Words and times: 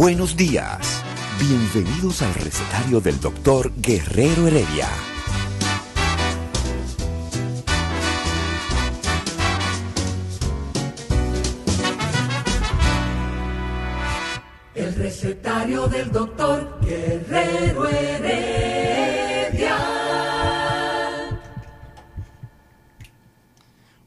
Buenos 0.00 0.36
días. 0.36 1.02
Bienvenidos 1.40 2.22
al 2.22 2.32
recetario 2.32 3.00
del 3.00 3.18
doctor 3.20 3.72
Guerrero 3.78 4.46
Heredia. 4.46 4.86
El 14.76 14.94
recetario 14.94 15.88
del 15.88 16.12
doctor 16.12 16.78
Guerrero 16.80 17.88
Heredia. 17.88 19.76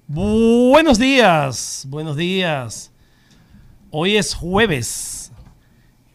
Buenos 0.07 0.97
días, 0.97 1.85
buenos 1.89 2.15
días. 2.15 2.93
Hoy 3.89 4.15
es 4.15 4.33
jueves 4.33 5.10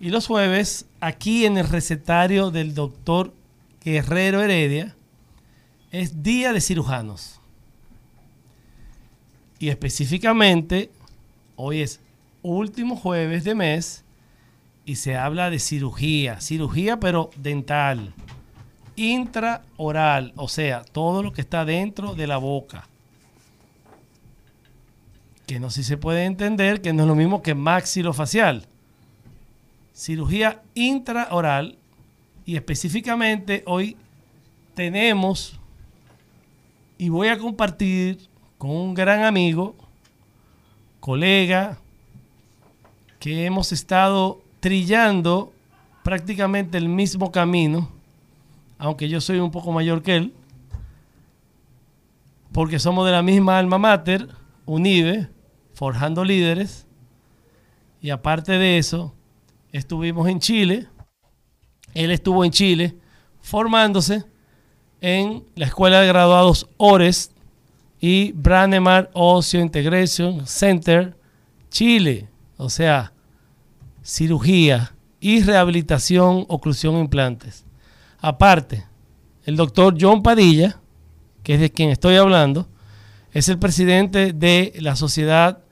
y 0.06 0.10
los 0.10 0.28
jueves 0.28 0.86
aquí 1.00 1.46
en 1.46 1.58
el 1.58 1.68
recetario 1.68 2.52
del 2.52 2.76
doctor 2.76 3.34
Guerrero 3.84 4.40
Heredia 4.40 4.94
es 5.90 6.22
día 6.22 6.52
de 6.52 6.60
cirujanos. 6.60 7.40
Y 9.58 9.68
específicamente 9.68 10.92
hoy 11.56 11.80
es 11.80 11.98
último 12.42 12.94
jueves 12.94 13.42
de 13.42 13.56
mes 13.56 14.04
y 14.84 14.94
se 14.94 15.16
habla 15.16 15.50
de 15.50 15.58
cirugía, 15.58 16.40
cirugía 16.40 17.00
pero 17.00 17.30
dental, 17.34 18.14
intraoral, 18.94 20.32
o 20.36 20.46
sea, 20.46 20.84
todo 20.84 21.24
lo 21.24 21.32
que 21.32 21.40
está 21.40 21.64
dentro 21.64 22.14
de 22.14 22.28
la 22.28 22.36
boca. 22.36 22.86
Que 25.48 25.58
no 25.58 25.68
sé 25.68 25.82
si 25.82 25.88
se 25.88 25.96
puede 25.96 26.26
entender 26.26 26.80
que 26.80 26.92
no 26.92 27.02
es 27.02 27.08
lo 27.08 27.16
mismo 27.16 27.42
que 27.42 27.56
maxilofacial. 27.56 28.68
Cirugía 29.96 30.62
intraoral 30.74 31.78
y 32.44 32.56
específicamente 32.56 33.62
hoy 33.66 33.96
tenemos 34.74 35.58
y 36.98 37.08
voy 37.08 37.28
a 37.28 37.38
compartir 37.38 38.28
con 38.58 38.72
un 38.72 38.92
gran 38.92 39.24
amigo, 39.24 39.74
colega, 41.00 41.78
que 43.18 43.46
hemos 43.46 43.72
estado 43.72 44.42
trillando 44.60 45.54
prácticamente 46.02 46.76
el 46.76 46.90
mismo 46.90 47.32
camino, 47.32 47.90
aunque 48.76 49.08
yo 49.08 49.22
soy 49.22 49.38
un 49.38 49.50
poco 49.50 49.72
mayor 49.72 50.02
que 50.02 50.16
él, 50.16 50.34
porque 52.52 52.78
somos 52.78 53.06
de 53.06 53.12
la 53.12 53.22
misma 53.22 53.58
alma 53.58 53.78
mater, 53.78 54.28
UNIVE, 54.66 55.30
forjando 55.72 56.22
líderes, 56.22 56.86
y 58.02 58.10
aparte 58.10 58.52
de 58.52 58.76
eso, 58.76 59.15
estuvimos 59.76 60.28
en 60.28 60.40
Chile, 60.40 60.88
él 61.94 62.10
estuvo 62.10 62.44
en 62.44 62.50
Chile 62.50 62.96
formándose 63.40 64.24
en 65.00 65.44
la 65.54 65.66
Escuela 65.66 66.00
de 66.00 66.08
Graduados 66.08 66.68
ORES 66.78 67.32
y 68.00 68.32
Brandemar 68.32 69.10
Ocio 69.12 69.60
Integration 69.60 70.46
Center, 70.46 71.16
Chile, 71.70 72.28
o 72.56 72.70
sea, 72.70 73.12
cirugía 74.02 74.94
y 75.20 75.42
rehabilitación, 75.42 76.44
oclusión, 76.48 76.96
implantes. 76.96 77.64
Aparte, 78.18 78.84
el 79.44 79.56
doctor 79.56 79.96
John 80.00 80.22
Padilla, 80.22 80.80
que 81.42 81.54
es 81.54 81.60
de 81.60 81.70
quien 81.70 81.90
estoy 81.90 82.16
hablando, 82.16 82.68
es 83.32 83.48
el 83.48 83.58
presidente 83.58 84.32
de 84.32 84.72
la 84.80 84.96
Sociedad 84.96 85.62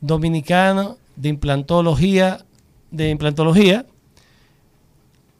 Dominicana 0.00 0.96
de 1.16 1.28
Implantología, 1.30 2.44
de 2.92 3.10
Implantología. 3.10 3.86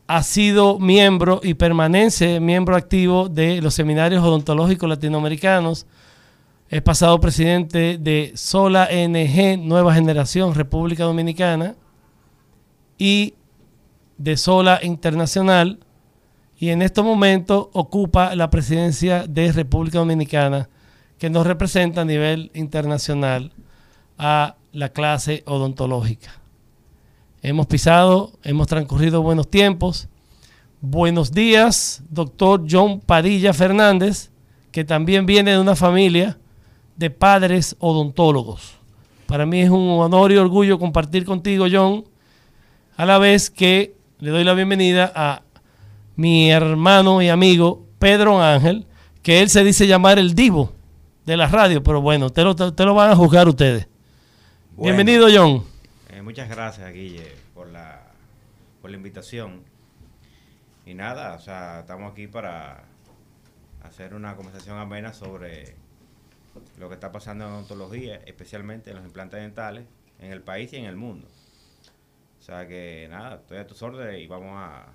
Ha 0.09 0.23
sido 0.25 0.79
miembro 0.79 1.41
y 1.43 1.55
permanece 1.55 2.41
miembro 2.41 2.75
activo 2.75 3.29
de 3.29 3.63
los 3.63 3.75
seminarios 3.75 4.25
odontológicos 4.25 4.89
latinoamericanos. 4.89 5.87
Es 6.69 6.83
pasado 6.83 7.21
presidente 7.21 7.99
de 7.99 8.33
Sola 8.35 8.89
NG 8.91 9.59
Nueva 9.59 9.95
Generación 9.95 10.55
República 10.55 11.05
Dominicana 11.05 11.77
y 12.99 13.35
de 14.19 14.37
Sola 14.37 14.81
Internacional 14.83 15.79
y 16.59 16.71
en 16.71 16.83
estos 16.83 17.05
momentos 17.05 17.69
ocupa 17.73 18.35
la 18.35 18.51
presidencia 18.51 19.27
de 19.27 19.53
República 19.53 19.99
Dominicana 19.99 20.69
que 21.19 21.31
nos 21.31 21.47
representa 21.47 22.03
a 22.03 22.05
nivel 22.05 22.51
internacional 22.55 23.53
a 24.17 24.57
la 24.73 24.89
clase 24.91 25.43
odontológica. 25.47 26.42
Hemos 27.45 27.67
pisado, 27.67 28.31
hemos 28.45 28.69
transcurrido 28.69 29.21
buenos 29.21 29.51
tiempos. 29.51 30.07
Buenos 30.81 31.33
días, 31.33 32.01
doctor 32.09 32.67
John 32.71 33.01
Padilla 33.01 33.53
Fernández, 33.53 34.31
que 34.71 34.85
también 34.85 35.27
viene 35.27 35.51
de 35.51 35.59
una 35.59 35.75
familia 35.75 36.39
de 36.95 37.11
padres 37.11 37.75
odontólogos. 37.81 38.75
Para 39.27 39.45
mí 39.45 39.61
es 39.61 39.71
un 39.71 39.89
honor 39.89 40.31
y 40.31 40.37
orgullo 40.37 40.79
compartir 40.79 41.25
contigo, 41.25 41.67
John, 41.69 42.05
a 42.97 43.07
la 43.07 43.19
vez 43.19 43.51
que 43.51 43.97
le 44.21 44.31
doy 44.31 44.45
la 44.45 44.55
bienvenida 44.55 45.11
a 45.13 45.43
mi 46.15 46.49
hermano 46.49 47.23
y 47.23 47.29
amigo 47.29 47.85
Pedro 47.99 48.41
Ángel, 48.41 48.87
que 49.21 49.41
él 49.41 49.51
se 49.51 49.65
dice 49.65 49.89
llamar 49.89 50.21
el 50.21 50.37
divo 50.37 50.71
de 51.27 51.37
la 51.37 51.49
radio, 51.49 51.83
pero 51.83 52.01
bueno, 52.01 52.31
te 52.31 52.45
lo, 52.45 52.55
te 52.55 52.85
lo 52.85 52.95
van 52.95 53.11
a 53.11 53.17
juzgar 53.17 53.49
ustedes. 53.49 53.89
Bueno, 54.77 54.95
Bienvenido, 54.97 55.27
John. 55.35 55.72
Eh, 56.23 56.25
muchas 56.25 56.49
gracias, 56.49 56.93
Guille, 56.93 57.33
por 57.55 57.69
la, 57.69 58.03
por 58.81 58.91
la 58.91 58.97
invitación. 58.97 59.65
Y 60.87 60.95
nada, 60.95 61.35
o 61.35 61.39
sea, 61.39 61.81
estamos 61.81 62.13
aquí 62.13 62.27
para 62.27 62.85
hacer 63.83 64.15
una 64.15 64.37
conversación 64.37 64.79
amena 64.79 65.13
sobre 65.13 65.77
lo 66.79 66.89
que 66.89 66.95
está 66.95 67.13
pasando 67.13 67.45
en 67.47 67.53
odontología, 67.53 68.17
especialmente 68.27 68.91
en 68.91 68.97
los 68.97 69.05
implantes 69.05 69.41
dentales, 69.41 69.85
en 70.19 70.33
el 70.33 70.43
país 70.43 70.73
y 70.73 70.77
en 70.77 70.85
el 70.85 70.97
mundo. 70.97 71.29
O 72.41 72.43
sea 72.43 72.67
que 72.67 73.07
nada, 73.11 73.37
estoy 73.37 73.59
a 73.59 73.67
tus 73.67 73.81
órdenes 73.83 74.21
y 74.21 74.27
vamos 74.27 74.51
a, 74.57 74.87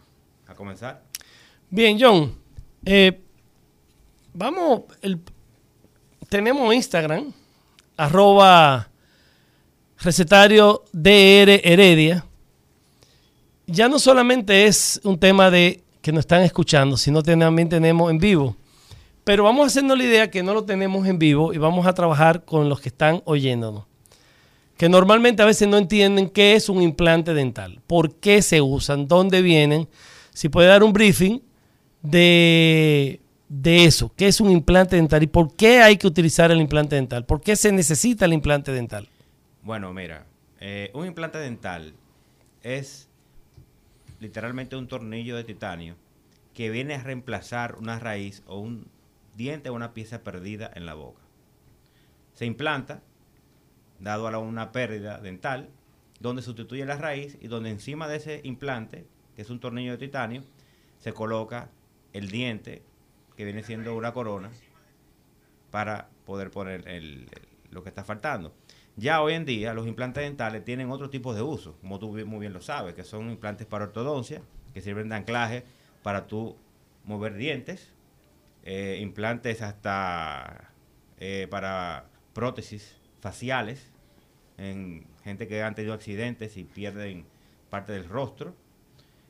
a 0.47 0.55
comenzar. 0.55 1.03
Bien, 1.69 1.97
John. 1.99 2.37
eh, 2.85 3.21
vamos, 4.33 4.83
el- 5.01 5.21
tenemos 6.29 6.73
Instagram, 6.75 7.31
arroba 7.95 8.89
recetario 9.99 10.83
DR 10.93 11.61
Heredia. 11.63 12.25
Ya 13.65 13.89
no 13.89 13.99
solamente 13.99 14.65
es 14.65 15.01
un 15.03 15.19
tema 15.19 15.51
de 15.51 15.83
que 16.01 16.11
nos 16.11 16.21
están 16.21 16.43
escuchando, 16.43 16.95
sino 16.95 17.21
también 17.21 17.67
tenemos 17.67 18.09
en 18.09 18.17
vivo. 18.17 18.55
Pero 19.23 19.43
vamos 19.43 19.67
haciendo 19.67 19.95
la 19.95 20.05
idea 20.05 20.31
que 20.31 20.41
no 20.41 20.53
lo 20.53 20.63
tenemos 20.63 21.05
en 21.05 21.19
vivo 21.19 21.53
y 21.53 21.57
vamos 21.57 21.85
a 21.85 21.93
trabajar 21.93 22.45
con 22.45 22.69
los 22.69 22.79
que 22.79 22.87
están 22.89 23.21
oyéndonos. 23.25 23.83
Que 24.77 24.87
normalmente 24.87 25.41
a 25.41 25.45
veces 25.45 25.67
no 25.67 25.77
entienden 25.77 26.29
qué 26.29 26.55
es 26.55 26.69
un 26.69 26.81
implante 26.81 27.33
dental, 27.33 27.81
por 27.87 28.15
qué 28.15 28.41
se 28.41 28.61
usan, 28.61 29.07
dónde 29.07 29.41
vienen. 29.41 29.89
Si 30.33 30.47
puede 30.47 30.69
dar 30.69 30.81
un 30.81 30.93
briefing 30.93 31.41
de, 32.01 33.19
de 33.49 33.83
eso, 33.83 34.11
qué 34.15 34.27
es 34.27 34.39
un 34.39 34.49
implante 34.49 34.95
dental 34.95 35.23
y 35.23 35.27
por 35.27 35.53
qué 35.55 35.81
hay 35.81 35.97
que 35.97 36.07
utilizar 36.07 36.49
el 36.51 36.61
implante 36.61 36.95
dental, 36.95 37.25
por 37.25 37.41
qué 37.41 37.57
se 37.57 37.73
necesita 37.73 38.23
el 38.23 38.33
implante 38.33 38.71
dental. 38.71 39.09
Bueno, 39.67 39.93
mira, 39.93 40.25
eh, 40.61 40.91
un 40.93 41.05
implante 41.07 41.39
dental 41.39 41.93
es 42.63 43.09
literalmente 44.21 44.77
un 44.77 44.87
tornillo 44.87 45.35
de 45.35 45.43
titanio 45.43 45.97
que 46.53 46.69
viene 46.69 46.95
a 46.95 47.03
reemplazar 47.03 47.75
una 47.75 47.99
raíz 47.99 48.43
o 48.47 48.59
un 48.59 48.87
diente 49.35 49.69
o 49.69 49.73
una 49.73 49.93
pieza 49.93 50.23
perdida 50.23 50.71
en 50.73 50.85
la 50.85 50.93
boca. 50.93 51.19
Se 52.33 52.45
implanta, 52.45 53.03
dado 53.99 54.29
a 54.29 54.37
una 54.37 54.71
pérdida 54.71 55.19
dental, 55.19 55.69
donde 56.21 56.43
sustituye 56.43 56.85
la 56.85 56.95
raíz 56.95 57.37
y 57.41 57.49
donde 57.49 57.69
encima 57.69 58.07
de 58.07 58.15
ese 58.15 58.39
implante, 58.45 59.05
que 59.35 59.41
es 59.41 59.49
un 59.49 59.59
tornillo 59.59 59.91
de 59.91 59.97
titanio, 59.97 60.45
se 60.97 61.11
coloca 61.11 61.69
el 62.13 62.29
diente 62.29 62.83
que 63.35 63.43
viene 63.43 63.63
siendo 63.63 63.97
una 63.97 64.13
corona, 64.13 64.49
para 65.71 66.07
poder 66.25 66.51
poner 66.51 66.87
el- 66.87 67.27
lo 67.69 67.83
que 67.83 67.89
está 67.89 68.05
faltando. 68.05 68.55
Ya 68.99 69.21
hoy 69.21 69.35
en 69.35 69.45
día 69.45 69.75
los 69.75 69.85
implantes 69.85 70.23
dentales 70.23 70.65
tienen 70.65 70.89
otro 70.89 71.11
tipo 71.11 71.35
de 71.35 71.43
uso, 71.43 71.77
como 71.81 71.99
tú 71.99 72.09
muy 72.25 72.39
bien 72.39 72.51
lo 72.51 72.61
sabes, 72.61 72.95
que 72.95 73.03
son 73.03 73.29
implantes 73.29 73.67
para 73.67 73.85
ortodoncia, 73.85 74.41
que 74.73 74.81
sirven 74.81 75.09
de 75.09 75.15
anclaje 75.15 75.65
para 76.01 76.25
tú 76.25 76.57
mover 77.05 77.35
dientes, 77.35 77.93
eh, 78.63 78.97
implantes 78.99 79.61
hasta 79.61 80.71
eh, 81.19 81.47
para 81.51 82.09
prótesis 82.33 82.97
faciales, 83.21 83.91
en 84.57 85.05
gente 85.23 85.47
que 85.47 85.61
han 85.61 85.75
tenido 85.75 85.93
accidentes 85.93 86.57
y 86.57 86.63
pierden 86.63 87.27
parte 87.69 87.93
del 87.93 88.09
rostro. 88.09 88.55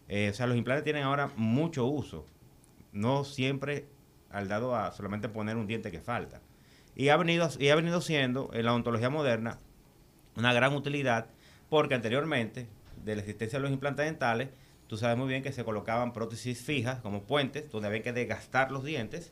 Eh, 0.07 0.29
o 0.29 0.33
sea, 0.33 0.47
los 0.47 0.55
implantes 0.55 0.85
tienen 0.85 1.03
ahora 1.03 1.29
mucho 1.35 1.85
uso, 1.87 2.25
no 2.93 3.25
siempre 3.25 3.85
al 4.29 4.47
dado 4.47 4.77
a 4.77 4.93
solamente 4.93 5.27
poner 5.27 5.57
un 5.57 5.67
diente 5.67 5.91
que 5.91 5.99
falta. 5.99 6.39
Y 6.97 7.09
ha 7.09 7.17
venido, 7.17 7.47
y 7.59 7.69
ha 7.69 7.75
venido 7.75 8.01
siendo 8.01 8.49
en 8.53 8.65
la 8.65 8.71
odontología 8.71 9.11
moderna 9.11 9.59
una 10.35 10.51
gran 10.51 10.73
utilidad 10.73 11.27
porque 11.69 11.93
anteriormente 11.93 12.67
de 13.05 13.15
la 13.15 13.21
existencia 13.21 13.59
de 13.59 13.63
los 13.63 13.71
implantes 13.71 14.03
dentales, 14.05 14.49
tú 14.87 14.97
sabes 14.97 15.15
muy 15.15 15.27
bien 15.27 15.43
que 15.43 15.51
se 15.51 15.63
colocaban 15.63 16.11
prótesis 16.11 16.59
fijas 16.59 16.99
como 17.01 17.21
puentes 17.21 17.69
donde 17.69 17.87
había 17.87 18.01
que 18.01 18.13
desgastar 18.13 18.71
los 18.71 18.83
dientes 18.83 19.31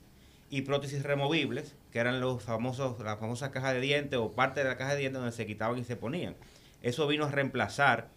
y 0.51 0.61
prótesis 0.61 1.01
removibles 1.01 1.75
que 1.91 1.97
eran 1.97 2.19
los 2.19 2.43
famosos 2.43 2.99
la 2.99 3.17
famosa 3.17 3.49
caja 3.49 3.73
de 3.73 3.81
dientes 3.81 4.19
o 4.19 4.33
parte 4.33 4.61
de 4.61 4.69
la 4.69 4.77
caja 4.77 4.93
de 4.93 4.99
dientes 4.99 5.19
donde 5.19 5.35
se 5.35 5.47
quitaban 5.47 5.79
y 5.79 5.83
se 5.85 5.95
ponían. 5.95 6.35
Eso 6.83 7.07
vino 7.07 7.25
a 7.25 7.31
reemplazar 7.31 8.09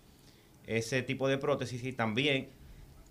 ese 0.67 1.01
tipo 1.01 1.27
de 1.27 1.39
prótesis 1.39 1.83
y 1.85 1.95
también 1.95 2.51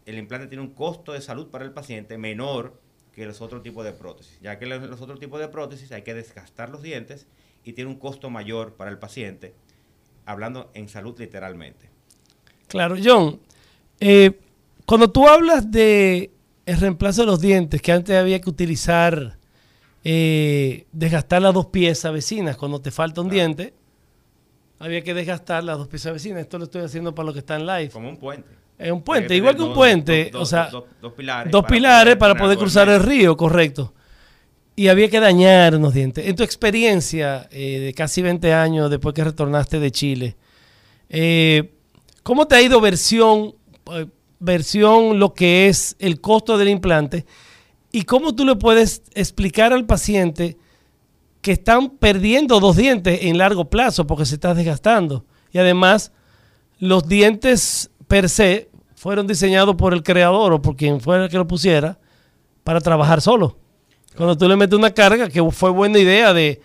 el 0.06 0.19
implante 0.19 0.45
tiene 0.45 0.63
un 0.63 0.75
costo 0.75 1.13
de 1.13 1.22
salud 1.22 1.50
para 1.50 1.66
el 1.66 1.72
paciente 1.72 2.19
menor 2.19 2.80
que 3.18 3.25
los 3.25 3.42
otros 3.42 3.64
tipos 3.64 3.84
de 3.84 3.94
prótesis, 3.94 4.38
ya 4.42 4.60
que 4.60 4.68
los, 4.68 5.02
otros 5.02 5.19
tipos 5.19 5.40
de 5.40 5.48
prótesis 5.48 5.92
hay 5.92 6.04
que 6.04 6.14
desgastar 6.14 6.69
los 6.69 6.84
dientes 6.84 7.25
y 7.64 7.74
tiene 7.74 7.90
un 7.90 7.98
costo 7.98 8.30
mayor 8.30 8.74
para 8.74 8.92
el 8.92 9.00
paciente, 9.00 9.56
hablando 10.28 10.69
en 10.75 10.88
salud 10.88 11.16
literalmente. 11.18 11.90
Claro, 12.68 12.96
John, 13.04 13.40
eh, 14.00 14.40
cuando 14.86 15.10
tú 15.10 15.28
hablas 15.28 15.72
de 15.72 16.30
el 16.68 16.80
reemplazo 16.80 17.22
de 17.22 17.25
los 17.25 17.42
dientes, 17.42 17.81
que 17.81 17.92
antes 17.92 18.16
había 18.16 18.40
que 18.40 18.52
utilizar, 18.52 19.40
eh, 20.04 20.86
desgastar 20.92 21.42
las 21.42 21.56
dos 21.56 21.66
piezas 21.66 22.14
vecinas, 22.14 22.56
cuando 22.56 22.81
te 22.81 22.92
falta 22.92 23.22
un 23.22 23.30
diente, 23.30 23.74
había 24.78 25.02
que 25.04 25.16
desgastar 25.16 25.64
las 25.64 25.80
dos 25.80 25.88
piezas 25.88 26.14
vecinas. 26.14 26.42
Esto 26.42 26.60
lo 26.60 26.66
estoy 26.66 26.84
haciendo 26.84 27.16
para 27.16 27.25
los 27.25 27.34
que 27.34 27.40
están 27.40 27.66
live. 27.66 27.90
Como 27.90 28.10
un 28.10 28.18
puente. 28.18 28.67
Es 28.78 28.92
un 28.92 29.02
puente, 29.02 29.28
tener 29.30 29.38
igual 29.38 29.56
que 29.56 29.62
un 29.64 29.68
dos- 29.70 29.76
puente, 29.78 30.30
dos- 30.32 30.42
o 30.42 30.46
sea, 30.46 30.70
dos- 30.70 30.84
dos 31.02 31.14
pilares, 31.14 31.52
dos 31.52 31.66
pilares 31.66 32.16
para 32.16 32.36
poder 32.36 32.58
cruzar 32.58 32.88
el 32.90 33.02
río, 33.02 33.36
correcto. 33.36 33.94
Y 34.76 34.90
había 34.90 35.10
que 35.10 35.20
dañar 35.20 35.76
unos 35.76 35.94
dientes. 35.96 36.28
En 36.28 36.36
tu 36.36 36.44
experiencia 36.44 37.48
eh, 37.52 37.80
de 37.80 37.94
casi 37.94 38.22
20 38.22 38.54
años 38.54 38.90
después 38.92 39.16
que 39.16 39.24
retornaste 39.24 39.80
de 39.80 39.92
Chile, 39.92 40.36
eh, 41.10 41.74
¿cómo 42.22 42.48
te 42.48 42.56
ha 42.56 42.62
ido 42.62 42.80
versión, 42.80 43.56
eh, 43.94 44.06
versión 44.40 45.18
lo 45.20 45.34
que 45.34 45.68
es 45.68 45.96
el 45.98 46.22
costo 46.22 46.58
del 46.60 46.70
implante? 46.70 47.26
¿Y 47.92 48.04
cómo 48.04 48.36
tú 48.36 48.46
le 48.46 48.56
puedes 48.56 49.02
explicar 49.16 49.74
al 49.74 49.86
paciente 49.88 50.58
que 51.42 51.54
están 51.54 51.90
perdiendo 51.98 52.60
dos 52.60 52.76
dientes 52.76 53.20
en 53.24 53.38
largo 53.40 53.70
plazo 53.70 54.06
porque 54.06 54.26
se 54.26 54.36
está 54.36 54.54
desgastando? 54.54 55.26
Y 55.52 55.58
además, 55.58 56.12
los 56.78 57.08
dientes 57.08 57.90
per 58.07 58.30
se 58.30 58.69
fueron 58.95 59.27
diseñados 59.27 59.75
por 59.75 59.94
el 59.94 60.04
creador 60.04 60.54
o 60.54 60.62
por 60.62 60.75
quien 60.75 61.00
fuera 61.01 61.25
el 61.25 61.30
que 61.30 61.38
lo 61.38 61.48
pusiera 61.48 61.98
para 62.63 62.81
trabajar 62.81 63.21
solo. 63.21 63.57
Cuando 64.15 64.38
tú 64.38 64.48
le 64.48 64.56
metes 64.56 64.77
una 64.77 64.92
carga, 64.92 65.30
que 65.30 65.44
fue 65.51 65.69
buena 65.69 66.00
idea 66.00 66.33
de, 66.33 66.59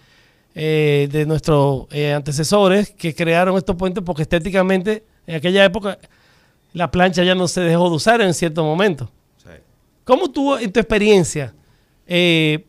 eh, 0.54 1.08
de 1.10 1.26
nuestros 1.26 1.86
eh, 1.90 2.12
antecesores 2.12 2.90
que 2.90 3.14
crearon 3.14 3.56
estos 3.58 3.76
puentes 3.76 4.02
porque 4.02 4.22
estéticamente 4.22 5.04
en 5.26 5.36
aquella 5.36 5.64
época 5.64 5.98
la 6.72 6.90
plancha 6.90 7.22
ya 7.22 7.34
no 7.34 7.46
se 7.48 7.60
dejó 7.60 7.90
de 7.90 7.96
usar 7.96 8.20
en 8.22 8.32
cierto 8.32 8.64
momento. 8.64 9.10
Sí. 9.36 9.50
¿Cómo 10.04 10.30
tú, 10.30 10.56
en 10.56 10.72
tu 10.72 10.80
experiencia, 10.80 11.54
eh, 12.06 12.64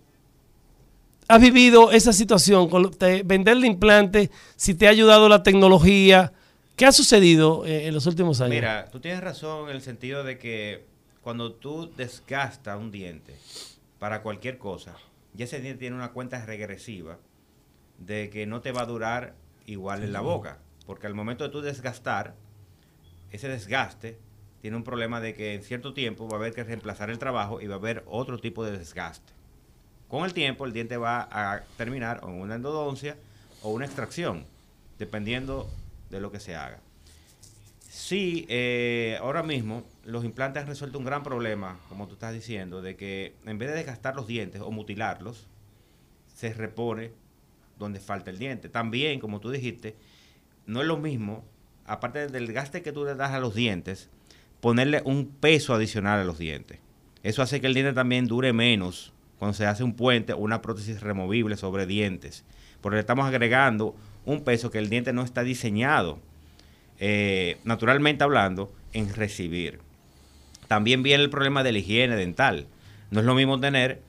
has 1.30 1.40
vivido 1.40 1.92
esa 1.92 2.12
situación 2.12 2.68
con 2.68 2.92
te- 2.92 3.24
vender 3.24 3.56
el 3.56 3.64
implante? 3.66 4.30
Si 4.58 4.74
te 4.74 4.88
ha 4.88 4.90
ayudado 4.90 5.30
la 5.30 5.42
tecnología, 5.44 6.34
¿qué 6.76 6.86
ha 6.86 6.92
sucedido 6.92 7.66
eh, 7.66 7.88
en 7.88 7.94
los 7.94 8.06
últimos 8.06 8.42
años? 8.42 8.56
Mira, 8.56 8.90
tú 8.92 9.00
tienes 9.00 9.22
razón 9.22 9.70
en 9.70 9.76
el 9.76 9.82
sentido 9.82 10.24
de 10.24 10.38
que 10.38 10.86
cuando 11.22 11.54
tú 11.54 11.92
desgastas 11.96 12.80
un 12.80 12.92
diente 12.92 13.36
para 14.00 14.22
cualquier 14.22 14.58
cosa, 14.58 14.96
ya 15.34 15.46
ese 15.46 15.60
diente 15.62 15.80
tiene 15.80 15.96
una 15.96 16.12
cuenta 16.12 16.46
regresiva 16.46 17.18
de 17.98 18.30
que 18.30 18.46
no 18.46 18.62
te 18.62 18.72
va 18.72 18.82
a 18.82 18.86
durar 18.86 19.36
igual 19.66 20.04
en 20.04 20.14
la 20.14 20.22
boca. 20.22 20.60
Porque 20.86 21.08
al 21.08 21.14
momento 21.14 21.44
de 21.44 21.50
tú 21.50 21.62
desgastar, 21.62 22.36
ese 23.32 23.48
desgaste 23.48 24.18
tiene 24.62 24.78
un 24.78 24.84
problema 24.84 25.20
de 25.22 25.34
que 25.34 25.56
en 25.56 25.64
cierto 25.64 25.94
tiempo 25.94 26.28
va 26.28 26.38
a 26.38 26.40
haber 26.40 26.54
que 26.54 26.64
reemplazar 26.64 27.10
el 27.10 27.20
trabajo 27.20 27.62
y 27.62 27.68
va 27.68 27.76
a 27.76 27.78
haber 27.78 28.04
otro 28.08 28.38
tipo 28.38 28.64
de 28.64 28.78
desgaste. 28.78 29.34
Con 30.08 30.26
el 30.26 30.34
tiempo 30.34 30.66
el 30.66 30.74
diente 30.74 30.98
va 30.98 31.28
a 31.32 31.64
terminar 31.78 32.22
en 32.24 32.30
una 32.30 32.56
endodoncia 32.56 33.18
o 33.62 33.72
una 33.72 33.86
extracción, 33.86 34.46
dependiendo 35.00 35.70
de 36.14 36.22
lo 36.22 36.32
que 36.32 36.40
se 36.40 36.56
haga. 36.56 36.80
Sí, 37.90 38.46
eh, 38.50 39.18
ahora 39.22 39.44
mismo 39.44 39.84
los 40.04 40.26
implantes 40.26 40.62
han 40.62 40.68
resuelto 40.68 40.98
un 40.98 41.06
gran 41.06 41.24
problema, 41.24 41.80
como 41.90 42.08
tú 42.08 42.14
estás 42.14 42.34
diciendo, 42.34 42.82
de 42.82 42.96
que 42.96 43.36
en 43.46 43.58
vez 43.58 43.70
de 43.70 43.76
desgastar 43.76 44.16
los 44.16 44.28
dientes 44.28 44.62
o 44.62 44.72
mutilarlos, 44.72 45.48
se 46.34 46.54
repone 46.54 47.12
donde 47.78 48.00
falta 48.00 48.32
el 48.32 48.40
diente. 48.40 48.70
También, 48.70 49.20
como 49.20 49.40
tú 49.40 49.52
dijiste, 49.52 49.96
no 50.66 50.82
es 50.82 50.88
lo 50.88 50.98
mismo, 50.98 51.44
aparte 51.86 52.28
del 52.28 52.52
gaste 52.52 52.82
que 52.82 52.92
tú 52.92 53.06
le 53.06 53.16
das 53.16 53.32
a 53.32 53.40
los 53.40 53.54
dientes, 53.56 54.10
ponerle 54.60 55.02
un 55.06 55.28
peso 55.28 55.74
adicional 55.74 56.20
a 56.20 56.24
los 56.24 56.38
dientes. 56.38 56.80
Eso 57.22 57.42
hace 57.42 57.62
que 57.62 57.68
el 57.68 57.74
diente 57.74 57.94
también 57.94 58.28
dure 58.28 58.54
menos 58.54 59.14
cuando 59.40 59.54
se 59.54 59.66
hace 59.66 59.84
un 59.84 59.94
puente 59.94 60.34
o 60.34 60.38
una 60.38 60.62
prótesis 60.62 61.02
removible 61.02 61.58
sobre 61.58 61.86
dientes. 61.86 62.44
Porque 62.82 62.96
le 62.96 63.02
estamos 63.02 63.26
agregando 63.26 63.96
un 64.26 64.44
peso 64.44 64.72
que 64.72 64.78
el 64.80 64.90
diente 64.90 65.14
no 65.14 65.24
está 65.24 65.44
diseñado, 65.44 66.20
eh, 67.00 67.58
naturalmente 67.64 68.24
hablando, 68.24 68.72
en 68.94 69.14
recibir. 69.14 69.80
También 70.68 71.04
viene 71.04 71.24
el 71.24 71.30
problema 71.30 71.64
de 71.64 71.72
la 71.72 71.80
higiene 71.80 72.16
dental. 72.16 72.68
No 73.12 73.20
es 73.20 73.26
lo 73.26 73.36
mismo 73.36 73.60
tener 73.60 74.02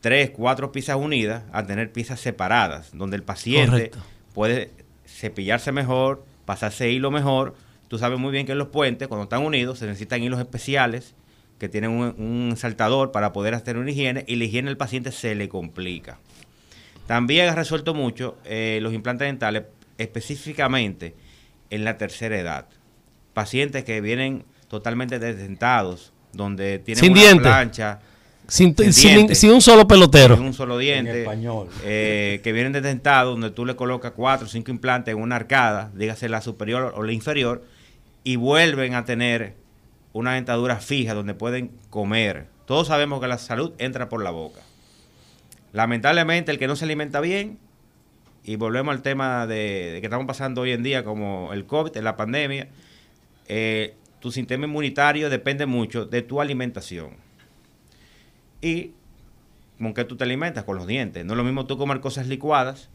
tres, 0.00 0.30
cuatro 0.30 0.72
piezas 0.72 0.96
unidas 0.96 1.44
a 1.52 1.64
tener 1.64 1.92
piezas 1.92 2.20
separadas, 2.20 2.90
donde 2.92 3.16
el 3.16 3.22
paciente 3.22 3.90
Correcto. 3.90 3.98
puede 4.34 4.70
cepillarse 5.06 5.72
mejor, 5.72 6.24
pasarse 6.44 6.90
hilo 6.90 7.10
mejor. 7.10 7.54
Tú 7.88 7.98
sabes 7.98 8.18
muy 8.18 8.32
bien 8.32 8.44
que 8.46 8.52
en 8.52 8.58
los 8.58 8.68
puentes, 8.68 9.08
cuando 9.08 9.24
están 9.24 9.42
unidos, 9.42 9.78
se 9.78 9.86
necesitan 9.86 10.22
hilos 10.22 10.40
especiales 10.40 11.14
que 11.58 11.68
tienen 11.68 11.90
un, 11.90 12.14
un 12.18 12.56
saltador 12.56 13.12
para 13.12 13.32
poder 13.32 13.54
hacer 13.54 13.78
una 13.78 13.90
higiene 13.90 14.24
y 14.26 14.36
la 14.36 14.44
higiene 14.44 14.68
del 14.68 14.76
paciente 14.76 15.12
se 15.12 15.34
le 15.34 15.48
complica. 15.48 16.18
También 17.06 17.48
ha 17.48 17.54
resuelto 17.54 17.94
mucho 17.94 18.36
eh, 18.44 18.78
los 18.82 18.92
implantes 18.94 19.26
dentales, 19.28 19.64
específicamente 19.98 21.14
en 21.70 21.84
la 21.84 21.98
tercera 21.98 22.38
edad. 22.38 22.66
Pacientes 23.34 23.84
que 23.84 24.00
vienen 24.00 24.44
totalmente 24.68 25.18
desdentados, 25.18 26.12
donde 26.32 26.78
tienen 26.78 27.02
Sin 27.02 27.12
una 27.12 27.20
diente. 27.20 27.42
plancha, 27.42 28.00
sin, 28.48 28.74
sin 28.76 28.92
sin- 28.92 29.14
diente. 29.16 29.34
sin 29.34 29.50
un 29.52 29.60
solo 29.60 29.86
pelotero. 29.86 30.36
sin 30.36 30.44
un 30.46 30.54
solo 30.54 30.78
diente, 30.78 31.20
español. 31.22 31.68
eh, 31.84 32.40
que 32.42 32.52
vienen 32.52 32.72
desdentados, 32.72 33.34
donde 33.34 33.50
tú 33.50 33.64
le 33.66 33.76
colocas 33.76 34.12
cuatro 34.12 34.46
o 34.46 34.50
cinco 34.50 34.70
implantes 34.70 35.14
en 35.14 35.20
una 35.20 35.36
arcada, 35.36 35.90
dígase 35.94 36.28
la 36.28 36.40
superior 36.40 36.92
o 36.96 37.02
la 37.02 37.12
inferior, 37.12 37.62
y 38.24 38.36
vuelven 38.36 38.94
a 38.94 39.04
tener 39.04 39.54
una 40.12 40.34
dentadura 40.34 40.76
fija 40.76 41.14
donde 41.14 41.34
pueden 41.34 41.70
comer. 41.90 42.46
Todos 42.66 42.88
sabemos 42.88 43.20
que 43.20 43.26
la 43.28 43.38
salud 43.38 43.72
entra 43.78 44.08
por 44.08 44.22
la 44.22 44.30
boca. 44.30 44.60
Lamentablemente, 45.74 46.52
el 46.52 46.58
que 46.60 46.68
no 46.68 46.76
se 46.76 46.84
alimenta 46.84 47.18
bien, 47.20 47.58
y 48.44 48.54
volvemos 48.54 48.94
al 48.94 49.02
tema 49.02 49.48
de, 49.48 49.98
que 50.00 50.06
estamos 50.06 50.24
pasando 50.24 50.60
hoy 50.60 50.70
en 50.70 50.84
día, 50.84 51.02
como 51.02 51.52
el 51.52 51.66
COVID, 51.66 51.96
la 51.96 52.16
pandemia, 52.16 52.68
eh, 53.48 53.96
tu 54.20 54.30
sistema 54.30 54.66
inmunitario 54.66 55.28
depende 55.28 55.66
mucho 55.66 56.06
de 56.06 56.22
tu 56.22 56.40
alimentación. 56.40 57.10
Y 58.60 58.92
con 59.80 59.94
qué 59.94 60.04
tú 60.04 60.16
te 60.16 60.22
alimentas, 60.22 60.62
con 60.62 60.76
los 60.76 60.86
dientes. 60.86 61.24
No 61.24 61.32
es 61.32 61.38
lo 61.38 61.42
mismo 61.42 61.66
tú 61.66 61.76
comer 61.76 61.98
cosas 61.98 62.28
licuadas 62.28 62.88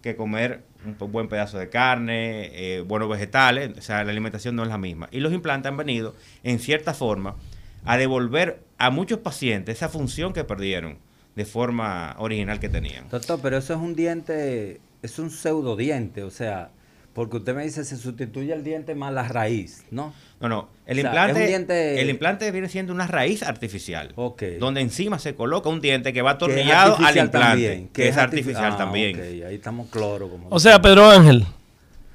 que 0.00 0.16
comer 0.16 0.64
un 0.86 1.12
buen 1.12 1.28
pedazo 1.28 1.58
de 1.58 1.68
carne, 1.68 2.50
eh, 2.54 2.80
buenos 2.80 3.10
vegetales. 3.10 3.76
O 3.76 3.82
sea, 3.82 4.02
la 4.04 4.10
alimentación 4.10 4.56
no 4.56 4.62
es 4.62 4.70
la 4.70 4.78
misma. 4.78 5.10
Y 5.12 5.20
los 5.20 5.34
implantes 5.34 5.68
han 5.68 5.76
venido, 5.76 6.16
en 6.44 6.60
cierta 6.60 6.94
forma, 6.94 7.36
a 7.84 7.98
devolver 7.98 8.62
a 8.78 8.88
muchos 8.88 9.18
pacientes 9.18 9.76
esa 9.76 9.90
función 9.90 10.32
que 10.32 10.44
perdieron 10.44 10.96
de 11.36 11.44
forma 11.44 12.14
original 12.18 12.60
que 12.60 12.68
tenían. 12.68 13.08
Doctor, 13.10 13.40
pero 13.42 13.56
eso 13.58 13.72
es 13.74 13.80
un 13.80 13.94
diente, 13.94 14.80
es 15.02 15.18
un 15.18 15.30
pseudodiente, 15.30 16.22
o 16.22 16.30
sea, 16.30 16.70
Porque 17.14 17.36
usted 17.36 17.54
me 17.54 17.62
dice 17.62 17.84
se 17.84 17.98
sustituye 17.98 18.54
el 18.54 18.64
diente 18.64 18.94
más 18.94 19.12
la 19.12 19.28
raíz, 19.28 19.84
¿no? 19.90 20.14
No, 20.40 20.48
no. 20.48 20.68
El, 20.86 20.96
O 20.98 21.00
sea, 21.02 21.10
implante, 21.10 21.32
es 21.40 21.44
un 21.44 21.46
diente- 21.50 22.00
el 22.00 22.08
implante 22.08 22.50
viene 22.50 22.70
siendo 22.70 22.90
una 22.90 23.06
raíz 23.06 23.42
artificial. 23.42 24.14
Donde 24.58 24.80
encima 24.80 25.18
se 25.18 25.34
coloca 25.34 25.68
un 25.68 25.82
diente 25.82 26.14
que 26.14 26.22
va 26.22 26.30
atornillado 26.30 26.96
al 26.96 27.14
implante. 27.18 27.38
también, 27.38 27.88
que 27.88 28.08
es 28.08 28.16
artifi- 28.16 28.20
artificial 28.20 28.72
Ah, 28.72 28.76
también. 28.78 29.16
ok, 29.16 29.22
ahí 29.46 29.54
estamos 29.56 29.88
cloro. 29.90 30.30
Como 30.30 30.46
O 30.48 30.58
sea, 30.58 30.80
Pedro 30.80 31.10
Ángel, 31.10 31.44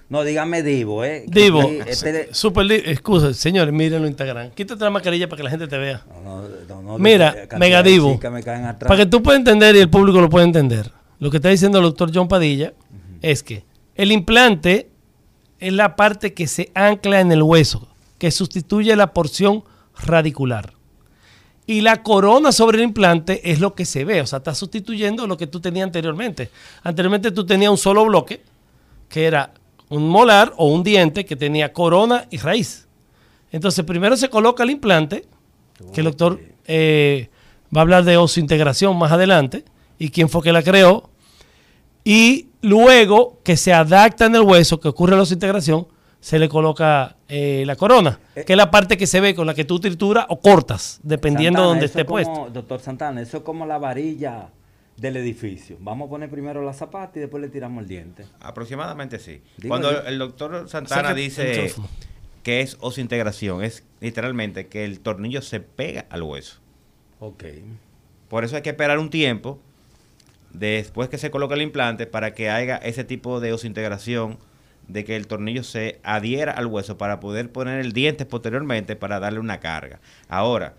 no, 0.10 0.24
dígame 0.24 0.64
Divo, 0.64 1.04
¿eh? 1.04 1.26
Divo, 1.28 1.70
este- 1.86 2.34
super 2.34 2.72
excusa, 2.72 3.34
señores, 3.34 3.74
mírenlo 3.74 4.06
en 4.08 4.12
Instagram. 4.12 4.52
Quítate 4.52 4.84
la 4.84 4.90
mascarilla 4.90 5.28
para 5.28 5.38
que 5.38 5.44
la 5.44 5.50
gente 5.50 5.68
te 5.68 5.78
vea. 5.78 6.06
No, 6.08 6.42
no, 6.42 6.48
no, 6.70 6.82
no, 6.82 6.98
Mira, 6.98 7.36
Mega 7.58 7.84
Divo, 7.84 8.18
me 8.32 8.42
para 8.42 8.98
que 8.98 9.06
tú 9.06 9.22
puedas 9.22 9.40
entender 9.40 9.76
y 9.76 9.80
el 9.80 9.90
público 9.90 10.22
lo 10.22 10.30
pueda 10.30 10.46
entender, 10.46 10.92
lo 11.20 11.30
que 11.30 11.38
está 11.38 11.50
diciendo 11.50 11.80
el 11.80 11.84
doctor 11.84 12.12
John 12.14 12.28
Padilla 12.28 12.74
es 13.22 13.44
que 13.44 13.66
el 13.96 14.12
implante 14.12 14.90
es 15.60 15.74
la 15.74 15.96
parte 15.96 16.34
que 16.34 16.48
se 16.48 16.72
ancla 16.74 17.20
en 17.20 17.32
el 17.32 17.44
hueso, 17.44 17.88
que 18.18 18.32
sustituye 18.32 18.96
la 18.96 19.14
porción 19.14 19.64
radicular. 20.00 20.74
Y 21.66 21.82
la 21.82 22.02
corona 22.02 22.54
sobre 22.54 22.78
el 22.78 22.86
implante 22.86 23.52
es 23.52 23.60
lo 23.60 23.76
que 23.76 23.84
se 23.84 24.06
ve, 24.06 24.22
o 24.22 24.28
sea, 24.28 24.38
está 24.38 24.56
sustituyendo 24.56 25.28
lo 25.28 25.36
que 25.36 25.48
tú 25.48 25.60
tenías 25.60 25.86
anteriormente. 25.86 26.50
Anteriormente 26.82 27.32
tú 27.32 27.46
tenías 27.46 27.72
un 27.72 27.78
solo 27.78 28.06
bloque, 28.06 28.42
que 29.10 29.26
era 29.26 29.52
un 29.90 30.10
molar 30.10 30.54
o 30.58 30.68
un 30.68 30.84
diente 30.84 31.26
que 31.26 31.36
tenía 31.36 31.72
corona 31.74 32.26
y 32.30 32.38
raíz. 32.38 32.88
Entonces, 33.52 33.86
primero 33.86 34.18
se 34.18 34.30
coloca 34.30 34.64
el 34.64 34.72
implante, 34.72 35.26
que 35.94 36.02
el 36.02 36.06
doctor 36.06 36.40
eh, 36.66 37.30
va 37.76 37.82
a 37.82 37.84
hablar 37.84 38.04
de 38.04 38.18
osiointegración 38.18 38.98
más 38.98 39.12
adelante, 39.12 39.64
y 40.00 40.10
quién 40.10 40.30
fue 40.30 40.42
que 40.44 40.52
la 40.52 40.62
creó. 40.64 41.10
Y 42.04 42.48
luego 42.62 43.40
que 43.44 43.58
se 43.58 43.74
adapta 43.74 44.26
en 44.26 44.36
el 44.36 44.42
hueso, 44.42 44.80
que 44.80 44.88
ocurre 44.88 45.16
la 45.16 45.24
osiointegración, 45.24 45.88
se 46.20 46.40
le 46.40 46.50
coloca 46.50 47.16
eh, 47.30 47.64
la 47.66 47.76
corona, 47.76 48.20
que 48.34 48.54
es 48.54 48.58
la 48.58 48.72
parte 48.72 48.98
que 48.98 49.06
se 49.08 49.20
ve 49.22 49.36
con 49.36 49.46
la 49.48 49.54
que 49.54 49.66
tú 49.66 49.80
trituras 49.80 50.26
o 50.30 50.40
cortas, 50.40 51.00
dependiendo 51.04 51.62
de 51.62 51.68
donde 51.68 51.86
esté 51.86 52.02
es 52.02 52.06
como- 52.08 52.16
puesto. 52.16 52.50
Doctor 52.52 52.80
Santana, 52.82 53.22
eso 53.22 53.38
es 53.38 53.44
como 53.44 53.66
la 53.66 53.78
varilla 53.78 54.50
del 54.98 55.16
edificio. 55.18 55.78
Vamos 55.80 56.08
a 56.08 56.10
poner 56.10 56.30
primero 56.30 56.64
la 56.64 56.74
zapata 56.74 57.20
y 57.20 57.22
después 57.22 57.42
le 57.42 57.50
tiramos 57.50 57.84
el 57.84 57.88
diente. 57.88 58.26
Aproximadamente 58.40 59.20
sí. 59.20 59.42
Digo 59.58 59.70
Cuando 59.70 59.92
yo. 59.92 60.02
el 60.08 60.18
doctor 60.18 60.68
Santana 60.68 61.14
dice 61.14 61.72
que 62.44 62.62
es 62.62 62.78
osintegración, 62.80 63.64
es 63.64 63.84
literalmente 64.02 64.68
que 64.68 64.86
el 64.86 65.00
tornillo 65.00 65.42
se 65.42 65.60
pega 65.60 66.06
al 66.10 66.24
hueso. 66.24 66.60
Ok. 67.20 67.44
Por 68.28 68.44
eso 68.44 68.56
hay 68.56 68.62
que 68.62 68.70
esperar 68.72 69.00
un 69.00 69.10
tiempo 69.10 69.60
después 70.52 71.10
que 71.10 71.18
se 71.18 71.30
coloca 71.30 71.56
el 71.56 71.62
implante 71.62 72.08
para 72.08 72.34
que 72.34 72.50
haya 72.50 72.78
ese 72.78 73.04
tipo 73.04 73.40
de 73.40 73.54
osintegración 73.54 74.40
de 74.88 75.04
que 75.04 75.16
el 75.16 75.28
tornillo 75.28 75.64
se 75.64 76.00
adhiera 76.04 76.54
al 76.54 76.66
hueso 76.68 76.98
para 76.98 77.20
poder 77.20 77.52
poner 77.52 77.80
el 77.80 77.92
diente 77.92 78.26
posteriormente 78.26 78.96
para 78.96 79.20
darle 79.20 79.40
una 79.40 79.60
carga. 79.60 80.00
Ahora, 80.30 80.76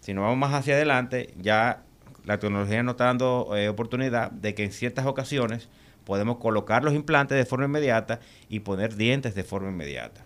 si 0.00 0.14
nos 0.14 0.22
vamos 0.22 0.38
más 0.38 0.54
hacia 0.54 0.74
adelante, 0.74 1.34
ya 1.36 1.84
la 2.30 2.38
tecnología 2.38 2.80
nos 2.84 2.92
está 2.92 3.06
dando 3.06 3.56
eh, 3.56 3.68
oportunidad 3.68 4.30
de 4.30 4.54
que 4.54 4.62
en 4.62 4.70
ciertas 4.70 5.04
ocasiones 5.06 5.68
podemos 6.04 6.36
colocar 6.36 6.84
los 6.84 6.94
implantes 6.94 7.36
de 7.36 7.44
forma 7.44 7.64
inmediata 7.64 8.20
y 8.48 8.60
poner 8.60 8.94
dientes 8.94 9.34
de 9.34 9.42
forma 9.42 9.70
inmediata. 9.70 10.24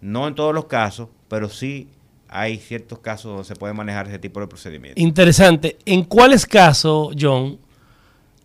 No 0.00 0.26
en 0.26 0.34
todos 0.34 0.52
los 0.52 0.64
casos, 0.64 1.08
pero 1.28 1.48
sí 1.48 1.88
hay 2.28 2.58
ciertos 2.58 2.98
casos 2.98 3.30
donde 3.30 3.44
se 3.44 3.54
puede 3.54 3.72
manejar 3.74 4.08
ese 4.08 4.18
tipo 4.18 4.40
de 4.40 4.48
procedimiento. 4.48 5.00
Interesante. 5.00 5.78
¿En 5.84 6.02
cuáles 6.02 6.46
casos, 6.46 7.14
John, 7.18 7.60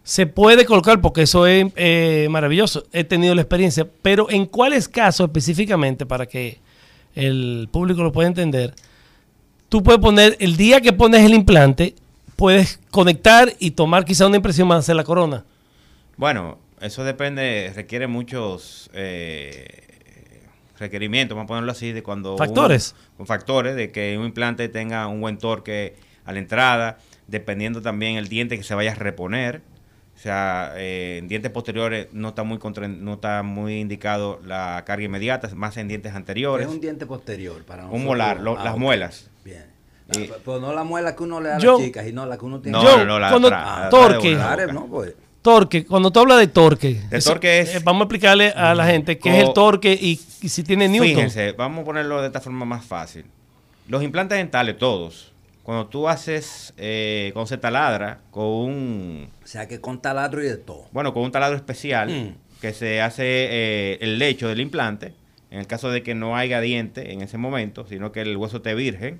se 0.03 0.27
puede 0.27 0.63
colocar? 0.63 1.01
Porque 1.01 1.23
eso 1.23 1.47
es 1.47 1.71
eh, 1.75 2.27
maravilloso. 2.29 2.83
He 2.91 3.03
tenido 3.03 3.33
la 3.33 3.41
experiencia. 3.41 3.87
Pero 4.03 4.29
¿en 4.29 4.45
cuáles 4.45 4.87
casos 4.87 5.25
específicamente, 5.25 6.05
para 6.05 6.27
que 6.27 6.59
el 7.15 7.67
público 7.71 8.03
lo 8.03 8.11
pueda 8.11 8.27
entender, 8.27 8.75
tú 9.69 9.81
puedes 9.81 9.99
poner, 9.99 10.37
el 10.39 10.55
día 10.55 10.81
que 10.81 10.93
pones 10.93 11.25
el 11.25 11.33
implante, 11.33 11.95
puedes 12.41 12.79
conectar 12.89 13.53
y 13.59 13.69
tomar 13.71 14.03
quizá 14.03 14.25
una 14.25 14.37
impresión 14.37 14.67
más 14.67 14.79
hacer 14.79 14.95
la 14.95 15.03
corona? 15.03 15.45
Bueno, 16.17 16.57
eso 16.81 17.03
depende, 17.03 17.71
requiere 17.75 18.07
muchos 18.07 18.89
eh, 18.93 19.99
requerimientos, 20.79 21.35
vamos 21.35 21.47
a 21.47 21.49
ponerlo 21.49 21.71
así, 21.71 21.91
de 21.91 22.01
cuando... 22.01 22.35
Factores. 22.39 22.95
uno- 22.97 23.17
con 23.17 23.27
factores, 23.27 23.75
de 23.75 23.91
que 23.91 24.17
un 24.17 24.25
implante 24.25 24.69
tenga 24.69 25.05
un 25.05 25.21
buen 25.21 25.37
torque 25.37 25.95
a 26.25 26.33
la 26.33 26.39
entrada, 26.39 26.97
dependiendo 27.27 27.83
también 27.83 28.15
el 28.17 28.27
diente 28.27 28.57
que 28.57 28.63
se 28.63 28.73
vaya 28.73 28.93
a 28.93 28.95
reponer. 28.95 29.61
O 30.15 30.19
sea, 30.19 30.73
eh, 30.77 31.17
en 31.19 31.27
dientes 31.27 31.51
posteriores 31.51 32.07
no 32.11 32.29
está 32.29 32.41
muy 32.41 32.57
contra- 32.57 32.87
no 32.87 33.13
está 33.13 33.43
muy 33.43 33.79
indicado 33.79 34.41
la 34.43 34.81
carga 34.85 35.05
inmediata, 35.05 35.47
más 35.53 35.77
en 35.77 35.87
dientes 35.87 36.15
anteriores. 36.15 36.65
Es 36.67 36.73
un 36.73 36.81
diente 36.81 37.05
posterior 37.05 37.63
para 37.65 37.85
Un 37.85 38.03
molar, 38.03 38.39
lo- 38.41 38.55
las 38.55 38.73
ok. 38.73 38.79
muelas. 38.79 39.29
Bien. 39.45 39.65
Ah, 40.15 40.35
pero 40.45 40.59
no 40.59 40.73
la 40.73 40.83
muela 40.83 41.15
que 41.15 41.23
uno 41.23 41.39
le 41.41 41.49
da 41.49 41.55
a 41.55 41.59
Yo- 41.59 41.73
las 41.77 41.85
chicas, 41.85 42.05
sino 42.05 42.25
la 42.25 42.37
que 42.37 42.45
uno 42.45 42.59
tiene. 42.59 42.77
No, 42.77 42.83
Yo, 42.83 42.97
no, 42.99 43.05
no, 43.05 43.19
la 43.19 43.29
cuando- 43.29 43.47
atrás, 43.47 43.89
torque. 43.89 44.35
atrás 44.35 44.67
de 44.67 44.73
no, 44.73 44.85
pues. 44.87 45.13
Torque, 45.41 45.85
cuando 45.85 46.11
tú 46.11 46.19
hablas 46.19 46.37
de 46.39 46.47
torque, 46.47 47.01
El 47.09 47.23
torque 47.23 47.59
es- 47.61 47.75
eh, 47.75 47.81
vamos 47.83 48.01
a 48.01 48.03
explicarle 48.03 48.49
a 48.49 48.75
la 48.75 48.85
gente 48.85 49.17
qué 49.17 49.37
es 49.39 49.43
el 49.47 49.53
torque 49.53 49.91
y, 49.99 50.19
y 50.41 50.49
si 50.49 50.63
tiene 50.63 50.87
Newton. 50.87 51.07
Fíjense, 51.09 51.53
vamos 51.53 51.81
a 51.81 51.85
ponerlo 51.85 52.21
de 52.21 52.27
esta 52.27 52.39
forma 52.41 52.63
más 52.65 52.85
fácil. 52.85 53.25
Los 53.87 54.03
implantes 54.03 54.37
dentales, 54.37 54.77
todos, 54.77 55.31
cuando 55.63 55.87
tú 55.87 56.07
haces, 56.07 56.73
eh, 56.77 57.31
cuando 57.33 57.47
se 57.47 57.57
taladra 57.57 58.19
con 58.29 58.45
un, 58.45 59.29
O 59.43 59.47
sea 59.47 59.67
que 59.67 59.81
con 59.81 59.99
taladro 59.99 60.43
y 60.43 60.47
de 60.47 60.57
todo. 60.57 60.85
bueno, 60.91 61.11
con 61.13 61.23
un 61.23 61.31
taladro 61.31 61.55
especial 61.55 62.09
Mm. 62.09 62.35
que 62.61 62.73
se 62.73 63.01
hace 63.01 63.23
eh, 63.25 63.97
el 64.01 64.19
lecho 64.19 64.47
del 64.47 64.59
implante, 64.61 65.13
en 65.49 65.57
el 65.59 65.65
caso 65.67 65.89
de 65.89 66.03
que 66.03 66.13
no 66.13 66.37
haya 66.37 66.61
diente 66.61 67.13
en 67.13 67.21
ese 67.21 67.39
momento, 67.39 67.87
sino 67.89 68.11
que 68.11 68.21
el 68.21 68.37
hueso 68.37 68.57
esté 68.57 68.75
virgen, 68.75 69.19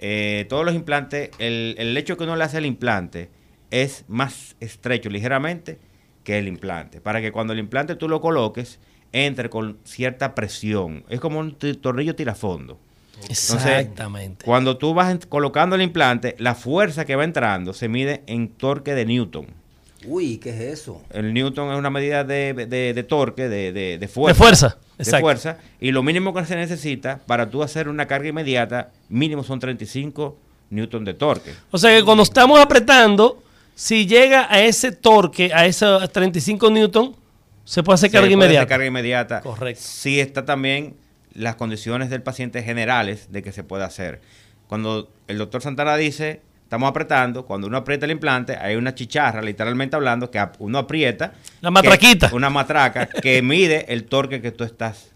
eh, 0.00 0.46
todos 0.48 0.64
los 0.64 0.74
implantes, 0.74 1.30
el, 1.38 1.74
el 1.78 1.94
lecho 1.94 2.16
que 2.16 2.24
uno 2.24 2.34
le 2.34 2.44
hace 2.44 2.56
al 2.56 2.66
implante 2.66 3.28
es 3.70 4.04
más 4.08 4.56
estrecho 4.58 5.10
ligeramente 5.10 5.78
que 6.24 6.38
el 6.38 6.48
implante, 6.48 7.00
para 7.00 7.20
que 7.20 7.32
cuando 7.32 7.52
el 7.52 7.58
implante 7.58 7.94
tú 7.94 8.08
lo 8.08 8.20
coloques, 8.20 8.80
entre 9.12 9.50
con 9.50 9.78
cierta 9.84 10.34
presión. 10.34 11.04
Es 11.08 11.20
como 11.20 11.38
un 11.38 11.56
tornillo 11.56 12.14
tirafondo. 12.14 12.78
Exactamente. 13.28 14.44
Cuando 14.44 14.78
tú 14.78 14.94
vas 14.94 15.26
colocando 15.26 15.76
el 15.76 15.82
implante, 15.82 16.36
la 16.38 16.54
fuerza 16.54 17.04
que 17.04 17.16
va 17.16 17.24
entrando 17.24 17.72
se 17.74 17.88
mide 17.88 18.22
en 18.26 18.48
torque 18.48 18.94
de 18.94 19.04
Newton. 19.04 19.46
Uy, 20.06 20.38
¿qué 20.38 20.50
es 20.50 20.60
eso? 20.80 21.02
El 21.10 21.32
Newton 21.34 21.72
es 21.72 21.78
una 21.78 21.90
medida 21.90 22.24
de, 22.24 22.54
de- 22.54 22.94
de 22.94 23.02
torque, 23.02 23.48
de, 23.48 23.72
de- 23.72 23.98
de 23.98 23.98
de 23.98 24.08
fuerza. 24.08 24.38
fuerza. 24.42 24.78
de 24.96 25.02
Exacto. 25.04 25.24
fuerza. 25.24 25.58
Y 25.80 25.92
lo 25.92 26.02
mínimo 26.02 26.32
que 26.34 26.44
se 26.44 26.56
necesita 26.56 27.20
para 27.26 27.50
tú 27.50 27.62
hacer 27.62 27.88
una 27.88 28.06
carga 28.06 28.28
inmediata, 28.28 28.90
mínimo 29.08 29.42
son 29.44 29.58
35 29.60 30.36
newton 30.70 31.04
de 31.04 31.14
torque. 31.14 31.52
O 31.70 31.78
sea 31.78 31.96
que 31.96 32.04
cuando 32.04 32.22
estamos 32.22 32.58
apretando, 32.60 33.42
si 33.74 34.06
llega 34.06 34.46
a 34.52 34.60
ese 34.62 34.92
torque, 34.92 35.52
a 35.54 35.66
esos 35.66 36.10
35 36.12 36.70
newton, 36.70 37.16
se 37.64 37.82
puede 37.82 37.94
hacer 37.96 38.10
Se 38.10 38.12
carga 38.12 38.26
puede 38.26 38.34
hacer 38.36 38.46
inmediata. 38.48 38.66
carga 38.68 38.86
inmediata. 38.86 39.40
Correcto. 39.42 39.82
Sí 39.84 40.18
está 40.20 40.44
también 40.44 40.96
las 41.34 41.54
condiciones 41.56 42.10
del 42.10 42.22
paciente 42.22 42.62
generales 42.62 43.28
de 43.30 43.42
que 43.42 43.52
se 43.52 43.62
puede 43.64 43.84
hacer. 43.84 44.20
Cuando 44.66 45.08
el 45.28 45.38
doctor 45.38 45.62
Santana 45.62 45.96
dice, 45.96 46.40
estamos 46.70 46.88
apretando, 46.88 47.44
cuando 47.44 47.66
uno 47.66 47.78
aprieta 47.78 48.04
el 48.06 48.12
implante, 48.12 48.56
hay 48.56 48.76
una 48.76 48.94
chicharra, 48.94 49.42
literalmente 49.42 49.96
hablando, 49.96 50.30
que 50.30 50.40
uno 50.60 50.78
aprieta. 50.78 51.32
La 51.62 51.72
matraquita. 51.72 52.28
que- 52.30 52.36
una 52.36 52.48
matraca 52.48 53.06
que 53.08 53.42
mide 53.42 53.92
el 53.92 54.04
torque 54.04 54.40
que 54.40 54.52
tú 54.52 54.62
estás 54.62 55.10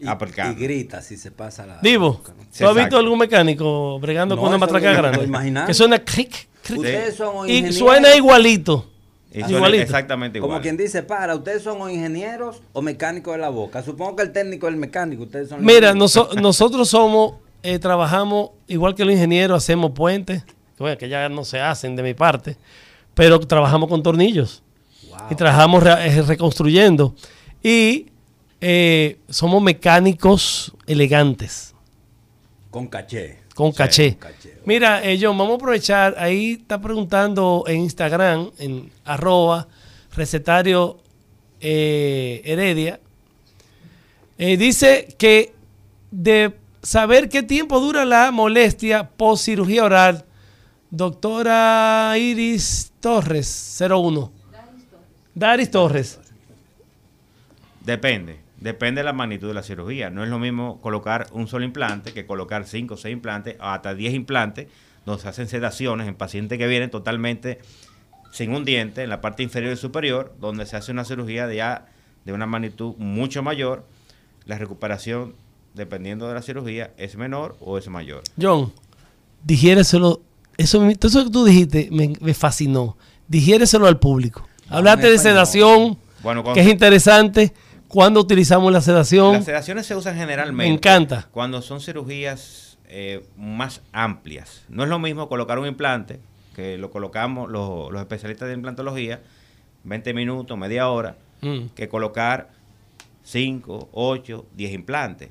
Y, 0.00 0.08
aplicando. 0.08 0.60
y 0.60 0.64
grita 0.64 1.00
si 1.02 1.16
se 1.16 1.30
pasa 1.30 1.64
la. 1.64 1.80
¿tú 1.80 2.66
has 2.66 2.74
visto 2.74 2.98
algún 2.98 3.20
mecánico 3.20 4.00
bregando 4.00 4.34
No, 4.34 4.40
con 4.40 4.48
una 4.48 4.58
matraca 4.58 4.92
grande? 4.92 5.64
Que 5.68 5.74
suena 5.74 6.00
cric, 6.00 6.48
cric. 6.64 6.78
Ustedes 6.78 7.14
son 7.14 7.48
Y 7.48 7.72
suena 7.72 8.16
igualito. 8.16 8.90
Y 9.30 9.40
suena 9.42 9.56
Igualito. 9.58 9.82
exactamente 9.84 10.38
igual. 10.38 10.50
Como 10.50 10.60
quien 10.62 10.76
dice, 10.76 11.04
para, 11.04 11.36
¿ustedes 11.36 11.62
son 11.62 11.80
o 11.82 11.88
ingenieros 11.88 12.62
o 12.72 12.82
mecánicos 12.82 13.34
de 13.34 13.38
la 13.40 13.50
boca? 13.50 13.80
Supongo 13.84 14.16
que 14.16 14.22
el 14.24 14.32
técnico 14.32 14.66
es 14.66 14.74
el 14.74 14.80
mecánico, 14.80 15.22
ustedes 15.22 15.50
son 15.50 15.58
los 15.58 15.66
Mira, 15.72 15.92
noso- 15.94 16.30
nosotros 16.40 16.88
somos, 16.88 17.34
eh, 17.62 17.78
trabajamos 17.78 18.50
igual 18.66 18.94
que 18.96 19.04
los 19.04 19.12
ingenieros, 19.14 19.62
hacemos 19.62 19.90
puentes, 19.92 20.42
que 20.98 21.08
ya 21.08 21.28
no 21.28 21.44
se 21.44 21.60
hacen 21.60 21.96
de 21.96 22.02
mi 22.02 22.14
parte, 22.14 22.56
pero 23.14 23.40
trabajamos 23.40 23.88
con 23.88 24.02
tornillos 24.02 24.62
Wow. 25.08 25.18
y 25.30 25.34
trabajamos 25.34 25.82
re- 25.82 26.06
eh, 26.08 26.22
reconstruyendo. 26.22 27.14
Y 27.62 28.06
eh, 28.60 29.18
somos 29.28 29.62
mecánicos 29.62 30.72
elegantes, 30.86 31.74
Con 32.70 32.86
caché. 32.88 33.38
con 33.54 33.72
caché. 33.72 34.18
Mira, 34.66 35.02
eh, 35.02 35.18
John, 35.20 35.38
vamos 35.38 35.54
a 35.54 35.56
aprovechar, 35.56 36.14
ahí 36.18 36.58
está 36.60 36.78
preguntando 36.80 37.64
en 37.66 37.78
Instagram, 37.82 38.50
en 38.58 38.90
arroba 39.04 39.66
recetario 40.14 40.98
eh, 41.60 42.42
Heredia, 42.44 43.00
dice 44.36 45.08
que 45.18 45.54
de 46.10 46.52
saber 46.82 47.28
qué 47.30 47.42
tiempo 47.42 47.80
dura 47.80 48.04
la 48.04 48.30
molestia 48.30 49.08
post 49.08 49.44
cirugía 49.46 49.84
oral, 49.84 50.25
doctora 50.90 52.14
Iris 52.18 52.92
Torres, 53.00 53.78
01. 53.80 54.32
Daris 55.34 55.70
Torres. 55.70 56.18
Depende. 57.84 58.40
Depende 58.58 59.00
de 59.00 59.04
la 59.04 59.12
magnitud 59.12 59.48
de 59.48 59.54
la 59.54 59.62
cirugía. 59.62 60.10
No 60.10 60.24
es 60.24 60.30
lo 60.30 60.38
mismo 60.38 60.80
colocar 60.80 61.26
un 61.32 61.46
solo 61.46 61.64
implante 61.64 62.12
que 62.12 62.26
colocar 62.26 62.66
5 62.66 62.94
o 62.94 62.96
6 62.96 63.12
implantes 63.12 63.56
o 63.60 63.64
hasta 63.64 63.94
10 63.94 64.14
implantes, 64.14 64.68
donde 65.04 65.22
se 65.22 65.28
hacen 65.28 65.46
sedaciones 65.46 66.08
en 66.08 66.14
pacientes 66.14 66.58
que 66.58 66.66
vienen 66.66 66.90
totalmente 66.90 67.60
sin 68.32 68.54
un 68.54 68.64
diente 68.64 69.02
en 69.02 69.10
la 69.10 69.20
parte 69.20 69.42
inferior 69.42 69.72
y 69.72 69.76
superior, 69.76 70.34
donde 70.40 70.66
se 70.66 70.76
hace 70.76 70.90
una 70.90 71.04
cirugía 71.04 71.46
de 71.46 71.56
ya 71.56 71.86
de 72.24 72.32
una 72.32 72.46
magnitud 72.46 72.94
mucho 72.96 73.42
mayor. 73.42 73.84
La 74.46 74.58
recuperación, 74.58 75.34
dependiendo 75.74 76.26
de 76.28 76.34
la 76.34 76.42
cirugía, 76.42 76.92
es 76.96 77.16
menor 77.16 77.56
o 77.60 77.78
es 77.78 77.88
mayor. 77.88 78.22
John, 78.40 78.72
digiéreselo. 79.44 80.22
Eso, 80.56 80.78
todo 80.98 81.08
eso 81.08 81.24
que 81.24 81.30
tú 81.30 81.44
dijiste 81.44 81.88
me, 81.92 82.12
me 82.20 82.34
fascinó. 82.34 82.96
Digiéreselo 83.28 83.86
al 83.86 83.98
público. 83.98 84.46
Hablaste 84.68 85.06
en 85.06 85.12
de 85.12 85.18
sedación, 85.18 85.98
Bueno, 86.22 86.42
cuando 86.42 86.54
que 86.54 86.60
es 86.60 86.68
interesante. 86.72 87.52
¿Cuándo 87.88 88.18
utilizamos 88.20 88.72
la 88.72 88.80
sedación? 88.80 89.34
Las 89.34 89.44
sedaciones 89.44 89.86
se 89.86 89.94
usan 89.94 90.16
generalmente. 90.16 90.68
Me 90.68 90.74
encanta. 90.74 91.28
Cuando 91.30 91.62
son 91.62 91.80
cirugías 91.80 92.78
eh, 92.88 93.24
más 93.36 93.80
amplias. 93.92 94.62
No 94.68 94.82
es 94.82 94.88
lo 94.88 94.98
mismo 94.98 95.28
colocar 95.28 95.58
un 95.60 95.66
implante, 95.68 96.18
que 96.56 96.78
lo 96.78 96.90
colocamos 96.90 97.48
los, 97.50 97.92
los 97.92 98.00
especialistas 98.00 98.48
de 98.48 98.54
implantología, 98.54 99.20
20 99.84 100.14
minutos, 100.14 100.58
media 100.58 100.88
hora, 100.88 101.16
Mm. 101.42 101.66
que 101.74 101.88
colocar 101.88 102.48
5, 103.22 103.90
8, 103.92 104.46
10 104.56 104.72
implantes. 104.72 105.28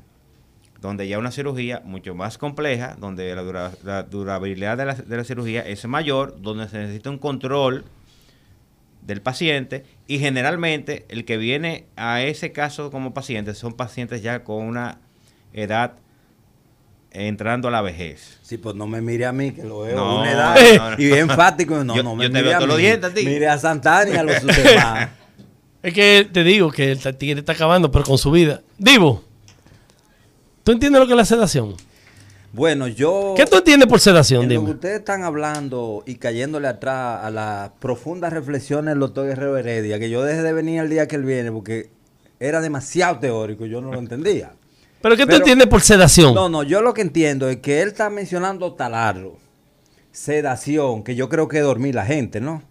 Donde 0.81 1.07
ya 1.07 1.17
una 1.17 1.31
cirugía 1.31 1.81
mucho 1.85 2.13
más 2.15 2.37
compleja, 2.37 2.95
donde 2.99 3.33
la, 3.35 3.41
dura- 3.41 3.71
la 3.83 4.03
durabilidad 4.03 4.77
de 4.77 4.85
la, 4.85 4.93
de 4.93 5.17
la 5.17 5.23
cirugía 5.23 5.61
es 5.61 5.85
mayor, 5.87 6.39
donde 6.41 6.67
se 6.69 6.77
necesita 6.77 7.09
un 7.09 7.17
control 7.17 7.85
del 9.01 9.21
paciente 9.21 9.85
y 10.07 10.19
generalmente 10.19 11.05
el 11.09 11.25
que 11.25 11.37
viene 11.37 11.85
a 11.95 12.21
ese 12.23 12.51
caso 12.51 12.89
como 12.91 13.13
paciente 13.13 13.53
son 13.53 13.73
pacientes 13.73 14.21
ya 14.23 14.43
con 14.43 14.63
una 14.63 14.99
edad 15.53 15.93
entrando 17.11 17.67
a 17.67 17.71
la 17.71 17.81
vejez. 17.81 18.39
Sí, 18.41 18.57
pues 18.57 18.75
no 18.75 18.87
me 18.87 19.01
mire 19.01 19.25
a 19.25 19.31
mí, 19.31 19.51
que 19.51 19.63
lo 19.63 19.81
veo 19.81 19.95
No, 19.95 20.03
a 20.03 20.21
una 20.21 20.31
edad 20.31 20.55
no, 20.77 20.89
no. 20.91 20.95
y 21.01 21.05
bien 21.05 21.19
enfático. 21.29 21.83
No, 21.83 21.95
Yo- 21.95 22.03
no 22.03 22.15
me 22.15 22.25
yo 22.25 22.29
te 22.31 22.37
mire 22.39 22.47
veo 22.49 22.55
a 22.55 22.59
todos 22.59 22.67
los 22.69 22.77
mí. 22.77 22.83
dientes 22.83 23.11
a 23.11 23.13
ti. 23.13 23.25
Mire 23.25 23.47
a 23.47 23.57
Santana 23.57 24.09
y 24.11 24.15
a 24.17 24.23
los 24.23 24.43
demás. 24.45 25.09
Es 25.81 25.93
que 25.93 26.27
te 26.31 26.43
digo 26.43 26.71
que 26.71 26.91
el 26.91 27.17
tigre 27.17 27.39
está 27.39 27.53
acabando, 27.53 27.91
pero 27.91 28.03
con 28.05 28.17
su 28.17 28.31
vida. 28.31 28.61
Divo, 28.77 29.23
¿tú 30.65 30.73
entiendes 30.73 30.99
lo 30.99 31.05
que 31.07 31.13
es 31.13 31.17
la 31.17 31.23
sedación? 31.25 31.75
Bueno, 32.51 32.87
yo... 32.87 33.33
¿Qué 33.37 33.45
tú 33.45 33.57
entiendes 33.57 33.87
por 33.87 33.99
sedación? 33.99 34.43
En 34.43 34.47
lo 34.49 34.53
que 34.55 34.59
Dime. 34.59 34.71
ustedes 34.71 34.99
están 34.99 35.23
hablando 35.23 36.03
y 36.05 36.15
cayéndole 36.15 36.67
atrás 36.67 37.23
a 37.23 37.29
las 37.29 37.69
profundas 37.79 38.33
reflexiones 38.33 38.93
del 38.93 38.99
doctor 38.99 39.27
Guerrero 39.27 39.57
Heredia, 39.57 39.99
que 39.99 40.09
yo 40.09 40.23
dejé 40.23 40.41
de 40.41 40.53
venir 40.53 40.79
el 40.81 40.89
día 40.89 41.07
que 41.07 41.15
él 41.17 41.23
viene 41.25 41.51
porque 41.51 41.89
era 42.39 42.61
demasiado 42.61 43.19
teórico, 43.19 43.65
yo 43.65 43.79
no 43.81 43.91
lo 43.91 43.99
entendía. 43.99 44.53
¿Pero 45.01 45.15
qué 45.15 45.23
tú 45.23 45.27
Pero- 45.27 45.37
entiendes 45.39 45.67
por 45.67 45.81
sedación? 45.81 46.33
No, 46.33 46.49
no, 46.49 46.63
yo 46.63 46.81
lo 46.81 46.93
que 46.93 47.01
entiendo 47.01 47.47
es 47.49 47.57
que 47.57 47.81
él 47.81 47.89
está 47.89 48.09
mencionando 48.09 48.73
taladro, 48.73 49.37
sedación, 50.11 51.03
que 51.03 51.15
yo 51.15 51.29
creo 51.29 51.47
que 51.47 51.59
dormir 51.59 51.93
la 51.95 52.05
gente, 52.05 52.39
¿no? 52.41 52.63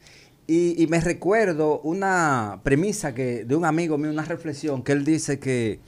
Y, 0.47 0.83
y 0.83 0.87
me 0.89 1.01
recuerdo 1.01 1.81
una 1.81 2.61
premisa 2.63 3.15
que 3.15 3.45
de 3.45 3.55
un 3.57 3.65
amigo 3.65 3.97
mío, 3.99 4.11
una 4.11 4.25
reflexión, 4.25 4.83
que 4.83 4.93
él 4.93 5.05
dice 5.05 5.39
que, 5.39 5.81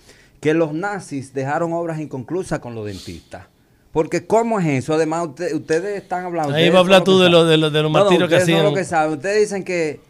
que 0.47 0.55
los 0.55 0.73
nazis 0.73 1.35
dejaron 1.35 1.73
obras 1.73 1.99
inconclusas 2.01 2.61
con 2.61 2.75
los 2.77 2.87
dentistas. 2.87 3.47
Porque 3.91 4.27
¿cómo 4.27 4.61
es 4.61 4.67
eso? 4.67 4.95
Además, 4.95 5.27
usted- 5.29 5.55
ustedes 5.55 6.01
están 6.01 6.25
hablando... 6.25 6.55
Ahí 6.55 6.69
va 6.71 6.77
a 6.79 6.81
hablar 6.83 7.01
los 7.01 7.05
que 7.05 7.05
tú 7.13 7.19
de 7.19 7.25
saben. 7.25 7.33
lo- 7.33 7.45
de 7.47 7.57
lo- 7.57 7.71
de 7.71 7.83
los 7.83 7.91
No, 7.93 8.11
no, 8.19 8.29
que 8.29 8.37
hacían. 8.37 8.63
los 8.63 8.75
que 8.75 8.85
saben. 8.85 9.15
Ustedes 9.15 9.41
dicen 9.41 9.65
que 9.65 10.01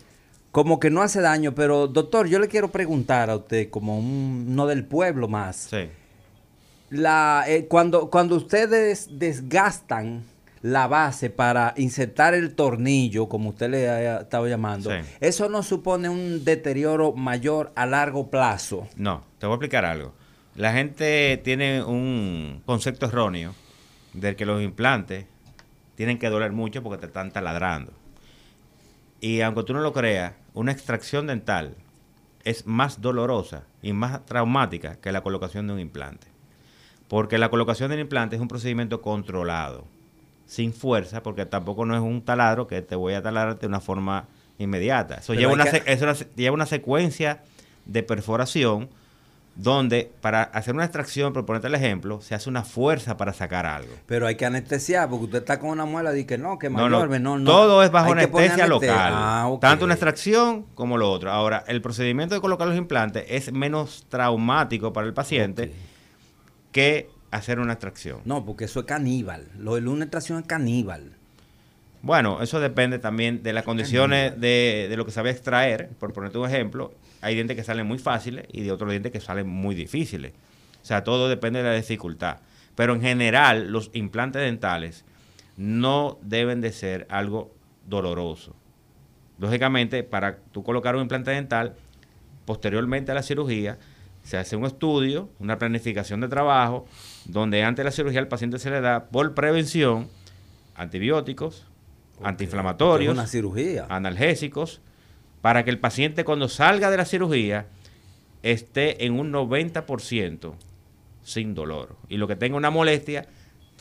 como 0.53 0.79
que 0.79 0.91
no 0.91 1.01
hace 1.03 1.21
daño, 1.23 1.55
pero 1.55 1.87
doctor, 1.87 2.27
yo 2.29 2.39
le 2.39 2.49
quiero 2.49 2.71
preguntar 2.71 3.31
a 3.31 3.37
usted, 3.37 3.71
como 3.71 3.99
un, 3.99 4.47
uno 4.51 4.67
del 4.67 4.85
pueblo 4.85 5.27
más 5.29 5.69
Sí. 5.71 5.89
la, 6.91 7.45
eh, 7.47 7.67
cuando, 7.67 8.11
cuando 8.11 8.37
ustedes 8.37 9.09
desgastan 9.19 10.23
la 10.63 10.87
base 10.89 11.31
para 11.31 11.75
insertar 11.77 12.35
el 12.35 12.55
tornillo, 12.55 13.29
como 13.29 13.51
usted 13.51 13.71
le 13.71 13.89
ha 13.89 14.21
estado 14.23 14.47
llamando, 14.49 14.91
Sí. 14.91 14.97
eso 15.21 15.49
no 15.49 15.63
supone 15.63 16.09
un 16.09 16.45
deterioro 16.45 17.13
mayor 17.13 17.71
a 17.77 17.87
largo 17.87 18.29
plazo. 18.31 18.89
No, 18.97 19.23
te 19.39 19.47
voy 19.47 19.55
a 19.55 19.57
explicar 19.57 19.85
algo. 19.85 20.13
La 20.57 20.73
gente 20.73 21.41
tiene 21.45 21.83
un 21.83 22.63
concepto 22.65 23.07
erróneo 23.07 23.55
del 24.15 24.37
que 24.37 24.47
los 24.47 24.63
implantes 24.63 25.27
tienen 25.97 26.19
que 26.19 26.29
doler 26.31 26.53
mucho 26.53 26.83
porque 26.83 26.99
te 26.99 27.07
están 27.07 27.31
taladrando. 27.31 27.93
Y 29.21 29.41
aunque 29.43 29.63
tú 29.65 29.75
no 29.75 29.81
lo 29.81 29.93
creas, 29.93 30.33
una 30.55 30.73
extracción 30.73 31.27
dental 31.27 31.75
es 32.45 32.67
más 32.67 33.01
dolorosa 33.01 33.65
y 33.83 33.93
más 33.93 34.25
traumática 34.25 34.97
que 34.97 35.13
la 35.13 35.23
colocación 35.23 35.67
de 35.67 35.75
un 35.75 35.81
implante. 35.81 36.27
Porque 37.09 37.39
la 37.39 37.51
colocación 37.51 37.91
del 37.91 38.01
implante 38.01 38.37
es 38.37 38.43
un 38.43 38.49
procedimiento 38.49 39.01
controlado, 39.03 39.85
sin 40.47 40.73
fuerza, 40.73 41.23
porque 41.23 41.45
tampoco 41.47 41.85
no 41.87 41.95
es 41.95 42.03
un 42.03 42.23
taladro 42.23 42.67
que 42.67 42.83
te 42.83 42.95
voy 42.97 43.15
a 43.15 43.23
taladrar 43.23 43.59
de 43.59 43.67
una 43.67 43.81
forma 43.81 44.27
inmediata. 44.59 45.17
Eso 45.17 45.35
lleva 45.35 45.53
una, 45.53 45.65
que- 45.65 45.71
se- 45.83 45.93
es 45.93 46.03
una 46.03 46.15
se- 46.15 46.29
lleva 46.37 46.55
una 46.55 46.67
secuencia 46.67 47.43
de 47.85 48.03
perforación 48.03 48.89
donde 49.57 50.13
para 50.21 50.43
hacer 50.43 50.75
una 50.75 50.85
extracción, 50.85 51.33
por 51.33 51.47
ponerte 51.47 51.67
el 51.69 51.75
ejemplo, 51.75 52.21
se 52.21 52.35
hace 52.35 52.49
una 52.51 52.63
fuerza 52.63 53.17
para 53.17 53.33
sacar 53.33 53.65
algo. 53.65 53.93
Pero 54.07 54.27
hay 54.27 54.35
que 54.37 54.45
anestesiar, 54.45 55.09
porque 55.09 55.25
usted 55.25 55.39
está 55.39 55.59
con 55.59 55.71
una 55.71 55.87
muela 55.87 56.17
y 56.17 56.25
que 56.27 56.37
no, 56.37 56.59
que 56.59 56.69
No, 56.69 56.89
no, 56.91 57.07
no, 57.07 57.39
no. 57.39 57.45
Todo 57.51 57.83
es 57.83 57.91
bajo 57.91 58.13
anestesia 58.13 58.67
aneste- 58.67 58.69
local. 58.69 59.13
Ah. 59.15 59.57
Tanto 59.61 59.87
una 59.87 59.95
extracción 59.95 60.67
como 60.75 60.99
lo 60.99 61.11
otro. 61.11 61.31
Ahora, 61.33 61.65
el 61.69 61.81
procedimiento 61.81 62.35
de 62.35 62.41
colocar 62.43 62.69
los 62.69 62.77
implantes 62.77 63.25
es 63.29 63.51
menos 63.53 64.05
traumático 64.11 64.93
para 64.93 65.07
el 65.07 65.15
paciente 65.15 65.73
que 66.73 67.09
hacer 67.31 67.59
una 67.59 67.73
extracción. 67.73 68.21
No, 68.25 68.45
porque 68.45 68.65
eso 68.67 68.81
es 68.81 68.87
caníbal. 68.87 69.49
Lo 69.59 69.77
de 69.77 69.89
una 69.89 70.05
extracción 70.05 70.39
es 70.41 70.47
caníbal. 70.47 71.13
Bueno, 72.03 72.43
eso 72.43 72.61
depende 72.61 72.99
también 72.99 73.43
de 73.43 73.53
las 73.53 73.65
condiciones 73.65 74.39
de, 74.41 74.87
de 74.89 74.97
lo 74.97 75.05
que 75.07 75.11
se 75.11 75.23
va 75.23 75.29
a 75.29 75.33
extraer. 75.33 75.89
Por 75.99 76.13
ponerte 76.13 76.39
un 76.39 76.47
ejemplo, 76.47 76.93
hay 77.21 77.35
dientes 77.35 77.57
que 77.57 77.65
salen 77.65 77.87
muy 77.87 77.99
fáciles 77.99 78.47
y 78.53 78.63
de 78.63 78.73
otros 78.73 78.91
dientes 78.91 79.13
que 79.13 79.21
salen 79.21 79.49
muy 79.49 79.75
difíciles. 79.75 80.33
O 80.83 80.85
sea, 80.87 81.05
todo 81.05 81.29
depende 81.29 81.63
de 81.63 81.69
la 81.71 81.75
dificultad. 81.75 82.39
Pero 82.75 82.95
en 82.95 83.01
general, 83.01 83.73
los 83.73 83.91
implantes 83.95 84.43
dentales 84.43 85.05
no 85.57 86.19
deben 86.23 86.61
de 86.61 86.73
ser 86.73 87.07
algo 87.11 87.55
doloroso. 87.87 88.55
Lógicamente, 89.39 90.03
para 90.03 90.39
tú 90.53 90.63
colocar 90.63 90.95
un 90.95 91.03
implante 91.03 91.31
dental, 91.31 91.75
posteriormente 92.45 93.13
a 93.13 93.15
la 93.15 93.23
cirugía, 93.23 93.79
se 94.23 94.37
hace 94.37 94.57
un 94.57 94.65
estudio, 94.65 95.29
una 95.39 95.59
planificación 95.59 96.21
de 96.21 96.29
trabajo, 96.29 96.87
donde 97.27 97.63
antes 97.63 97.83
de 97.83 97.85
la 97.85 97.93
cirugía 97.93 98.21
al 98.21 98.29
paciente 98.29 98.59
se 98.59 98.71
le 98.71 98.81
da 98.81 99.07
por 99.07 99.35
prevención 99.35 100.09
antibióticos, 100.75 101.67
antiinflamatorios, 102.23 103.13
una 103.13 103.27
cirugía. 103.27 103.87
analgésicos, 103.89 104.81
para 105.47 105.63
que 105.63 105.71
el 105.71 105.79
paciente 105.79 106.25
cuando 106.25 106.49
salga 106.49 106.91
de 106.91 106.97
la 106.97 107.05
cirugía 107.05 107.69
esté 108.43 109.07
en 109.07 109.17
un 109.17 109.33
90% 109.33 110.55
sin 111.23 111.55
dolor. 111.55 111.95
Y 112.09 112.17
lo 112.17 112.27
que 112.27 112.35
tenga 112.35 112.57
una 112.57 112.71
molestia, 112.71 113.29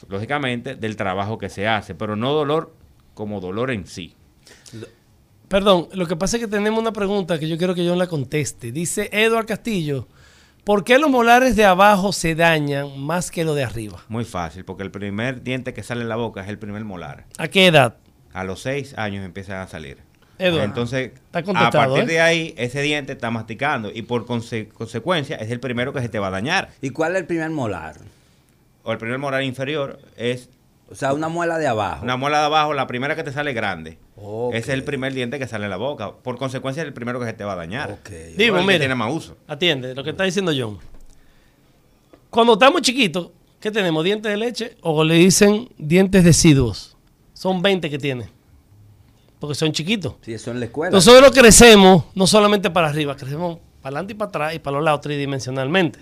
lógicamente, 0.08 0.76
del 0.76 0.96
trabajo 0.96 1.40
que 1.40 1.50
se 1.50 1.68
hace, 1.68 1.96
pero 1.96 2.16
no 2.16 2.34
dolor 2.34 2.76
como 3.16 3.42
dolor 3.42 3.72
en 3.72 3.88
sí. 3.88 4.14
Perdón, 5.48 5.88
lo 5.94 6.06
que 6.06 6.16
pasa 6.16 6.38
es 6.38 6.44
que 6.44 6.48
tenemos 6.48 6.80
una 6.80 6.94
pregunta 6.94 7.40
que 7.40 7.50
yo 7.50 7.58
quiero 7.58 7.74
que 7.74 7.84
John 7.84 7.98
la 7.98 8.06
conteste. 8.06 8.72
Dice 8.72 9.10
Eduard 9.12 9.48
Castillo, 9.48 10.08
¿por 10.66 10.84
qué 10.84 11.00
los 11.00 11.10
molares 11.10 11.56
de 11.56 11.66
abajo 11.66 12.14
se 12.14 12.36
dañan 12.36 13.00
más 13.00 13.32
que 13.32 13.44
los 13.44 13.56
de 13.56 13.64
arriba? 13.64 14.06
Muy 14.08 14.26
fácil, 14.26 14.66
porque 14.66 14.84
el 14.84 14.92
primer 14.92 15.42
diente 15.42 15.74
que 15.74 15.82
sale 15.82 16.04
en 16.04 16.10
la 16.10 16.16
boca 16.16 16.44
es 16.44 16.48
el 16.48 16.60
primer 16.60 16.84
molar. 16.84 17.26
¿A 17.40 17.48
qué 17.48 17.66
edad? 17.66 17.98
A 18.34 18.44
los 18.44 18.62
seis 18.62 18.94
años 19.00 19.26
empiezan 19.26 19.62
a 19.62 19.68
salir. 19.68 20.05
Eduardo, 20.38 20.64
Entonces, 20.66 21.12
está 21.34 21.40
a 21.68 21.72
partir 21.72 22.04
¿eh? 22.04 22.06
de 22.06 22.20
ahí, 22.22 22.54
ese 22.58 22.82
diente 22.82 23.14
está 23.14 23.32
masticando 23.32 23.92
y 23.94 24.02
por 24.02 24.26
conse- 24.26 24.68
consecuencia 24.70 25.38
es 25.38 25.50
el 25.52 25.60
primero 25.60 25.94
que 25.94 26.02
se 26.02 26.10
te 26.10 26.20
va 26.20 26.28
a 26.28 26.32
dañar. 26.32 26.70
¿Y 26.82 26.90
cuál 26.90 27.14
es 27.16 27.22
el 27.22 27.26
primer 27.28 27.50
molar? 27.52 27.96
O 28.84 28.92
el 28.92 28.98
primer 28.98 29.18
molar 29.18 29.44
inferior 29.44 30.00
es 30.18 30.50
O 30.92 30.96
sea, 30.96 31.14
una 31.14 31.30
muela 31.30 31.58
de 31.58 31.68
abajo. 31.68 32.04
una 32.04 32.18
muela 32.18 32.40
de 32.40 32.46
abajo, 32.46 32.74
la 32.74 32.86
primera 32.86 33.16
que 33.16 33.24
te 33.24 33.32
sale 33.32 33.54
grande. 33.54 33.98
Ese 34.52 34.58
es 34.60 34.70
el 34.70 34.84
primer 34.84 35.14
diente 35.14 35.40
que 35.40 35.48
sale 35.48 35.64
en 35.66 35.70
la 35.72 35.78
boca. 35.78 36.12
Por 36.12 36.38
consecuencia 36.38 36.82
es 36.84 36.88
el 36.88 36.94
primero 36.94 37.20
que 37.20 37.26
se 37.26 37.34
te 37.34 37.44
va 37.44 37.54
a 37.54 37.56
dañar. 37.56 37.92
Ok. 37.92 38.10
Digo, 38.38 38.62
mira. 38.64 38.80
tiene 38.80 38.96
más 38.96 39.12
uso. 39.14 39.36
Atiende 39.48 39.96
lo 39.96 40.04
que 40.04 40.12
está 40.12 40.24
diciendo 40.26 40.52
John. 40.58 40.78
Cuando 42.30 42.54
estamos 42.54 42.82
chiquitos, 42.82 43.30
¿qué 43.60 43.72
tenemos? 43.72 44.04
¿Dientes 44.04 44.30
de 44.30 44.38
leche 44.38 44.78
o 44.82 45.04
le 45.04 45.16
dicen 45.16 45.70
dientes 45.78 46.24
deciduos? 46.24 46.96
Son 47.34 47.62
20 47.62 47.90
que 47.90 47.98
tiene. 47.98 48.30
Porque 49.46 49.60
son 49.60 49.72
chiquitos. 49.72 50.14
Sí, 50.22 50.34
eso 50.34 50.52
en 50.52 50.60
la 50.60 50.66
escuela. 50.66 50.92
Nosotros 50.92 51.32
crecemos 51.32 52.06
no 52.16 52.26
solamente 52.28 52.70
para 52.70 52.88
arriba, 52.90 53.16
crecemos 53.16 53.60
para 53.82 53.98
adelante 53.98 54.14
y 54.14 54.16
para 54.16 54.30
atrás 54.30 54.56
y 54.56 54.60
para 54.60 54.78
los 54.78 54.84
lados 54.86 55.02
tridimensionalmente. 55.02 56.00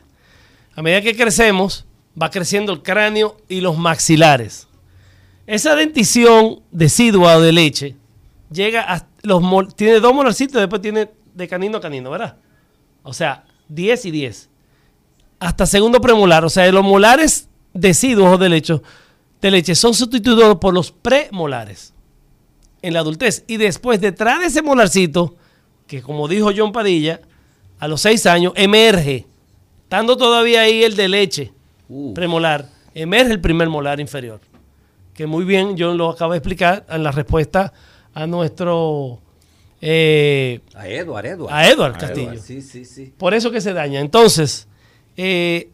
A 0.76 0.82
medida 0.82 1.02
que 1.02 1.16
crecemos, 1.16 1.86
va 2.20 2.30
creciendo 2.30 2.72
el 2.74 2.82
cráneo 2.82 3.38
y 3.50 3.62
los 3.62 3.78
maxilares. 3.78 4.68
Esa 5.46 5.76
dentición 5.76 6.62
decidua 6.72 7.36
o 7.38 7.42
de 7.42 7.52
leche 7.52 7.96
llega 8.52 8.82
a 8.82 9.08
los 9.24 9.42
mol- 9.42 9.74
tiene 9.76 10.00
dos 10.00 10.14
molarcitos 10.14 10.56
y 10.56 10.60
después 10.60 10.82
tiene 10.82 11.10
de 11.34 11.48
canino 11.48 11.78
a 11.80 11.82
canino, 11.82 12.10
¿verdad? 12.12 12.38
O 13.04 13.12
sea, 13.14 13.44
10 13.68 14.06
y 14.06 14.12
10. 14.12 14.50
hasta 15.40 15.66
segundo 15.66 16.00
premolar. 16.00 16.46
O 16.46 16.50
sea, 16.50 16.72
los 16.72 16.84
molares 16.84 17.50
deciduos 17.74 18.40
de 18.40 18.48
leche, 18.50 18.80
de 19.42 19.52
leche 19.52 19.76
son 19.76 19.94
sustituidos 19.94 20.58
por 20.60 20.74
los 20.74 20.92
premolares 20.92 21.94
en 22.84 22.94
la 22.94 23.00
adultez. 23.00 23.44
Y 23.48 23.58
después, 23.58 24.00
detrás 24.00 24.40
de 24.42 24.46
ese 24.48 24.62
molarcito, 24.62 25.36
que 25.88 26.02
como 26.04 26.28
dijo 26.28 26.52
John 26.56 26.72
Padilla, 26.72 27.22
a 27.80 27.88
los 27.88 28.02
seis 28.02 28.26
años 28.28 28.54
emerge, 28.56 29.26
estando 29.84 30.16
todavía 30.16 30.62
ahí 30.62 30.84
el 30.84 30.96
de 30.96 31.08
leche 31.10 31.52
Uh. 31.90 32.14
premolar, 32.14 32.70
emerge 32.96 33.32
el 33.34 33.42
primer 33.42 33.70
molar 33.70 34.00
inferior. 34.00 34.40
Que 35.14 35.28
muy 35.28 35.44
bien 35.44 35.76
John 35.78 35.98
lo 35.98 36.10
acaba 36.10 36.34
de 36.34 36.38
explicar 36.40 36.86
en 36.90 37.04
la 37.04 37.12
respuesta 37.12 37.74
a 38.14 38.26
nuestro... 38.26 39.20
eh, 39.82 40.62
A 40.76 40.88
Edward, 40.88 41.26
Edward. 41.26 41.54
a 41.54 41.70
Edward 41.70 41.96
A 41.96 41.98
Castillo. 41.98 42.38
Sí, 42.42 42.62
sí, 42.62 42.86
sí. 42.86 43.14
Por 43.18 43.34
eso 43.34 43.52
que 43.52 43.60
se 43.62 43.74
daña. 43.74 44.00
Entonces, 44.00 44.68
eh, 45.18 45.70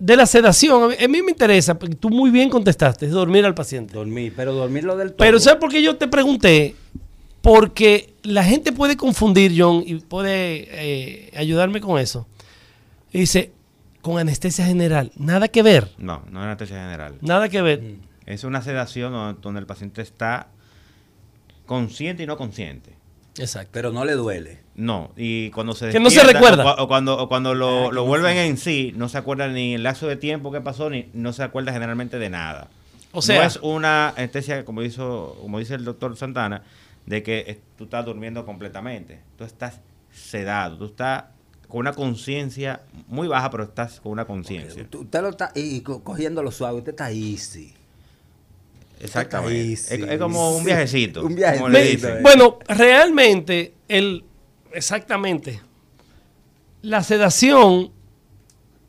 de 0.00 0.16
la 0.16 0.26
sedación, 0.26 0.82
a 0.82 0.88
mí, 0.88 0.94
a 1.04 1.08
mí 1.08 1.22
me 1.22 1.30
interesa, 1.30 1.78
porque 1.78 1.94
tú 1.94 2.10
muy 2.10 2.30
bien 2.30 2.48
contestaste, 2.50 3.06
es 3.06 3.12
dormir 3.12 3.44
al 3.44 3.54
paciente. 3.54 3.94
Dormir, 3.94 4.32
pero 4.34 4.52
dormirlo 4.54 4.96
del 4.96 5.10
todo. 5.10 5.18
Pero 5.18 5.38
¿sabes 5.38 5.60
por 5.60 5.70
qué 5.70 5.82
yo 5.82 5.96
te 5.96 6.08
pregunté? 6.08 6.74
Porque 7.42 8.14
la 8.22 8.42
gente 8.42 8.72
puede 8.72 8.96
confundir, 8.96 9.52
John, 9.56 9.82
y 9.86 9.94
puede 9.96 10.66
eh, 10.70 11.30
ayudarme 11.36 11.80
con 11.80 11.98
eso. 11.98 12.26
Y 13.12 13.20
dice, 13.20 13.52
con 14.02 14.18
anestesia 14.18 14.64
general, 14.66 15.12
nada 15.16 15.48
que 15.48 15.62
ver, 15.62 15.90
No, 15.98 16.22
no 16.30 16.40
es 16.40 16.46
anestesia 16.46 16.76
general. 16.82 17.14
nada 17.20 17.48
que 17.48 17.60
ver. 17.62 17.82
Es 18.26 18.44
una 18.44 18.62
sedación 18.62 19.38
donde 19.40 19.60
el 19.60 19.66
paciente 19.66 20.02
está 20.02 20.48
consciente 21.66 22.22
y 22.22 22.26
no 22.26 22.36
consciente. 22.36 22.94
Exacto. 23.38 23.70
Pero 23.72 23.92
no 23.92 24.04
le 24.04 24.12
duele. 24.14 24.58
No, 24.80 25.10
y 25.16 25.50
cuando 25.50 25.74
se 25.74 25.90
Que 25.90 26.00
no 26.00 26.08
se 26.10 26.22
recuerda. 26.24 26.64
O, 26.64 26.66
cua- 26.66 26.74
o 26.78 26.88
cuando, 26.88 27.18
o 27.18 27.28
cuando 27.28 27.54
lo, 27.54 27.88
Ah, 27.88 27.92
lo 27.92 28.04
vuelven 28.06 28.36
no 28.36 28.42
en 28.42 28.56
sí, 28.56 28.92
no 28.96 29.08
se 29.08 29.18
acuerda 29.18 29.46
ni 29.48 29.74
el 29.74 29.82
lapso 29.82 30.06
de 30.06 30.16
tiempo 30.16 30.50
que 30.50 30.60
pasó, 30.60 30.88
ni 30.88 31.08
no 31.12 31.32
se 31.32 31.42
acuerda 31.42 31.72
generalmente 31.72 32.18
de 32.18 32.30
nada. 32.30 32.68
O 33.12 33.20
sea- 33.20 33.40
no 33.40 33.46
es 33.46 33.58
una 33.62 34.08
anestesia, 34.10 34.64
como, 34.64 34.82
hizo, 34.82 35.36
como 35.42 35.58
dice 35.58 35.74
el 35.74 35.84
doctor 35.84 36.16
Santana, 36.16 36.62
de 37.04 37.22
que 37.22 37.60
tú 37.76 37.84
estás 37.84 38.04
durmiendo 38.06 38.46
completamente. 38.46 39.20
Tú 39.36 39.44
estás 39.44 39.80
sedado, 40.12 40.78
tú 40.78 40.84
estás 40.86 41.24
con 41.68 41.80
una 41.80 41.92
conciencia 41.92 42.80
muy 43.08 43.28
baja, 43.28 43.50
pero 43.50 43.64
estás 43.64 44.00
con 44.00 44.12
una 44.12 44.24
conciencia. 44.24 44.86
Tú- 44.88 45.00
Usted 45.00 45.20
lo 45.20 45.28
está 45.28 45.52
y, 45.54 45.76
y 45.76 45.80
co- 45.82 46.02
cogiéndolo 46.02 46.50
suave, 46.52 46.78
usted 46.78 46.92
está 46.92 47.10
easy. 47.10 47.74
Exactamente. 49.00 49.72
Está 49.72 49.94
Es, 49.94 50.00
easy. 50.00 50.12
es 50.12 50.18
como 50.18 50.56
un 50.56 50.64
viajecito. 50.64 51.20
Un 51.24 51.34
como 51.36 51.68
le 51.68 51.78
viajecito, 51.80 52.06
dicen. 52.08 52.22
Bueno, 52.22 52.58
realmente, 52.68 53.74
el, 53.88 54.24
exactamente, 54.72 55.60
la 56.82 57.02
sedación, 57.02 57.90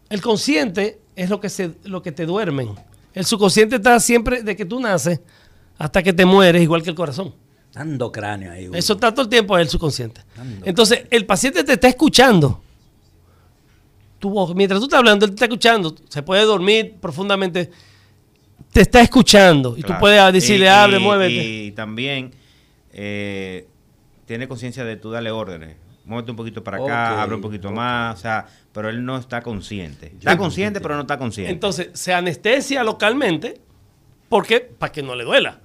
el 0.10 0.22
consciente 0.22 1.00
es 1.16 1.30
lo 1.30 1.40
que, 1.40 1.50
se, 1.50 1.72
lo 1.84 2.02
que 2.02 2.12
te 2.12 2.26
duermen. 2.26 2.70
El 3.14 3.26
subconsciente 3.26 3.76
está 3.78 4.00
siempre 4.00 4.44
de 4.44 4.56
que 4.56 4.66
tú 4.66 4.80
naces 4.80 5.20
hasta 5.78 6.02
que 6.02 6.14
te 6.14 6.26
mueres, 6.26 6.62
igual 6.62 6.82
que 6.84 6.90
el 6.90 6.96
corazón. 6.96 7.34
Dando 7.74 8.12
cráneo 8.12 8.52
ahí. 8.52 8.70
Eso 8.74 8.94
está 8.94 9.12
todo 9.14 9.24
el 9.24 9.30
tiempo 9.30 9.56
en 9.58 9.62
el 9.62 9.70
subconsciente. 9.70 10.22
Entonces, 10.64 11.06
el 11.10 11.26
paciente 11.26 11.64
te 11.64 11.74
está 11.74 11.88
escuchando. 11.88 12.62
Tu 14.20 14.30
voz, 14.30 14.54
mientras 14.54 14.80
tú 14.80 14.86
estás 14.86 15.00
hablando, 15.00 15.26
él 15.26 15.32
te 15.32 15.36
está 15.36 15.46
escuchando. 15.46 15.96
Se 16.10 16.22
puede 16.22 16.44
dormir 16.44 16.96
profundamente. 17.02 17.72
Te 18.72 18.82
está 18.82 19.02
escuchando. 19.02 19.76
Y 19.78 19.82
tú 19.84 19.94
puedes 20.00 20.32
decirle, 20.34 20.66
Y- 20.66 20.70
hable, 20.70 20.98
y- 20.98 21.04
muévete. 21.04 21.44
Y 21.66 21.72
también 21.72 22.32
eh, 22.94 23.68
tiene 24.32 24.48
conciencia 24.48 24.86
de 24.86 24.96
tú 24.96 25.12
darle 25.12 25.30
órdenes. 25.30 25.76
Muévete 26.06 26.32
un 26.32 26.38
poquito 26.38 26.64
para 26.64 26.78
acá, 26.78 27.14
Ok, 27.16 27.20
abre 27.20 27.36
un 27.36 27.42
poquito 27.42 27.70
más, 27.70 28.18
o 28.18 28.22
sea, 28.22 28.48
pero 28.72 28.88
él 28.90 29.04
no 29.04 29.18
está 29.18 29.42
consciente. 29.42 30.08
Está 30.18 30.38
consciente, 30.38 30.80
pero 30.80 30.96
no 30.96 31.02
está 31.02 31.18
consciente. 31.18 31.52
Entonces, 31.52 31.90
se 31.94 32.14
anestesia 32.14 32.82
localmente. 32.86 33.60
¿Por 34.30 34.46
qué? 34.48 34.62
Para 34.62 34.90
que 34.94 35.04
no 35.04 35.16
le 35.16 35.26
duela. 35.26 35.60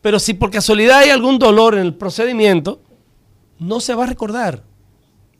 Pero 0.00 0.18
si 0.18 0.32
por 0.32 0.50
casualidad 0.50 1.00
hay 1.00 1.10
algún 1.10 1.38
dolor 1.38 1.74
en 1.74 1.80
el 1.82 1.94
procedimiento, 1.94 2.80
no 3.58 3.80
se 3.80 3.94
va 3.94 4.04
a 4.04 4.06
recordar. 4.06 4.62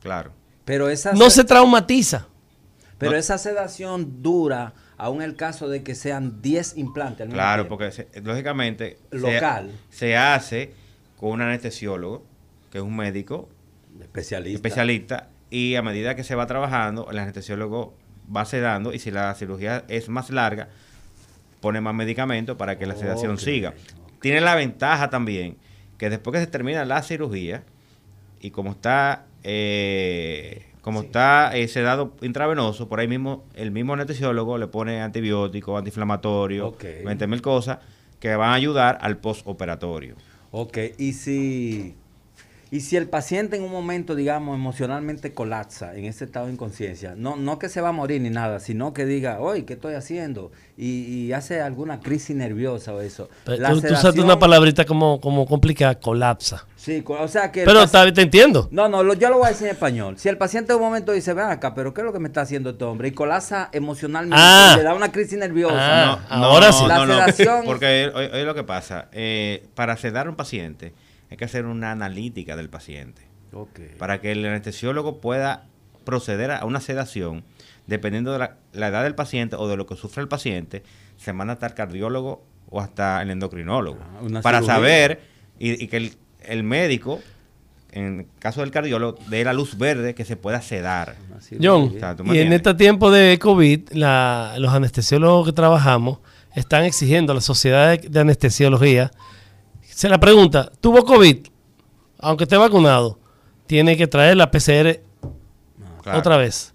claro. 0.00 0.32
Pero 0.66 0.88
esa, 0.90 1.12
No 1.14 1.30
se- 1.30 1.44
traumatiza. 1.44 2.26
pero 2.98 3.12
no- 3.12 3.18
esa 3.18 3.38
sedación 3.38 4.20
dura 4.22 4.74
aún 4.98 5.22
el 5.22 5.34
caso 5.36 5.68
de 5.68 5.82
que 5.82 5.94
sean 5.94 6.42
10 6.42 6.76
implantes. 6.76 7.26
al 7.28 7.32
Claro, 7.32 7.62
tiempo. 7.62 7.78
porque 7.78 7.92
se- 7.92 8.08
lógicamente 8.20 8.98
se- 9.12 9.18
Local. 9.18 9.70
Se, 9.90 10.16
hace 10.16 10.74
con 11.16 11.30
un 11.30 11.40
anestesiólogo, 11.42 12.24
que 12.76 12.80
es 12.80 12.86
un 12.86 12.94
médico 12.96 13.48
Especialista. 13.98 14.56
especialista, 14.56 15.28
y 15.48 15.76
a 15.76 15.82
medida 15.82 16.14
que 16.14 16.24
se 16.24 16.34
va 16.34 16.46
trabajando, 16.46 17.10
el 17.10 17.18
anestesiólogo 17.18 17.94
va 18.34 18.44
sedando 18.44 18.92
y 18.92 18.98
si 18.98 19.10
la 19.10 19.34
cirugía 19.34 19.84
es 19.88 20.10
más 20.10 20.28
larga, 20.28 20.68
pone 21.62 21.80
más 21.80 21.94
medicamentos 21.94 22.56
para 22.58 22.76
que 22.78 22.84
la 22.84 22.94
sedación 22.94 23.38
siga. 23.38 23.72
Tiene 24.20 24.42
la 24.42 24.54
ventaja 24.54 25.08
también 25.08 25.56
que 25.96 26.10
después 26.10 26.34
que 26.34 26.40
se 26.40 26.48
termina 26.48 26.84
la 26.84 27.02
cirugía 27.02 27.62
y 28.40 28.50
como 28.50 28.72
está 28.72 29.24
eh, 29.42 30.66
como 30.82 31.00
está 31.00 31.56
eh, 31.56 31.66
sedado 31.68 32.14
intravenoso, 32.20 32.88
por 32.88 33.00
ahí 33.00 33.08
mismo 33.08 33.44
el 33.54 33.70
mismo 33.70 33.94
anestesiólogo 33.94 34.58
le 34.58 34.66
pone 34.66 35.00
antibiótico, 35.00 35.78
antiinflamatorio, 35.78 36.68
Ok. 36.68 36.84
20 37.06 37.26
mil 37.26 37.40
cosas 37.40 37.78
que 38.20 38.36
van 38.36 38.50
a 38.50 38.54
ayudar 38.54 38.98
al 39.00 39.16
postoperatorio. 39.16 40.16
Ok, 40.50 40.78
y 40.98 41.12
si, 41.12 41.94
y 42.76 42.80
si 42.80 42.96
el 42.96 43.08
paciente 43.08 43.56
en 43.56 43.62
un 43.62 43.70
momento, 43.72 44.14
digamos, 44.14 44.54
emocionalmente 44.54 45.32
colapsa 45.32 45.94
en 45.96 46.04
ese 46.04 46.24
estado 46.26 46.46
de 46.46 46.52
inconsciencia, 46.52 47.14
no, 47.16 47.36
no 47.36 47.58
que 47.58 47.68
se 47.68 47.80
va 47.80 47.88
a 47.88 47.92
morir 47.92 48.20
ni 48.20 48.30
nada, 48.30 48.60
sino 48.60 48.92
que 48.92 49.04
diga, 49.06 49.40
oye, 49.40 49.64
¿qué 49.64 49.72
estoy 49.74 49.94
haciendo? 49.94 50.52
Y, 50.76 51.04
y 51.04 51.32
hace 51.32 51.60
alguna 51.62 52.00
crisis 52.00 52.36
nerviosa 52.36 52.92
o 52.92 53.00
eso. 53.00 53.28
Pero 53.44 53.62
La 53.62 53.70
tú, 53.70 53.80
tú 53.80 53.86
usaste 53.86 54.00
sedación- 54.08 54.24
una 54.26 54.38
palabrita 54.38 54.84
como, 54.84 55.20
como 55.20 55.46
complicada, 55.46 55.98
colapsa. 55.98 56.66
Sí, 56.76 57.02
o 57.06 57.28
sea 57.28 57.50
que... 57.50 57.64
Pero 57.64 57.80
paci- 57.80 57.84
está- 57.84 58.12
te 58.12 58.20
entiendo. 58.22 58.68
No, 58.70 58.88
no, 58.88 59.02
lo- 59.02 59.14
yo 59.14 59.30
lo 59.30 59.38
voy 59.38 59.46
a 59.46 59.50
decir 59.50 59.66
en 59.68 59.72
español. 59.72 60.18
Si 60.18 60.28
el 60.28 60.36
paciente 60.36 60.72
en 60.72 60.78
un 60.78 60.84
momento 60.84 61.12
dice, 61.12 61.32
ven 61.32 61.46
acá, 61.46 61.74
pero 61.74 61.94
¿qué 61.94 62.02
es 62.02 62.04
lo 62.04 62.12
que 62.12 62.18
me 62.18 62.28
está 62.28 62.42
haciendo 62.42 62.70
este 62.70 62.84
hombre? 62.84 63.08
Y 63.08 63.12
colapsa 63.12 63.70
emocionalmente, 63.72 64.36
Ah. 64.38 64.72
y 64.74 64.78
le 64.78 64.82
da 64.84 64.94
una 64.94 65.10
crisis 65.10 65.38
nerviosa. 65.38 65.74
Ah. 66.12 66.26
No, 66.30 66.44
ahora 66.44 66.66
no, 66.68 66.72
sí. 66.74 66.84
La 66.86 66.96
no, 66.98 67.06
no, 67.06 67.14
sedación- 67.14 67.64
porque 67.64 68.10
hoy, 68.14 68.26
hoy 68.26 68.44
lo 68.44 68.54
que 68.54 68.64
pasa, 68.64 69.08
eh, 69.12 69.66
para 69.74 69.96
sedar 69.96 70.26
a 70.26 70.30
un 70.30 70.36
paciente 70.36 70.92
hay 71.30 71.36
que 71.36 71.44
hacer 71.44 71.66
una 71.66 71.92
analítica 71.92 72.56
del 72.56 72.68
paciente. 72.68 73.22
Para 73.98 74.20
que 74.20 74.32
el 74.32 74.44
anestesiólogo 74.44 75.20
pueda 75.20 75.64
proceder 76.04 76.50
a 76.50 76.64
una 76.64 76.80
sedación, 76.80 77.44
dependiendo 77.86 78.32
de 78.32 78.38
la, 78.38 78.56
la 78.72 78.88
edad 78.88 79.02
del 79.04 79.14
paciente 79.14 79.56
o 79.56 79.66
de 79.68 79.76
lo 79.76 79.86
que 79.86 79.96
sufre 79.96 80.22
el 80.22 80.28
paciente, 80.28 80.82
se 81.16 81.32
manda 81.32 81.54
hasta 81.54 81.66
el 81.66 81.74
cardiólogo 81.74 82.44
o 82.68 82.80
hasta 82.80 83.22
el 83.22 83.30
endocrinólogo. 83.30 83.98
Ah, 84.02 84.40
para 84.42 84.58
cirugía. 84.58 84.74
saber 84.74 85.20
y, 85.58 85.82
y 85.82 85.88
que 85.88 85.96
el, 85.96 86.12
el 86.44 86.62
médico, 86.64 87.20
en 87.92 88.26
caso 88.38 88.60
del 88.60 88.70
cardiólogo, 88.70 89.18
dé 89.28 89.42
la 89.44 89.52
luz 89.52 89.78
verde 89.78 90.14
que 90.14 90.24
se 90.24 90.36
pueda 90.36 90.60
sedar. 90.60 91.16
John, 91.62 91.92
O 91.96 91.98
sea, 91.98 92.16
y 92.34 92.38
en 92.38 92.52
este 92.52 92.74
tiempo 92.74 93.10
de 93.10 93.38
COVID, 93.38 93.92
la- 93.92 94.54
los 94.58 94.72
anestesiólogos 94.74 95.46
que 95.46 95.52
trabajamos 95.52 96.18
están 96.54 96.84
exigiendo 96.84 97.32
a 97.32 97.34
la 97.36 97.40
sociedad 97.40 97.90
de, 97.98 98.08
de 98.08 98.20
anestesiología. 98.20 99.10
Se 99.96 100.10
la 100.10 100.20
pregunta, 100.20 100.70
¿tuvo 100.82 101.06
COVID? 101.06 101.46
Aunque 102.18 102.44
esté 102.44 102.58
vacunado, 102.58 103.18
tiene 103.66 103.96
que 103.96 104.06
traer 104.06 104.36
la 104.36 104.50
PCR 104.50 105.00
Claro. 106.02 106.18
otra 106.18 106.36
vez. 106.36 106.74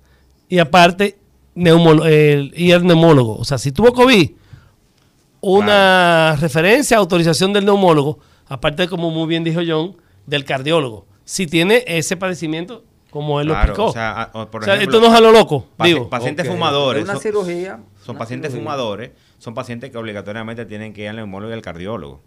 Y 0.49 0.57
aparte, 0.57 1.19
neumolo- 1.55 2.07
el, 2.07 2.51
ir 2.55 2.73
al 2.73 2.83
neumólogo. 2.83 3.35
O 3.37 3.45
sea, 3.45 3.59
si 3.59 3.71
tuvo 3.71 3.93
COVID, 3.93 4.31
una 5.41 6.35
referencia, 6.39 6.97
autorización 6.97 7.53
del 7.53 7.65
neumólogo, 7.65 8.17
aparte, 8.47 8.87
como 8.87 9.11
muy 9.11 9.27
bien 9.27 9.43
dijo 9.43 9.61
John, 9.65 9.95
del 10.25 10.43
cardiólogo. 10.43 11.05
Si 11.23 11.45
tiene 11.45 11.83
ese 11.85 12.17
padecimiento, 12.17 12.83
como 13.11 13.39
él 13.39 13.49
lo 13.49 13.53
explicó. 13.53 13.85
o 13.85 13.91
sea, 13.93 14.19
a- 14.19 14.31
o 14.33 14.49
por 14.49 14.63
O 14.63 14.65
sea, 14.65 14.75
ejemplo, 14.75 14.97
esto 14.97 15.07
no 15.07 15.13
es 15.13 15.19
a 15.19 15.21
lo 15.23 15.31
loco, 15.31 15.67
paci- 15.77 15.85
digo. 15.85 16.09
pacientes 16.09 16.47
fumadores. 16.47 17.03
Una 17.03 17.13
son- 17.13 17.21
cirugía. 17.21 17.79
Son 18.03 18.15
una 18.15 18.19
pacientes 18.19 18.51
cirugía. 18.51 18.63
fumadores, 18.71 19.11
son 19.37 19.53
pacientes 19.53 19.91
que 19.91 19.97
obligatoriamente 19.99 20.65
tienen 20.65 20.91
que 20.91 21.03
ir 21.03 21.09
al 21.09 21.17
neumólogo 21.17 21.51
y 21.51 21.53
al 21.53 21.61
cardiólogo. 21.61 22.19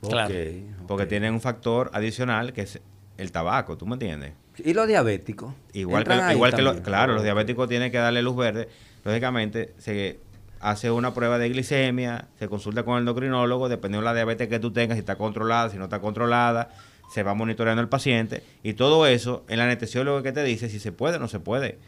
Claro. 0.00 0.34
Porque 0.86 1.06
tienen 1.06 1.34
un 1.34 1.40
factor 1.40 1.90
adicional 1.92 2.52
que 2.52 2.62
es 2.62 2.80
el 3.16 3.32
tabaco, 3.32 3.76
¿tú 3.76 3.86
me 3.86 3.94
entiendes? 3.94 4.32
¿Y 4.64 4.74
los 4.74 4.86
diabéticos? 4.88 5.54
Igual 5.72 6.04
que, 6.04 6.10
¿Entran 6.12 6.28
ahí 6.28 6.34
igual 6.36 6.52
que 6.54 6.62
lo- 6.62 6.70
también? 6.70 6.84
claro, 6.84 7.14
los 7.14 7.22
diabéticos 7.22 7.68
tienen 7.68 7.90
que 7.92 7.98
darle 7.98 8.22
luz 8.22 8.36
verde. 8.36 8.68
Lógicamente, 9.04 9.74
se 9.78 10.20
hace 10.60 10.90
una 10.90 11.14
prueba 11.14 11.38
de 11.38 11.48
glicemia, 11.48 12.26
se 12.38 12.48
consulta 12.48 12.82
con 12.84 12.94
el 12.94 13.00
endocrinólogo, 13.00 13.68
dependiendo 13.68 14.00
de 14.08 14.12
la 14.12 14.14
diabetes 14.14 14.48
que 14.48 14.58
tú 14.58 14.72
tengas, 14.72 14.96
si 14.96 15.00
está 15.00 15.16
controlada, 15.16 15.70
si 15.70 15.76
no 15.78 15.84
está 15.84 16.00
controlada, 16.00 16.70
se 17.12 17.22
va 17.22 17.34
monitoreando 17.34 17.80
el 17.80 17.88
paciente. 17.88 18.42
Y 18.62 18.74
todo 18.74 19.06
eso, 19.06 19.44
el 19.48 19.60
anestesiólogo 19.60 20.22
que 20.22 20.32
te 20.32 20.42
dice 20.44 20.68
si 20.68 20.78
se 20.80 20.92
puede 20.92 21.16
o 21.16 21.20
no 21.20 21.28
se 21.28 21.40
puede 21.40 21.78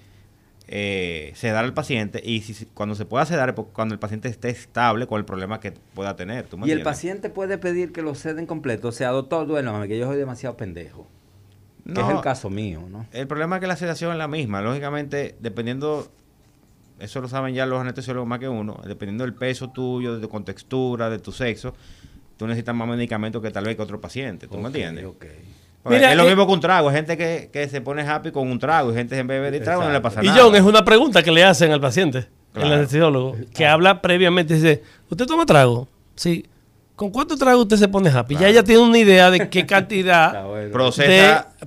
eh, 0.73 1.33
sedar 1.35 1.65
al 1.65 1.75
paciente. 1.75 2.23
Y 2.25 2.43
si, 2.43 2.65
cuando 2.67 2.95
se 2.95 3.05
pueda 3.05 3.27
sedar, 3.27 3.57
cuando 3.57 3.93
el 3.93 3.99
paciente 3.99 4.29
esté 4.29 4.51
estable 4.51 5.09
con 5.09 5.19
el 5.19 5.25
problema 5.25 5.59
que 5.59 5.73
pueda 5.73 6.15
tener. 6.15 6.47
¿tú 6.47 6.57
me 6.57 6.69
Y 6.69 6.71
el 6.71 6.83
paciente 6.83 7.29
puede 7.29 7.59
pedir 7.59 7.91
que 7.91 8.03
lo 8.03 8.15
ceden 8.15 8.47
completo. 8.47 8.89
O 8.89 8.93
sea, 8.93 9.11
doctor, 9.11 9.49
duélame, 9.49 9.89
que 9.89 9.99
yo 9.99 10.07
soy 10.07 10.17
demasiado 10.17 10.57
pendejo. 10.57 11.09
Que 11.85 11.95
No, 11.95 12.09
es 12.09 12.17
el 12.17 12.23
caso 12.23 12.51
mío, 12.51 12.85
¿no? 12.89 13.05
El 13.11 13.27
problema 13.27 13.57
es 13.57 13.61
que 13.61 13.67
la 13.67 13.75
sedación 13.75 14.13
es 14.13 14.19
la 14.19 14.29
misma. 14.29 14.63
Lógicamente, 14.63 15.35
dependiendo 15.41 16.09
eso 17.01 17.21
lo 17.21 17.29
saben 17.29 17.55
ya 17.55 17.67
los 17.67 17.81
anestesiólogos 17.81 18.29
más 18.29 18.39
que 18.39 18.49
uno, 18.49 18.81
dependiendo 18.87 19.25
del 19.25 19.35
peso 19.35 19.71
tuyo, 19.71 20.15
de 20.15 20.21
tu 20.21 20.29
contextura, 20.29 21.11
de 21.11 21.19
tu 21.19 21.33
sexo, 21.33 21.75
tú 22.37 22.47
necesitas 22.47 22.75
más 22.77 22.87
medicamentos 22.87 23.43
que 23.43 23.51
tal 23.51 23.65
vez 23.65 23.75
que 23.75 23.83
otro 23.83 24.01
paciente, 24.01 24.47
¿tú 24.47 24.59
me 24.59 24.69
entiendes? 24.69 25.07
Mira, 25.85 26.11
es 26.11 26.17
lo 26.17 26.25
eh, 26.25 26.29
mismo 26.29 26.47
que 26.47 26.53
un 26.53 26.61
trago, 26.61 26.89
hay 26.91 26.97
gente 26.97 27.17
que, 27.17 27.49
que 27.53 27.69
se 27.69 27.81
pone 27.81 28.03
happy 28.03 28.31
con 28.33 28.51
un 28.51 28.59
trago 28.59 28.91
y 28.93 28.95
gente 28.95 29.19
en 29.19 29.27
bebe 29.27 29.51
de 29.51 29.61
trago 29.61 29.83
no 29.83 29.91
le 29.91 30.01
pasa 30.01 30.23
Y 30.23 30.27
nada. 30.27 30.43
John, 30.43 30.55
es 30.55 30.63
una 30.63 30.85
pregunta 30.85 31.23
que 31.23 31.31
le 31.33 31.43
hacen 31.43 31.73
al 31.73 31.81
paciente, 31.81 32.19
el 32.19 32.27
Claro. 32.53 32.75
anestesiólogo, 32.75 33.37
que 33.55 33.67
habla 33.67 34.03
previamente, 34.03 34.55
dice, 34.55 34.83
¿usted 35.09 35.27
toma 35.27 35.47
trago? 35.47 35.89
Sí. 36.17 36.45
¿Con 37.01 37.09
cuánto 37.09 37.35
trago 37.39 37.63
usted 37.63 37.79
se 37.79 37.89
pone 37.89 38.11
happy? 38.11 38.37
Ya 38.37 38.47
ella 38.49 38.63
tiene 38.63 38.83
una 38.83 38.99
idea 38.99 39.31
de 39.31 39.49
qué 39.49 39.65
cantidad 39.67 40.45
bueno. 40.45 40.71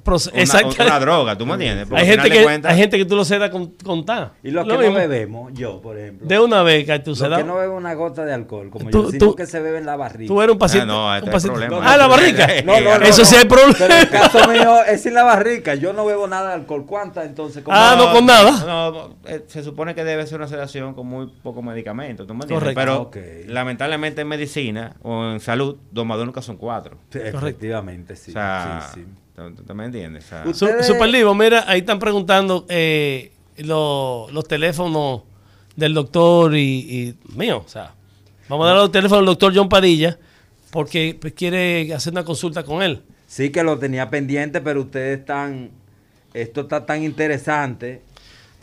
procesa 0.03 0.61
una, 0.63 0.85
una 0.85 0.99
droga, 0.99 1.35
¿tú 1.35 1.43
me 1.47 1.53
entiendes? 1.53 1.87
Porque 1.87 2.03
hay, 2.03 2.07
gente 2.07 2.29
que, 2.29 2.47
hay 2.67 2.77
gente 2.77 2.97
que 2.99 3.05
tú 3.05 3.15
lo 3.15 3.25
cedas 3.25 3.49
con, 3.49 3.71
con 3.83 4.05
tan. 4.05 4.29
Y 4.43 4.51
los 4.51 4.67
Lo 4.67 4.73
que 4.73 4.77
no 4.77 4.89
mismo. 4.91 4.95
bebemos, 4.99 5.51
yo, 5.55 5.81
por 5.81 5.97
ejemplo. 5.97 6.27
De 6.27 6.39
una 6.39 6.61
vez 6.61 6.85
que 6.85 6.99
tú 6.99 7.09
Los 7.11 7.17
se 7.19 7.29
que 7.29 7.43
no 7.43 7.55
beben 7.55 7.71
una 7.71 7.95
gota 7.95 8.23
de 8.25 8.31
alcohol, 8.33 8.69
como 8.69 8.91
Tú- 8.91 9.05
yo, 9.05 9.11
sino 9.11 9.25
tú- 9.25 9.35
que 9.35 9.47
se 9.47 9.59
beben 9.59 9.87
la 9.87 9.95
barriga. 9.95 10.27
Tú 10.27 10.39
eres 10.39 10.53
un 10.53 10.59
paciente. 10.59 10.83
Ah, 10.91 10.93
no, 10.93 11.07
un 11.09 11.15
este 11.15 11.29
hay 11.29 11.33
paciente- 11.33 11.59
problema. 11.67 11.91
Ah, 11.93 11.97
la 11.97 12.07
barrica. 12.07 12.47
No, 12.63 12.79
no, 12.79 12.99
no, 12.99 13.05
Eso 13.05 13.21
no. 13.21 13.25
sí 13.25 13.35
hay 13.35 13.45
problema. 13.45 13.75
Pero 13.79 13.95
el 13.95 14.09
caso 14.09 14.47
mío 14.49 14.83
es 14.87 15.01
sin 15.01 15.15
la 15.15 15.23
barrica. 15.23 15.73
Yo 15.73 15.93
no 15.93 16.05
bebo 16.05 16.27
nada 16.27 16.49
de 16.49 16.53
alcohol. 16.55 16.85
¿Cuánta 16.85 17.23
entonces? 17.25 17.63
¿Cómo? 17.63 17.75
Ah, 17.75 17.95
no, 17.97 18.11
con 18.13 18.25
nada. 18.27 18.51
No, 18.65 18.91
no, 18.91 19.15
eh, 19.25 19.43
se 19.47 19.63
supone 19.63 19.95
que 19.95 20.03
debe 20.03 20.27
ser 20.27 20.37
una 20.37 20.47
sedación 20.47 20.93
con 20.93 21.07
muy 21.07 21.25
poco 21.41 21.61
medicamento, 21.63 22.27
¿tú 22.27 22.35
me 22.35 22.43
entiendes? 22.43 22.75
Correcto. 22.75 22.79
Pero 22.79 23.01
Ok. 23.01 23.47
lamentablemente 23.47 24.21
en 24.21 24.27
medicina 24.27 24.95
o 25.01 25.22
en 25.31 25.39
salud, 25.39 25.77
dos 25.91 26.05
más 26.05 26.17
dos 26.17 26.25
nunca 26.25 26.41
son 26.41 26.57
cuatro. 26.57 26.97
Sí, 27.11 27.19
efectivamente, 27.23 28.15
sí. 28.15 28.31
o 28.31 28.33
sea, 28.33 28.89
sí, 28.93 29.01
sí. 29.01 29.53
¿tú, 29.65 29.73
me 29.75 29.85
entiendes? 29.85 30.25
O 30.25 30.27
sea, 30.27 30.43
Ustedes- 30.45 30.87
Super 30.87 31.11
Divo, 31.11 31.33
mira, 31.35 31.63
ahí 31.67 31.79
están 31.79 31.99
preguntando 31.99 32.65
eh, 32.69 33.31
lo- 33.57 34.27
los 34.31 34.47
teléfonos 34.47 35.21
del 35.75 35.93
doctor 35.93 36.55
y, 36.55 36.61
y 36.61 37.17
mío. 37.35 37.63
O 37.65 37.69
sea, 37.69 37.93
vamos 38.49 38.65
a 38.65 38.69
dar 38.69 38.77
los 38.77 38.91
teléfonos 38.91 39.19
del 39.21 39.25
doctor 39.27 39.53
John 39.55 39.69
Padilla 39.69 40.17
porque 40.71 41.17
pues, 41.19 41.33
quiere 41.33 41.93
hacer 41.93 42.13
una 42.13 42.23
consulta 42.23 42.63
con 42.63 42.81
él. 42.83 43.01
Sí 43.27 43.49
que 43.51 43.63
lo 43.63 43.77
tenía 43.79 44.09
pendiente, 44.09 44.61
pero 44.61 44.81
ustedes 44.81 45.19
están... 45.19 45.71
Esto 46.33 46.61
está 46.61 46.85
tan 46.85 47.03
interesante. 47.03 48.01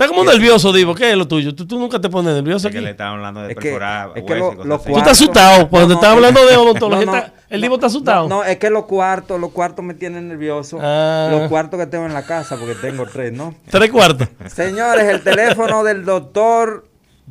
Está 0.01 0.09
como 0.09 0.25
nervioso, 0.25 0.73
Divo. 0.73 0.95
¿Qué 0.95 1.11
es 1.11 1.17
lo 1.17 1.29
tuyo? 1.29 1.55
¿Tú, 1.55 1.67
tú 1.67 1.79
nunca 1.79 2.01
te 2.01 2.09
pones 2.09 2.35
nervioso 2.35 2.69
es 2.69 2.75
que 2.75 2.81
le 2.81 2.91
están 2.93 3.09
hablando 3.09 3.43
de 3.43 3.51
Es 3.53 3.55
que- 3.55 3.61
perforar 3.69 4.13
es 4.15 4.25
que 4.25 4.35
lo-. 4.35 4.79
Tú 4.81 4.97
estás 4.97 5.13
asustado. 5.13 5.69
Cuando 5.69 5.95
No, 5.95 6.01
te 6.01 6.07
no, 6.07 6.11
estás 6.11 6.11
es- 6.11 6.17
hablando 6.17 6.47
de 6.47 6.57
odontología, 6.57 7.05
No, 7.07 7.13
no, 7.13 7.19
está- 7.19 7.33
el 7.51 7.61
no, 7.61 7.65
Divo 7.65 7.75
está 7.75 7.87
asustado. 7.89 8.29
No, 8.29 8.37
no, 8.37 8.45
es 8.45 8.57
que 8.57 8.71
los 8.71 8.87
cuartos, 8.87 9.39
los 9.39 9.51
cuartos 9.51 9.85
me 9.85 9.93
tienen 9.93 10.29
nervioso. 10.29 10.79
Ah. 10.81 11.29
Los 11.31 11.49
cuartos 11.51 11.79
que 11.79 11.87
tengo 11.87 12.07
en 12.07 12.15
la 12.15 12.23
casa, 12.25 12.57
porque 12.57 12.75
tengo 12.77 13.05
tres, 13.07 13.31
¿no? 13.33 13.55
Tres 13.69 13.91
cuartos. 13.91 14.27
Señores, 14.47 15.05
el 15.05 15.23
teléfono 15.23 15.85
del 15.85 16.07
doctor 16.07 16.87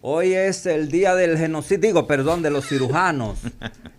Hoy 0.02 0.34
es 0.34 0.66
el 0.66 0.90
día 0.90 1.14
del 1.14 1.38
genocidio, 1.38 1.82
digo, 1.82 2.08
perdón, 2.08 2.42
de 2.42 2.52
los 2.52 2.68
cirujanos. 2.68 3.38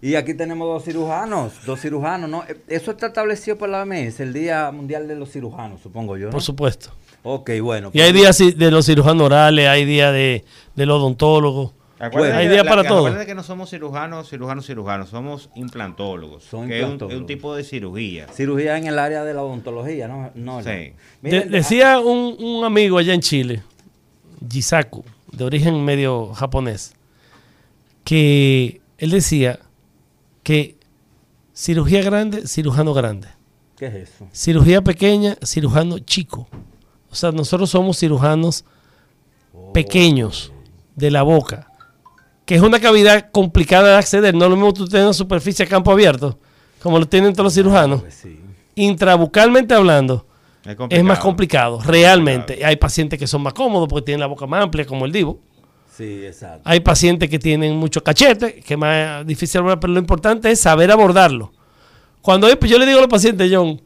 Y 0.03 0.15
aquí 0.15 0.33
tenemos 0.33 0.67
dos 0.67 0.85
cirujanos, 0.85 1.53
dos 1.67 1.79
cirujanos, 1.79 2.31
¿no? 2.31 2.43
Eh, 2.49 2.57
Eso 2.69 2.93
está 2.93 3.09
establecido 3.09 3.59
por 3.59 3.69
la 3.69 3.83
OMS, 3.83 4.19
el 4.21 4.33
Día 4.33 4.71
Mundial 4.71 5.07
de 5.07 5.15
los 5.15 5.31
Cirujanos, 5.31 5.83
supongo 5.83 6.17
yo. 6.17 6.29
¿no? 6.29 6.33
Por 6.33 6.41
supuesto. 6.41 6.89
Ok, 7.23 7.51
bueno. 7.61 7.91
Y 7.93 8.01
hay 8.01 8.11
días 8.11 8.35
sí, 8.35 8.53
de 8.53 8.71
los 8.71 8.87
cirujanos 8.87 9.27
orales, 9.27 9.69
hay 9.69 9.85
días 9.85 10.11
de, 10.15 10.43
de 10.75 10.87
los 10.87 11.03
odontólogos. 11.03 11.73
Acuérdate 12.01 12.49
hay 12.49 12.57
la- 12.57 12.65
para 12.65 12.83
todo. 12.83 12.99
acuérdate 13.01 13.27
que 13.27 13.35
no 13.35 13.43
somos 13.43 13.69
cirujanos, 13.71 14.29
cirujanos, 14.31 14.67
cirujanos, 14.67 15.11
somos 15.11 15.51
implantólogos. 15.55 16.45
Son 16.45 16.67
que 16.67 16.79
es 16.79 16.85
un- 16.85 16.93
implantólogos. 16.93 17.15
Es, 17.15 17.21
un, 17.21 17.27
tipo 17.27 17.55
de 17.55 17.63
cirugía. 17.65 18.27
Cirugía 18.29 18.79
en 18.79 18.87
el 18.87 18.99
área 18.99 19.23
de 19.23 19.35
la 19.35 19.43
odontología, 19.43 20.09
¿no? 20.09 20.31
no 20.35 20.63
Sí. 20.63 20.93
De- 21.23 21.45
decía 21.49 22.01
un, 22.01 22.37
un 22.43 22.65
amigo 22.65 22.97
allá 22.99 23.13
en 23.13 23.21
Chile, 23.21 23.63
Gisaku, 24.51 25.05
de 25.33 25.45
origen 25.45 25.85
medio 25.85 26.33
japonés, 26.33 26.95
que 28.05 28.81
él 28.99 29.11
decía 29.11 29.61
que 30.43 30.77
cirugía 31.55 32.03
grande, 32.03 32.47
cirujano 32.47 32.95
grande. 32.95 33.29
¿Qué 33.77 33.87
es 33.87 33.95
eso? 33.95 34.27
Cirugía 34.33 34.83
pequeña, 34.83 35.37
cirujano 35.45 35.99
chico. 35.99 36.49
O 37.11 37.15
sea, 37.15 37.33
nosotros 37.33 37.71
somos 37.71 37.99
cirujanos 37.99 38.65
pequeños 39.73 40.53
de 40.97 41.11
la 41.11 41.23
boca, 41.23 41.70
que 42.51 42.57
es 42.57 42.63
una 42.63 42.81
cavidad 42.81 43.31
complicada 43.31 43.91
de 43.91 43.95
acceder. 43.95 44.35
No 44.35 44.47
es 44.47 44.51
lo 44.51 44.57
mismo 44.57 44.75
tú 44.75 44.85
tienes 44.85 45.05
una 45.05 45.13
superficie 45.13 45.65
a 45.65 45.69
campo 45.69 45.93
abierto, 45.93 46.37
como 46.83 46.99
lo 46.99 47.07
tienen 47.07 47.33
todos 47.33 47.45
los 47.45 47.55
cirujanos. 47.55 48.01
Pues 48.01 48.15
sí. 48.15 48.41
Intrabucalmente 48.75 49.73
hablando, 49.73 50.27
Es, 50.65 50.77
es 50.89 51.05
más 51.05 51.21
complicado, 51.21 51.81
realmente. 51.81 52.65
Hay 52.65 52.75
pacientes 52.75 53.21
que 53.21 53.29
son 53.29 53.43
más 53.43 53.53
cómodos 53.55 53.89
porque 53.89 54.07
tienen 54.07 54.19
la 54.19 54.27
boca 54.27 54.49
más 54.49 54.65
amplia, 54.65 54.85
como 54.85 55.07
el 55.07 55.13
Divo. 55.13 55.39
Sí, 55.97 56.27
exacto. 56.27 56.63
Hay 56.65 56.81
pacientes 56.81 57.31
que 57.31 57.39
tienen 57.39 57.77
mucho 57.77 58.03
cachete, 58.03 58.55
que 58.55 58.75
es 58.75 58.81
más 58.81 59.25
difícil 59.25 59.59
abordar, 59.61 59.79
pero 59.79 59.93
lo 59.93 60.01
importante 60.01 60.51
es 60.51 60.61
saber 60.61 60.91
abordarlo. 60.91 61.53
Cuando 62.21 62.49
pues 62.59 62.69
yo 62.69 62.81
le 62.81 62.87
digo 62.87 62.99
a 62.99 63.03
los 63.03 63.11
pacientes, 63.11 63.49
John, 63.55 63.81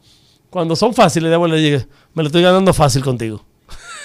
cuando 0.49 0.75
son 0.75 0.91
fáciles 0.91 1.29
de 1.29 1.35
abordar, 1.35 1.59
le 1.59 1.69
digo, 1.69 1.83
me 2.15 2.23
lo 2.23 2.29
estoy 2.29 2.41
ganando 2.41 2.73
fácil 2.73 3.03
contigo. 3.03 3.45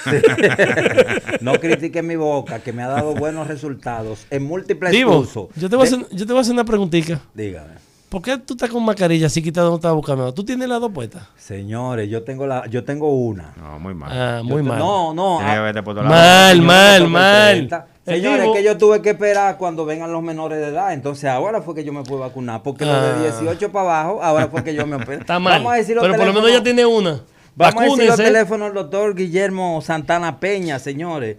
No 1.40 1.52
critiquen 1.54 2.06
mi 2.06 2.16
boca, 2.16 2.58
que 2.60 2.72
me 2.72 2.82
ha 2.82 2.88
dado 2.88 3.14
buenos 3.14 3.46
resultados 3.48 4.26
en 4.30 4.44
múltiples 4.44 4.92
Divo, 4.92 5.18
usos. 5.18 5.48
yo 5.56 5.68
te, 5.70 5.76
voy 5.76 5.86
a 5.86 5.88
hacer, 5.88 6.06
yo 6.10 6.26
te 6.26 6.32
voy 6.32 6.38
a 6.38 6.42
hacer 6.42 6.52
una 6.54 6.64
preguntita. 6.64 7.20
Dígame. 7.34 7.90
¿Por 8.08 8.22
qué 8.22 8.36
tú 8.38 8.54
estás 8.54 8.68
con 8.70 8.84
mascarilla 8.84 9.28
así 9.28 9.40
quitando 9.40 9.76
esta 9.76 9.92
boca? 9.92 10.16
nueva? 10.16 10.32
¿Tú 10.32 10.44
tienes 10.44 10.68
las 10.68 10.80
dos 10.80 10.90
puestas? 10.90 11.22
Señores, 11.36 12.10
yo 12.10 12.24
tengo 12.24 12.44
la, 12.44 12.66
yo 12.66 12.82
tengo 12.82 13.08
una. 13.14 13.52
No, 13.56 13.78
muy 13.78 13.94
mal. 13.94 14.10
Ah, 14.12 14.42
muy 14.42 14.64
mal. 14.64 14.80
No, 14.80 15.14
no. 15.14 15.38
Ah, 15.40 15.70
Mal, 16.04 16.60
mal, 16.60 17.08
mal. 17.08 17.52
30. 17.68 17.86
El 18.06 18.14
Señores, 18.16 18.48
que 18.52 18.64
yo 18.64 18.76
tuve 18.76 19.00
que 19.00 19.10
esperar 19.10 19.56
cuando 19.58 19.84
vengan 19.84 20.10
los 20.10 20.24
menores 20.24 20.58
de 20.58 20.68
edad. 20.68 20.92
Entonces 20.92 21.30
ahora 21.30 21.62
fue 21.62 21.76
que 21.76 21.84
yo 21.84 21.92
me 21.92 22.02
pude 22.02 22.18
vacunar. 22.18 22.64
Porque 22.64 22.84
los 22.84 22.94
Ah. 22.96 23.12
de 23.16 23.30
18 23.30 23.70
para 23.70 24.00
abajo, 24.00 24.20
ahora 24.20 24.48
fue 24.48 24.64
que 24.64 24.74
yo 24.74 24.84
me 24.88 24.96
operé. 24.96 25.18
Está 25.20 25.38
mal. 25.38 25.58
Vamos 25.58 25.72
a 25.74 25.76
decir 25.76 25.96
pero 26.00 26.16
por 26.16 26.26
lo 26.26 26.32
menos 26.32 26.50
ya 26.50 26.62
tiene 26.64 26.84
una. 26.84 27.20
Vamos 27.56 27.82
a 27.82 27.86
decir 27.86 28.06
los 28.06 28.16
teléfonos 28.16 28.74
doctor 28.74 29.14
Guillermo 29.14 29.80
Santana 29.82 30.40
Peña, 30.40 30.78
señores. 30.78 31.36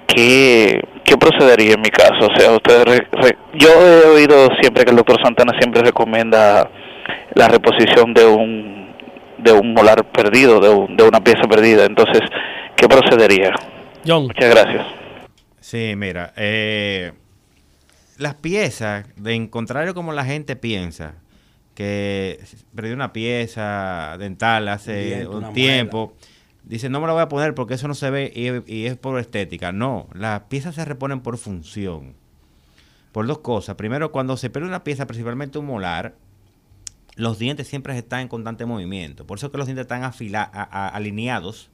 ¿Qué, 0.07 0.81
qué 1.05 1.17
procedería 1.17 1.75
en 1.75 1.81
mi 1.81 1.91
caso? 1.91 2.27
O 2.27 2.37
sea, 2.37 2.51
usted 2.53 2.85
re- 2.85 3.07
re- 3.13 3.39
yo 3.55 3.69
he 3.69 4.07
oído 4.17 4.49
siempre 4.61 4.85
que 4.85 4.91
el 4.91 4.97
doctor 4.97 5.17
Santana 5.23 5.53
siempre 5.59 5.83
recomienda 5.83 6.69
la 7.35 7.49
reposición 7.49 8.15
de 8.15 8.27
un 8.27 8.79
de 9.39 9.53
un 9.53 9.73
molar 9.73 10.03
perdido, 10.11 10.59
de, 10.59 10.69
un- 10.69 10.97
de 10.97 11.05
una 11.05 11.21
pieza 11.21 11.43
perdida. 11.49 11.85
Entonces, 11.85 12.21
¿qué 12.75 12.89
procedería? 12.89 13.53
John. 14.05 14.25
Muchas 14.27 14.51
gracias. 14.51 14.85
Sí, 15.61 15.95
mira, 15.97 16.33
eh, 16.37 17.13
las 18.19 18.35
piezas, 18.35 19.07
de 19.17 19.35
en 19.35 19.49
contrario 19.49 19.95
como 19.95 20.13
la 20.13 20.25
gente 20.25 20.57
piensa, 20.57 21.15
que 21.75 22.41
perdió 22.75 22.95
una 22.95 23.13
pieza 23.13 24.17
dental 24.19 24.69
hace 24.69 25.27
un 25.29 25.41
tiempo, 25.55 26.15
dice 26.65 26.89
no 26.89 27.01
me 27.01 27.07
la 27.07 27.13
voy 27.13 27.23
a 27.23 27.29
poner 27.29 27.55
porque 27.55 27.75
eso 27.75 27.87
no 27.89 27.95
se 27.95 28.11
ve 28.11 28.33
y, 28.67 28.73
y 28.73 28.87
es 28.87 28.97
por 28.97 29.19
estética. 29.19 29.73
No, 29.73 30.09
las 30.13 30.43
piezas 30.43 30.75
se 30.75 30.85
reponen 30.85 31.21
por 31.21 31.39
función. 31.39 32.15
Por 33.13 33.27
dos 33.27 33.39
cosas. 33.39 33.77
Primero, 33.77 34.13
cuando 34.13 34.37
se 34.37 34.51
pierde 34.51 34.69
una 34.69 34.85
pieza, 34.85 35.07
principalmente 35.07 35.59
un 35.59 35.67
molar, 35.67 36.15
los 37.17 37.39
dientes 37.39 37.67
siempre 37.67 37.97
están 37.97 38.21
en 38.21 38.29
constante 38.29 38.67
movimiento. 38.67 39.27
Por 39.27 39.39
eso 39.39 39.51
que 39.51 39.59
los 39.59 39.67
dientes 39.67 39.83
están 39.85 40.03
afila- 40.03 40.51
a- 40.53 40.63
a- 40.63 40.89
alineados, 40.89 41.71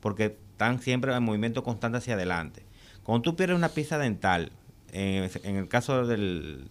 porque 0.00 0.36
están 0.52 0.80
siempre 0.80 1.14
en 1.14 1.22
movimiento 1.22 1.62
constante 1.62 1.98
hacia 1.98 2.14
adelante. 2.14 2.62
Cuando 3.02 3.22
tú 3.22 3.36
pierdes 3.36 3.56
una 3.56 3.68
pieza 3.68 3.98
dental, 3.98 4.52
en, 4.92 5.30
en 5.44 5.56
el 5.56 5.68
caso 5.68 6.06
del, 6.06 6.64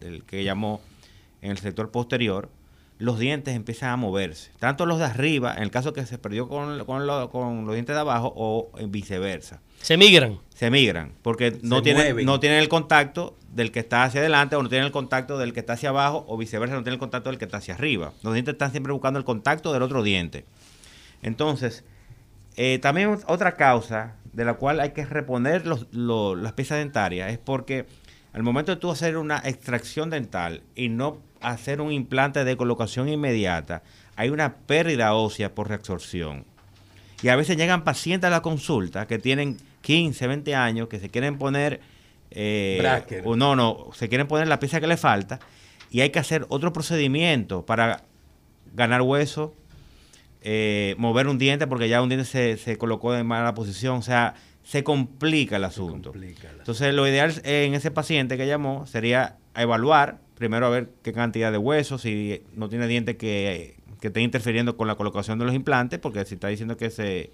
del 0.00 0.22
que 0.24 0.44
llamó 0.44 0.80
en 1.40 1.50
el 1.52 1.58
sector 1.58 1.90
posterior, 1.90 2.48
los 2.98 3.18
dientes 3.18 3.56
empiezan 3.56 3.90
a 3.90 3.96
moverse. 3.96 4.50
Tanto 4.60 4.86
los 4.86 4.98
de 4.98 5.04
arriba, 5.06 5.54
en 5.56 5.62
el 5.64 5.70
caso 5.72 5.92
que 5.92 6.06
se 6.06 6.18
perdió 6.18 6.48
con, 6.48 6.84
con 6.84 7.06
lo- 7.06 7.30
con 7.30 7.66
los 7.66 7.74
dientes 7.74 7.94
de 7.96 8.00
abajo, 8.00 8.32
o 8.36 8.70
viceversa 8.88 9.60
Se 9.80 9.96
migran. 9.96 10.38
se 10.54 10.70
migran 10.70 11.12
porque 11.22 11.58
no 11.62 11.76
Se 11.78 11.82
tienen, 11.82 12.02
mueven. 12.04 12.26
no 12.26 12.38
tienen 12.38 12.58
el 12.60 12.68
contacto 12.68 13.36
del 13.52 13.72
que 13.72 13.80
está 13.80 14.04
hacia 14.04 14.20
adelante 14.20 14.54
o 14.56 14.62
no 14.62 14.68
tienen 14.68 14.86
el 14.86 14.92
contacto 14.92 15.36
del 15.36 15.52
que 15.52 15.60
está 15.60 15.72
hacia 15.72 15.88
abajo 15.88 16.24
o 16.28 16.36
viceversa, 16.38 16.74
no 16.76 16.82
tienen 16.82 16.94
el 16.94 17.00
contacto 17.00 17.28
del 17.28 17.38
que 17.38 17.44
está 17.46 17.56
hacia 17.58 17.74
arriba. 17.74 18.12
Los 18.22 18.34
dientes 18.34 18.52
están 18.52 18.70
siempre 18.70 18.92
buscando 18.92 19.18
el 19.18 19.24
contacto 19.24 19.72
del 19.72 19.82
otro 19.82 20.02
diente. 20.04 20.44
Entonces, 21.22 21.84
eh, 22.56 22.78
también 22.80 23.18
otra 23.26 23.56
causa 23.56 24.14
de 24.32 24.44
la 24.44 24.54
cual 24.54 24.80
hay 24.80 24.90
que 24.90 25.04
reponer 25.04 25.66
los- 25.66 25.86
lo- 25.92 26.34
las 26.36 26.52
piezas 26.52 26.78
dentarias 26.78 27.30
es 27.32 27.38
porque 27.38 27.86
al 28.32 28.42
momento 28.42 28.72
de 28.72 28.80
tú 28.80 28.90
hacer 28.90 29.16
una 29.18 29.38
extracción 29.44 30.08
dental 30.10 30.62
y 30.74 30.88
no 30.88 31.18
hacer 31.40 31.80
un 31.80 31.92
implante 31.92 32.44
de 32.44 32.56
colocación 32.56 33.08
inmediata, 33.08 33.82
hay 34.16 34.30
una 34.30 34.54
pérdida 34.54 35.12
ósea 35.14 35.54
por 35.54 35.68
reabsorción. 35.68 36.44
Y 37.22 37.28
a 37.28 37.36
veces 37.36 37.56
llegan 37.56 37.84
pacientes 37.84 38.28
a 38.28 38.30
la 38.30 38.40
consulta 38.42 39.06
que 39.06 39.18
tienen 39.18 39.58
15, 39.82 40.26
20 40.26 40.54
años, 40.54 40.88
que 40.88 40.98
se 40.98 41.08
quieren 41.10 41.38
poner... 41.38 41.80
eh, 42.30 42.78
o 43.24 43.36
no, 43.36 43.54
no, 43.56 43.88
se 43.92 44.08
quieren 44.08 44.26
poner 44.28 44.48
la 44.48 44.58
pieza 44.58 44.80
que 44.80 44.86
le 44.86 44.96
falta 44.96 45.38
y 45.90 46.00
hay 46.00 46.08
que 46.10 46.18
hacer 46.18 46.46
otro 46.48 46.72
procedimiento 46.72 47.66
para 47.66 48.04
ganar 48.74 49.02
hueso, 49.02 49.54
eh, 50.42 50.94
mover 50.98 51.28
un 51.28 51.38
diente 51.38 51.66
porque 51.66 51.88
ya 51.88 52.02
un 52.02 52.08
diente 52.08 52.26
se, 52.26 52.56
se 52.56 52.76
colocó 52.78 53.14
en 53.14 53.26
mala 53.26 53.54
posición, 53.54 53.96
o 53.98 54.02
sea, 54.02 54.34
se 54.62 54.84
complica 54.84 55.56
el 55.56 55.64
asunto. 55.64 56.12
complica 56.12 56.50
Entonces, 56.50 56.94
lo 56.94 57.06
ideal 57.06 57.32
en 57.44 57.74
ese 57.74 57.90
paciente 57.90 58.36
que 58.36 58.46
llamó 58.46 58.86
sería 58.86 59.36
evaluar, 59.54 60.20
primero 60.36 60.66
a 60.66 60.70
ver 60.70 60.90
qué 61.02 61.12
cantidad 61.12 61.52
de 61.52 61.58
huesos, 61.58 62.02
si 62.02 62.42
no 62.54 62.68
tiene 62.68 62.86
diente 62.86 63.16
que, 63.16 63.76
que 64.00 64.08
esté 64.08 64.20
interfiriendo 64.20 64.76
con 64.76 64.88
la 64.88 64.96
colocación 64.96 65.38
de 65.38 65.44
los 65.44 65.54
implantes, 65.54 65.98
porque 65.98 66.24
si 66.24 66.34
está 66.34 66.48
diciendo 66.48 66.76
que 66.76 66.90
se 66.90 67.32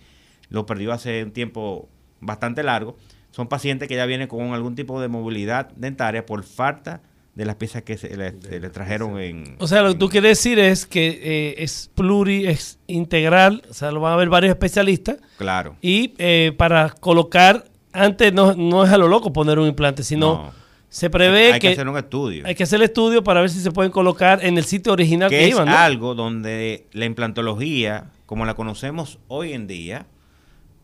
lo 0.50 0.66
perdió 0.66 0.92
hace 0.92 1.24
un 1.24 1.32
tiempo 1.32 1.88
bastante 2.20 2.62
largo, 2.62 2.96
son 3.30 3.48
pacientes 3.48 3.88
que 3.88 3.96
ya 3.96 4.06
vienen 4.06 4.28
con 4.28 4.52
algún 4.54 4.74
tipo 4.74 5.00
de 5.00 5.08
movilidad 5.08 5.70
dentaria 5.76 6.24
por 6.26 6.44
falta 6.44 6.96
de 6.96 7.02
las 7.44 7.57
piezas 7.57 7.83
que 7.83 7.96
se 7.96 8.16
le, 8.16 8.33
le 8.33 8.70
trajeron 8.70 9.18
en... 9.20 9.57
O 9.59 9.66
sea, 9.66 9.83
lo 9.83 9.92
que 9.92 9.98
tú 9.98 10.09
quieres 10.09 10.38
decir 10.38 10.59
es 10.59 10.87
que 10.87 11.09
eh, 11.22 11.55
es 11.59 11.90
pluri, 11.94 12.46
es 12.46 12.79
integral, 12.87 13.62
o 13.70 13.74
sea, 13.74 13.90
lo 13.92 14.01
van 14.01 14.12
a 14.12 14.16
ver 14.16 14.29
varios 14.29 14.51
especialistas 14.51 15.16
Claro. 15.37 15.77
y 15.81 16.14
eh, 16.18 16.53
para 16.57 16.90
colocar, 16.90 17.64
antes 17.92 18.33
no, 18.33 18.55
no 18.55 18.85
es 18.85 18.90
a 18.90 18.98
lo 18.98 19.09
loco 19.09 19.33
poner 19.33 19.59
un 19.59 19.68
implante, 19.68 20.03
sino 20.03 20.35
No. 20.44 20.53
se 20.88 21.11
prevé 21.11 21.53
hay 21.53 21.61
que, 21.61 21.68
que 21.68 21.72
hacer 21.74 21.88
un 21.88 21.96
estudio. 21.98 22.46
hay 22.46 22.55
que 22.55 22.62
hacer 22.64 22.77
el 22.77 22.85
estudio 22.85 23.22
para 23.22 23.40
ver 23.40 23.51
si 23.51 23.61
se 23.61 23.70
pueden 23.70 23.92
colocar 23.92 24.44
en 24.44 24.59
el 24.59 24.64
sitio 24.64 24.92
original 24.92 25.31
que, 25.31 25.37
que 25.38 25.44
es 25.44 25.51
iban, 25.51 25.68
¿no? 25.68 25.77
algo 25.77 26.14
donde 26.14 26.87
la 26.92 27.05
implantología, 27.05 28.11
como 28.27 28.44
la 28.46 28.55
conocemos 28.55 29.18
hoy 29.29 29.53
en 29.53 29.66
día, 29.66 30.07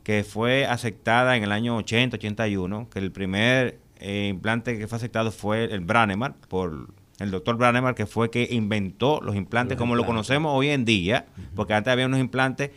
que 0.02 0.22
fue 0.22 0.66
aceptada 0.66 1.36
en 1.36 1.42
el 1.44 1.50
año 1.52 1.76
80, 1.78 2.16
81, 2.18 2.88
que 2.92 2.98
el 2.98 3.10
primer 3.10 3.78
eh, 3.98 4.28
implante 4.30 4.78
que 4.78 4.86
fue 4.88 4.96
aceptado 4.96 5.30
fue 5.30 5.64
el 5.64 5.80
Branemark, 5.80 6.34
por 6.48 6.88
el 7.20 7.30
doctor 7.30 7.56
Branemark, 7.56 7.96
que 7.96 8.06
fue 8.06 8.30
que 8.30 8.48
inventó 8.50 9.20
los 9.22 9.36
implantes 9.36 9.76
Los 9.76 9.82
como 9.82 9.94
lo 9.94 10.04
conocemos 10.04 10.52
hoy 10.54 10.68
en 10.68 10.84
día, 10.84 11.26
porque 11.54 11.74
antes 11.74 11.92
había 11.92 12.06
unos 12.06 12.20
implantes 12.20 12.70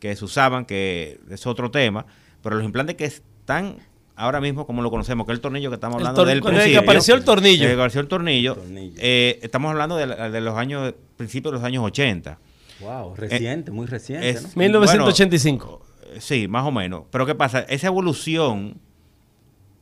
que 0.00 0.14
se 0.16 0.24
usaban, 0.24 0.64
que 0.64 1.20
es 1.30 1.46
otro 1.46 1.70
tema, 1.70 2.06
pero 2.42 2.56
los 2.56 2.64
implantes 2.64 2.96
que 2.96 3.04
están 3.04 3.76
ahora 4.16 4.40
mismo 4.40 4.66
como 4.66 4.82
lo 4.82 4.90
conocemos, 4.90 5.26
que 5.26 5.32
es 5.32 5.36
el 5.36 5.40
tornillo 5.42 5.70
que 5.70 5.74
estamos 5.74 5.96
hablando 5.96 6.24
del 6.24 6.38
el 6.38 6.42
que 6.42 6.48
principio. 6.48 6.80
apareció 6.80 7.14
el 7.14 7.24
tornillo. 7.24 7.68
Eh, 7.68 7.72
apareció 7.74 8.00
el 8.00 8.08
tornillo. 8.08 8.54
Tornillo. 8.56 8.94
Eh, 8.98 9.38
estamos 9.42 9.70
hablando 9.70 9.96
de, 9.96 10.40
los 10.40 10.56
años, 10.56 10.94
principios 11.16 11.52
de 11.52 11.58
los 11.58 11.64
años 11.64 11.84
80. 11.84 12.38
Wow, 12.80 13.14
reciente, 13.16 13.70
muy 13.70 13.86
reciente, 13.86 14.28
es- 14.28 14.42
¿no? 14.42 14.62
1985. 14.62 15.82
Eh, 15.82 16.18
Sí, 16.20 16.48
más 16.48 16.64
o 16.66 16.72
menos. 16.72 17.02
Pero 17.10 17.26
¿qué 17.26 17.34
pasa? 17.34 17.60
Esa 17.60 17.88
evolución 17.88 18.80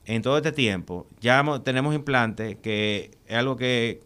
en 0.06 0.22
todo 0.22 0.36
este 0.36 0.52
tiempo, 0.52 1.06
ya 1.20 1.44
tenemos 1.64 1.94
implantes, 1.94 2.56
que 2.62 3.10
es 3.26 3.36
algo 3.36 3.56
que 3.56 4.00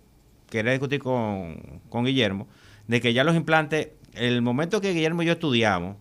quería 0.48 0.72
discutir 0.72 1.00
con, 1.00 1.80
con 1.88 2.04
Guillermo, 2.04 2.48
de 2.88 3.00
que 3.00 3.12
ya 3.12 3.22
los 3.22 3.36
implantes, 3.36 3.88
el 4.14 4.42
momento 4.42 4.80
que 4.80 4.92
Guillermo 4.92 5.22
y 5.22 5.26
yo 5.26 5.32
estudiamos, 5.32 5.96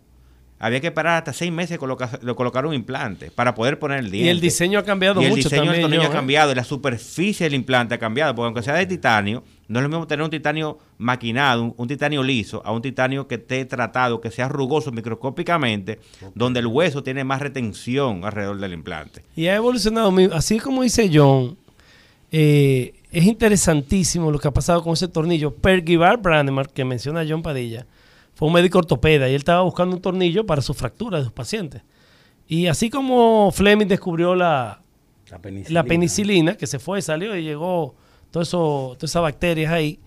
había 0.57 0.81
que 0.81 0.87
esperar 0.87 1.17
hasta 1.17 1.31
seis 1.33 1.51
meses 1.51 1.71
de 1.71 1.77
colocar, 1.77 2.19
de 2.19 2.35
colocar 2.35 2.65
un 2.65 2.73
implante 2.73 3.31
para 3.31 3.55
poder 3.55 3.79
poner 3.79 3.99
el 3.99 4.11
diente. 4.11 4.27
y 4.27 4.29
el 4.29 4.41
diseño 4.41 4.79
ha 4.79 4.83
cambiado 4.83 5.21
Y 5.21 5.25
el 5.25 5.29
mucho 5.31 5.43
diseño 5.43 5.61
del 5.61 5.81
también. 5.81 5.81
tornillo 5.83 6.03
John, 6.03 6.11
ha 6.11 6.15
cambiado 6.15 6.51
y 6.51 6.55
la 6.55 6.63
superficie 6.63 7.45
del 7.45 7.53
implante 7.53 7.95
ha 7.95 7.99
cambiado, 7.99 8.35
porque 8.35 8.45
aunque 8.47 8.63
sea 8.63 8.73
de 8.73 8.85
titanio, 8.85 9.43
no 9.69 9.79
es 9.79 9.83
lo 9.83 9.89
mismo 9.89 10.05
tener 10.07 10.23
un 10.23 10.29
titanio 10.29 10.77
maquinado, 10.97 11.63
un, 11.63 11.73
un 11.77 11.87
titanio 11.87 12.21
liso, 12.21 12.61
a 12.65 12.71
un 12.73 12.81
titanio 12.81 13.27
que 13.27 13.35
esté 13.35 13.63
tratado, 13.65 14.19
que 14.19 14.29
sea 14.31 14.49
rugoso 14.49 14.91
microscópicamente, 14.91 15.99
donde 16.35 16.59
el 16.59 16.67
hueso 16.67 17.01
tiene 17.03 17.23
más 17.23 17.39
retención 17.41 18.25
alrededor 18.25 18.59
del 18.59 18.73
implante. 18.73 19.23
Y 19.35 19.47
ha 19.47 19.55
evolucionado, 19.55 20.11
mi- 20.11 20.25
así 20.33 20.59
como 20.59 20.83
dice 20.83 21.09
John, 21.13 21.57
eh, 22.31 22.93
es 23.11 23.25
interesantísimo 23.25 24.31
lo 24.31 24.39
que 24.39 24.47
ha 24.47 24.51
pasado 24.51 24.83
con 24.83 24.93
ese 24.93 25.07
tornillo. 25.07 25.53
Pergivar 25.53 26.21
Brandemark, 26.21 26.71
que 26.73 26.85
menciona 26.85 27.25
John 27.27 27.41
Padilla, 27.41 27.85
fue 28.35 28.47
un 28.47 28.53
médico 28.53 28.77
ortopeda 28.79 29.27
y 29.27 29.31
él 29.31 29.37
estaba 29.39 29.61
buscando 29.61 29.95
un 29.95 30.01
tornillo 30.01 30.45
para 30.45 30.61
su 30.61 30.73
fractura 30.73 31.17
de 31.17 31.23
sus 31.23 31.33
pacientes. 31.33 31.81
Y 32.47 32.67
así 32.67 32.89
como 32.89 33.51
Fleming 33.51 33.87
descubrió 33.87 34.33
la, 34.35 34.81
La 35.29 35.39
penicilina. 35.39 35.81
la 35.81 35.87
penicilina, 35.87 36.55
que 36.55 36.67
se 36.67 36.79
fue, 36.79 37.01
salió 37.01 37.35
y 37.35 37.43
llegó 37.43 37.95
todo 38.31 38.43
eso, 38.43 38.95
todas 38.97 39.11
esas 39.11 39.21
bacterias 39.21 39.71
ahí. 39.71 39.99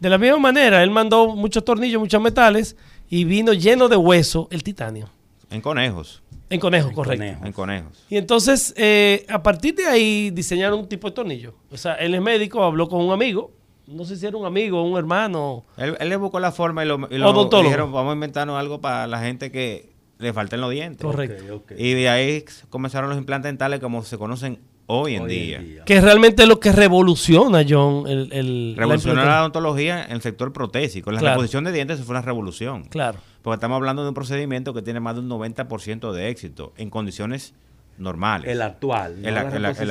De 0.00 0.10
la 0.10 0.18
misma 0.18 0.38
manera, 0.38 0.82
él 0.82 0.90
mandó 0.90 1.34
muchos 1.34 1.64
tornillos, 1.64 2.00
muchos 2.00 2.20
metales 2.20 2.76
y 3.08 3.24
vino 3.24 3.52
lleno 3.52 3.88
de 3.88 3.96
hueso 3.96 4.48
el 4.50 4.62
titanio. 4.62 5.08
En 5.50 5.60
conejos, 5.60 6.22
En 6.50 6.60
conejos, 6.60 6.90
En 6.90 6.94
correcto. 6.96 7.18
conejos. 7.24 7.46
en 7.46 7.52
conejos. 7.52 8.04
Y 8.10 8.16
entonces, 8.16 8.74
eh, 8.76 9.24
a 9.28 9.42
partir 9.42 9.74
de 9.74 9.86
ahí, 9.86 10.30
diseñaron 10.30 10.80
un 10.80 10.88
tipo 10.88 11.08
de 11.08 11.14
tornillo. 11.14 11.54
O 11.70 11.76
sea, 11.76 11.94
él 11.94 12.14
es 12.14 12.20
médico, 12.22 12.62
habló 12.62 12.88
con 12.88 13.00
un 13.04 13.12
amigo. 13.12 13.52
No 13.86 14.04
sé 14.04 14.16
si 14.16 14.26
era 14.26 14.36
un 14.36 14.44
amigo 14.44 14.80
o 14.80 14.84
un 14.84 14.98
hermano. 14.98 15.64
Él, 15.76 15.96
él 16.00 16.08
le 16.08 16.16
buscó 16.16 16.40
la 16.40 16.50
forma 16.50 16.84
y 16.84 16.88
lo, 16.88 17.06
y 17.10 17.18
lo- 17.18 17.44
dijeron, 17.62 17.92
vamos 17.92 18.10
a 18.10 18.14
inventarnos 18.14 18.58
algo 18.58 18.80
para 18.80 19.06
la 19.06 19.20
gente 19.20 19.52
que 19.52 19.92
le 20.18 20.32
falten 20.32 20.60
los 20.60 20.70
dientes. 20.72 21.04
Correcto. 21.06 21.74
Y 21.78 21.92
de 21.94 22.08
ahí 22.08 22.44
comenzaron 22.68 23.08
los 23.08 23.18
implantes 23.18 23.48
dentales 23.50 23.78
como 23.80 24.02
se 24.02 24.18
conocen 24.18 24.58
hoy 24.86 25.16
en 25.16 25.22
Hoy 25.24 25.30
día. 25.30 25.84
Que 25.84 26.00
realmente 26.00 26.42
es 26.44 26.48
lo 26.48 26.60
que 26.60 26.72
revoluciona, 26.72 27.64
John, 27.68 28.06
el... 28.06 28.32
el 28.32 28.72
la 28.74 28.80
Revolucionó 28.80 29.24
la 29.24 29.40
odontología 29.40 30.04
en 30.04 30.12
el 30.12 30.22
sector 30.22 30.52
protésico. 30.52 31.10
La 31.12 31.18
Claro. 31.20 31.34
reposición 31.34 31.64
de 31.64 31.72
dientes 31.72 32.00
fue 32.00 32.12
una 32.12 32.22
revolución. 32.22 32.84
Claro. 32.84 33.18
Porque 33.42 33.54
estamos 33.54 33.76
hablando 33.76 34.02
de 34.02 34.08
un 34.08 34.14
procedimiento 34.14 34.74
que 34.74 34.82
tiene 34.82 35.00
más 35.00 35.14
de 35.14 35.20
un 35.20 35.28
90% 35.28 36.12
de 36.12 36.28
éxito 36.30 36.72
en 36.76 36.90
condiciones 36.90 37.54
normales. 37.98 38.50
El 38.50 38.62
actual. 38.62 39.22
no 39.22 39.28
El 39.28 39.36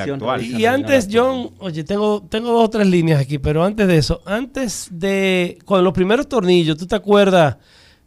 actual. 0.00 0.42
Y 0.42 0.64
antes, 0.66 1.08
John, 1.12 1.50
oye, 1.58 1.82
tengo, 1.84 2.22
tengo 2.28 2.52
dos 2.52 2.64
o 2.64 2.70
tres 2.70 2.86
líneas 2.86 3.20
aquí, 3.20 3.38
pero 3.38 3.64
antes 3.64 3.86
de 3.88 3.96
eso, 3.98 4.20
antes 4.24 4.88
de, 4.92 5.58
con 5.64 5.82
los 5.82 5.92
primeros 5.92 6.28
tornillos, 6.28 6.76
¿tú 6.76 6.86
te 6.86 6.94
acuerdas 6.94 7.56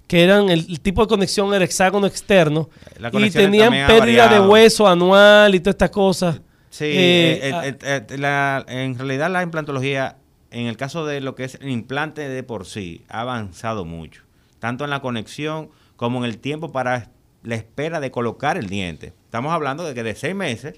que 0.07 0.23
eran, 0.23 0.49
el, 0.49 0.65
el 0.69 0.79
tipo 0.79 1.01
de 1.01 1.07
conexión 1.07 1.53
era 1.53 1.63
hexágono 1.65 2.07
externo 2.07 2.69
La 2.97 3.09
y 3.09 3.11
conexión 3.11 3.43
tenían 3.45 3.71
pérdida 3.87 4.27
de 4.27 4.39
hueso 4.39 4.87
anual 4.87 5.53
y 5.53 5.59
todas 5.59 5.73
estas 5.73 5.89
cosas? 5.91 6.41
Sí, 6.69 6.85
Eh, 6.85 7.39
eh, 7.49 7.51
ah, 7.53 7.67
eh, 7.67 7.77
eh, 8.09 8.17
la- 8.17 8.65
en 8.67 8.97
realidad 8.97 9.29
la 9.31 9.41
implantología, 9.43 10.17
en 10.51 10.67
el 10.67 10.77
caso 10.77 11.05
de 11.05 11.21
lo 11.21 11.35
que 11.35 11.43
es 11.45 11.55
el 11.55 11.69
implante 11.69 12.27
de 12.29 12.43
por 12.43 12.65
sí, 12.65 13.03
ha 13.09 13.21
avanzado 13.21 13.85
mucho, 13.85 14.23
tanto 14.59 14.83
en 14.83 14.89
la 14.89 15.01
conexión 15.01 15.69
como 15.95 16.19
en 16.19 16.25
el 16.25 16.37
tiempo 16.37 16.71
para 16.71 17.09
la 17.43 17.55
espera 17.55 17.99
de 17.99 18.11
colocar 18.11 18.57
el 18.57 18.67
diente. 18.67 19.13
Estamos 19.25 19.51
hablando 19.53 19.83
de 19.83 19.93
que 19.93 20.03
de 20.03 20.15
seis 20.15 20.35
meses 20.35 20.75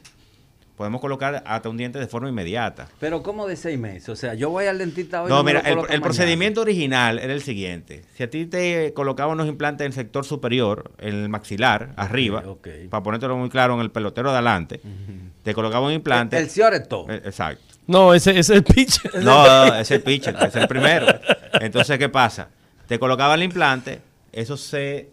podemos 0.82 1.00
colocar 1.00 1.44
hasta 1.46 1.70
un 1.70 1.78
diente 1.78 2.00
de 2.00 2.08
forma 2.08 2.28
inmediata. 2.28 2.88
Pero 3.00 3.22
¿cómo 3.22 3.46
de 3.46 3.56
seis 3.56 3.78
meses? 3.78 4.10
O 4.10 4.16
sea, 4.16 4.34
yo 4.34 4.50
voy 4.50 4.66
al 4.66 4.80
dentista 4.80 5.22
hoy. 5.22 5.30
No, 5.30 5.44
mira, 5.44 5.62
lo 5.62 5.86
el, 5.86 5.94
el 5.94 6.02
procedimiento 6.02 6.62
original 6.62 7.20
era 7.20 7.34
el 7.34 7.44
siguiente. 7.44 8.02
Si 8.16 8.24
a 8.24 8.32
ti 8.32 8.48
te 8.48 8.92
colocaban 8.96 9.34
unos 9.34 9.48
implantes 9.48 9.86
en 9.86 9.92
el 9.92 9.94
sector 9.94 10.26
superior, 10.26 10.90
en 10.98 11.14
el 11.14 11.30
maxilar, 11.30 11.94
arriba, 11.98 12.44
para 12.90 13.04
ponértelo 13.04 13.38
muy 13.38 13.50
claro, 13.50 13.76
en 13.76 13.82
el 13.82 13.92
pelotero 13.92 14.32
de 14.32 14.38
adelante, 14.38 14.82
te 15.44 15.54
colocaban 15.54 15.90
un 15.90 15.94
implante. 15.94 16.40
El 16.40 16.50
Cioreto. 16.50 17.06
Eh, 17.08 17.22
Exacto. 17.26 17.62
No, 17.86 18.16
ese, 18.16 18.32
ese 18.32 18.40
es 18.40 18.50
el 18.50 18.64
pitch. 18.64 19.14
No, 19.22 19.68
no, 19.68 19.76
es 19.76 19.92
el 19.92 20.02
pitcher, 20.02 20.36
es 20.42 20.56
el 20.56 20.68
primero. 20.68 21.06
Entonces, 21.60 22.00
¿qué 22.00 22.10
pasa? 22.10 22.50
Te 22.88 22.98
colocaban 22.98 23.38
el 23.38 23.44
implante, 23.44 24.02
eso 24.32 24.58
se 24.58 25.12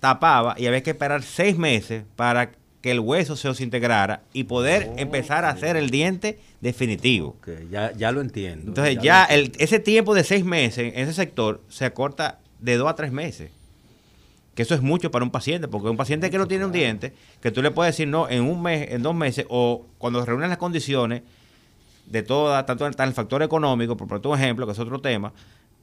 tapaba 0.00 0.56
y 0.58 0.66
había 0.66 0.82
que 0.82 0.90
esperar 0.90 1.22
seis 1.22 1.56
meses 1.56 2.02
para 2.16 2.50
que 2.84 2.90
el 2.90 3.00
hueso 3.00 3.34
se 3.34 3.48
desintegrara 3.48 4.24
y 4.34 4.44
poder 4.44 4.92
empezar 4.98 5.46
a 5.46 5.48
hacer 5.48 5.78
el 5.78 5.88
diente 5.88 6.38
definitivo. 6.60 7.34
Ya, 7.70 7.92
ya 7.92 8.12
lo 8.12 8.20
entiendo. 8.20 8.66
Entonces 8.68 8.98
ya 9.00 9.24
el, 9.24 9.52
ese 9.58 9.78
tiempo 9.78 10.14
de 10.14 10.22
seis 10.22 10.44
meses 10.44 10.92
en 10.92 11.00
ese 11.00 11.14
sector 11.14 11.62
se 11.70 11.86
acorta 11.86 12.40
de 12.60 12.76
dos 12.76 12.86
a 12.86 12.94
tres 12.94 13.10
meses. 13.10 13.50
Que 14.54 14.60
eso 14.60 14.74
es 14.74 14.82
mucho 14.82 15.10
para 15.10 15.24
un 15.24 15.30
paciente, 15.30 15.66
porque 15.66 15.88
un 15.88 15.96
paciente 15.96 16.30
que 16.30 16.36
no 16.36 16.46
tiene 16.46 16.66
un 16.66 16.72
diente, 16.72 17.14
que 17.40 17.50
tú 17.50 17.62
le 17.62 17.70
puedes 17.70 17.94
decir 17.94 18.06
no 18.06 18.28
en 18.28 18.42
un 18.42 18.62
mes, 18.62 18.90
en 18.90 19.02
dos 19.02 19.14
meses, 19.14 19.46
o 19.48 19.86
cuando 19.96 20.22
reúnen 20.22 20.50
las 20.50 20.58
condiciones 20.58 21.22
de 22.04 22.22
toda, 22.22 22.66
tanto 22.66 22.86
el, 22.86 22.94
el 22.98 23.14
factor 23.14 23.42
económico, 23.42 23.96
por 23.96 24.26
un 24.26 24.38
ejemplo, 24.38 24.66
que 24.66 24.72
es 24.72 24.78
otro 24.78 25.00
tema, 25.00 25.32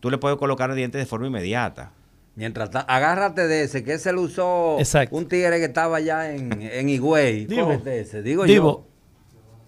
tú 0.01 0.11
le 0.11 0.19
puedes 0.19 0.37
colocar 0.37 0.69
el 0.69 0.75
diente 0.75 0.99
de 0.99 1.07
forma 1.07 1.25
inmediata. 1.25 1.93
Mientras 2.35 2.69
agárrate 2.87 3.47
de 3.47 3.63
ese, 3.63 3.83
que 3.83 3.93
ese 3.93 4.13
lo 4.13 4.21
usó 4.21 4.77
Exacto. 4.79 5.15
un 5.15 5.27
tigre 5.27 5.59
que 5.59 5.65
estaba 5.65 5.97
allá 5.97 6.31
en, 6.33 6.61
en 6.61 6.89
Higüey. 6.89 7.45
Divo, 7.47 7.65
Cógete 7.65 7.99
ese. 7.99 8.21
Digo 8.23 8.45
Divo, 8.45 8.87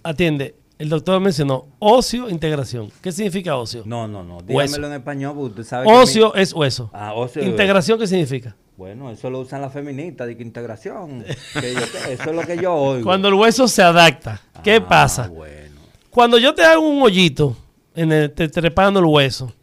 atiende. 0.03 0.55
El 0.79 0.89
doctor 0.89 1.19
mencionó 1.21 1.67
ocio, 1.79 2.29
integración. 2.29 2.91
¿Qué 3.01 3.11
significa 3.11 3.55
ocio? 3.55 3.81
yo. 3.83 3.85
No, 3.89 4.07
no, 4.07 4.23
no. 4.23 4.37
Hueso. 4.37 4.47
Dígamelo 4.75 4.87
en 4.87 4.93
español, 4.93 5.33
porque 5.35 5.49
usted 5.61 5.63
sabe 5.63 5.87
que 5.87 5.93
Ocio 5.93 6.31
mi- 6.35 6.41
es 6.41 6.51
hueso. 6.53 6.89
Ah, 6.93 7.13
ocio 7.13 7.43
Integración, 7.43 7.99
¿qué 7.99 8.07
significa? 8.07 8.55
Bueno, 8.75 9.11
eso 9.11 9.29
lo 9.29 9.39
usan 9.41 9.61
las 9.61 9.71
feministas, 9.71 10.25
de 10.27 10.35
que 10.35 10.41
integración. 10.43 11.23
que 11.53 11.73
yo 11.73 11.79
eso 12.09 12.29
es 12.29 12.35
lo 12.35 12.41
que 12.41 12.57
yo 12.57 12.73
oigo. 12.73 13.05
Cuando 13.05 13.27
el 13.27 13.35
hueso 13.35 13.67
se 13.67 13.83
adapta. 13.83 14.41
¿Qué 14.63 14.75
Ah, 14.77 14.87
pasa? 14.87 15.27
bueno. 15.27 15.79
Cuando 16.09 16.37
yo 16.39 16.53
te 16.55 16.63
hago 16.63 16.81
un 16.87 17.01
hoyito, 17.01 17.55
en 17.95 18.11
el, 18.11 18.31
te- 18.31 18.49
trepando 18.49 18.99
el 18.99 19.05
hueso, 19.05 19.53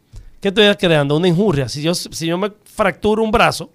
¿qué 0.41 0.49
estoy 0.49 0.73
creando? 0.75 1.15
Una 1.15 1.27
injuria. 1.27 1.69
Si 1.69 1.81
yo, 1.81 1.93
si 1.95 2.25
yo 2.27 2.37
me 2.37 2.51
fracturo 2.65 3.23
un 3.23 3.31
brazo, 3.31 3.71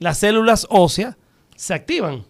las 0.00 0.18
células 0.18 0.66
óseas 0.70 1.16
se 1.54 1.72
activan 1.74 2.24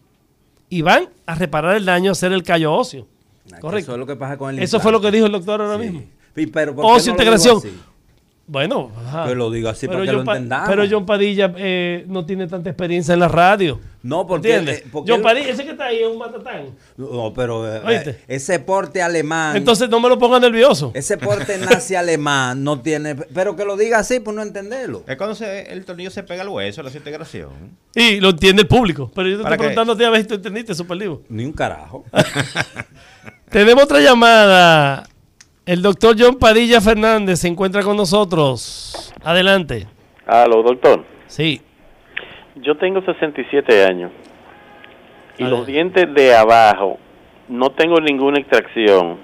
y 0.68 0.82
van 0.82 1.09
a 1.24 1.34
reparar 1.34 1.76
el 1.76 1.84
daño, 1.84 2.11
a 2.11 2.12
hacer 2.12 2.32
el 2.32 2.42
callo 2.42 2.74
óseo. 2.74 3.07
Ah, 3.53 3.59
Correcto. 3.61 3.92
Eso 3.92 3.92
es 3.94 3.99
lo 3.99 4.07
que 4.07 4.16
pasa 4.16 4.36
con 4.36 4.55
el 4.55 4.62
Eso 4.62 4.80
fue 4.80 4.92
lo 4.92 5.01
que 5.01 5.11
dijo 5.11 5.26
el 5.26 5.32
doctor 5.32 5.62
ahora 5.62 5.78
Sí. 5.82 5.90
mismo. 5.90 6.03
Y 6.36 6.47
pero 6.49 6.74
¿por 6.74 6.84
qué 6.84 6.90
Ocio, 6.90 7.12
no 7.12 7.16
lo 7.18 7.22
digo 7.24 7.34
integración. 7.34 7.57
así? 7.59 7.80
Bueno, 8.49 8.92
ajá. 9.05 9.26
Que 9.26 9.34
lo 9.34 9.51
diga 9.51 9.70
así 9.70 9.88
para 9.88 10.03
que 10.03 10.07
John 10.07 10.24
lo 10.24 10.32
entendamos. 10.32 10.68
Pero 10.68 10.84
John 10.88 11.05
Padilla 11.05 11.53
eh, 11.57 12.05
no 12.07 12.24
tiene 12.24 12.47
tanta 12.47 12.70
experiencia 12.70 13.12
en 13.12 13.18
la 13.18 13.26
radio. 13.26 13.80
No, 14.05 14.24
porque... 14.24 14.51
¿Entiendes? 14.55 14.82
eh, 14.84 14.88
porque 14.92 15.11
John 15.11 15.18
él- 15.18 15.24
Padilla, 15.24 15.49
ese 15.51 15.64
que 15.64 15.70
está 15.72 15.86
ahí 15.86 15.99
es 15.99 16.07
un 16.07 16.16
matatán. 16.16 16.66
No, 16.97 17.32
pero 17.34 17.66
eh, 17.66 17.80
eh, 17.88 18.18
ese 18.28 18.61
porte 18.61 19.03
alemán... 19.03 19.57
Entonces 19.57 19.88
no 19.90 19.99
me 19.99 20.09
lo 20.09 20.16
ponga 20.16 20.38
nervioso. 20.38 20.92
Ese 20.94 21.18
porte 21.18 21.59
nazi 21.70 21.97
alemán 21.97 22.62
no 22.62 22.80
tiene... 22.82 23.16
Pero 23.16 23.57
que 23.57 23.64
lo 23.64 23.76
diga 23.76 23.99
así, 23.99 24.20
pues 24.20 24.36
no 24.36 24.42
entenderlo. 24.42 25.03
Es 25.09 25.16
cuando 25.16 25.34
se- 25.34 25.72
el 25.72 25.84
tornillo 25.84 26.11
se 26.12 26.22
pega 26.22 26.42
al 26.42 26.49
hueso, 26.49 26.84
la 26.84 26.90
integración. 26.92 27.51
Y 27.97 28.20
lo 28.20 28.28
entiende 28.28 28.62
el 28.62 28.68
público. 28.68 29.11
Pero 29.12 29.28
yo 29.28 29.38
te 29.38 29.42
¿Para 29.42 29.57
estoy 29.57 29.66
preguntando 29.70 29.94
a 29.94 29.97
ti 29.99 30.05
a 30.05 30.11
ver 30.11 30.22
si 30.22 30.28
tú 30.28 30.34
entendiste, 30.34 30.72
Super 30.72 30.99
Livo. 30.99 31.22
Ni 31.28 31.44
un 31.44 31.53
carajo. 31.53 32.05
Tenemos 33.51 33.82
otra 33.84 33.99
llamada. 34.01 35.09
El 35.67 35.83
doctor 35.83 36.14
John 36.17 36.39
Padilla 36.39 36.81
Fernández 36.81 37.41
se 37.41 37.49
encuentra 37.49 37.83
con 37.83 37.97
nosotros. 37.97 39.12
Adelante. 39.25 39.89
Aló, 40.25 40.62
doctor. 40.62 41.05
Sí. 41.27 41.61
Yo 42.55 42.77
tengo 42.77 43.03
67 43.03 43.85
años 43.85 44.12
y 45.39 45.43
los 45.43 45.67
dientes 45.67 46.07
de 46.14 46.37
abajo 46.37 46.99
no 47.49 47.71
tengo 47.71 47.97
ninguna 48.01 48.39
extracción, 48.39 49.19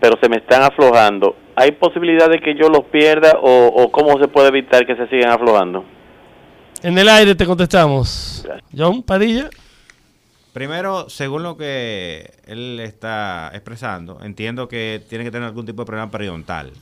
pero 0.00 0.16
se 0.20 0.28
me 0.28 0.38
están 0.38 0.62
aflojando. 0.62 1.36
¿Hay 1.54 1.70
posibilidad 1.70 2.28
de 2.28 2.40
que 2.40 2.56
yo 2.56 2.68
los 2.68 2.84
pierda 2.86 3.38
o, 3.40 3.66
o 3.68 3.92
cómo 3.92 4.18
se 4.20 4.26
puede 4.26 4.48
evitar 4.48 4.84
que 4.86 4.96
se 4.96 5.06
sigan 5.06 5.30
aflojando? 5.30 5.84
En 6.82 6.98
el 6.98 7.08
aire 7.08 7.36
te 7.36 7.46
contestamos. 7.46 8.44
John 8.76 9.04
Padilla. 9.04 9.50
Primero, 10.58 11.08
según 11.08 11.44
lo 11.44 11.56
que 11.56 12.32
él 12.44 12.80
está 12.80 13.48
expresando, 13.54 14.18
entiendo 14.24 14.66
que 14.66 15.00
tiene 15.08 15.22
que 15.22 15.30
tener 15.30 15.46
algún 15.46 15.64
tipo 15.64 15.82
de 15.82 15.86
problema 15.86 16.10
periodontal. 16.10 16.72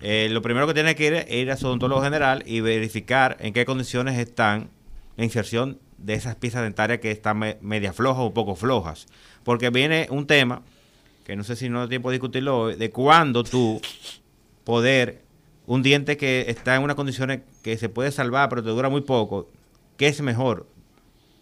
Eh, 0.00 0.28
lo 0.30 0.42
primero 0.42 0.68
que 0.68 0.74
tiene 0.74 0.94
que 0.94 1.06
ir 1.08 1.12
es 1.14 1.28
ir 1.32 1.50
a 1.50 1.56
su 1.56 1.66
odontólogo 1.66 2.02
general 2.02 2.44
y 2.46 2.60
verificar 2.60 3.36
en 3.40 3.52
qué 3.52 3.64
condiciones 3.64 4.16
están 4.16 4.68
la 5.16 5.24
inserción 5.24 5.80
de 5.98 6.14
esas 6.14 6.36
piezas 6.36 6.62
dentarias 6.62 7.00
que 7.00 7.10
están 7.10 7.36
me- 7.40 7.58
media 7.62 7.92
flojas 7.92 8.22
o 8.22 8.32
poco 8.32 8.54
flojas. 8.54 9.08
Porque 9.42 9.70
viene 9.70 10.06
un 10.10 10.28
tema, 10.28 10.62
que 11.26 11.34
no 11.34 11.42
sé 11.42 11.56
si 11.56 11.68
no 11.68 11.80
da 11.80 11.88
tiempo 11.88 12.10
de 12.10 12.18
discutirlo 12.18 12.60
hoy, 12.60 12.76
de 12.76 12.90
cuándo 12.90 13.42
tú 13.42 13.80
poder, 14.62 15.22
un 15.66 15.82
diente 15.82 16.16
que 16.16 16.44
está 16.46 16.76
en 16.76 16.82
unas 16.84 16.94
condiciones 16.94 17.40
que 17.64 17.76
se 17.76 17.88
puede 17.88 18.12
salvar 18.12 18.48
pero 18.50 18.62
te 18.62 18.68
dura 18.70 18.88
muy 18.88 19.00
poco, 19.00 19.48
¿qué 19.96 20.06
es 20.06 20.20
mejor? 20.20 20.68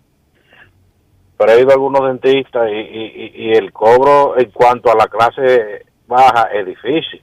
Pero 1.37 1.51
he 1.51 1.61
ido 1.61 1.69
a 1.69 1.73
algunos 1.73 2.07
dentistas 2.07 2.67
y, 2.69 2.73
y- 2.75 3.13
y- 3.35 3.49
y 3.49 3.51
el 3.53 3.71
cobro 3.71 4.37
en 4.39 4.49
cuanto 4.51 4.91
a 4.91 4.95
la 4.95 5.07
clase 5.07 5.85
baja 6.07 6.49
es 6.53 6.65
difícil. 6.65 7.21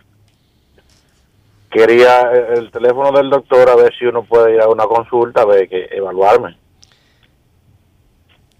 Quería 1.70 2.30
el, 2.32 2.59
el 2.59 2.70
teléfono 2.70 3.11
del 3.11 3.28
doctor 3.30 3.68
a 3.68 3.74
ver 3.74 3.93
si 3.99 4.05
uno 4.07 4.22
puede 4.22 4.55
ir 4.55 4.61
a 4.61 4.68
una 4.68 4.85
consulta, 4.85 5.43
a 5.43 5.47
ver 5.47 5.68
que 5.68 5.89
evaluarme. 5.91 6.57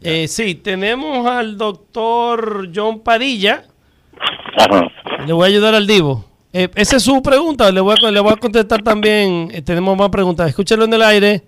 Eh, 0.03 0.27
sí, 0.27 0.57
tenemos 0.57 1.25
al 1.27 1.57
doctor 1.57 2.69
John 2.75 3.01
Padilla. 3.01 3.65
Le 5.27 5.33
voy 5.33 5.45
a 5.45 5.47
ayudar 5.47 5.75
al 5.75 5.87
Divo. 5.87 6.25
Eh, 6.53 6.69
esa 6.75 6.97
es 6.97 7.03
su 7.05 7.23
pregunta. 7.23 7.71
Le 7.71 7.81
voy 7.81 7.95
a, 8.03 8.11
le 8.11 8.21
voy 8.21 8.33
a 8.33 8.37
contestar 8.37 8.83
también. 8.83 9.49
Eh, 9.53 9.63
tenemos 9.63 9.97
más 9.97 10.11
preguntas. 10.11 10.49
Escúchelo 10.49 10.85
en 10.85 10.93
el 10.95 11.03
aire. 11.03 11.43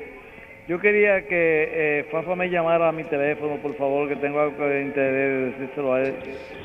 Yo 0.69 0.79
quería 0.79 1.27
que 1.27 2.01
eh, 2.01 2.05
Fafa 2.11 2.37
me 2.37 2.49
llamara 2.49 2.89
a 2.89 2.93
mi 2.93 3.03
teléfono, 3.05 3.57
por 3.61 3.77
favor, 3.77 4.09
que 4.09 4.15
tengo 4.17 4.41
algo 4.41 4.65
de 4.65 4.83
interés 4.83 5.13
de 5.13 5.51
decírselo 5.59 5.93
a 5.95 6.03
él. 6.03 6.15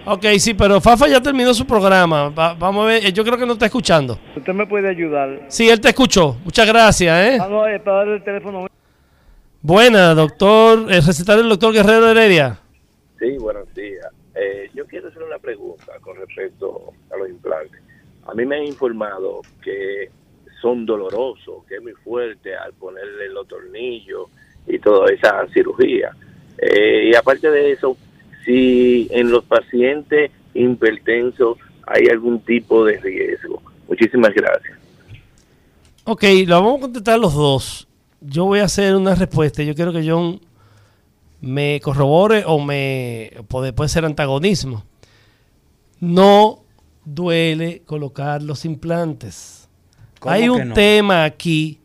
Ok, 0.05 0.25
sí, 0.37 0.53
pero 0.53 0.79
Fafa 0.79 1.07
ya 1.07 1.19
terminó 1.19 1.51
su 1.53 1.65
programa. 1.65 2.29
Va- 2.29 2.53
vamos 2.53 2.85
a 2.85 2.87
ver, 2.89 3.05
eh, 3.05 3.11
yo 3.11 3.23
creo 3.23 3.37
que 3.37 3.45
no 3.45 3.53
está 3.53 3.65
escuchando. 3.65 4.19
Usted 4.35 4.53
me 4.53 4.67
puede 4.67 4.87
ayudar. 4.89 5.41
Sí, 5.47 5.67
él 5.67 5.81
te 5.81 5.89
escuchó. 5.89 6.37
Muchas 6.45 6.67
gracias, 6.67 7.27
¿eh? 7.27 7.37
Ah, 7.41 7.47
no, 7.49 7.67
eh, 7.67 7.79
para 7.79 7.97
darle 7.97 8.15
el 8.17 8.23
teléfono. 8.23 8.67
Buena, 9.63 10.13
doctor, 10.13 10.79
el 10.91 11.03
recetario 11.05 11.41
del 11.41 11.49
doctor 11.49 11.73
Guerrero 11.73 12.09
Heredia. 12.11 12.59
Sí, 13.19 13.35
buenos 13.39 13.73
días. 13.73 14.05
Eh, 14.35 14.69
yo 14.75 14.85
quiero 14.85 15.07
hacer 15.07 15.23
una 15.23 15.39
pregunta 15.39 15.93
con 16.01 16.15
respecto 16.17 16.93
a 17.11 17.17
los 17.17 17.27
implantes. 17.27 17.81
A 18.27 18.33
mí 18.35 18.45
me 18.45 18.57
han 18.57 18.63
informado 18.63 19.41
que 19.63 20.09
son 20.67 20.85
dolorosos, 20.85 21.63
que 21.67 21.75
es 21.75 21.81
muy 21.81 21.93
fuerte 21.93 22.53
al 22.53 22.73
ponerle 22.73 23.29
los 23.29 23.47
tornillos 23.47 24.27
y 24.67 24.77
toda 24.79 25.09
esa 25.13 25.47
cirugía. 25.53 26.11
Eh, 26.57 27.09
y 27.09 27.15
aparte 27.15 27.49
de 27.49 27.71
eso, 27.71 27.95
si 28.43 29.07
en 29.11 29.31
los 29.31 29.45
pacientes 29.45 30.29
hipertensos 30.53 31.57
hay 31.85 32.07
algún 32.07 32.41
tipo 32.41 32.83
de 32.83 32.97
riesgo. 32.97 33.61
Muchísimas 33.87 34.33
gracias. 34.33 34.77
Ok, 36.03 36.23
lo 36.45 36.55
vamos 36.55 36.79
a 36.79 36.81
contestar 36.81 37.17
los 37.17 37.33
dos. 37.33 37.87
Yo 38.19 38.43
voy 38.43 38.59
a 38.59 38.65
hacer 38.65 38.93
una 38.93 39.15
respuesta. 39.15 39.63
Yo 39.63 39.73
quiero 39.73 39.93
que 39.93 40.05
John 40.05 40.41
me 41.39 41.79
corrobore 41.81 42.43
o 42.45 42.59
me 42.59 43.31
puede, 43.47 43.71
puede 43.71 43.87
ser 43.87 44.03
antagonismo. 44.03 44.83
No 46.01 46.59
duele 47.05 47.83
colocar 47.85 48.43
los 48.43 48.65
implantes. 48.65 49.56
¿Cómo 50.27 50.35
Hay 50.35 50.49
un 50.49 50.69
no? 50.69 50.73
tema 50.73 51.23
aquí 51.23 51.79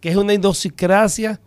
que 0.00 0.10
es 0.10 0.16
una 0.16 0.32
idiosincrasia, 0.34 1.40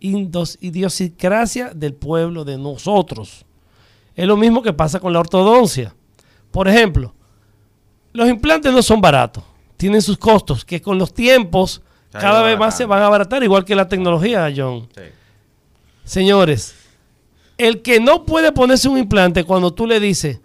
indos- 0.00 0.56
idiosincrasia 0.60 1.70
del 1.74 1.94
pueblo 1.94 2.44
de 2.44 2.56
nosotros. 2.58 3.44
Es 4.14 4.26
lo 4.26 4.36
mismo 4.36 4.62
que 4.62 4.72
pasa 4.72 5.00
con 5.00 5.12
la 5.12 5.20
ortodoncia. 5.20 5.94
Por 6.50 6.68
ejemplo, 6.68 7.14
los 8.12 8.28
implantes 8.28 8.72
no 8.72 8.82
son 8.82 9.00
baratos, 9.00 9.44
tienen 9.76 10.00
sus 10.02 10.16
costos, 10.18 10.64
que 10.64 10.80
con 10.80 10.96
los 10.98 11.12
tiempos 11.12 11.82
Se 12.12 12.18
cada 12.18 12.42
vez 12.42 12.58
más 12.58 12.76
se 12.76 12.84
van 12.84 13.02
a 13.02 13.06
abaratar, 13.06 13.42
igual 13.42 13.64
que 13.64 13.74
la 13.74 13.86
tecnología, 13.88 14.52
John. 14.56 14.88
Sí. 14.94 15.02
Señores, 16.04 16.74
el 17.58 17.82
que 17.82 18.00
no 18.00 18.24
puede 18.24 18.52
ponerse 18.52 18.88
un 18.88 18.98
implante 18.98 19.44
cuando 19.44 19.72
tú 19.72 19.86
le 19.86 20.00
dices, 20.00 20.40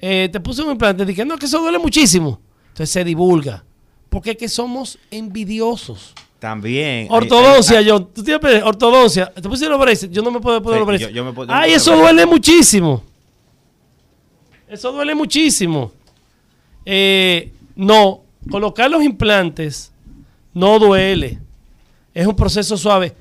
eh, 0.00 0.28
te 0.32 0.40
puse 0.40 0.62
un 0.62 0.70
implante, 0.72 1.04
dice, 1.04 1.24
no, 1.24 1.36
que 1.36 1.46
eso 1.46 1.60
duele 1.60 1.78
muchísimo. 1.78 2.40
Entonces 2.68 2.90
se 2.90 3.04
divulga. 3.04 3.64
Porque 4.14 4.30
es 4.30 4.36
que 4.36 4.48
somos 4.48 4.96
envidiosos. 5.10 6.14
También. 6.38 6.84
hay- 7.00 7.08
Ortodoncia, 7.10 7.78
hay- 7.78 7.90
John. 7.90 8.08
Tú 8.14 8.22
tienes 8.22 8.62
ortodoncia. 8.62 9.26
Te 9.34 9.42
pusiste 9.42 9.68
los 9.68 9.80
braces. 9.80 10.08
Yo 10.08 10.22
no 10.22 10.30
me 10.30 10.38
puedo 10.40 10.62
poner 10.62 10.76
Sí, 10.76 10.78
los 10.78 10.86
braces. 10.86 11.08
yo- 11.08 11.12
yo 11.12 11.24
me 11.24 11.32
puedo- 11.32 11.48
yo 11.48 11.52
me 11.52 11.58
Ay, 11.58 11.70
puedo 11.70 11.76
eso 11.78 11.96
duele 11.96 12.24
muchísimo. 12.26 13.02
Eso 14.68 14.92
duele 14.92 15.16
muchísimo. 15.16 15.90
Eh, 16.84 17.50
no, 17.74 18.20
colocar 18.48 18.88
los 18.88 19.02
implantes 19.02 19.90
no 20.52 20.78
duele. 20.78 21.40
Es 22.14 22.24
un 22.24 22.36
proceso 22.36 22.76
suave. 22.76 23.14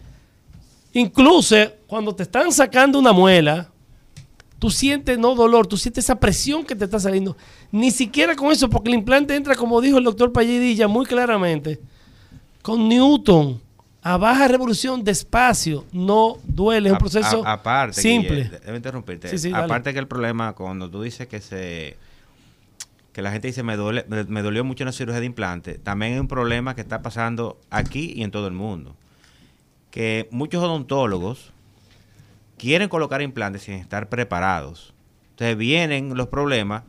Incluso 0.94 1.56
cuando 1.88 2.14
te 2.14 2.22
están 2.22 2.52
sacando 2.52 3.00
una 3.00 3.12
muela, 3.14 3.68
tú 4.64 4.70
sientes 4.70 5.20
no 5.20 5.36
dolor, 5.36 5.68
tú 5.68 5.76
sientes 5.76 6.06
esa 6.06 6.16
presión 6.22 6.64
que 6.64 6.74
te 6.74 6.86
está 6.86 6.98
saliendo. 6.98 7.36
Ni 7.70 7.92
siquiera 7.92 8.34
con 8.34 8.50
eso, 8.50 8.70
porque 8.70 8.88
el 8.88 8.96
implante 8.96 9.36
entra, 9.36 9.56
como 9.56 9.82
dijo 9.82 9.98
el 9.98 10.06
doctor 10.06 10.32
Pallidilla 10.32 10.88
muy 10.88 11.06
claramente, 11.06 11.82
con 12.62 12.88
Newton, 12.88 13.62
a 14.02 14.16
baja 14.16 14.48
revolución, 14.48 15.04
despacio, 15.04 15.84
no 15.92 16.38
duele, 16.46 16.88
es 16.88 16.94
un 16.94 16.98
proceso 16.98 17.46
a- 17.46 17.52
aparte, 17.52 18.02
simple. 18.02 18.44
Guille, 18.44 18.60
debo 18.66 18.78
interrumpirte. 18.78 19.28
Sí, 19.28 19.38
sí, 19.38 19.50
dale. 19.50 19.66
aparte 19.66 19.92
que 19.92 20.00
el 20.00 20.08
problema 20.08 20.54
cuando 20.54 20.90
tú 20.90 21.02
dices 21.02 21.28
que 21.28 21.42
se 21.42 21.98
que 23.12 23.22
la 23.22 23.32
gente 23.34 23.48
dice 23.48 23.64
me 23.64 23.76
duele 23.76 24.06
me, 24.08 24.24
me 24.24 24.42
dolió 24.42 24.64
mucho 24.64 24.86
una 24.86 24.94
cirugía 24.94 25.20
de 25.20 25.26
implante, 25.26 25.74
también 25.78 26.14
hay 26.14 26.20
un 26.20 26.30
problema 26.30 26.74
que 26.74 26.80
está 26.82 27.02
pasando 27.02 27.60
aquí 27.70 28.14
y 28.16 28.24
en 28.24 28.32
todo 28.32 28.48
el 28.48 28.54
mundo. 28.54 28.96
Que 29.92 30.30
muchos 30.32 30.64
odontólogos 30.64 31.52
quieren 32.58 32.90
colocar 32.90 33.22
implantes 33.22 33.64
sin 33.64 33.76
estar 33.76 34.10
preparados. 34.10 34.94
Entonces 35.32 35.58
vienen 35.58 36.16
los 36.16 36.28
problemas 36.28 36.84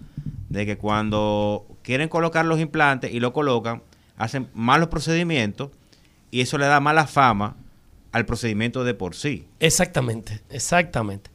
de 0.49 0.67
que 0.67 0.77
cuando 0.77 1.67
quieren 1.83 2.09
colocar 2.09 2.45
los 2.45 2.61
implantes 2.61 3.13
y 3.13 3.21
lo 3.21 3.33
colocan, 3.33 3.83
hacen 4.17 4.49
malos 4.55 4.89
procedimientos 4.89 5.71
y 6.31 6.41
eso 6.41 6.59
le 6.59 6.67
da 6.67 6.81
mala 6.81 7.07
fama 7.07 7.57
al 8.13 8.27
procedimiento 8.27 8.85
de 8.85 8.95
por 8.95 9.15
sí. 9.15 9.47
Exactamente, 9.61 10.41
exactamente. 10.51 11.31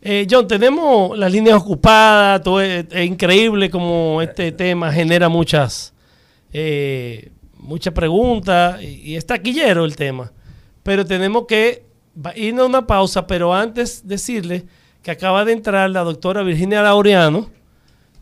Eh, 0.00 0.26
John, 0.30 0.46
tenemos 0.46 1.16
las 1.18 1.32
líneas 1.32 1.56
ocupadas, 1.56 2.42
todo 2.42 2.60
es, 2.60 2.86
es 2.90 3.06
increíble 3.06 3.70
como 3.70 4.20
este 4.22 4.52
tema 4.52 4.92
genera 4.92 5.28
muchas, 5.28 5.94
eh, 6.52 7.30
muchas 7.56 7.94
preguntas 7.94 8.82
y, 8.82 9.12
y 9.12 9.16
es 9.16 9.26
taquillero 9.26 9.84
el 9.84 9.96
tema. 9.96 10.30
Pero 10.82 11.06
tenemos 11.06 11.46
que 11.46 11.84
va- 12.14 12.36
ir 12.36 12.58
a 12.58 12.64
una 12.64 12.86
pausa, 12.86 13.26
pero 13.26 13.54
antes 13.54 14.06
decirle 14.06 14.64
que 15.02 15.10
acaba 15.10 15.44
de 15.44 15.52
entrar 15.52 15.90
la 15.90 16.00
doctora 16.02 16.42
Virginia 16.42 16.82
Laureano, 16.82 17.50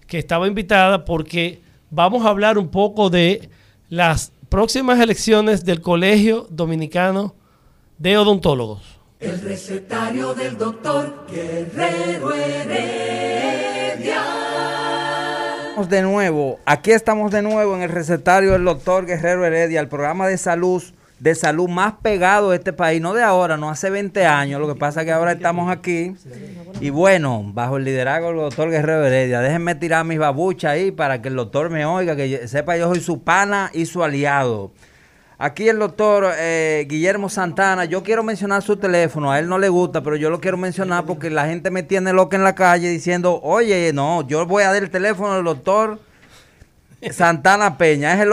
que 0.07 0.19
estaba 0.19 0.47
invitada 0.49 1.05
porque 1.05 1.61
vamos 1.91 2.25
a 2.27 2.29
hablar 2.31 2.59
un 2.59 2.69
poco 2.69 3.09
de 3.11 3.49
las 3.89 4.33
próximas 4.49 5.01
elecciones 5.01 5.65
del 5.65 5.81
Colegio 5.81 6.47
Dominicano 6.51 7.35
de 7.99 8.19
Odontólogos. 8.19 8.83
El 9.21 9.41
recetario 9.41 10.35
del 10.35 10.59
doctor 10.59 11.25
Guerrero 11.31 12.35
Heredia. 12.35 14.23
Estamos 15.69 15.89
de 15.89 16.03
nuevo, 16.03 16.59
aquí 16.67 16.91
estamos 16.91 17.31
de 17.31 17.41
nuevo 17.43 17.75
en 17.77 17.83
el 17.83 17.89
recetario 17.89 18.53
del 18.53 18.65
doctor 18.65 19.07
Guerrero 19.07 19.45
Heredia, 19.47 19.81
el 19.81 19.89
programa 19.89 20.27
de 20.29 20.37
salud 20.37 20.83
de 21.23 21.37
salud 21.37 21.69
más 21.69 21.95
pegado 22.03 22.51
de 22.51 22.57
este 22.57 22.73
país, 22.73 23.01
no 23.01 23.15
de 23.15 23.23
ahora, 23.23 23.57
no 23.57 23.71
hace 23.71 23.91
20 23.91 24.27
años, 24.27 24.61
lo 24.61 24.67
que 24.67 24.75
pasa 24.75 25.03
es 25.03 25.07
que 25.07 25.13
ahora 25.13 25.31
estamos 25.31 25.71
aquí 25.71 26.17
y 26.81 26.91
bueno, 26.91 27.45
bajo 27.55 27.77
el 27.77 27.85
liderazgo 27.85 28.31
del 28.31 28.39
doctor 28.39 28.71
Guerrero 28.71 29.07
Heredia, 29.07 29.41
déjenme 29.41 29.77
tirar 29.77 30.05
mis 30.05 30.19
babuchas 30.19 30.73
ahí 30.73 30.91
para 30.91 31.23
que 31.23 31.29
el 31.29 31.37
doctor 31.37 31.71
me 31.71 31.87
oiga, 31.87 32.17
que 32.17 32.49
sepa 32.49 32.77
yo 32.77 32.89
soy 32.89 33.01
su 33.01 33.23
pana 33.23 33.71
y 33.73 33.87
su 33.87 34.03
aliado. 34.03 34.73
Aquí 35.39 35.69
el 35.69 35.79
doctor 35.79 36.27
eh, 36.39 36.87
Guillermo 36.89 37.29
Santana, 37.29 37.85
yo 37.85 38.03
quiero 38.03 38.25
mencionar 38.25 38.61
su 38.63 38.77
teléfono, 38.77 39.31
a 39.31 39.39
él 39.39 39.49
no 39.49 39.59
le 39.61 39.69
gusta, 39.69 40.03
pero 40.03 40.17
yo 40.17 40.29
lo 40.29 40.41
quiero 40.41 40.57
mencionar 40.57 41.05
porque 41.05 41.31
la 41.31 41.47
gente 41.47 41.71
me 41.71 41.85
tiene 41.85 42.13
loca 42.13 42.37
en 42.37 42.43
la 42.43 42.57
calle 42.57 42.89
diciendo, 42.89 43.39
oye, 43.45 43.93
no, 43.93 44.27
yo 44.27 44.45
voy 44.45 44.65
a 44.65 44.73
dar 44.73 44.83
el 44.83 44.91
teléfono 44.91 45.37
del 45.37 45.45
doctor 45.45 46.01
Santana 47.13 47.79
Peña, 47.79 48.13
es 48.13 48.21
el 48.21 48.33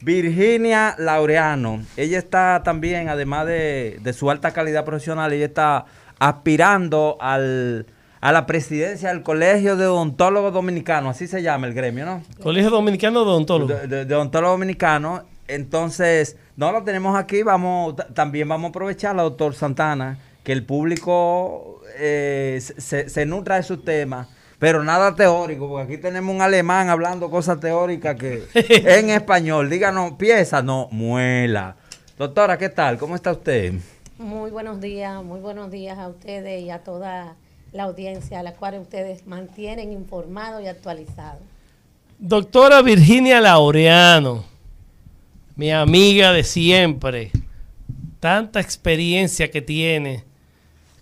Virginia 0.00 0.94
Laureano. 0.98 1.82
Ella 1.96 2.18
está 2.18 2.62
también, 2.64 3.08
además 3.08 3.46
de, 3.46 3.98
de 4.02 4.12
su 4.12 4.30
alta 4.30 4.52
calidad 4.52 4.84
profesional, 4.84 5.32
ella 5.32 5.46
está 5.46 5.86
aspirando 6.18 7.16
al, 7.20 7.86
a 8.20 8.32
la 8.32 8.46
presidencia 8.46 9.08
del 9.08 9.22
Colegio 9.22 9.76
de 9.76 9.86
Odontólogos 9.86 10.52
Dominicanos, 10.52 11.16
así 11.16 11.26
se 11.26 11.42
llama 11.42 11.66
el 11.66 11.74
gremio, 11.74 12.04
¿no? 12.04 12.22
Colegio 12.42 12.70
Dominicano 12.70 13.20
de 13.24 13.30
Odontólogos. 13.30 13.80
De, 13.82 13.88
de- 13.88 14.04
de 14.04 14.14
Odontólogos 14.14 14.54
Dominicanos. 14.58 15.22
Entonces, 15.48 16.36
no 16.56 16.72
lo 16.72 16.82
tenemos 16.84 17.16
aquí, 17.16 17.42
vamos, 17.42 17.96
ta- 17.96 18.08
también 18.08 18.48
vamos 18.48 18.68
a 18.68 18.70
aprovechar, 18.70 19.16
doctor 19.16 19.54
Santana, 19.54 20.18
que 20.42 20.52
el 20.52 20.64
público 20.64 21.80
eh, 21.98 22.60
se, 22.60 23.08
se 23.08 23.26
nutra 23.26 23.56
de 23.56 23.62
su 23.62 23.78
tema. 23.78 24.28
Pero 24.58 24.82
nada 24.82 25.14
teórico, 25.14 25.68
porque 25.68 25.92
aquí 25.94 26.00
tenemos 26.02 26.34
un 26.34 26.40
alemán 26.40 26.88
hablando 26.88 27.28
cosas 27.30 27.60
teóricas 27.60 28.16
que 28.16 28.44
en 28.54 29.10
español. 29.10 29.68
Díganos, 29.68 30.12
pieza, 30.12 30.62
no, 30.62 30.88
muela. 30.90 31.76
Doctora, 32.16 32.56
¿qué 32.56 32.68
tal? 32.70 32.96
¿Cómo 32.96 33.14
está 33.16 33.32
usted? 33.32 33.74
Muy 34.16 34.50
buenos 34.52 34.80
días, 34.80 35.22
muy 35.22 35.40
buenos 35.40 35.70
días 35.70 35.98
a 35.98 36.08
ustedes 36.08 36.62
y 36.62 36.70
a 36.70 36.78
toda 36.78 37.34
la 37.72 37.82
audiencia 37.82 38.38
a 38.40 38.42
la 38.44 38.52
cual 38.52 38.78
ustedes 38.78 39.26
mantienen 39.26 39.92
informado 39.92 40.60
y 40.60 40.68
actualizado. 40.68 41.40
Doctora 42.18 42.80
Virginia 42.80 43.40
Laureano, 43.40 44.44
mi 45.56 45.70
amiga 45.70 46.32
de 46.32 46.44
siempre, 46.44 47.30
tanta 48.20 48.60
experiencia 48.60 49.50
que 49.50 49.62
tiene 49.62 50.24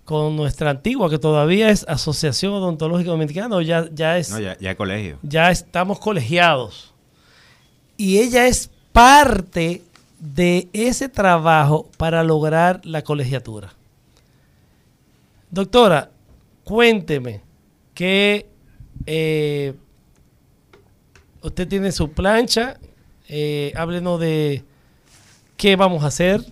con 0.05 0.37
nuestra 0.37 0.71
antigua, 0.71 1.09
que 1.09 1.19
todavía 1.19 1.71
es 1.71 1.87
Asociación 1.89 2.53
Odontológica 2.53 3.11
Dominicana, 3.11 3.63
ya, 3.63 3.89
ya 3.93 4.19
es... 4.19 4.31
No, 4.31 4.41
ya, 4.41 4.59
ya 4.59 4.73
es 4.73 4.77
colegio. 4.77 5.19
Ya 5.23 5.51
estamos 5.51 5.99
colegiados. 5.99 6.93
Y 7.97 8.19
ella 8.19 8.47
es 8.47 8.71
parte 8.93 9.83
de 10.19 10.69
ese 10.73 11.09
trabajo 11.09 11.89
para 11.97 12.23
lograr 12.23 12.81
la 12.85 13.03
colegiatura. 13.03 13.75
Doctora, 15.51 16.11
cuénteme 16.65 17.43
que 17.95 18.47
eh, 19.07 19.75
usted 21.43 21.69
tiene 21.69 21.93
su 21.93 22.11
plancha, 22.11 22.79
eh, 23.35 23.73
háblenos 23.77 24.21
de 24.21 24.63
qué 25.57 25.75
vamos 25.75 26.05
a 26.05 26.09
hacer, 26.09 26.45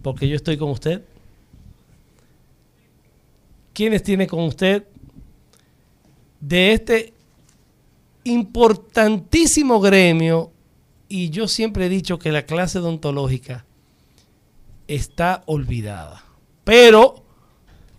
porque 0.00 0.28
yo 0.28 0.36
estoy 0.36 0.56
con 0.56 0.70
usted. 0.70 1.02
¿Quiénes 3.72 4.04
tiene 4.04 4.28
con 4.28 4.44
usted? 4.44 4.86
De 6.38 6.72
este 6.72 7.12
importantísimo 8.22 9.80
gremio, 9.80 10.52
y 11.08 11.30
yo 11.30 11.48
siempre 11.48 11.86
he 11.86 11.88
dicho 11.88 12.16
que 12.16 12.30
la 12.30 12.42
clase 12.42 12.78
odontológica 12.78 13.64
está 14.86 15.42
olvidada. 15.46 16.22
Pero 16.62 17.24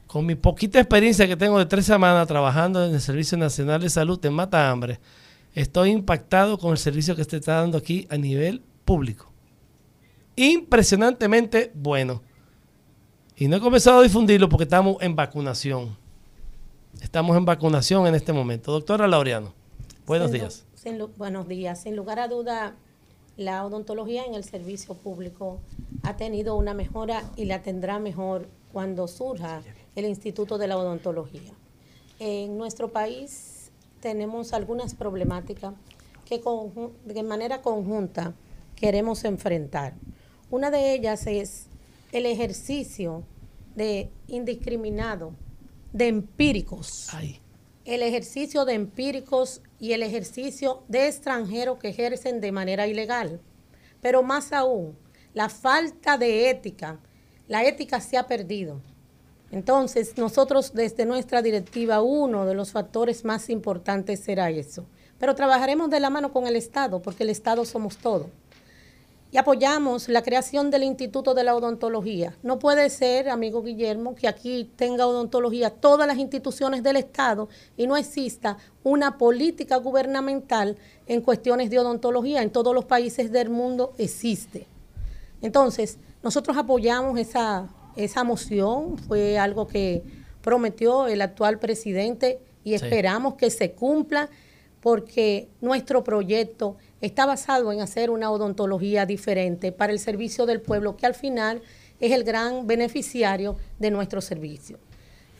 con 0.07 0.25
mi 0.25 0.35
poquita 0.35 0.79
experiencia 0.79 1.27
que 1.27 1.35
tengo 1.35 1.59
de 1.59 1.65
tres 1.65 1.85
semanas 1.85 2.29
trabajando 2.29 2.85
en 2.85 2.93
el 2.93 3.01
Servicio 3.01 3.37
Nacional 3.37 3.81
de 3.81 3.89
Salud 3.89 4.25
en 4.25 4.33
Mata 4.35 4.71
Hambre, 4.71 5.01
estoy 5.61 5.89
impactado 5.89 6.57
con 6.57 6.71
el 6.71 6.77
servicio 6.77 7.15
que 7.15 7.23
se 7.25 7.37
está 7.37 7.55
dando 7.55 7.77
aquí 7.77 8.07
a 8.09 8.17
nivel 8.17 8.63
público. 8.85 9.29
Impresionantemente 10.37 11.71
bueno. 11.75 12.21
Y 13.35 13.47
no 13.49 13.57
he 13.57 13.59
comenzado 13.59 13.99
a 13.99 14.03
difundirlo 14.03 14.47
porque 14.47 14.63
estamos 14.63 14.97
en 15.01 15.15
vacunación. 15.15 15.97
Estamos 17.01 17.35
en 17.35 17.43
vacunación 17.43 18.07
en 18.07 18.15
este 18.15 18.31
momento. 18.31 18.71
Doctora 18.71 19.07
Laureano, 19.07 19.53
buenos 20.05 20.31
Sin 20.31 20.39
días. 20.39 20.65
sin 20.75 20.97
buenos 21.17 21.47
días. 21.47 21.81
Sin 21.81 21.95
lugar 21.97 22.19
a 22.19 22.29
duda, 22.29 22.75
la 23.35 23.65
odontología 23.65 24.23
en 24.25 24.35
el 24.35 24.45
servicio 24.45 24.95
público 24.95 25.59
ha 26.03 26.15
tenido 26.15 26.55
una 26.55 26.73
mejora 26.73 27.23
y 27.35 27.45
la 27.45 27.61
tendrá 27.61 27.99
mejor 27.99 28.47
cuando 28.71 29.09
surja 29.09 29.61
el 29.95 30.05
Instituto 30.05 30.57
de 30.57 30.67
la 30.67 30.77
Odontología. 30.77 31.51
En 32.19 32.57
nuestro 32.57 32.91
país 32.93 33.48
tenemos 33.99 34.53
algunas 34.53 34.95
problemáticas 34.95 35.73
que 36.25 36.41
de 37.05 37.23
manera 37.23 37.61
conjunta 37.61 38.33
queremos 38.75 39.23
enfrentar. 39.23 39.93
Una 40.49 40.71
de 40.71 40.93
ellas 40.93 41.27
es 41.27 41.67
el 42.11 42.25
ejercicio 42.25 43.23
de 43.75 44.09
indiscriminado 44.27 45.33
de 45.93 46.07
empíricos 46.07 47.09
el 47.89 48.03
ejercicio 48.03 48.65
de 48.65 48.75
empíricos 48.75 49.63
y 49.79 49.93
el 49.93 50.03
ejercicio 50.03 50.83
de 50.87 51.07
extranjeros 51.07 51.79
que 51.79 51.89
ejercen 51.89 52.39
de 52.39 52.51
manera 52.51 52.85
ilegal. 52.85 53.41
Pero 53.99 54.21
más 54.21 54.53
aún, 54.53 54.95
la 55.33 55.49
falta 55.49 56.15
de 56.15 56.51
ética. 56.51 56.99
La 57.47 57.63
ética 57.63 57.99
se 57.99 58.15
ha 58.17 58.27
perdido. 58.27 58.79
Entonces, 59.51 60.17
nosotros 60.17 60.73
desde 60.73 61.05
nuestra 61.05 61.41
directiva, 61.41 62.01
uno 62.01 62.45
de 62.45 62.53
los 62.53 62.71
factores 62.71 63.25
más 63.25 63.49
importantes 63.49 64.19
será 64.19 64.49
eso. 64.49 64.85
Pero 65.17 65.35
trabajaremos 65.35 65.89
de 65.89 65.99
la 65.99 66.09
mano 66.09 66.31
con 66.31 66.47
el 66.47 66.55
Estado, 66.55 67.01
porque 67.01 67.23
el 67.23 67.29
Estado 67.29 67.65
somos 67.65 67.97
todos 67.97 68.27
y 69.31 69.37
apoyamos 69.37 70.09
la 70.09 70.23
creación 70.23 70.71
del 70.71 70.83
Instituto 70.83 71.33
de 71.33 71.43
la 71.43 71.55
Odontología. 71.55 72.35
No 72.41 72.57
puede 72.57 72.89
ser, 72.89 73.29
amigo 73.29 73.61
Guillermo, 73.61 74.15
que 74.15 74.27
aquí 74.27 74.71
tenga 74.75 75.05
odontología 75.05 75.69
todas 75.69 76.07
las 76.07 76.17
instituciones 76.17 76.81
del 76.81 76.95
Estado 76.95 77.47
y 77.77 77.85
no 77.85 77.95
exista 77.95 78.57
una 78.83 79.17
política 79.17 79.77
gubernamental 79.77 80.77
en 81.05 81.21
cuestiones 81.21 81.69
de 81.69 81.79
odontología. 81.79 82.41
En 82.41 82.49
todos 82.49 82.73
los 82.73 82.85
países 82.85 83.31
del 83.31 83.49
mundo 83.49 83.93
existe. 83.99 84.65
Entonces, 85.41 85.99
nosotros 86.23 86.57
apoyamos 86.57 87.19
esa, 87.19 87.69
esa 87.95 88.23
moción, 88.23 88.97
fue 88.97 89.37
algo 89.37 89.67
que 89.67 90.03
prometió 90.41 91.07
el 91.07 91.21
actual 91.21 91.59
presidente 91.59 92.39
y 92.63 92.69
Sí. 92.69 92.75
esperamos 92.85 93.35
que 93.35 93.49
se 93.49 93.71
cumpla 93.71 94.29
porque 94.81 95.49
nuestro 95.61 96.03
proyecto 96.03 96.77
está 97.01 97.25
basado 97.25 97.71
en 97.71 97.81
hacer 97.81 98.09
una 98.09 98.31
odontología 98.31 99.05
diferente 99.05 99.71
para 99.71 99.91
el 99.91 99.99
servicio 99.99 100.45
del 100.45 100.61
pueblo, 100.61 100.95
que 100.95 101.05
al 101.05 101.15
final 101.15 101.61
es 101.99 102.11
el 102.13 102.23
gran 102.23 102.65
beneficiario 102.67 103.57
de 103.79 103.91
nuestro 103.91 104.21
servicio. 104.21 104.79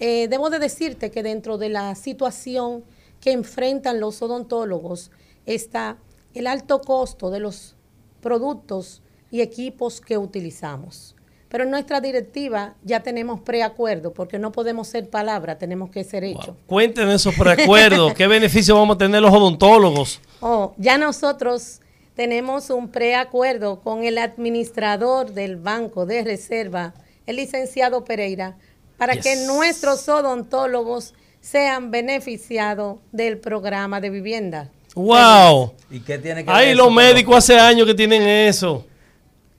Eh, 0.02 0.28
debo 0.30 0.50
de 0.50 0.60
decirte 0.60 1.12
que 1.12 1.24
dentro 1.24 1.58
de 1.58 1.70
la 1.70 1.96
situación 1.96 2.84
que 3.22 3.32
enfrentan 3.32 4.00
los 4.00 4.22
odontólogos 4.22 5.12
está 5.46 5.98
el 6.34 6.48
alto 6.48 6.82
costo 6.82 7.30
de 7.30 7.40
los 7.40 7.76
productos 8.22 9.02
y 9.32 9.42
equipos 9.42 10.02
que 10.02 10.18
utilizamos. 10.18 11.16
Pero 11.50 11.64
en 11.64 11.72
nuestra 11.72 12.00
directiva 12.00 12.76
ya 12.84 13.00
tenemos 13.02 13.42
preacuerdo, 13.42 14.14
porque 14.14 14.38
no 14.38 14.52
podemos 14.52 14.88
ser 14.88 15.10
palabra, 15.10 15.58
tenemos 15.58 15.90
que 15.90 16.04
ser 16.04 16.24
hechos. 16.24 16.52
Cuéntenos 16.68 17.16
esos 17.16 17.34
preacuerdos. 17.40 18.14
¿Qué 18.14 18.28
beneficio 18.28 18.76
vamos 18.76 18.96
a 18.96 18.98
tener 19.00 19.22
los 19.22 19.34
odontólogos? 19.34 20.22
Oh, 20.42 20.74
ya 20.78 20.98
nosotros 21.00 21.80
tenemos 22.16 22.70
un 22.70 22.90
preacuerdo 22.90 23.80
con 23.82 24.04
el 24.04 24.18
administrador 24.20 25.32
del 25.34 25.56
Banco 25.56 26.06
de 26.06 26.24
Reserva, 26.24 26.94
el 27.26 27.38
licenciado 27.38 28.04
Pereira, 28.06 28.56
para 28.98 29.14
Yes. 29.14 29.24
que 29.24 29.36
nuestros 29.48 30.08
odontólogos 30.10 31.14
sean 31.42 31.90
beneficiados 31.90 32.98
del 33.12 33.38
programa 33.40 34.02
de 34.02 34.10
vivienda. 34.10 34.70
¡Wow! 34.94 35.74
¿Y 35.90 36.02
qué 36.02 36.18
tiene 36.18 36.44
que 36.44 36.52
Ay, 36.52 36.68
ver 36.68 36.78
los 36.78 36.92
médicos 36.92 37.38
hace 37.38 37.58
años 37.58 37.88
que 37.88 37.94
tienen 37.96 38.22
eso. 38.22 38.86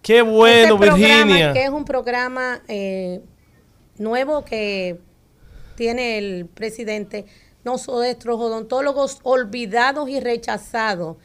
Qué 0.03 0.22
bueno, 0.22 0.74
Este 0.74 0.86
programa, 0.88 1.24
Virginia. 1.24 1.53
que 1.53 1.64
es 1.64 1.70
un 1.70 1.84
programa 1.84 2.62
eh, 2.68 3.20
nuevo 3.98 4.44
que 4.44 4.98
tiene 5.76 6.18
el 6.18 6.46
presidente, 6.46 7.26
nuestros 7.64 8.40
odontólogos 8.40 9.20
olvidados 9.22 10.09
y 10.09 10.20
rechazados. 10.20 11.16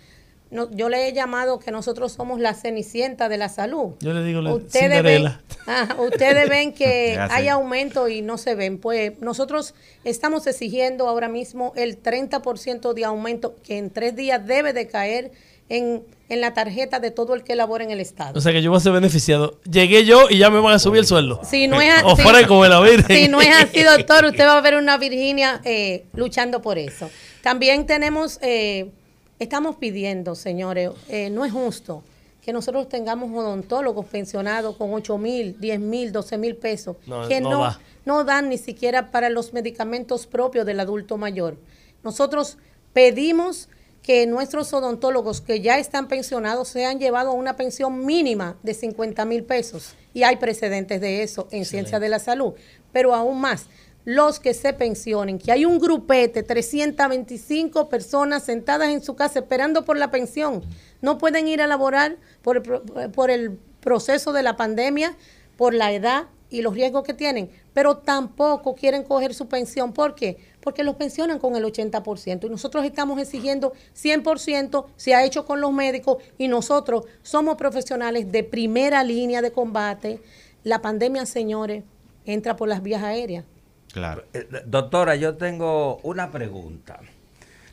No, 0.52 0.70
yo 0.72 0.90
le 0.90 1.08
he 1.08 1.14
llamado 1.14 1.60
que 1.60 1.72
nosotros 1.72 2.12
somos 2.14 2.40
la 2.40 2.54
cenicienta 2.54 3.28
de 3.30 3.38
la 3.38 3.50
salud. 3.50 3.94
Yo 4.00 4.14
le 4.14 4.24
digo 4.24 4.42
la 4.42 4.54
Ustedes 4.54 5.02
ven. 5.02 5.26
Ajá, 5.66 5.96
ustedes 6.00 6.48
ven 6.50 6.72
que 6.72 7.18
hay 7.32 7.48
aumento 7.48 8.08
y 8.08 8.22
no 8.22 8.38
se 8.38 8.56
ven. 8.56 8.78
Pues 8.78 9.20
nosotros 9.22 9.74
estamos 10.04 10.46
exigiendo 10.48 11.08
ahora 11.08 11.28
mismo 11.28 11.74
el 11.76 12.02
30% 12.02 12.94
de 12.94 13.06
aumento 13.06 13.56
que 13.64 13.78
en 13.78 13.90
tres 13.90 14.16
días 14.16 14.46
debe 14.46 14.72
de 14.72 14.88
caer 14.88 15.32
en, 15.70 16.04
en 16.30 16.42
la 16.42 16.54
tarjeta 16.54 17.00
de 17.00 17.12
todo 17.12 17.34
el 17.34 17.44
que 17.44 17.56
labora 17.56 17.84
en 17.84 17.92
el 17.92 18.00
Estado. 18.00 18.38
O 18.38 18.42
sea 18.42 18.52
que 18.52 18.62
yo 18.62 18.70
voy 18.72 18.78
a 18.78 18.82
ser 18.82 18.92
beneficiado. 18.94 19.60
Llegué 19.70 20.06
yo 20.06 20.30
y 20.30 20.38
ya 20.38 20.50
me 20.50 20.60
van 20.60 20.74
a 20.76 20.80
subir 20.80 21.00
el 21.00 21.06
sueldo. 21.06 21.42
Si 21.44 21.68
no 21.68 21.82
es 21.82 21.92
así, 21.94 22.06
Ofrezco 22.06 22.62
de 22.64 22.70
la 22.70 22.80
Virgen. 22.82 23.18
si 23.18 23.28
no 23.28 23.42
es 23.42 23.50
así, 23.56 23.82
doctor, 23.84 24.26
usted 24.26 24.46
va 24.46 24.58
a 24.58 24.62
ver 24.62 24.76
una 24.76 24.98
Virginia 24.98 25.62
eh, 25.64 26.06
luchando 26.14 26.62
por 26.62 26.78
eso. 26.78 27.10
También 27.42 27.86
tenemos, 27.86 28.40
eh, 28.42 28.92
estamos 29.40 29.76
pidiendo, 29.78 30.36
señores, 30.36 30.92
eh, 31.10 31.30
no 31.30 31.46
es 31.46 31.52
justo 31.52 32.04
que 32.44 32.54
nosotros 32.54 32.88
tengamos 32.88 33.32
odontólogos 33.36 34.06
pensionados 34.06 34.76
con 34.78 34.94
8 34.94 35.18
mil, 35.18 35.60
10 35.60 35.80
mil, 35.80 36.12
12 36.12 36.38
mil 36.38 36.56
pesos, 36.56 36.96
No, 37.08 37.28
que 37.28 37.42
no 37.42 37.50
no, 37.50 37.60
va. 37.62 37.80
no 38.06 38.24
dan 38.24 38.50
ni 38.50 38.60
siquiera 38.60 39.10
para 39.10 39.30
los 39.30 39.52
medicamentos 39.52 40.28
propios 40.28 40.64
del 40.64 40.80
adulto 40.80 41.18
mayor. 41.18 41.58
Nosotros 42.04 42.60
pedimos 42.94 43.68
que 44.06 44.28
nuestros 44.28 44.72
odontólogos 44.72 45.42
que 45.42 45.62
ya 45.62 45.80
están 45.80 46.08
pensionados 46.08 46.68
sean 46.68 47.00
llevados 47.00 47.34
a 47.34 47.38
una 47.38 47.56
pensión 47.56 48.06
mínima 48.06 48.56
de 48.62 48.76
50 48.76 49.26
mil 49.26 49.44
pesos. 49.44 49.96
Y 50.14 50.22
hay 50.22 50.36
precedentes 50.36 51.02
de 51.02 51.24
eso 51.24 51.48
en 51.50 51.66
ciencia 51.66 52.00
de 52.00 52.08
la 52.08 52.20
salud. 52.20 52.54
Pero 52.94 53.16
aún 53.16 53.42
más, 53.42 53.66
los 54.04 54.40
que 54.40 54.54
se 54.54 54.74
pensionen, 54.74 55.40
que 55.40 55.52
hay 55.52 55.66
un 55.66 55.80
grupete, 55.80 56.44
325 56.44 57.90
personas 57.90 58.44
sentadas 58.44 58.90
en 58.90 59.02
su 59.02 59.16
casa 59.16 59.40
esperando 59.40 59.86
por 59.86 59.98
la 59.98 60.12
pensión, 60.12 60.64
no 61.02 61.18
pueden 61.18 61.48
ir 61.48 61.60
a 61.60 61.66
laborar 61.66 62.18
por 62.44 62.58
el, 62.58 63.12
por 63.12 63.32
el 63.32 63.58
proceso 63.80 64.34
de 64.34 64.44
la 64.44 64.56
pandemia, 64.56 65.18
por 65.58 65.74
la 65.74 65.92
edad 65.92 66.26
y 66.50 66.62
los 66.62 66.74
riesgos 66.74 67.04
que 67.04 67.14
tienen, 67.14 67.50
pero 67.74 67.98
tampoco 67.98 68.76
quieren 68.76 69.04
coger 69.04 69.34
su 69.34 69.48
pensión. 69.48 69.94
¿Por 69.94 70.16
qué? 70.16 70.38
Porque 70.62 70.84
los 70.84 70.96
pensionan 70.96 71.40
con 71.40 71.56
el 71.56 71.64
80% 71.64 72.46
y 72.46 72.50
nosotros 72.50 72.86
estamos 72.86 73.20
exigiendo 73.20 73.74
100%, 73.96 74.86
se 74.96 75.16
ha 75.16 75.24
hecho 75.24 75.46
con 75.46 75.62
los 75.62 75.72
médicos 75.72 76.18
y 76.38 76.48
nosotros 76.48 77.06
somos 77.24 77.56
profesionales 77.56 78.32
de 78.32 78.44
primera 78.44 79.04
línea 79.04 79.42
de 79.42 79.52
combate. 79.52 80.22
La 80.64 80.82
pandemia, 80.82 81.26
señores, 81.26 81.84
entra 82.26 82.56
por 82.56 82.68
las 82.68 82.82
vías 82.82 83.04
aéreas. 83.04 83.46
Claro. 83.92 84.26
Eh, 84.34 84.48
doctora, 84.66 85.16
yo 85.16 85.38
tengo 85.38 85.98
una 86.04 86.32
pregunta. 86.32 87.00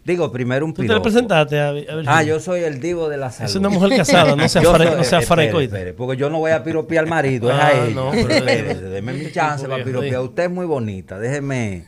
Digo, 0.04 0.32
primero 0.32 0.66
un 0.66 0.74
¿Tú 0.74 0.82
te 0.82 0.88
piropo. 0.88 1.04
presentaste 1.04 1.60
a, 1.60 1.68
a? 1.68 1.74
Ah, 2.06 2.22
yo 2.24 2.40
soy 2.40 2.62
el 2.64 2.80
divo 2.80 3.08
de 3.08 3.16
la 3.16 3.30
salud. 3.30 3.48
Es 3.48 3.54
una 3.54 3.68
mujer 3.68 3.96
casada, 3.96 4.34
no 4.34 4.48
sea 4.48 4.60
soy- 4.62 4.86
no 4.96 5.04
sea 5.04 5.20
espere, 5.20 5.92
porque 5.92 6.16
yo 6.16 6.28
no 6.28 6.38
voy 6.40 6.50
a 6.50 6.64
piropear 6.64 7.04
al 7.04 7.10
marido, 7.10 7.48
es 7.50 7.56
Ah, 7.56 7.66
a 7.68 7.72
ella. 7.86 7.94
no, 7.94 8.10
pero 8.44 8.90
deme 8.90 9.12
mi 9.12 9.30
chance 9.30 9.68
para 9.68 9.84
piropear. 9.84 10.20
Usted 10.22 10.44
es 10.44 10.50
muy 10.50 10.66
bonita, 10.66 11.20
déjeme. 11.20 11.84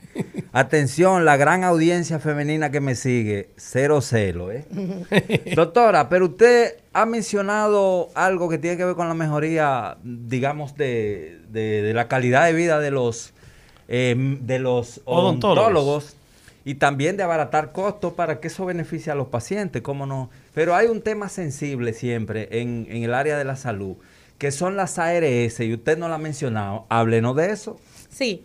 Atención, 0.52 1.24
la 1.24 1.36
gran 1.36 1.64
audiencia 1.64 2.20
femenina 2.20 2.70
que 2.70 2.80
me 2.80 2.94
sigue, 2.94 3.48
cero 3.56 4.00
celo, 4.00 4.52
¿eh? 4.52 4.64
Doctora, 5.56 6.08
pero 6.08 6.26
usted 6.26 6.76
ha 6.92 7.06
mencionado 7.06 8.10
algo 8.14 8.48
que 8.48 8.58
tiene 8.58 8.76
que 8.76 8.84
ver 8.84 8.94
con 8.94 9.08
la 9.08 9.14
mejoría, 9.14 9.96
digamos, 10.04 10.76
de, 10.76 11.40
de- 11.48 11.82
de 11.82 11.92
la 11.94 12.06
calidad 12.06 12.46
de 12.46 12.52
vida 12.52 12.78
de 12.78 12.92
los, 12.92 13.32
eh, 13.88 14.14
de 14.40 14.58
los 14.60 15.00
Odontólogos. 15.04 15.64
odontólogos 15.66 16.16
y 16.64 16.76
también 16.76 17.16
de 17.16 17.22
abaratar 17.22 17.72
costos 17.72 18.14
para 18.14 18.40
que 18.40 18.48
eso 18.48 18.64
beneficie 18.64 19.12
a 19.12 19.14
los 19.14 19.28
pacientes, 19.28 19.82
cómo 19.82 20.06
no. 20.06 20.30
Pero 20.54 20.74
hay 20.74 20.86
un 20.86 21.02
tema 21.02 21.28
sensible 21.28 21.92
siempre 21.92 22.48
en, 22.60 22.86
el 22.88 23.12
área 23.12 23.36
de 23.36 23.44
la 23.44 23.56
salud, 23.56 23.96
que 24.38 24.50
son 24.50 24.76
las 24.76 24.98
ARS, 24.98 25.60
y 25.60 25.74
usted 25.74 25.98
no 25.98 26.08
lo 26.08 26.14
ha 26.14 26.18
mencionado. 26.18 26.86
Háblenos 26.88 27.36
de 27.36 27.50
eso. 27.50 27.78
Sí, 28.08 28.44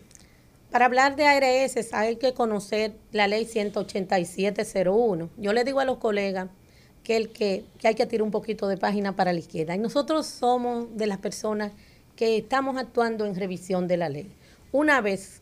para 0.70 0.86
hablar 0.86 1.15
de 1.15 1.26
ARS 1.26 1.93
hay 1.93 2.17
que 2.17 2.34
conocer 2.34 2.93
la 3.13 3.28
ley 3.28 3.45
18701. 3.45 5.30
Yo 5.38 5.53
le 5.53 5.63
digo 5.63 5.80
a 5.80 5.86
los 5.86 5.97
colegas 5.97 6.49
que, 7.03 7.15
el 7.15 7.30
que 7.30 7.63
hay 7.84 7.95
que 7.95 8.05
tirar 8.05 8.24
un 8.24 8.32
poquito 8.32 8.67
de 8.67 8.76
página 8.76 9.15
para 9.15 9.32
la 9.32 9.39
izquierda. 9.39 9.76
Y 9.76 9.80
nosotros 9.80 10.26
somos 10.26 10.95
de 10.97 11.07
las 11.07 11.20
personas 11.20 11.72
que 12.17 12.38
estamos 12.38 12.78
actuando 12.78 13.26
en 13.26 13.34
revisión 13.34 13.88
de 13.88 13.95
la 13.95 14.09
ley. 14.09 14.30
Una 14.74 14.99
vez 14.99 15.41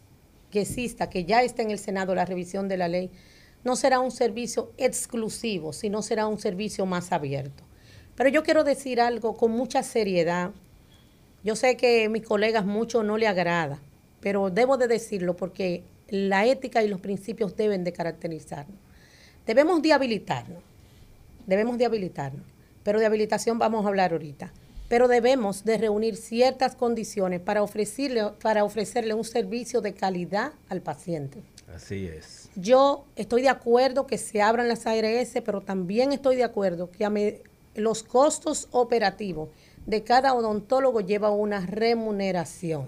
que 0.52 0.62
exista, 0.62 1.10
que 1.10 1.26
ya 1.26 1.44
está 1.44 1.62
en 1.62 1.72
el 1.72 1.80
Senado 1.80 2.16
la 2.16 2.26
revisión 2.26 2.68
de 2.68 2.78
la 2.78 2.88
ley, 2.88 3.12
no 3.64 3.76
será 3.76 4.00
un 4.00 4.12
servicio 4.12 4.72
exclusivo, 4.78 5.74
sino 5.74 6.02
será 6.02 6.28
un 6.28 6.40
servicio 6.40 6.86
más 6.86 7.12
abierto. 7.12 7.64
Pero 8.16 8.30
yo 8.30 8.44
quiero 8.44 8.64
decir 8.64 9.02
algo 9.02 9.36
con 9.36 9.52
mucha 9.52 9.84
seriedad. 9.84 10.52
Yo 11.44 11.56
sé 11.56 11.78
que 11.78 12.06
a 12.06 12.10
mis 12.10 12.24
colegas 12.24 12.66
mucho 12.66 13.04
no 13.04 13.18
le 13.18 13.28
agrada, 13.28 13.80
pero 14.22 14.50
debo 14.50 14.78
de 14.78 14.88
decirlo 14.88 15.36
porque 15.36 15.84
la 16.10 16.46
ética 16.46 16.84
y 16.84 16.88
los 16.88 17.02
principios 17.02 17.56
deben 17.56 17.84
de 17.84 17.94
caracterizarnos. 17.94 18.78
Debemos 19.46 19.82
de 19.82 19.94
habilitarnos, 19.94 20.64
debemos 21.46 21.78
de 21.78 21.86
habilitarnos, 21.86 22.46
pero 22.84 23.00
de 23.00 23.06
habilitación 23.06 23.60
vamos 23.60 23.86
a 23.86 23.90
hablar 23.90 24.14
ahorita. 24.14 24.52
Pero 24.88 25.08
debemos 25.08 25.66
de 25.66 25.78
reunir 25.78 26.16
ciertas 26.16 26.76
condiciones 26.76 27.42
para 27.42 27.62
ofrecerle, 27.62 28.32
para 28.42 28.64
ofrecerle 28.64 29.14
un 29.14 29.26
servicio 29.26 29.82
de 29.82 29.94
calidad 29.94 30.54
al 30.70 30.82
paciente. 30.82 31.44
Así 31.76 32.08
es. 32.08 32.50
Yo 32.56 33.06
estoy 33.18 33.42
de 33.42 33.50
acuerdo 33.50 34.08
que 34.08 34.18
se 34.18 34.42
abran 34.42 34.70
las 34.70 34.88
ARS, 34.88 35.34
pero 35.44 35.62
también 35.62 36.14
estoy 36.14 36.38
de 36.38 36.44
acuerdo 36.46 36.90
que 36.90 37.04
a 37.04 37.10
me- 37.10 37.42
los 37.76 38.04
costos 38.04 38.68
operativos 38.72 39.50
de 39.86 40.04
cada 40.04 40.34
odontólogo 40.34 41.02
lleva 41.02 41.30
una 41.32 41.66
remuneración. 41.66 42.88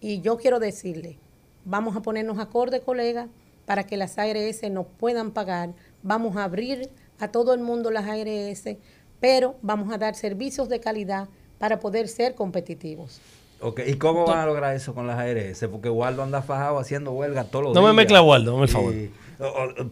Y 0.00 0.20
yo 0.20 0.36
quiero 0.36 0.60
decirle, 0.60 1.16
vamos 1.64 1.96
a 1.96 2.02
ponernos 2.02 2.38
acorde, 2.38 2.80
colega, 2.80 3.28
para 3.64 3.84
que 3.86 3.96
las 3.96 4.18
ARS 4.18 4.62
nos 4.70 4.86
puedan 4.86 5.30
pagar. 5.30 5.70
Vamos 6.02 6.36
a 6.36 6.44
abrir 6.44 6.90
a 7.18 7.28
todo 7.28 7.54
el 7.54 7.60
mundo 7.60 7.90
las 7.90 8.04
ARS, 8.06 8.76
pero 9.24 9.54
vamos 9.62 9.90
a 9.90 9.96
dar 9.96 10.14
servicios 10.14 10.68
de 10.68 10.80
calidad 10.80 11.28
para 11.58 11.80
poder 11.80 12.08
ser 12.08 12.34
competitivos. 12.34 13.22
Ok, 13.58 13.80
¿Y 13.86 13.94
cómo 13.94 14.26
van 14.26 14.40
a 14.40 14.44
lograr 14.44 14.76
eso 14.76 14.92
con 14.94 15.06
las 15.06 15.18
ARS? 15.18 15.64
Porque 15.72 15.88
Waldo 15.88 16.22
anda 16.22 16.42
fajado 16.42 16.78
haciendo 16.78 17.10
huelga 17.12 17.44
todos 17.44 17.64
los 17.64 17.74
No 17.74 17.80
me 17.80 17.86
días. 17.86 17.96
mezcla, 17.96 18.20
Waldo, 18.20 18.50
dame 18.52 18.64
el 18.64 18.68
favor. 18.68 18.94
Y- 18.94 19.10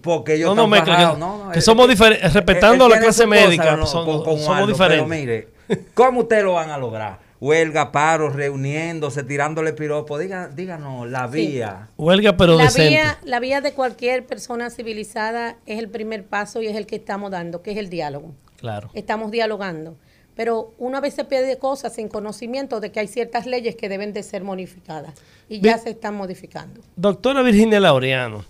porque 0.03 0.35
ellos 0.35 0.55
No, 0.55 0.66
no 0.66 0.74
están 0.76 0.87
fajados. 0.87 1.14
que- 1.14 1.20
No, 1.20 1.45
no, 1.47 1.51
que 1.51 1.62
somos 1.62 1.85
es- 1.87 1.91
diferentes, 1.93 2.26
él- 2.28 2.35
respetando 2.35 2.87
la 2.91 2.99
clase 3.01 3.24
cosa, 3.24 3.26
médica, 3.26 3.74
no, 3.76 3.87
son- 3.87 4.05
con- 4.05 4.22
con 4.22 4.39
somos 4.39 4.49
Waldo, 4.49 4.66
diferentes. 4.66 5.09
Pero 5.09 5.09
mire, 5.09 5.49
¿cómo 5.95 6.20
ustedes 6.20 6.45
lo 6.45 6.53
van 6.53 6.68
a 6.68 6.76
lograr? 6.76 7.18
Huelga, 7.41 7.91
paro, 7.91 8.28
reuniéndose, 8.28 9.22
tirándole 9.22 9.72
piropo. 9.72 10.18
Diga, 10.18 10.49
díganos 10.49 11.09
la 11.11 11.26
Sí. 11.28 11.35
vía. 11.47 11.89
Huelga, 11.97 12.37
pero 12.37 12.57
la 12.59 12.64
decente. 12.64 12.91
vía, 12.91 13.18
la 13.24 13.41
vía 13.41 13.62
de 13.62 13.72
cualquier 13.72 14.26
persona 14.26 14.68
civilizada 14.68 15.57
es 15.64 15.78
el 15.78 15.89
primer 15.89 16.24
paso 16.26 16.61
y 16.61 16.66
es 16.66 16.76
el 16.76 16.85
que 16.87 16.97
estamos 16.97 17.30
dando, 17.30 17.62
que 17.62 17.70
es 17.72 17.78
el 17.78 17.89
diálogo. 17.89 18.35
Claro. 18.63 18.91
Estamos 18.95 19.33
dialogando. 19.33 19.97
Pero 20.37 20.73
una 20.79 21.01
vez 21.01 21.15
se 21.15 21.25
pide 21.25 21.59
cosas 21.59 21.97
sin 21.97 22.09
conocimiento 22.09 22.79
de 22.81 22.93
que 22.93 23.01
hay 23.01 23.09
ciertas 23.09 23.45
leyes 23.45 23.75
que 23.75 23.89
deben 23.89 24.13
de 24.13 24.23
ser 24.23 24.45
modificadas 24.45 25.15
y 25.49 25.61
ya 25.61 25.77
se 25.77 25.91
están 25.91 26.15
modificando. 26.15 26.81
Doctora 26.97 27.43
Virginia 27.43 27.81
Laureano, 27.81 28.45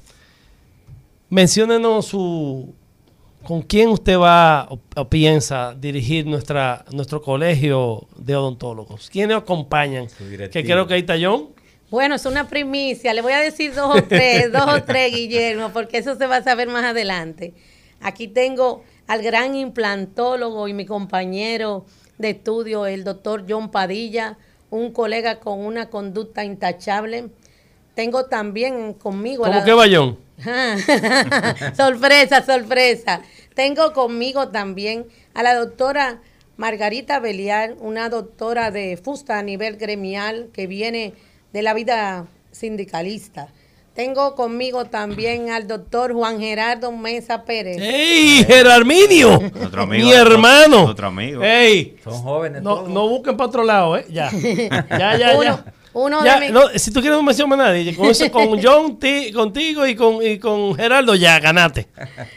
menciónenos 1.31 2.07
su 2.07 2.75
con 3.43 3.63
quién 3.63 3.89
usted 3.89 4.19
va 4.19 4.69
o, 4.71 4.79
o 4.95 5.09
piensa 5.09 5.75
dirigir 5.75 6.27
nuestra 6.27 6.85
nuestro 6.93 7.23
colegio 7.23 8.07
de 8.17 8.37
odontólogos. 8.37 9.09
¿Quiénes 9.11 9.39
acompañan? 9.39 10.07
Que 10.53 10.63
creo 10.63 10.87
que 10.87 10.95
ahí 10.95 11.01
está 11.01 11.17
John. 11.21 11.49
Bueno, 11.91 12.15
es 12.15 12.25
una 12.27 12.49
primicia. 12.49 13.13
Le 13.13 13.23
voy 13.23 13.33
a 13.33 13.41
decir 13.41 13.75
dos 13.75 13.97
o 13.97 14.05
tres, 14.05 14.53
dos 14.53 14.67
o 14.67 14.83
tres, 14.85 15.13
Guillermo, 15.15 15.71
porque 15.73 15.99
eso 15.99 16.15
se 16.15 16.27
va 16.27 16.37
a 16.37 16.43
saber 16.43 16.69
más 16.69 16.85
adelante. 16.85 17.55
Aquí 18.01 18.29
tengo 18.29 18.83
al 19.07 19.23
gran 19.23 19.55
implantólogo 19.55 20.69
y 20.69 20.75
mi 20.75 20.87
compañero 20.87 21.85
de 22.19 22.31
estudio, 22.31 22.87
el 22.87 23.05
doctor 23.05 23.45
John 23.49 23.71
Padilla, 23.71 24.39
un 24.71 24.93
colega 24.93 25.41
con 25.41 25.61
una 25.61 25.91
conducta 25.91 26.45
intachable. 26.45 27.29
Tengo 27.95 28.25
también 28.27 28.95
conmigo 28.95 29.45
a 29.45 29.49
¿Cómo 29.49 29.59
la- 29.61 29.65
que 29.65 29.73
sorpresa, 31.77 32.43
sorpresa. 32.45 33.23
Tengo 33.55 33.93
conmigo 33.93 34.49
también 34.49 35.07
a 35.35 35.43
la 35.43 35.55
doctora 35.55 36.21
Margarita 36.57 37.19
Beliar, 37.21 37.75
una 37.81 38.09
doctora 38.09 38.71
de 38.71 38.97
fusta 38.97 39.39
a 39.39 39.43
nivel 39.43 39.77
gremial 39.77 40.49
que 40.53 40.67
viene 40.67 41.15
de 41.53 41.63
la 41.63 41.75
vida 41.75 42.27
sindicalista. 42.51 43.49
Tengo 43.95 44.35
conmigo 44.35 44.87
también 44.87 45.51
al 45.51 45.69
doctor 45.69 46.15
Juan 46.15 46.41
Gerardo 46.41 46.91
Mesa 46.93 47.45
Pérez. 47.45 47.77
¡Ey, 47.79 48.43
Gerarminio! 48.47 49.35
Amigo, 49.35 49.87
Mi 49.87 50.13
hermano. 50.13 50.85
otro 50.87 51.09
amigo. 51.09 51.43
¡Ey! 51.43 51.97
Son 52.03 52.15
jóvenes 52.23 52.63
No, 52.63 52.77
todos. 52.77 52.89
no 52.89 53.07
busquen 53.09 53.37
para 53.37 53.49
otro 53.49 53.65
lado, 53.65 53.99
¿eh? 53.99 54.07
Ya. 54.09 54.31
Ya, 54.91 55.19
ya, 55.19 55.33
Uno- 55.35 55.43
ya. 55.45 55.65
uno 55.93 56.25
Ya, 56.25 56.35
de 56.37 56.47
mis- 56.47 56.53
no, 56.53 56.69
si 56.75 56.91
tú 56.91 57.01
quieres 57.01 57.19
no 57.19 57.23
menciones 57.23 57.53
a 57.59 57.63
nadie, 57.65 57.95
con, 57.95 58.07
eso, 58.07 58.33
con 58.33 58.59
John, 58.63 58.99
ti- 58.99 59.31
contigo 59.31 59.87
y 59.87 59.95
con, 59.95 60.25
y 60.27 60.39
con 60.39 60.75
Gerardo, 60.75 61.15
ya, 61.15 61.39
ganate. 61.39 61.87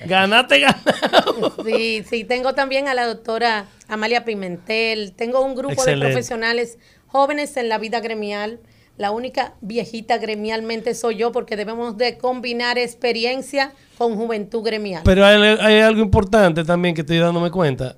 Ganate, 0.05 0.59
ganado. 0.59 1.55
Sí, 1.65 2.03
sí, 2.09 2.25
tengo 2.25 2.53
también 2.53 2.89
a 2.89 2.93
la 2.93 3.07
doctora 3.07 3.67
Amalia 3.87 4.25
Pimentel. 4.25 5.13
Tengo 5.13 5.39
un 5.39 5.55
grupo 5.55 5.71
Excelente. 5.73 6.05
de 6.07 6.11
profesionales 6.11 6.77
jóvenes 7.07 7.55
en 7.55 7.69
la 7.69 7.77
vida 7.77 8.01
gremial. 8.01 8.59
La 8.97 9.11
única 9.11 9.53
viejita 9.59 10.17
gremialmente 10.17 10.95
soy 10.95 11.17
yo 11.17 11.31
porque 11.31 11.57
debemos 11.57 11.97
de 11.97 12.17
combinar 12.17 12.77
experiencia 12.77 13.73
con 13.97 14.15
juventud 14.15 14.63
gremial. 14.63 15.01
Pero 15.03 15.25
hay, 15.25 15.41
hay 15.59 15.79
algo 15.81 16.01
importante 16.01 16.63
también 16.63 16.95
que 16.95 17.01
estoy 17.01 17.17
dándome 17.17 17.51
cuenta. 17.51 17.97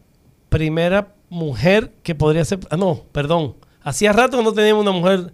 Primera 0.49 1.13
mujer 1.29 1.91
que 2.01 2.15
podría 2.15 2.43
ser. 2.45 2.59
Ah, 2.71 2.77
no, 2.77 3.03
perdón. 3.11 3.55
Hacía 3.83 4.11
rato 4.11 4.37
que 4.37 4.43
no 4.43 4.53
teníamos 4.53 4.81
una 4.81 4.91
mujer 4.91 5.33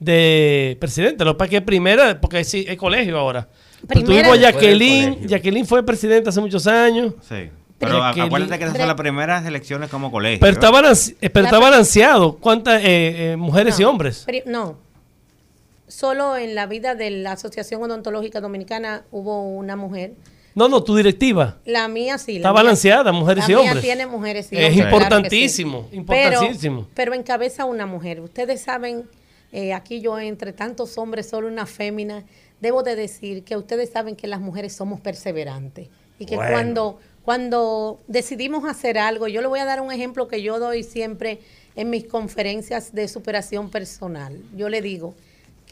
de 0.00 0.76
presidente. 0.80 1.24
Lo 1.24 1.34
que 1.34 1.38
pasa 1.38 1.44
es 1.46 1.50
que 1.50 1.56
es 1.58 1.62
primera, 1.62 2.20
porque 2.20 2.42
sí, 2.44 2.64
es 2.68 2.76
colegio 2.76 3.18
ahora. 3.18 3.48
Pero 3.86 4.00
Primera- 4.00 4.04
tuvimos 4.04 4.26
Fue 4.26 4.38
del 4.38 4.52
Jacqueline. 4.52 5.28
Jacqueline 5.28 5.66
fue 5.66 5.82
presidenta 5.84 6.30
hace 6.30 6.40
muchos 6.40 6.66
años. 6.66 7.14
Sí. 7.20 7.50
Pero 7.78 8.00
Pero 8.00 8.14
que 8.14 8.20
acuérdate 8.22 8.58
que 8.58 8.64
esas 8.64 8.76
son 8.78 8.86
las 8.86 8.96
primeras 8.96 9.44
elecciones 9.46 9.90
como 9.90 10.10
colegio. 10.10 10.40
Pero 10.40 10.52
está, 10.52 10.70
pero 11.32 11.60
balanceado. 11.60 12.36
¿Cuántas 12.36 12.82
eh, 12.82 13.32
eh, 13.32 13.36
mujeres 13.36 13.78
y 13.78 13.84
hombres? 13.84 14.26
No. 14.46 14.76
Solo 15.98 16.36
en 16.36 16.56
la 16.56 16.66
vida 16.66 16.96
de 16.96 17.08
la 17.10 17.32
Asociación 17.32 17.80
Odontológica 17.84 18.40
Dominicana 18.40 19.04
hubo 19.12 19.48
una 19.48 19.76
mujer. 19.76 20.14
No, 20.56 20.68
no, 20.68 20.82
tu 20.82 20.96
directiva. 20.96 21.58
La 21.64 21.86
mía 21.86 22.18
sí. 22.18 22.32
la 22.32 22.36
Está 22.38 22.48
mía- 22.50 22.62
balanceada, 22.62 23.12
mujeres 23.12 23.44
la 23.46 23.52
y 23.52 23.56
mía 23.56 23.64
hombres. 23.64 23.84
tiene 23.84 24.06
mujeres 24.06 24.52
y 24.52 24.56
Es 24.56 24.62
hombres, 24.70 24.74
claro 24.74 24.88
sí. 24.90 25.04
importantísimo, 25.04 25.88
importantísimo. 25.92 26.80
Pero, 26.82 26.94
pero 26.94 27.14
encabeza 27.14 27.64
una 27.64 27.86
mujer. 27.86 28.20
Ustedes 28.20 28.60
saben, 28.60 29.04
eh, 29.52 29.72
aquí 29.72 30.00
yo 30.00 30.18
entre 30.18 30.52
tantos 30.52 30.98
hombres, 30.98 31.28
solo 31.28 31.46
una 31.46 31.64
fémina, 31.64 32.24
debo 32.60 32.82
de 32.82 32.96
decir 32.96 33.44
que 33.44 33.56
ustedes 33.56 33.90
saben 33.90 34.16
que 34.16 34.26
las 34.26 34.40
mujeres 34.40 34.72
somos 34.74 35.00
perseverantes. 35.00 35.88
Y 36.18 36.26
que 36.26 36.34
Bueno. 36.34 36.50
cuando, 36.52 36.98
cuando 37.24 38.00
decidimos 38.08 38.64
hacer 38.68 38.98
algo, 38.98 39.28
yo 39.28 39.40
le 39.42 39.46
voy 39.46 39.60
a 39.60 39.64
dar 39.64 39.80
un 39.80 39.92
ejemplo 39.92 40.26
que 40.26 40.42
yo 40.42 40.58
doy 40.58 40.82
siempre 40.82 41.38
en 41.76 41.90
mis 41.90 42.04
conferencias 42.04 42.92
de 42.92 43.06
superación 43.06 43.70
personal. 43.70 44.40
Yo 44.56 44.68
le 44.68 44.82
digo, 44.82 45.14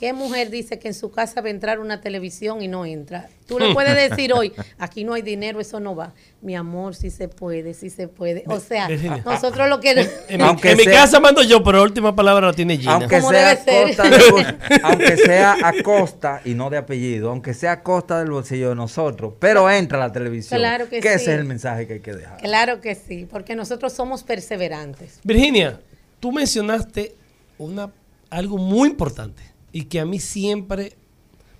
¿qué 0.02 0.12
mujer 0.12 0.50
dice 0.50 0.80
que 0.80 0.88
en 0.88 0.94
su 0.94 1.12
casa 1.12 1.40
va 1.42 1.46
a 1.46 1.50
entrar 1.52 1.78
una 1.78 2.00
televisión 2.00 2.60
y 2.60 2.66
no 2.66 2.84
entra? 2.84 3.28
Tú 3.46 3.60
le 3.60 3.72
puedes 3.72 4.10
decir 4.10 4.32
hoy, 4.32 4.52
aquí 4.78 5.04
no 5.04 5.14
hay 5.14 5.22
dinero, 5.22 5.60
eso 5.60 5.78
no 5.78 5.94
va. 5.94 6.12
Mi 6.40 6.56
amor, 6.56 6.96
sí 6.96 7.08
se 7.08 7.28
puede, 7.28 7.72
sí 7.72 7.88
se 7.88 8.08
puede. 8.08 8.42
O 8.48 8.58
sea, 8.58 8.88
Virginia. 8.88 9.22
nosotros 9.24 9.68
lo 9.68 9.78
que... 9.78 9.92
En, 10.28 10.40
mi- 10.42 10.44
en 10.60 10.76
mi 10.76 10.84
casa 10.86 11.20
mando 11.20 11.44
yo, 11.44 11.62
pero 11.62 11.78
la 11.78 11.84
última 11.84 12.16
palabra 12.16 12.48
la 12.48 12.52
tiene 12.52 12.78
Gina. 12.78 12.94
Aunque 12.94 13.20
sea, 13.20 13.30
debe 13.50 13.62
ser. 13.62 13.86
costa 13.86 14.10
del- 14.10 14.58
aunque 14.82 15.16
sea 15.18 15.56
a 15.62 15.72
costa 15.84 16.40
y 16.44 16.54
no 16.54 16.68
de 16.68 16.78
apellido, 16.78 17.30
aunque 17.30 17.54
sea 17.54 17.70
a 17.70 17.82
costa 17.84 18.18
del 18.18 18.32
bolsillo 18.32 18.70
de 18.70 18.74
nosotros, 18.74 19.34
pero 19.38 19.70
entra 19.70 20.00
la 20.00 20.10
televisión. 20.10 20.58
Claro 20.58 20.88
que 20.88 20.98
ese 20.98 21.16
sí. 21.16 21.24
es 21.30 21.38
el 21.38 21.44
mensaje 21.44 21.86
que 21.86 21.92
hay 21.92 22.00
que 22.00 22.12
dejar. 22.14 22.38
Claro 22.38 22.80
que 22.80 22.96
sí, 22.96 23.28
porque 23.30 23.54
nosotros 23.54 23.92
somos 23.92 24.24
perseverantes. 24.24 25.20
Virginia, 25.22 25.78
tú 26.18 26.32
mencionaste 26.32 27.14
una, 27.56 27.88
algo 28.30 28.58
muy 28.58 28.88
importante 28.88 29.51
y 29.72 29.84
que 29.84 30.00
a 30.00 30.04
mí 30.04 30.18
siempre, 30.20 30.96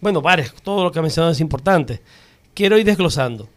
bueno, 0.01 0.21
varias, 0.21 0.53
todo 0.63 0.85
lo 0.85 0.93
que 0.93 0.99
has 0.99 1.03
mencionado 1.03 1.33
es 1.33 1.41
importante. 1.41 2.03
Quiero 2.55 2.77
ir 2.79 2.85
desglosando. 2.85 3.49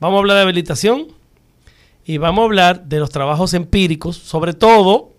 Vamos 0.00 0.16
a 0.18 0.20
hablar 0.20 0.36
de 0.38 0.42
habilitación 0.42 1.08
y 2.04 2.18
vamos 2.18 2.42
a 2.42 2.44
hablar 2.46 2.84
de 2.84 2.98
los 2.98 3.10
trabajos 3.10 3.54
empíricos, 3.54 4.16
sobre 4.16 4.52
todo 4.52 5.12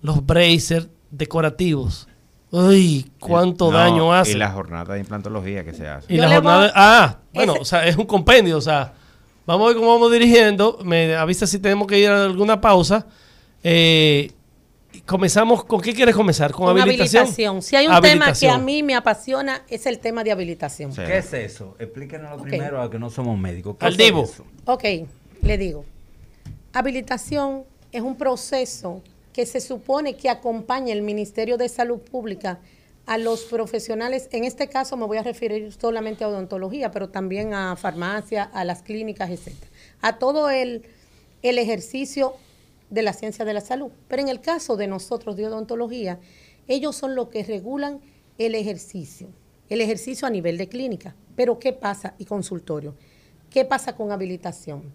los 0.00 0.24
bracers 0.24 0.88
decorativos. 1.10 2.08
Uy, 2.50 3.10
cuánto 3.18 3.70
No, 3.70 3.78
daño 3.78 4.14
Y 4.14 4.16
hace. 4.18 4.38
la 4.38 4.50
jornada 4.50 4.94
de 4.94 5.00
implantología 5.00 5.64
que 5.64 5.74
se 5.74 5.88
hace. 5.88 6.12
Y 6.12 6.18
la 6.18 6.32
jornada. 6.32 6.72
Ah, 6.74 7.18
bueno, 7.32 7.54
o 7.60 7.64
sea, 7.64 7.86
es 7.86 7.96
un 7.96 8.06
compendio. 8.06 8.56
O 8.56 8.60
sea, 8.60 8.94
vamos 9.44 9.64
a 9.64 9.68
ver 9.70 9.76
cómo 9.76 9.92
vamos 9.92 10.12
dirigiendo. 10.12 10.78
Me 10.84 11.16
avisa 11.16 11.46
si 11.48 11.58
tenemos 11.58 11.88
que 11.88 11.98
ir 11.98 12.08
a 12.08 12.24
alguna 12.24 12.60
pausa. 12.60 13.06
Eh, 13.64 14.30
y 14.30 14.32
comenzamos. 15.02 15.64
¿Con 15.64 15.80
qué 15.80 15.92
quieres 15.94 16.14
comenzar? 16.14 16.52
¿Con, 16.52 16.66
Con 16.66 16.78
habilitación? 16.80 17.22
habilitación. 17.24 17.62
Si 17.62 17.76
hay 17.76 17.86
un 17.86 18.00
tema 18.00 18.32
que 18.32 18.48
a 18.48 18.58
mí 18.58 18.82
me 18.82 18.94
apasiona, 18.94 19.62
es 19.68 19.86
el 19.86 19.98
tema 19.98 20.24
de 20.24 20.32
habilitación. 20.32 20.94
¿Qué 20.94 21.18
es 21.18 21.32
eso? 21.32 21.76
Explíquenos 21.78 22.40
Ok. 22.40 22.42
primero 22.48 22.80
a 22.82 22.90
que 22.90 22.98
no 22.98 23.10
somos 23.10 23.38
médicos. 23.38 23.76
¿Qué 23.78 23.86
Al 23.86 23.92
es 23.92 23.98
Divo. 23.98 24.24
eso? 24.24 24.44
Ok, 24.66 24.84
le 25.42 25.58
digo. 25.58 25.84
Habilitación 26.72 27.64
es 27.92 28.02
un 28.02 28.16
proceso 28.16 29.02
que 29.32 29.46
se 29.46 29.60
supone 29.60 30.16
que 30.16 30.28
acompaña 30.28 30.92
el 30.92 31.02
Ministerio 31.02 31.56
de 31.56 31.68
Salud 31.68 31.98
Pública 31.98 32.58
a 33.06 33.18
los 33.18 33.42
profesionales. 33.44 34.28
En 34.32 34.44
este 34.44 34.68
caso 34.68 34.96
me 34.96 35.06
voy 35.06 35.18
a 35.18 35.22
referir 35.22 35.72
solamente 35.72 36.24
a 36.24 36.28
odontología, 36.28 36.90
pero 36.90 37.08
también 37.10 37.52
a 37.54 37.76
farmacia, 37.76 38.44
a 38.44 38.64
las 38.64 38.82
clínicas, 38.82 39.30
etcétera. 39.30 39.70
A 40.00 40.18
todo 40.18 40.50
el, 40.50 40.82
el 41.42 41.58
ejercicio 41.58 42.34
de 42.90 43.02
la 43.02 43.12
ciencia 43.12 43.44
de 43.44 43.54
la 43.54 43.60
salud. 43.60 43.90
Pero 44.08 44.22
en 44.22 44.28
el 44.28 44.40
caso 44.40 44.76
de 44.76 44.86
nosotros 44.86 45.36
de 45.36 45.46
odontología, 45.46 46.20
ellos 46.68 46.96
son 46.96 47.14
los 47.14 47.28
que 47.28 47.42
regulan 47.42 48.00
el 48.38 48.54
ejercicio, 48.54 49.28
el 49.68 49.80
ejercicio 49.80 50.26
a 50.26 50.30
nivel 50.30 50.58
de 50.58 50.68
clínica. 50.68 51.14
Pero 51.36 51.58
¿qué 51.58 51.72
pasa? 51.72 52.14
Y 52.18 52.24
consultorio. 52.24 52.94
¿Qué 53.50 53.64
pasa 53.64 53.94
con 53.94 54.12
habilitación? 54.12 54.92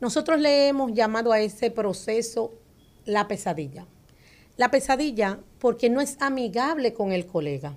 Nosotros 0.00 0.40
le 0.40 0.68
hemos 0.68 0.92
llamado 0.92 1.32
a 1.32 1.40
ese 1.40 1.70
proceso 1.70 2.52
la 3.04 3.28
pesadilla. 3.28 3.86
La 4.56 4.70
pesadilla 4.70 5.40
porque 5.58 5.88
no 5.88 6.00
es 6.00 6.16
amigable 6.20 6.92
con 6.92 7.12
el 7.12 7.26
colega. 7.26 7.76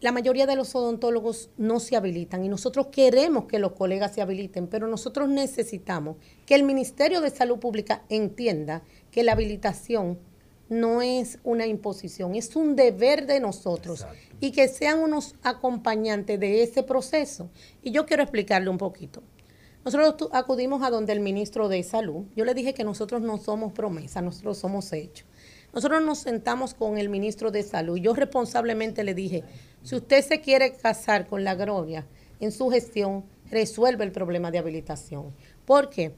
La 0.00 0.12
mayoría 0.12 0.46
de 0.46 0.56
los 0.56 0.74
odontólogos 0.74 1.50
no 1.58 1.78
se 1.78 1.94
habilitan 1.94 2.42
y 2.42 2.48
nosotros 2.48 2.86
queremos 2.86 3.44
que 3.44 3.58
los 3.58 3.72
colegas 3.72 4.14
se 4.14 4.22
habiliten, 4.22 4.66
pero 4.66 4.88
nosotros 4.88 5.28
necesitamos 5.28 6.16
que 6.46 6.54
el 6.54 6.62
Ministerio 6.62 7.20
de 7.20 7.28
Salud 7.28 7.58
Pública 7.58 8.02
entienda 8.08 8.82
que 9.10 9.22
la 9.22 9.32
habilitación 9.32 10.18
no 10.70 11.02
es 11.02 11.38
una 11.44 11.66
imposición, 11.66 12.34
es 12.34 12.56
un 12.56 12.76
deber 12.76 13.26
de 13.26 13.40
nosotros 13.40 14.06
y 14.40 14.52
que 14.52 14.68
sean 14.68 15.00
unos 15.00 15.34
acompañantes 15.42 16.40
de 16.40 16.62
ese 16.62 16.82
proceso. 16.82 17.50
Y 17.82 17.90
yo 17.90 18.06
quiero 18.06 18.22
explicarle 18.22 18.70
un 18.70 18.78
poquito. 18.78 19.22
Nosotros 19.84 20.30
acudimos 20.32 20.82
a 20.82 20.90
donde 20.90 21.12
el 21.12 21.20
ministro 21.20 21.68
de 21.68 21.82
Salud. 21.82 22.24
Yo 22.36 22.44
le 22.44 22.54
dije 22.54 22.72
que 22.72 22.84
nosotros 22.84 23.20
no 23.20 23.36
somos 23.36 23.72
promesa, 23.72 24.22
nosotros 24.22 24.56
somos 24.56 24.92
hechos. 24.92 25.26
Nosotros 25.72 26.02
nos 26.02 26.18
sentamos 26.18 26.74
con 26.74 26.98
el 26.98 27.08
ministro 27.08 27.50
de 27.50 27.62
Salud. 27.62 27.96
Yo 27.96 28.12
responsablemente 28.14 29.04
le 29.04 29.14
dije, 29.14 29.44
si 29.82 29.96
usted 29.96 30.24
se 30.24 30.40
quiere 30.40 30.74
casar 30.74 31.26
con 31.26 31.44
la 31.44 31.54
gloria 31.54 32.06
en 32.38 32.52
su 32.52 32.68
gestión, 32.70 33.24
resuelve 33.50 34.04
el 34.04 34.12
problema 34.12 34.50
de 34.50 34.58
habilitación. 34.58 35.34
Porque 35.64 36.14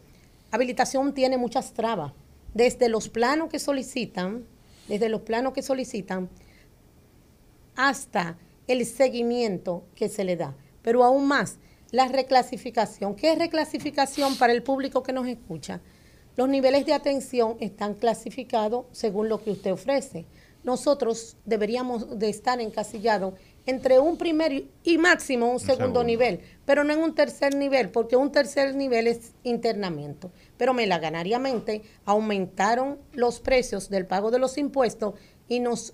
habilitación 0.50 1.14
tiene 1.14 1.36
muchas 1.38 1.72
trabas. 1.72 2.12
Desde 2.54 2.88
los 2.88 3.08
planos 3.08 3.48
que 3.48 3.58
solicitan, 3.58 4.44
desde 4.88 5.08
los 5.08 5.22
planos 5.22 5.52
que 5.52 5.62
solicitan, 5.62 6.28
hasta 7.76 8.36
el 8.66 8.84
seguimiento 8.84 9.84
que 9.94 10.08
se 10.08 10.24
le 10.24 10.36
da. 10.36 10.54
Pero 10.82 11.04
aún 11.04 11.26
más, 11.26 11.58
la 11.90 12.08
reclasificación. 12.08 13.14
¿Qué 13.14 13.32
es 13.32 13.38
reclasificación 13.38 14.36
para 14.36 14.52
el 14.52 14.62
público 14.62 15.02
que 15.02 15.12
nos 15.12 15.26
escucha? 15.26 15.80
Los 16.36 16.48
niveles 16.48 16.86
de 16.86 16.94
atención 16.94 17.56
están 17.60 17.94
clasificados 17.94 18.86
según 18.92 19.28
lo 19.28 19.42
que 19.42 19.50
usted 19.50 19.72
ofrece. 19.72 20.26
Nosotros 20.64 21.36
deberíamos 21.44 22.18
de 22.18 22.28
estar 22.28 22.60
encasillados 22.60 23.34
entre 23.66 23.98
un 23.98 24.16
primer 24.16 24.64
y 24.84 24.98
máximo 24.98 25.50
un 25.50 25.60
segundo, 25.60 25.76
segundo. 26.00 26.04
nivel, 26.04 26.40
pero 26.64 26.84
no 26.84 26.92
en 26.92 26.98
un 27.00 27.14
tercer 27.14 27.54
nivel, 27.54 27.90
porque 27.90 28.16
un 28.16 28.30
tercer 28.32 28.74
nivel 28.74 29.06
es 29.06 29.32
internamiento. 29.44 30.30
Pero 30.56 30.74
melaganariamente 30.74 31.82
aumentaron 32.04 32.98
los 33.12 33.40
precios 33.40 33.88
del 33.88 34.06
pago 34.06 34.30
de 34.30 34.38
los 34.38 34.58
impuestos 34.58 35.14
y 35.48 35.60
nos 35.60 35.92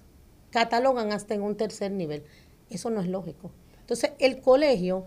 catalogan 0.51 1.12
hasta 1.12 1.35
en 1.35 1.43
un 1.43 1.57
tercer 1.57 1.91
nivel. 1.93 2.25
Eso 2.71 2.91
no 2.91 3.01
es 3.01 3.07
lógico. 3.09 3.51
Entonces, 3.81 4.12
el 4.19 4.41
colegio 4.41 5.05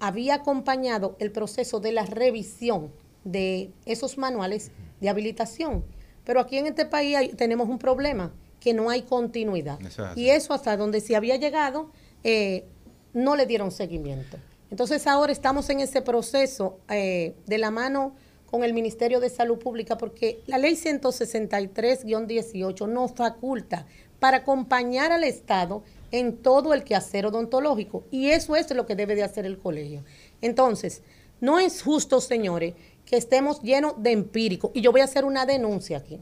había 0.00 0.34
acompañado 0.34 1.16
el 1.18 1.32
proceso 1.32 1.80
de 1.80 1.92
la 1.92 2.04
revisión 2.06 2.92
de 3.24 3.70
esos 3.84 4.16
manuales 4.16 4.70
de 5.00 5.08
habilitación. 5.08 5.84
Pero 6.24 6.40
aquí 6.40 6.56
en 6.58 6.66
este 6.66 6.84
país 6.86 7.16
hay- 7.16 7.28
tenemos 7.30 7.68
un 7.68 7.78
problema, 7.78 8.32
que 8.60 8.74
no 8.74 8.90
hay 8.90 9.02
continuidad. 9.02 9.80
Eso 9.80 10.04
es 10.04 10.10
así. 10.10 10.20
Y 10.20 10.30
eso 10.30 10.54
hasta 10.54 10.76
donde 10.76 11.00
se 11.00 11.16
había 11.16 11.34
llegado, 11.36 11.90
eh, 12.24 12.64
no 13.12 13.36
le 13.36 13.46
dieron 13.46 13.70
seguimiento. 13.70 14.38
Entonces 14.70 15.06
ahora 15.06 15.32
estamos 15.32 15.70
en 15.70 15.80
ese 15.80 16.02
proceso 16.02 16.78
eh, 16.88 17.34
de 17.46 17.56
la 17.58 17.70
mano 17.70 18.14
con 18.50 18.64
el 18.64 18.74
Ministerio 18.74 19.20
de 19.20 19.30
Salud 19.30 19.58
Pública 19.58 19.96
porque 19.98 20.40
la 20.46 20.58
ley 20.58 20.74
163-18 20.74 22.88
nos 22.88 23.12
faculta 23.12 23.86
para 24.18 24.38
acompañar 24.38 25.12
al 25.12 25.22
Estado 25.24 25.82
en 26.10 26.38
todo 26.38 26.72
el 26.74 26.84
quehacer 26.84 27.26
odontológico. 27.26 28.04
Y 28.10 28.30
eso 28.30 28.56
es 28.56 28.74
lo 28.74 28.86
que 28.86 28.96
debe 28.96 29.14
de 29.14 29.22
hacer 29.22 29.46
el 29.46 29.58
colegio. 29.58 30.04
Entonces, 30.40 31.02
no 31.40 31.58
es 31.58 31.82
justo, 31.82 32.20
señores, 32.20 32.74
que 33.04 33.16
estemos 33.16 33.60
llenos 33.62 34.02
de 34.02 34.12
empíricos. 34.12 34.70
Y 34.74 34.80
yo 34.80 34.92
voy 34.92 35.02
a 35.02 35.04
hacer 35.04 35.24
una 35.24 35.46
denuncia 35.46 35.98
aquí. 35.98 36.20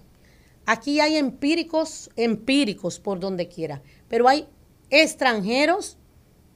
Aquí 0.67 1.01
hay 1.01 1.17
empíricos, 1.17 2.11
empíricos 2.17 2.99
por 2.99 3.21
donde 3.21 3.49
quiera, 3.49 3.83
pero 4.09 4.29
hay 4.29 4.49
extranjeros 4.91 5.97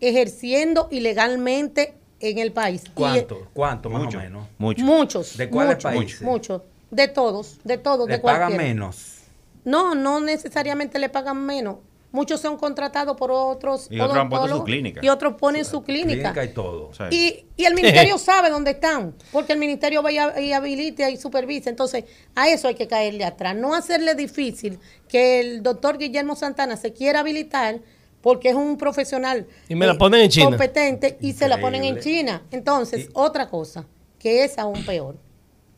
ejerciendo 0.01 0.89
ilegalmente 0.91 1.95
en 2.21 2.39
el 2.39 2.53
país. 2.53 2.83
Y- 2.87 2.91
¿Cuánto? 2.91 3.49
¿Cuánto 3.53 3.89
más 3.91 4.05
Mucho, 4.05 4.19
o 4.19 4.21
menos? 4.21 4.49
mucho. 4.59 4.85
Muchos. 4.85 5.37
¿De 5.37 5.49
cuáles 5.49 5.77
muchos, 5.77 5.93
países? 5.93 6.23
Muchos. 6.23 6.63
De 6.91 7.07
todos, 7.09 7.59
de 7.65 7.79
todos, 7.79 8.09
Le 8.09 8.17
de 8.17 8.21
pagan 8.23 8.57
menos. 8.57 9.19
No, 9.65 9.95
no 9.95 10.21
necesariamente 10.21 10.99
le 10.99 11.09
pagan 11.09 11.45
menos. 11.47 11.77
Muchos 12.13 12.41
son 12.41 12.57
contratados 12.57 13.17
por 13.17 13.31
otros 13.31 13.87
Y 13.89 14.01
otros 14.01 14.19
han 14.19 14.29
puesto 14.29 14.49
su 14.49 14.65
clínica. 14.65 15.01
Y 15.03 15.09
otros 15.09 15.35
ponen 15.35 15.65
su 15.65 15.83
clínica. 15.83 16.33
Clínica 16.33 16.45
y 16.45 16.49
todo. 16.53 16.91
Y, 17.11 17.47
y 17.57 17.65
el 17.65 17.75
ministerio 17.75 18.19
sabe 18.19 18.51
dónde 18.51 18.73
están, 18.73 19.15
porque 19.31 19.53
el 19.53 19.61
ministerio 19.61 20.03
va 20.03 20.11
y 20.11 20.19
y 20.45 20.53
habilita 20.53 21.09
y 21.09 21.17
supervisa. 21.17 21.71
Entonces, 21.71 22.05
a 22.35 22.49
eso 22.49 22.67
hay 22.67 22.75
que 22.75 22.89
caerle 22.89 23.25
atrás. 23.25 23.55
No 23.55 23.75
hacerle 23.75 24.17
difícil 24.17 24.79
que 25.09 25.41
el 25.41 25.63
doctor 25.63 25.99
Guillermo 25.99 26.35
Santana 26.35 26.77
se 26.77 26.93
quiera 26.93 27.21
habilitar, 27.21 27.81
porque 28.21 28.51
es 28.51 28.55
un 28.55 28.77
profesional 28.77 29.47
Y 29.69 29.75
me 29.77 29.87
la 29.87 29.97
ponen 29.97 30.23
en 30.23 30.31
China. 30.31 30.47
competente 30.47 31.17
y 31.21 31.33
se 31.33 31.49
la 31.49 31.61
ponen 31.61 31.85
en. 31.85 32.01
China. 32.01 32.43
Entonces, 32.51 33.09
otra 33.13 33.49
cosa, 33.49 33.87
que 34.19 34.43
es 34.45 34.59
aún 34.59 34.85
peor. 34.85 35.17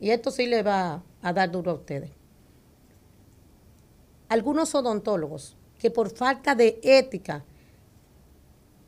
Y 0.00 0.10
esto 0.10 0.30
sí 0.30 0.46
le 0.46 0.62
va 0.62 1.02
a 1.20 1.32
dar 1.32 1.50
duro 1.50 1.72
a 1.72 1.74
ustedes. 1.74 2.10
Algunos 4.28 4.74
odontólogos 4.74 5.56
que 5.82 5.90
por 5.90 6.10
falta 6.14 6.54
de 6.54 6.78
ética 6.84 7.42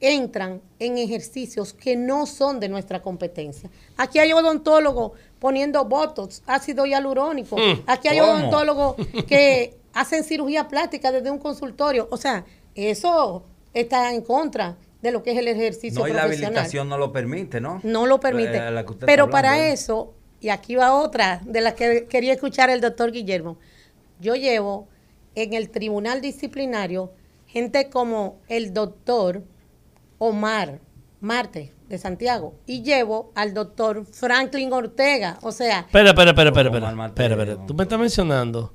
entran 0.01 0.61
en 0.79 0.97
ejercicios 0.97 1.73
que 1.73 1.97
no 1.97 2.25
son 2.25 2.61
de 2.61 2.69
nuestra 2.69 3.03
competencia. 3.03 3.69
Aquí 3.97 4.21
hay 4.21 4.33
odontólogos 4.33 5.13
poniendo 5.41 5.85
botox, 5.85 6.43
ácido 6.47 6.87
hialurónico. 6.87 7.57
Mm, 7.57 7.83
Aquí 7.87 8.09
hay 8.09 8.21
¿cómo? 8.21 8.33
odontólogos 8.33 8.97
que 9.27 9.75
hacen 9.93 10.23
cirugía 10.23 10.69
plástica 10.69 11.11
desde 11.11 11.31
un 11.33 11.39
consultorio. 11.39 12.07
O 12.13 12.17
sea, 12.17 12.45
eso 12.77 13.43
está 13.73 14.13
en 14.13 14.23
contra 14.23 14.77
de 15.03 15.11
lo 15.11 15.23
que 15.23 15.33
es 15.33 15.39
el 15.39 15.49
ejercicio 15.49 16.01
No, 16.01 16.07
y 16.07 16.13
la 16.13 16.23
profesional. 16.23 16.53
habilitación 16.53 16.89
no 16.89 16.97
lo 16.97 17.13
permite, 17.13 17.61
¿no? 17.61 17.81
No 17.83 18.07
lo 18.07 18.21
permite. 18.21 18.57
Eh, 18.57 18.71
la 18.71 18.85
Pero 18.85 19.31
para 19.31 19.69
eso, 19.69 20.13
y 20.41 20.51
aquí 20.51 20.77
va 20.77 20.95
otra 20.95 21.41
de 21.45 21.61
las 21.61 21.75
que 21.75 22.07
quería 22.09 22.35
escuchar 22.35 22.71
el 22.71 22.81
doctor 22.81 23.11
Guillermo, 23.11 23.57
yo 24.21 24.37
llevo 24.37 24.87
en 25.35 25.53
el 25.55 25.71
tribunal 25.71 26.21
disciplinario 26.21 27.13
gente 27.47 27.89
como 27.91 28.41
el 28.49 28.73
doctor 28.75 29.43
Omar 30.19 30.81
Marte 31.21 31.73
de 31.89 31.99
Santiago 31.99 32.55
y 32.67 32.83
llevo 32.83 33.33
al 33.35 33.55
doctor 33.55 34.05
Franklin 34.11 34.73
Ortega. 34.73 35.39
O 35.43 35.53
sea, 35.53 35.81
Espera, 35.81 36.11
espera, 36.11 36.31
espera, 36.31 36.49
espera, 36.51 36.69
espera, 36.69 37.07
espera, 37.07 37.35
espera. 37.43 37.67
Tú 37.67 37.75
me 37.75 37.83
estás 37.85 37.99
mencionando 37.99 38.73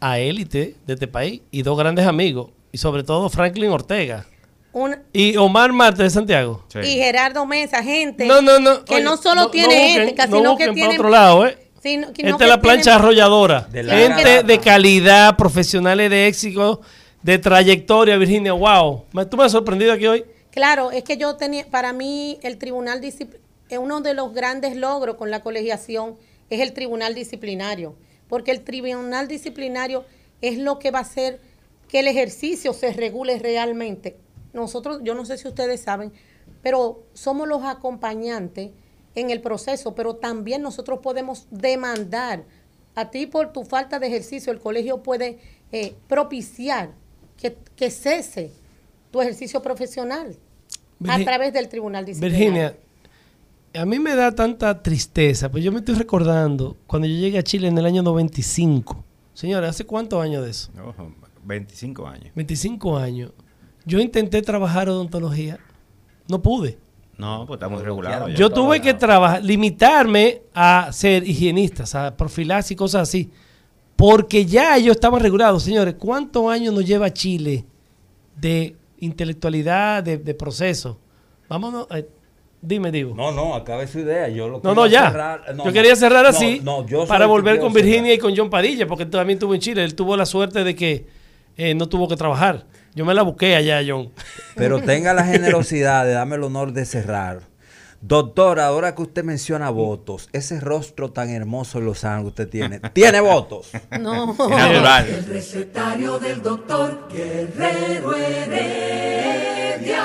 a 0.00 0.18
élite 0.18 0.76
de 0.86 0.94
este 0.94 1.08
país 1.08 1.42
y 1.50 1.62
dos 1.62 1.76
grandes 1.78 2.06
amigos, 2.06 2.50
y 2.70 2.78
sobre 2.78 3.02
todo 3.02 3.28
Franklin 3.28 3.70
Ortega. 3.70 4.26
Y 5.12 5.36
Omar 5.36 5.72
Marte 5.72 6.04
de 6.04 6.10
Santiago. 6.10 6.64
y 6.84 6.86
Gerardo 6.92 7.44
Mesa, 7.46 7.82
gente 7.82 8.26
No, 8.26 8.40
no, 8.40 8.60
no. 8.60 8.84
que 8.84 8.96
oye, 8.96 9.04
no 9.04 9.16
solo 9.16 9.50
tiene 9.50 9.74
busquen- 9.96 10.02
ética, 10.02 10.26
no 10.28 10.36
sino 10.36 10.56
que 10.56 10.68
tiene 10.72 10.94
otro 10.94 11.08
lado, 11.08 11.46
¿eh? 11.46 11.58
Que 11.82 11.96
no 12.22 12.30
Esta 12.30 12.44
es 12.44 12.50
la 12.50 12.60
plancha 12.60 12.82
tienen- 12.84 13.00
arrolladora. 13.00 13.60
De 13.70 13.82
la 13.82 13.94
Gente 13.96 14.42
de 14.42 14.58
calidad, 14.58 15.36
profesionales 15.36 16.10
de 16.10 16.26
éxito, 16.26 16.80
de 17.22 17.38
trayectoria, 17.38 18.16
Virginia. 18.16 18.52
Wow. 18.52 19.04
Tú 19.30 19.36
me 19.36 19.44
has 19.44 19.52
sorprendido 19.52 19.92
aquí 19.92 20.06
hoy. 20.06 20.24
Claro, 20.50 20.90
es 20.90 21.04
que 21.04 21.16
yo 21.16 21.36
tenía, 21.36 21.66
para 21.70 21.92
mí 21.92 22.38
el 22.42 22.58
tribunal 22.58 23.00
disciplinario, 23.00 23.46
uno 23.80 24.00
de 24.00 24.14
los 24.14 24.32
grandes 24.32 24.76
logros 24.76 25.16
con 25.16 25.30
la 25.30 25.40
colegiación 25.40 26.16
es 26.50 26.60
el 26.60 26.72
tribunal 26.72 27.14
disciplinario, 27.14 27.94
porque 28.28 28.50
el 28.50 28.62
tribunal 28.62 29.28
disciplinario 29.28 30.04
es 30.40 30.58
lo 30.58 30.78
que 30.78 30.90
va 30.90 31.00
a 31.00 31.02
hacer 31.02 31.40
que 31.88 32.00
el 32.00 32.08
ejercicio 32.08 32.72
se 32.72 32.92
regule 32.92 33.38
realmente. 33.38 34.16
Nosotros, 34.54 35.00
yo 35.04 35.14
no 35.14 35.24
sé 35.26 35.36
si 35.36 35.46
ustedes 35.46 35.82
saben, 35.82 36.12
pero 36.62 37.04
somos 37.12 37.46
los 37.46 37.62
acompañantes 37.64 38.70
en 39.14 39.30
el 39.30 39.40
proceso, 39.40 39.94
pero 39.94 40.16
también 40.16 40.62
nosotros 40.62 41.00
podemos 41.02 41.46
demandar 41.50 42.44
a 42.94 43.10
ti 43.10 43.26
por 43.26 43.52
tu 43.52 43.64
falta 43.64 43.98
de 43.98 44.08
ejercicio, 44.08 44.52
el 44.52 44.58
colegio 44.58 45.02
puede 45.02 45.38
eh, 45.72 45.94
propiciar 46.08 46.90
que, 47.36 47.56
que 47.76 47.90
cese 47.90 48.50
tu 49.10 49.20
ejercicio 49.20 49.62
profesional 49.62 50.36
a 51.06 51.18
través 51.20 51.52
del 51.52 51.68
tribunal 51.68 52.04
disciplinario. 52.04 52.38
Virginia, 52.38 52.76
a 53.74 53.84
mí 53.84 53.98
me 53.98 54.14
da 54.14 54.34
tanta 54.34 54.82
tristeza, 54.82 55.50
pues 55.50 55.62
yo 55.62 55.70
me 55.70 55.78
estoy 55.78 55.94
recordando 55.94 56.76
cuando 56.86 57.06
yo 57.06 57.14
llegué 57.14 57.38
a 57.38 57.42
Chile 57.42 57.68
en 57.68 57.78
el 57.78 57.86
año 57.86 58.02
95. 58.02 59.04
Señora, 59.34 59.68
¿hace 59.68 59.84
cuántos 59.84 60.20
años 60.22 60.44
de 60.44 60.50
eso? 60.50 60.72
Ojo, 60.84 61.12
25 61.44 62.06
años. 62.06 62.32
25 62.34 62.96
años. 62.96 63.32
Yo 63.84 64.00
intenté 64.00 64.42
trabajar 64.42 64.88
odontología. 64.88 65.58
No 66.28 66.42
pude. 66.42 66.78
No, 67.18 67.44
pues 67.46 67.58
estamos 67.58 67.82
regulados. 67.82 68.32
Yo 68.34 68.48
tuve 68.50 68.80
que 68.80 68.94
trabajar, 68.94 69.44
limitarme 69.44 70.42
a 70.54 70.88
ser 70.92 71.26
higienista, 71.28 71.82
o 71.82 71.86
sea, 71.86 72.16
profilaxis 72.16 72.70
y 72.72 72.76
cosas 72.76 73.02
así. 73.08 73.30
Porque 73.96 74.46
ya 74.46 74.76
ellos 74.76 74.94
estaban 74.94 75.20
regulados. 75.20 75.64
Señores, 75.64 75.96
¿cuántos 75.98 76.48
años 76.50 76.72
nos 76.72 76.86
lleva 76.86 77.12
Chile 77.12 77.64
de 78.36 78.76
intelectualidad, 79.00 80.02
de, 80.04 80.18
de 80.18 80.34
proceso? 80.34 80.98
Vámonos. 81.48 81.88
eh, 81.90 82.08
dime, 82.62 82.92
digo. 82.92 83.14
No, 83.16 83.32
no, 83.32 83.54
acabe 83.56 83.88
su 83.88 83.98
idea. 83.98 84.28
Yo 84.28 84.48
lo 84.48 84.60
No, 84.62 84.72
no, 84.74 84.86
ya. 84.86 85.10
cerrar- 85.10 85.40
no, 85.56 85.64
yo 85.64 85.64
no. 85.64 85.72
quería 85.72 85.96
cerrar 85.96 86.22
No, 86.22 86.28
así 86.30 86.60
no, 86.62 86.86
yo 86.86 86.98
soy 87.00 87.08
para 87.08 87.26
volver 87.26 87.58
con 87.58 87.72
cerrar. 87.72 87.84
Virginia 87.86 88.14
y 88.14 88.18
con 88.18 88.36
John 88.36 88.48
Padilla, 88.48 88.86
porque 88.86 89.02
él 89.02 89.10
también 89.10 89.36
estuvo 89.38 89.52
en 89.54 89.60
Chile. 89.60 89.82
Él 89.82 89.96
tuvo 89.96 90.16
la 90.16 90.24
suerte 90.26 90.62
de 90.62 90.76
que 90.76 91.06
eh, 91.56 91.74
no 91.74 91.88
tuvo 91.88 92.06
que 92.06 92.14
trabajar. 92.16 92.64
Yo 92.98 93.04
me 93.04 93.14
la 93.14 93.22
busqué 93.22 93.54
allá, 93.54 93.80
John. 93.86 94.10
Pero 94.56 94.82
tenga 94.84 95.14
la 95.14 95.24
generosidad 95.24 96.04
de 96.04 96.14
darme 96.14 96.34
el 96.34 96.42
honor 96.42 96.72
de 96.72 96.84
cerrar. 96.84 97.42
Doctor, 98.00 98.58
ahora 98.58 98.96
que 98.96 99.02
usted 99.02 99.22
menciona 99.22 99.70
votos, 99.70 100.28
ese 100.32 100.58
rostro 100.58 101.12
tan 101.12 101.30
hermoso 101.30 101.78
y 101.78 101.82
lozano 101.82 102.22
que 102.22 102.28
usted 102.28 102.48
tiene, 102.48 102.80
¿tiene 102.92 103.20
votos? 103.20 103.70
No. 104.00 104.36
El 104.50 105.26
recetario 105.26 106.18
del 106.18 106.42
doctor 106.42 107.06
Guerrero 107.08 108.16
Heredia. 108.16 110.04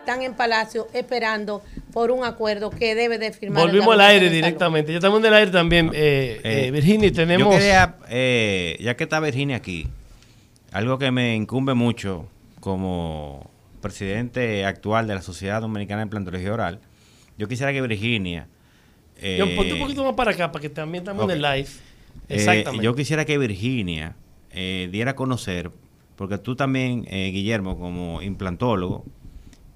Están 0.00 0.22
en 0.22 0.34
Palacio 0.34 0.88
esperando 0.92 1.62
por 1.92 2.10
un 2.10 2.24
acuerdo 2.24 2.70
que 2.70 2.96
debe 2.96 3.18
de 3.18 3.32
firmar. 3.32 3.62
Volvimos 3.62 3.94
al 3.94 4.00
aire 4.00 4.28
directamente. 4.28 4.90
Ya 4.90 4.98
estamos 4.98 5.20
en 5.20 5.26
el 5.26 5.34
aire 5.34 5.52
también, 5.52 5.92
eh, 5.94 6.40
eh, 6.42 6.66
Eh, 6.66 6.70
Virginia, 6.72 7.06
y 7.06 7.12
tenemos... 7.12 7.54
Yo 7.54 7.60
quería, 7.60 7.94
eh, 8.08 8.76
ya 8.80 8.96
que 8.96 9.04
está 9.04 9.20
Virginia 9.20 9.58
aquí, 9.58 9.86
algo 10.72 10.98
que 10.98 11.10
me 11.10 11.36
incumbe 11.36 11.74
mucho 11.74 12.26
como 12.60 13.50
presidente 13.80 14.64
actual 14.64 15.06
de 15.06 15.14
la 15.14 15.22
Sociedad 15.22 15.60
Dominicana 15.60 15.98
de 15.98 16.04
Implantología 16.04 16.52
Oral, 16.52 16.80
yo 17.36 17.48
quisiera 17.48 17.72
que 17.72 17.82
Virginia... 17.82 18.48
eh, 19.20 19.38
John, 19.40 19.50
ponte 19.56 19.74
un 19.74 19.80
poquito 19.80 20.04
más 20.04 20.14
para 20.14 20.30
acá, 20.30 20.50
para 20.50 20.62
que 20.62 20.68
también 20.68 21.02
estamos 21.02 21.24
en 21.24 21.30
el 21.30 21.42
live. 21.42 21.68
eh, 22.28 22.34
Exactamente. 22.36 22.84
yo 22.84 22.94
quisiera 22.94 23.24
que 23.24 23.36
Virginia 23.38 24.16
eh, 24.50 24.88
diera 24.92 25.12
a 25.12 25.16
conocer, 25.16 25.70
porque 26.16 26.38
tú 26.38 26.56
también, 26.56 27.06
eh, 27.08 27.30
Guillermo, 27.32 27.78
como 27.78 28.22
implantólogo, 28.22 29.04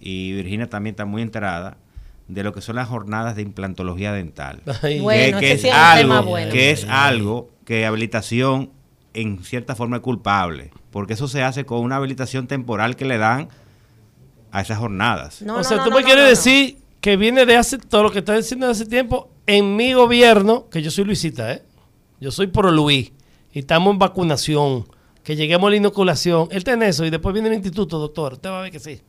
y 0.00 0.32
Virginia 0.32 0.68
también 0.68 0.92
está 0.94 1.04
muy 1.04 1.22
enterada 1.22 1.78
de 2.28 2.42
lo 2.42 2.52
que 2.52 2.60
son 2.60 2.76
las 2.76 2.88
jornadas 2.88 3.36
de 3.36 3.42
implantología 3.42 4.12
dental. 4.12 4.62
Ay. 4.82 5.00
Bueno, 5.00 5.40
que, 5.40 5.52
es 5.52 5.64
algo, 5.64 6.22
bueno. 6.22 6.52
que 6.52 6.70
es 6.70 6.84
algo 6.88 7.50
que 7.64 7.86
habilitación 7.86 8.70
en 9.16 9.42
cierta 9.42 9.74
forma 9.74 9.96
es 9.96 10.02
culpable, 10.02 10.70
porque 10.90 11.14
eso 11.14 11.26
se 11.26 11.42
hace 11.42 11.64
con 11.64 11.80
una 11.80 11.96
habilitación 11.96 12.46
temporal 12.46 12.96
que 12.96 13.04
le 13.04 13.18
dan 13.18 13.48
a 14.52 14.60
esas 14.60 14.78
jornadas. 14.78 15.42
No, 15.42 15.54
o 15.54 15.56
no, 15.58 15.64
sea, 15.64 15.78
no, 15.78 15.84
tú 15.84 15.90
no, 15.90 15.96
me 15.96 16.02
no, 16.02 16.06
quieres 16.06 16.24
no, 16.24 16.30
no. 16.30 16.36
decir 16.36 16.78
que 17.00 17.16
viene 17.16 17.46
de 17.46 17.56
hace 17.56 17.78
todo 17.78 18.04
lo 18.04 18.10
que 18.10 18.18
estás 18.18 18.36
diciendo 18.36 18.66
de 18.66 18.72
hace 18.72 18.86
tiempo 18.86 19.30
en 19.46 19.76
mi 19.76 19.92
gobierno, 19.92 20.68
que 20.68 20.82
yo 20.82 20.90
soy 20.90 21.04
Luisita, 21.04 21.52
¿eh? 21.52 21.62
Yo 22.20 22.30
soy 22.30 22.46
pro 22.48 22.70
Luis 22.70 23.12
y 23.52 23.60
estamos 23.60 23.92
en 23.92 23.98
vacunación, 23.98 24.86
que 25.22 25.36
lleguemos 25.36 25.68
a 25.68 25.70
la 25.70 25.76
inoculación. 25.76 26.48
Él 26.50 26.64
tiene 26.64 26.88
eso 26.88 27.04
y 27.04 27.10
después 27.10 27.32
viene 27.32 27.48
el 27.48 27.54
instituto, 27.54 27.98
doctor. 27.98 28.34
Usted 28.34 28.50
va 28.50 28.60
a 28.60 28.62
ver 28.62 28.72
que 28.72 28.80
sí. 28.80 29.00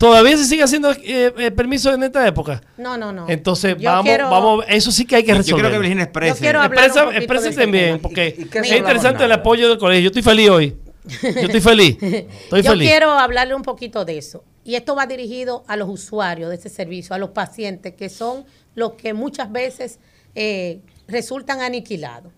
¿Todavía 0.00 0.34
se 0.38 0.46
sigue 0.46 0.62
haciendo 0.62 0.92
eh, 0.92 1.30
eh, 1.36 1.50
permiso 1.50 1.92
en 1.92 2.02
esta 2.02 2.26
época? 2.26 2.62
No, 2.78 2.96
no, 2.96 3.12
no. 3.12 3.28
Entonces, 3.28 3.76
Yo 3.78 3.90
vamos, 3.90 4.06
quiero- 4.06 4.30
vamos, 4.30 4.64
eso 4.66 4.90
sí 4.90 5.04
que 5.04 5.16
hay 5.16 5.22
que 5.24 5.32
Yo 5.32 5.36
resolver. 5.36 5.60
quiero 5.60 5.70
que 5.74 5.78
Virginia 5.78 6.04
Yo 6.04 6.08
exprese. 6.08 6.40
quiero 6.40 6.60
hablar 6.62 6.84
Expresa, 6.86 7.06
un 7.08 7.14
expresa 7.14 7.50
también, 7.60 7.98
porque 8.00 8.34
¿Y- 8.38 8.42
y 8.42 8.44
qué 8.46 8.58
es 8.60 8.72
interesante 8.72 9.24
el 9.24 9.32
apoyo 9.32 9.68
del 9.68 9.76
colegio. 9.76 10.00
Yo 10.04 10.06
estoy 10.06 10.22
feliz 10.22 10.48
hoy. 10.48 10.76
Yo 11.22 11.28
estoy 11.28 11.60
feliz. 11.60 11.98
Estoy 12.02 12.62
Yo 12.62 12.70
feliz. 12.70 12.88
quiero 12.88 13.10
hablarle 13.10 13.54
un 13.54 13.60
poquito 13.62 14.06
de 14.06 14.16
eso. 14.16 14.42
Y 14.64 14.74
esto 14.76 14.96
va 14.96 15.04
dirigido 15.06 15.64
a 15.68 15.76
los 15.76 15.90
usuarios 15.90 16.48
de 16.48 16.56
ese 16.56 16.70
servicio, 16.70 17.14
a 17.14 17.18
los 17.18 17.30
pacientes, 17.30 17.92
que 17.94 18.08
son 18.08 18.46
los 18.74 18.92
que 18.94 19.12
muchas 19.12 19.52
veces 19.52 19.98
eh, 20.34 20.80
resultan 21.08 21.60
aniquilados. 21.60 22.32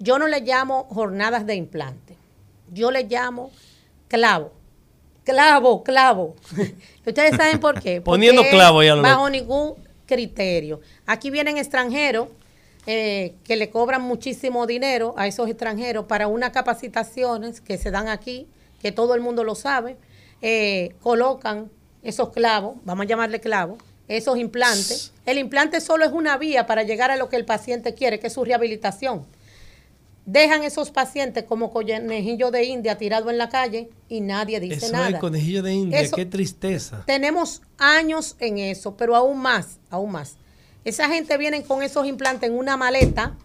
Yo 0.00 0.18
no 0.18 0.26
le 0.26 0.40
llamo 0.40 0.88
jornadas 0.90 1.46
de 1.46 1.54
implante. 1.54 2.16
Yo 2.72 2.90
le 2.90 3.04
llamo 3.04 3.52
clavo. 4.08 4.52
Clavo, 5.28 5.84
clavo. 5.84 6.36
Ustedes 7.06 7.36
saben 7.36 7.60
por 7.60 7.74
qué. 7.74 8.00
Porque 8.00 8.02
Poniendo 8.02 8.42
clavo 8.48 8.82
ya 8.82 8.96
lo 8.96 9.02
Bajo 9.02 9.28
loco. 9.28 9.30
ningún 9.30 9.74
criterio. 10.06 10.80
Aquí 11.04 11.28
vienen 11.28 11.58
extranjeros 11.58 12.28
eh, 12.86 13.34
que 13.44 13.56
le 13.56 13.68
cobran 13.68 14.00
muchísimo 14.00 14.66
dinero 14.66 15.12
a 15.18 15.26
esos 15.26 15.46
extranjeros 15.50 16.06
para 16.06 16.28
unas 16.28 16.50
capacitaciones 16.52 17.60
que 17.60 17.76
se 17.76 17.90
dan 17.90 18.08
aquí, 18.08 18.46
que 18.80 18.90
todo 18.90 19.14
el 19.14 19.20
mundo 19.20 19.44
lo 19.44 19.54
sabe, 19.54 19.98
eh, 20.40 20.94
colocan 21.02 21.70
esos 22.02 22.30
clavos, 22.30 22.76
vamos 22.84 23.04
a 23.04 23.08
llamarle 23.08 23.38
clavos, 23.38 23.76
esos 24.08 24.38
implantes. 24.38 25.12
El 25.26 25.36
implante 25.36 25.82
solo 25.82 26.06
es 26.06 26.12
una 26.12 26.38
vía 26.38 26.66
para 26.66 26.84
llegar 26.84 27.10
a 27.10 27.16
lo 27.16 27.28
que 27.28 27.36
el 27.36 27.44
paciente 27.44 27.92
quiere, 27.92 28.18
que 28.18 28.28
es 28.28 28.32
su 28.32 28.46
rehabilitación. 28.46 29.26
Dejan 30.30 30.62
esos 30.62 30.90
pacientes 30.90 31.44
como 31.44 31.70
conejillo 31.70 32.50
de 32.50 32.64
India 32.64 32.98
tirado 32.98 33.30
en 33.30 33.38
la 33.38 33.48
calle 33.48 33.88
y 34.10 34.20
nadie 34.20 34.60
dice 34.60 34.74
Eso 34.76 34.86
es 34.86 34.92
nada. 34.92 35.08
el 35.08 35.18
conejillo 35.18 35.62
de 35.62 35.72
India. 35.72 36.00
Eso- 36.00 36.16
Qué 36.16 36.26
tristeza. 36.26 37.02
Tenemos 37.06 37.62
años 37.78 38.36
en 38.38 38.58
eso, 38.58 38.94
pero 38.94 39.16
aún 39.16 39.38
más, 39.38 39.78
aún 39.88 40.12
más. 40.12 40.36
Esa 40.84 41.08
gente 41.08 41.38
viene 41.38 41.62
con 41.62 41.82
esos 41.82 42.06
implantes 42.06 42.50
en 42.50 42.58
una 42.58 42.76
maleta, 42.76 43.38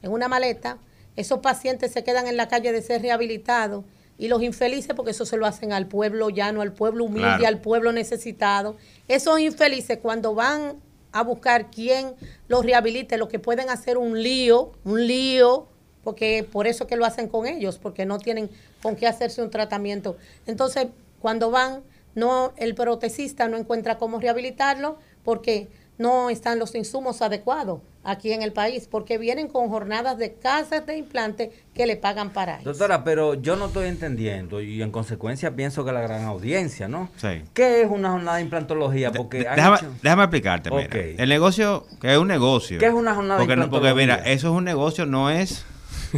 en 0.00 0.12
una 0.12 0.28
maleta. 0.28 0.78
Esos 1.14 1.40
pacientes 1.40 1.92
se 1.92 2.04
quedan 2.04 2.26
en 2.26 2.38
la 2.38 2.48
calle 2.48 2.72
de 2.72 2.80
ser 2.80 3.02
rehabilitados 3.02 3.84
y 4.16 4.28
los 4.28 4.42
infelices, 4.42 4.94
porque 4.96 5.10
eso 5.10 5.26
se 5.26 5.36
lo 5.36 5.44
hacen 5.44 5.74
al 5.74 5.88
pueblo 5.88 6.30
llano, 6.30 6.62
al 6.62 6.72
pueblo 6.72 7.04
humilde, 7.04 7.36
Claro. 7.36 7.46
al 7.48 7.60
pueblo 7.60 7.92
necesitado. 7.92 8.76
Esos 9.08 9.40
infelices 9.40 9.98
cuando 10.00 10.34
van 10.34 10.76
a 11.12 11.22
buscar 11.22 11.70
quién 11.70 12.14
los 12.48 12.64
rehabilite, 12.64 13.18
lo 13.18 13.28
que 13.28 13.38
pueden 13.38 13.68
hacer 13.68 13.98
un 13.98 14.22
lío, 14.22 14.72
un 14.84 15.06
lío, 15.06 15.66
porque 16.04 16.46
por 16.50 16.66
eso 16.66 16.86
que 16.86 16.96
lo 16.96 17.04
hacen 17.04 17.28
con 17.28 17.46
ellos, 17.46 17.78
porque 17.78 18.06
no 18.06 18.18
tienen 18.18 18.50
con 18.82 18.96
qué 18.96 19.06
hacerse 19.06 19.42
un 19.42 19.50
tratamiento. 19.50 20.16
Entonces, 20.46 20.86
cuando 21.20 21.50
van, 21.50 21.82
no 22.14 22.52
el 22.56 22.74
protecista 22.74 23.48
no 23.48 23.56
encuentra 23.56 23.98
cómo 23.98 24.18
rehabilitarlo 24.18 24.98
porque 25.24 25.68
no 25.98 26.30
están 26.30 26.58
los 26.58 26.74
insumos 26.74 27.20
adecuados 27.20 27.80
aquí 28.02 28.32
en 28.32 28.40
el 28.40 28.54
país, 28.54 28.88
porque 28.90 29.18
vienen 29.18 29.48
con 29.48 29.68
jornadas 29.68 30.16
de 30.16 30.32
casas 30.32 30.86
de 30.86 30.96
implante 30.96 31.52
que 31.74 31.84
le 31.84 31.96
pagan 31.96 32.30
para 32.32 32.54
eso. 32.54 32.70
Doctora, 32.70 33.04
pero 33.04 33.34
yo 33.34 33.54
no 33.56 33.66
estoy 33.66 33.88
entendiendo 33.88 34.62
y 34.62 34.80
en 34.80 34.90
consecuencia 34.90 35.54
pienso 35.54 35.84
que 35.84 35.92
la 35.92 36.00
gran 36.00 36.24
audiencia, 36.24 36.88
¿no? 36.88 37.10
Sí. 37.18 37.42
¿Qué 37.52 37.82
es 37.82 37.90
una 37.90 38.12
jornada 38.12 38.38
de 38.38 38.44
implantología? 38.44 39.12
Porque 39.12 39.46
han 39.46 39.56
Déjame, 39.56 39.76
hecho- 39.76 39.92
déjame 40.02 40.22
explicarte. 40.22 40.70
mira. 40.70 40.84
Ok. 40.86 40.94
El 41.18 41.28
negocio, 41.28 41.86
que 42.00 42.10
es 42.12 42.16
un 42.18 42.28
negocio. 42.28 42.78
¿Qué 42.78 42.86
es 42.86 42.94
una 42.94 43.14
jornada 43.14 43.38
de 43.38 43.44
porque, 43.46 43.56
no- 43.60 43.68
porque 43.70 43.88
mira, 43.88 44.00
implantología? 44.14 44.32
eso 44.32 44.48
es 44.48 44.54
un 44.54 44.64
negocio, 44.64 45.04
no 45.04 45.28
es 45.28 45.66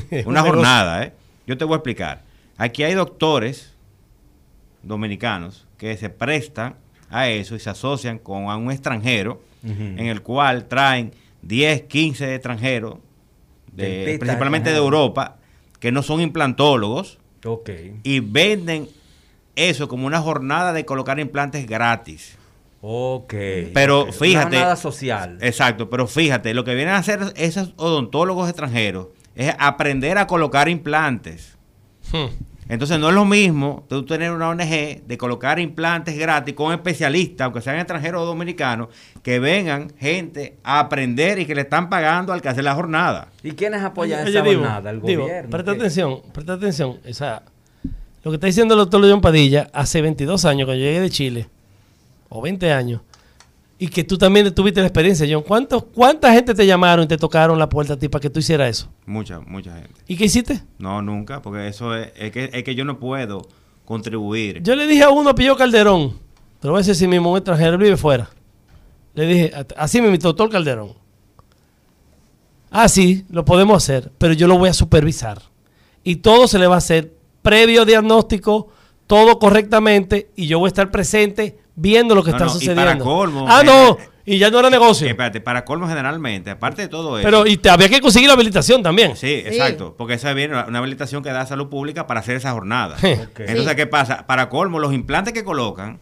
una 0.27 0.43
jornada. 0.43 1.03
¿eh? 1.05 1.13
Yo 1.47 1.57
te 1.59 1.65
voy 1.65 1.75
a 1.75 1.77
explicar. 1.77 2.23
Aquí 2.57 2.83
hay 2.83 2.95
doctores 2.95 3.75
dominicanos 4.83 5.67
que 5.77 5.97
se 5.97 6.11
prestan 6.11 6.77
a 7.11 7.29
eso 7.29 7.55
y 7.55 7.61
se 7.61 7.71
asocian 7.71 8.19
con 8.19 8.49
a 8.51 8.57
un 8.57 8.71
extranjero 8.71 9.43
en 9.65 10.07
el 10.07 10.23
cual 10.23 10.67
traen 10.67 11.13
10, 11.43 11.83
15 11.83 12.35
extranjeros, 12.35 12.97
de- 13.73 14.17
principalmente 14.19 14.71
de. 14.71 14.77
Europa, 14.79 15.37
que 15.79 15.93
no 15.93 16.03
son 16.03 16.21
implantólogos 16.21 17.19
Ok. 17.45 17.71
y 18.03 18.19
venden 18.21 18.89
eso 19.55 19.87
como 19.87 20.07
una 20.07 20.21
jornada 20.21 20.73
de 20.73 20.85
colocar 20.85 21.21
implantes 21.21 21.67
gratis. 21.67 22.37
Ok. 22.81 23.35
Pero 23.73 24.07
fíjate. 24.13 24.47
Una 24.49 24.57
jornada 24.59 24.77
social. 24.77 25.39
Exacto, 25.41 25.89
pero 25.89 26.09
fíjate, 26.09 26.55
lo 26.55 26.65
que 26.65 26.75
vienen 26.75 26.95
a 26.95 26.99
hacer 26.99 27.21
esos 27.37 27.73
odontólogos 27.77 28.49
extranjeros 28.49 29.09
es 29.35 29.55
aprender 29.59 30.19
a 30.19 30.27
colocar 30.27 30.69
implantes. 30.69 31.57
Hmm. 32.13 32.27
Entonces 32.69 32.99
no 32.99 33.09
es 33.09 33.15
lo 33.15 33.25
mismo 33.25 33.85
tú 33.89 34.05
tener 34.07 34.33
una 34.33 34.49
ONG 34.49 35.03
de 35.07 35.19
colocar 35.19 35.59
implantes 35.59 36.17
gratis 36.17 36.55
con 36.55 36.73
especialistas, 36.73 37.45
aunque 37.45 37.61
sean 37.61 37.77
extranjeros 37.77 38.23
o 38.23 38.25
dominicanos, 38.25 38.89
que 39.23 39.39
vengan 39.41 39.93
gente 39.99 40.57
a 40.63 40.79
aprender 40.81 41.39
y 41.39 41.45
que 41.45 41.55
le 41.55 41.63
están 41.63 41.91
pagando 41.91 42.33
al 42.33 42.41
que 42.41 42.49
hace 42.49 42.63
la 42.63 42.75
jornada. 42.75 43.29
¿Y 43.43 43.53
quiénes 43.53 43.83
apoyan 43.83 44.23
Oye, 44.23 44.31
esa 44.31 44.43
Divo, 44.43 44.63
jornada? 44.63 44.91
El 44.91 45.01
gobierno. 45.01 45.51
Presta 45.51 45.73
¿Qué? 45.73 45.79
atención, 45.79 46.23
presta 46.33 46.53
atención. 46.55 46.99
O 47.07 47.13
sea, 47.13 47.43
lo 48.23 48.31
que 48.31 48.37
está 48.37 48.47
diciendo 48.47 48.75
el 48.75 48.79
doctor 48.79 49.01
León 49.01 49.21
Padilla, 49.21 49.69
hace 49.73 50.01
22 50.01 50.45
años 50.45 50.67
que 50.67 50.79
yo 50.79 50.85
llegué 50.85 51.01
de 51.01 51.11
Chile, 51.11 51.49
o 52.29 52.41
20 52.41 52.73
años, 52.73 53.03
y 53.83 53.89
que 53.89 54.05
tú 54.05 54.17
también 54.17 54.55
tuviste 54.55 54.79
la 54.79 54.87
experiencia, 54.87 55.27
John. 55.29 55.43
¿Cuántos, 55.43 55.83
¿Cuánta 55.87 56.33
gente 56.33 56.55
te 56.55 56.65
llamaron 56.65 57.05
y 57.05 57.09
te 57.09 57.17
tocaron 57.17 57.59
la 57.59 57.69
puerta 57.69 57.95
a 57.95 57.99
ti 57.99 58.09
para 58.09 58.23
que 58.23 58.31
tú 58.31 58.39
hicieras 58.39 58.71
eso? 58.71 58.89
Mucha, 59.07 59.41
mucha 59.41 59.75
gente. 59.75 60.01
¿Y 60.07 60.15
qué 60.15 60.27
hiciste? 60.27 60.63
No, 60.79 61.03
nunca, 61.03 61.43
porque 61.43 61.67
eso 61.67 61.93
es, 61.97 62.13
es 62.15 62.31
que, 62.31 62.49
es 62.53 62.63
que 62.63 62.77
yo 62.77 62.85
no 62.85 63.01
puedo 63.01 63.43
contribuir. 63.85 64.63
Yo 64.63 64.77
le 64.77 64.87
dije 64.87 65.03
a 65.03 65.11
uno, 65.11 65.31
a 65.31 65.35
Pillo 65.35 65.57
Calderón, 65.57 66.17
te 66.61 66.69
lo 66.69 66.75
voy 66.75 66.79
a 66.79 66.83
decir 66.83 66.95
si 66.95 67.09
mismo 67.09 67.33
un 67.33 67.39
extranjero, 67.39 67.77
vive 67.77 67.97
fuera. 67.97 68.31
Le 69.15 69.27
dije, 69.27 69.53
así 69.77 70.01
me 70.01 70.07
invitó 70.07 70.29
doctor 70.29 70.49
Calderón. 70.49 70.93
Ah, 72.71 72.89
sí, 72.89 73.25
lo 73.31 73.45
podemos 73.45 73.83
hacer, 73.83 74.13
pero 74.17 74.33
yo 74.33 74.47
lo 74.47 74.59
voy 74.59 74.69
a 74.69 74.75
supervisar. 74.75 75.43
Y 76.05 76.17
todo 76.17 76.47
se 76.47 76.61
le 76.61 76.69
va 76.69 76.77
a 76.77 76.79
hacer 76.79 77.15
previo 77.43 77.85
diagnóstico, 77.85 78.69
todo 79.09 79.41
correctamente, 79.41 80.31
y 80.37 80.47
yo 80.47 80.61
voy 80.61 80.69
a 80.69 80.69
estar 80.69 80.93
presente 80.93 81.59
viendo 81.75 82.15
lo 82.15 82.23
que 82.23 82.31
No, 82.31 82.37
está 82.37 82.45
no, 82.47 82.51
y 82.51 82.55
sucediendo. 82.55 82.83
para 82.83 82.99
colmo, 82.99 83.47
ah, 83.49 83.61
eh, 83.63 83.65
no, 83.65 83.99
y 84.25 84.39
ya 84.39 84.51
no 84.51 84.59
era 84.61 84.71
negocio. 84.71 85.07
Espérate, 85.09 85.41
para 85.41 85.65
colmo 85.65 85.89
generalmente, 85.89 86.51
aparte 86.51 86.83
de 86.83 86.89
todo 86.89 87.19
eso. 87.19 87.25
pero 87.27 87.47
y 87.47 87.57
te 87.57 87.71
había 87.71 87.89
que 87.89 88.01
conseguir 88.01 88.29
la 88.29 88.35
habilitación 88.35 88.83
también. 88.83 89.17
Sí, 89.17 89.33
exacto, 89.45 89.95
porque 89.97 90.15
esa 90.15 90.33
viene 90.33 90.55
una, 90.55 90.67
una 90.67 90.79
habilitación 90.79 91.23
que 91.23 91.31
da 91.31 91.45
salud 91.47 91.69
pública 91.69 92.07
para 92.07 92.21
hacer 92.21 92.37
esa 92.37 92.53
jornada. 92.53 92.97
Entonces, 93.03 93.65
Sí. 93.69 93.77
¿qué 93.77 93.87
pasa? 93.87 94.27
Para 94.27 94.49
colmo, 94.49 94.79
los 94.79 94.93
implantes 94.93 95.33
que 95.33 95.43
colocan, 95.45 95.99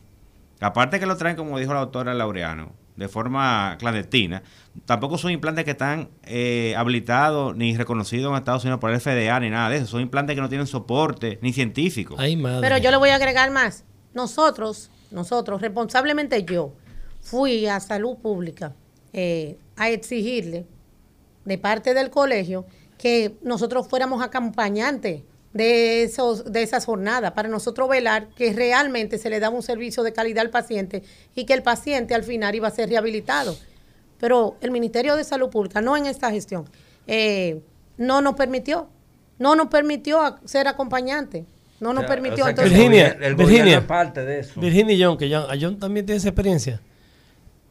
aparte 0.61 1.01
que 1.01 1.07
lo 1.07 1.17
traen, 1.17 1.37
como 1.37 1.59
dijo 1.59 1.73
la 1.73 1.81
doctora 1.81 2.13
Laureano, 2.15 2.73
de 2.97 3.09
forma 3.09 3.77
clandestina, 3.79 4.43
tampoco 4.85 5.17
son 5.17 5.31
implantes 5.31 5.65
que 5.65 5.71
están 5.71 6.11
eh, 6.25 6.75
habilitados 6.77 7.57
ni 7.57 7.75
reconocidos 7.75 8.31
en 8.31 8.37
Estados 8.37 8.65
Unidos 8.65 8.79
por 8.79 8.91
el 8.91 9.01
FDA 9.01 9.41
ni 9.41 9.49
nada 9.49 9.71
de 9.71 9.77
eso. 9.79 9.87
Son 9.87 10.03
implantes 10.03 10.35
que 10.37 10.43
no 10.43 10.51
tienen 10.51 10.67
soporte 10.67 11.39
ni 11.41 11.55
científico. 11.55 12.17
Ay, 12.19 12.37
madre. 12.37 12.61
Pero 12.61 12.77
yo 12.77 12.91
le 12.91 12.99
voy 12.99 13.09
a 13.09 13.15
agregar 13.15 13.51
más. 13.53 13.85
Nosotros, 14.13 14.91
nosotros, 15.11 15.61
responsablemente 15.61 16.45
yo, 16.45 16.73
fui 17.21 17.67
a 17.67 17.81
salud 17.81 18.17
pública 18.17 18.75
eh, 19.13 19.59
a 19.77 19.91
exigirle 19.91 20.67
de 21.45 21.59
parte 21.59 21.95
del 21.95 22.11
colegio 22.11 22.65
que 22.99 23.37
nosotros 23.43 23.89
fuéramos 23.89 24.23
acompañantes 24.23 25.23
de, 25.53 26.03
esos, 26.03 26.53
de 26.53 26.63
esas 26.63 26.85
jornadas 26.85 27.33
para 27.33 27.49
nosotros 27.49 27.89
velar 27.89 28.29
que 28.37 28.53
realmente 28.53 29.19
se 29.19 29.31
le 29.31 29.41
daba 29.41 29.57
un 29.57 29.63
servicio 29.63 30.03
de 30.03 30.13
calidad 30.13 30.45
al 30.45 30.51
paciente 30.51 31.03
y 31.35 31.45
que 31.45 31.55
el 31.55 31.63
paciente 31.63 32.15
al 32.15 32.25
final 32.25 32.55
iba 32.55 32.69
a 32.69 32.71
ser 32.71 32.89
rehabilitado. 32.89 33.57
Pero 34.19 34.57
el 34.61 34.71
Ministerio 34.71 35.17
de 35.17 35.25
Salud 35.25 35.49
Pública, 35.49 35.81
no 35.81 35.97
en 35.97 36.07
esta 36.07 36.31
gestión, 36.31 36.67
eh, 37.07 37.63
no 37.97 38.21
nos 38.21 38.35
permitió, 38.35 38.89
no 39.39 39.57
nos 39.57 39.69
permitió 39.69 40.39
ser 40.45 40.69
acompañante, 40.69 41.47
no 41.81 41.93
nos 41.93 42.05
O 42.05 42.07
sea, 42.07 42.09
permitió. 42.09 42.45
o 42.45 42.47
sea 42.47 42.51
entonces- 42.51 42.73
Virginia, 42.73 43.17
el 43.21 43.35
Virginia, 43.35 43.79
es 43.79 43.85
parte 43.85 44.25
de 44.25 44.41
eso. 44.41 44.61
Virginia 44.61 44.95
y 44.95 45.03
John, 45.03 45.17
que 45.19 45.31
John, 45.35 45.47
John 45.61 45.79
también 45.79 46.07
tiene 46.07 46.19
esa 46.19 46.29
experiencia. 46.29 46.81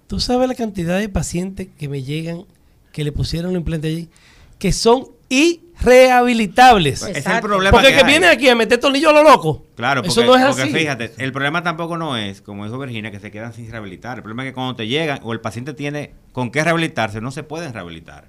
¿Tú 0.08 0.20
sabes 0.20 0.48
la 0.48 0.56
cantidad 0.56 0.98
de 1.00 1.08
pacientes 1.10 1.68
que 1.78 1.88
me 1.88 2.02
llegan 2.04 2.46
que 2.92 3.04
le 3.04 3.12
pusieron 3.12 3.52
el 3.52 3.58
implante 3.58 3.88
allí? 3.88 4.10
Que 4.58 4.72
son 4.74 5.08
irrehabilitables. 5.30 7.04
Es 7.04 7.26
el 7.26 7.40
problema 7.42 7.72
Porque 7.72 7.90
que 7.90 7.94
que 7.94 8.00
hay. 8.02 8.06
vienen 8.08 8.30
aquí 8.30 8.50
a 8.50 8.56
meter 8.56 8.80
tornillos 8.80 9.12
a 9.12 9.14
lo 9.14 9.24
loco. 9.24 9.66
Claro, 9.76 10.02
porque, 10.02 10.10
Eso 10.12 10.24
no 10.26 10.36
es 10.36 10.46
porque 10.48 10.64
así. 10.64 10.74
fíjate, 10.74 11.12
el 11.18 11.32
problema 11.32 11.64
tampoco 11.64 11.98
no 11.98 12.18
es, 12.18 12.42
como 12.42 12.66
dijo 12.66 12.78
Virginia, 12.80 13.12
que 13.12 13.20
se 13.20 13.32
quedan 13.32 13.54
sin 13.54 13.70
rehabilitar. 13.72 14.18
El 14.18 14.24
problema 14.24 14.44
es 14.44 14.50
que 14.50 14.54
cuando 14.56 14.76
te 14.76 14.88
llegan 14.88 15.20
o 15.24 15.34
el 15.34 15.40
paciente 15.42 15.74
tiene 15.74 16.14
con 16.32 16.52
qué 16.52 16.64
rehabilitarse, 16.64 17.22
no 17.22 17.32
se 17.32 17.44
pueden 17.44 17.74
rehabilitar. 17.74 18.26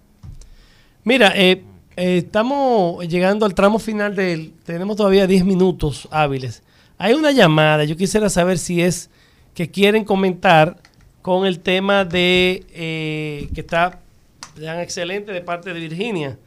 Mira, 1.05 1.33
eh, 1.35 1.63
eh, 1.97 2.19
estamos 2.19 3.07
llegando 3.07 3.47
al 3.47 3.55
tramo 3.55 3.79
final 3.79 4.15
del... 4.15 4.53
Tenemos 4.65 4.97
todavía 4.97 5.27
10 5.27 5.45
minutos 5.45 6.09
hábiles. 6.11 6.63
Hay 6.99 7.15
una 7.15 7.33
llamada, 7.33 7.85
yo 7.85 7.97
quisiera 7.97 8.29
saber 8.29 8.59
si 8.59 8.83
es 8.83 9.11
que 9.55 9.71
quieren 9.71 10.05
comentar 10.05 10.77
con 11.23 11.47
el 11.47 11.61
tema 11.61 12.05
de... 12.05 12.65
eh, 12.75 13.49
que 13.55 13.61
está 13.61 14.01
tan 14.55 14.81
excelente 14.81 15.33
de 15.33 15.41
parte 15.41 15.73
de 15.73 15.81
Virginia. 15.81 16.39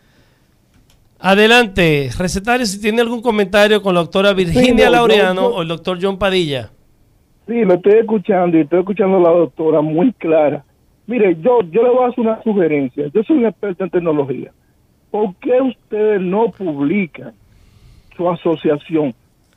Adelante, 1.19 2.09
recetario, 2.17 2.65
si 2.65 2.81
tiene 2.81 3.01
algún 3.01 3.21
comentario 3.21 3.81
con 3.81 3.93
la 3.93 4.01
doctora 4.01 4.33
Virginia 4.33 4.85
no, 4.85 4.91
Laureano 4.91 5.47
o 5.47 5.61
el 5.61 5.69
doctor 5.69 5.97
John 6.01 6.17
Padilla. 6.17 6.69
Sí, 7.47 7.61
lo 7.63 7.75
estoy 7.75 7.93
escuchando 7.99 8.57
y 8.57 8.61
estoy 8.61 8.79
escuchando 8.79 9.17
a 9.17 9.21
la 9.21 9.29
doctora 9.29 9.81
muy 9.81 10.11
clara. 10.13 10.65
Mire, 11.07 11.37
yo, 11.41 11.61
yo 11.71 11.83
le 11.83 11.89
voy 11.89 12.05
a 12.05 12.07
hacer 12.07 12.19
una 12.19 12.43
sugerencia. 12.43 13.07
Yo 13.13 13.23
soy 13.23 13.37
un 13.37 13.45
experto 13.45 13.83
en 13.83 13.89
tecnología. 13.89 14.51
¿Por 15.13 15.35
qué 15.35 15.61
ustedes 15.61 16.19
no 16.19 16.49
publican 16.49 17.35
su 18.17 18.27
asociación, 18.27 19.13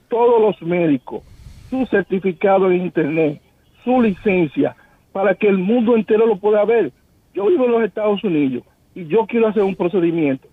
todos 0.07 0.39
los 0.39 0.61
médicos, 0.61 1.23
su 1.71 1.87
certificado 1.87 2.71
en 2.71 2.83
Internet, 2.83 3.41
su 3.83 4.03
licencia, 4.03 4.77
para 5.13 5.35
que 5.35 5.49
el 5.49 5.57
mundo 5.57 5.97
entero 5.97 6.27
lo 6.27 6.37
pueda 6.37 6.63
ver? 6.67 6.93
Yo 7.33 7.47
vivo 7.47 7.65
en 7.65 7.71
los 7.71 7.85
Estados 7.85 8.23
Unidos 8.23 8.65
y 8.95 9.07
yo 9.07 9.25
quiero 9.25 9.49
hacer 9.49 9.63
un 9.63 9.75
procedimiento. 9.75 10.47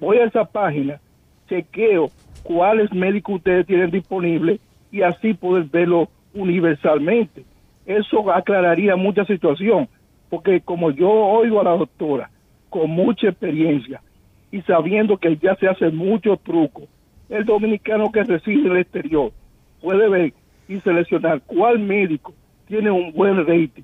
Voy 0.00 0.16
a 0.16 0.24
esa 0.24 0.44
página, 0.44 1.00
chequeo 1.48 2.10
cuáles 2.42 2.92
médicos 2.92 3.36
ustedes 3.36 3.64
tienen 3.64 3.92
disponibles 3.92 4.58
y 4.90 5.02
así 5.02 5.34
poder 5.34 5.66
verlo 5.66 6.08
universalmente. 6.34 7.44
Eso 7.86 8.28
aclararía 8.32 8.96
mucha 8.96 9.24
situación, 9.24 9.88
porque 10.28 10.60
como 10.62 10.90
yo 10.90 11.08
oigo 11.08 11.60
a 11.60 11.64
la 11.64 11.76
doctora 11.76 12.28
con 12.70 12.90
mucha 12.90 13.28
experiencia 13.28 14.02
y 14.50 14.62
sabiendo 14.62 15.18
que 15.18 15.36
ya 15.36 15.54
se 15.56 15.68
hacen 15.68 15.96
muchos 15.96 16.40
trucos, 16.42 16.84
el 17.28 17.44
dominicano 17.44 18.10
que 18.10 18.24
reside 18.24 18.60
en 18.60 18.72
el 18.72 18.78
exterior 18.78 19.32
puede 19.80 20.08
ver 20.08 20.32
y 20.68 20.80
seleccionar 20.80 21.42
cuál 21.46 21.78
médico 21.78 22.32
tiene 22.66 22.90
un 22.90 23.12
buen 23.12 23.38
rating, 23.46 23.82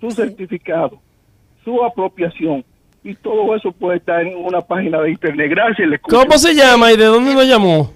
su 0.00 0.10
certificado, 0.10 1.00
su 1.64 1.82
apropiación 1.82 2.64
y 3.02 3.14
todo 3.14 3.54
eso 3.54 3.70
puede 3.72 3.98
estar 3.98 4.20
en 4.20 4.36
una 4.36 4.60
página 4.60 5.00
de 5.00 5.10
internet. 5.10 5.50
Gracias. 5.50 5.88
le 5.88 5.96
escucho. 5.96 6.18
¿Cómo 6.18 6.38
se 6.38 6.54
llama 6.54 6.92
y 6.92 6.96
de 6.96 7.04
dónde 7.04 7.34
nos 7.34 7.46
llamó? 7.46 7.92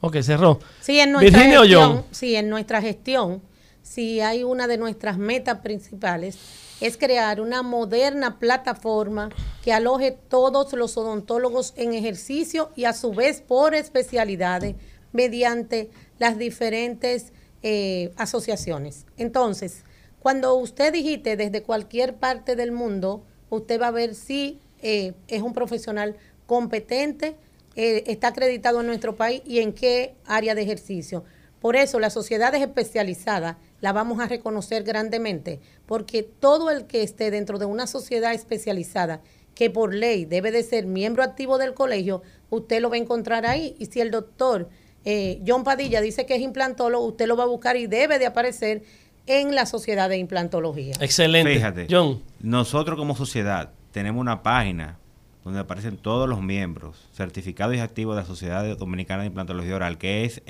Ok, 0.00 0.20
cerró. 0.20 0.58
Sí, 0.80 0.98
en 0.98 1.12
nuestra 1.12 1.38
Virginia 1.38 1.60
gestión, 1.60 2.04
sí, 2.10 2.34
en 2.36 2.48
nuestra 2.48 2.80
gestión, 2.80 3.42
sí 3.82 4.20
hay 4.20 4.44
una 4.44 4.66
de 4.66 4.78
nuestras 4.78 5.18
metas 5.18 5.58
principales 5.58 6.71
es 6.82 6.96
crear 6.96 7.40
una 7.40 7.62
moderna 7.62 8.40
plataforma 8.40 9.30
que 9.62 9.72
aloje 9.72 10.10
todos 10.28 10.72
los 10.72 10.96
odontólogos 10.96 11.74
en 11.76 11.94
ejercicio 11.94 12.70
y 12.74 12.86
a 12.86 12.92
su 12.92 13.12
vez 13.12 13.40
por 13.40 13.76
especialidades 13.76 14.74
mediante 15.12 15.90
las 16.18 16.38
diferentes 16.38 17.32
eh, 17.62 18.12
asociaciones. 18.16 19.06
Entonces, 19.16 19.84
cuando 20.18 20.54
usted 20.56 20.92
digite 20.92 21.36
desde 21.36 21.62
cualquier 21.62 22.16
parte 22.16 22.56
del 22.56 22.72
mundo, 22.72 23.22
usted 23.48 23.80
va 23.80 23.86
a 23.86 23.92
ver 23.92 24.16
si 24.16 24.58
eh, 24.80 25.12
es 25.28 25.42
un 25.42 25.52
profesional 25.52 26.16
competente, 26.46 27.36
eh, 27.76 28.02
está 28.08 28.28
acreditado 28.28 28.80
en 28.80 28.88
nuestro 28.88 29.14
país 29.14 29.40
y 29.46 29.60
en 29.60 29.72
qué 29.72 30.16
área 30.26 30.56
de 30.56 30.62
ejercicio. 30.62 31.22
Por 31.60 31.76
eso 31.76 32.00
las 32.00 32.12
sociedades 32.12 32.60
especializadas 32.60 33.56
la 33.82 33.92
vamos 33.92 34.20
a 34.20 34.26
reconocer 34.26 34.84
grandemente, 34.84 35.60
porque 35.84 36.22
todo 36.22 36.70
el 36.70 36.86
que 36.86 37.02
esté 37.02 37.30
dentro 37.30 37.58
de 37.58 37.66
una 37.66 37.86
sociedad 37.86 38.32
especializada, 38.32 39.20
que 39.54 39.68
por 39.68 39.92
ley 39.92 40.24
debe 40.24 40.50
de 40.50 40.62
ser 40.62 40.86
miembro 40.86 41.22
activo 41.22 41.58
del 41.58 41.74
colegio, 41.74 42.22
usted 42.48 42.80
lo 42.80 42.88
va 42.88 42.96
a 42.96 43.00
encontrar 43.00 43.44
ahí. 43.44 43.76
Y 43.78 43.86
si 43.86 44.00
el 44.00 44.10
doctor 44.10 44.70
eh, 45.04 45.42
John 45.46 45.64
Padilla 45.64 46.00
dice 46.00 46.24
que 46.24 46.36
es 46.36 46.40
implantólogo, 46.40 47.04
usted 47.04 47.26
lo 47.26 47.36
va 47.36 47.44
a 47.44 47.48
buscar 47.48 47.76
y 47.76 47.86
debe 47.86 48.18
de 48.18 48.24
aparecer 48.24 48.82
en 49.26 49.54
la 49.54 49.66
sociedad 49.66 50.08
de 50.08 50.16
implantología. 50.16 50.94
Excelente. 51.00 51.52
Fíjate, 51.52 51.86
John. 51.90 52.22
nosotros 52.40 52.96
como 52.98 53.14
sociedad 53.14 53.70
tenemos 53.92 54.20
una 54.20 54.42
página 54.42 54.98
donde 55.44 55.60
aparecen 55.60 55.96
todos 55.96 56.28
los 56.28 56.40
miembros 56.40 57.08
certificados 57.12 57.74
y 57.76 57.80
activos 57.80 58.14
de 58.14 58.22
la 58.22 58.26
Sociedad 58.26 58.76
Dominicana 58.76 59.22
de 59.22 59.26
Implantología 59.28 59.74
Oral, 59.74 59.98
que 59.98 60.24
es 60.24 60.40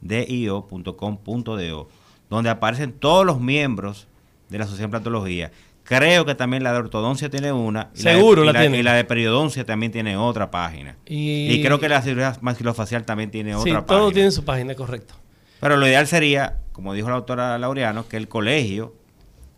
sdio.com.do, 0.00 1.88
donde 2.30 2.50
aparecen 2.50 2.92
todos 2.92 3.24
los 3.24 3.40
miembros 3.40 4.06
de 4.48 4.58
la 4.58 4.64
Sociedad 4.64 4.80
de 4.82 4.84
Implantología. 4.96 5.50
Creo 5.84 6.26
que 6.26 6.34
también 6.34 6.62
la 6.62 6.72
de 6.72 6.78
ortodoncia 6.78 7.30
tiene 7.30 7.50
una. 7.52 7.88
y 7.94 8.00
Seguro 8.00 8.44
la, 8.44 8.52
la 8.52 8.60
de, 8.60 8.66
y 8.66 8.68
tiene. 8.68 8.78
Y 8.80 8.82
la 8.82 8.92
de 8.94 9.04
periodoncia 9.04 9.64
también 9.64 9.90
tiene 9.90 10.16
otra 10.18 10.50
página. 10.50 10.96
Y- 11.06 11.50
Y, 11.50 11.62
creo 11.62 11.80
que 11.80 11.88
la 11.88 12.02
cirugía 12.02 12.36
maxilofacial 12.42 13.04
también 13.04 13.30
tiene 13.30 13.52
Sí, 13.52 13.56
otra 13.70 13.86
página. 13.86 13.86
todo 13.86 14.12
tiene 14.12 14.30
su 14.30 14.44
página, 14.44 14.74
correcto. 14.74 15.14
Pero 15.60 15.76
lo 15.78 15.86
ideal 15.86 16.06
sería, 16.06 16.58
como 16.72 16.92
dijo 16.92 17.08
la 17.08 17.16
doctora 17.16 17.58
Laureano, 17.58 18.06
que 18.06 18.18
el 18.18 18.28
colegio 18.28 18.94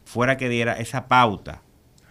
fuera 0.05 0.37
que 0.37 0.49
diera 0.49 0.75
esa 0.75 1.09
pauta 1.09 1.63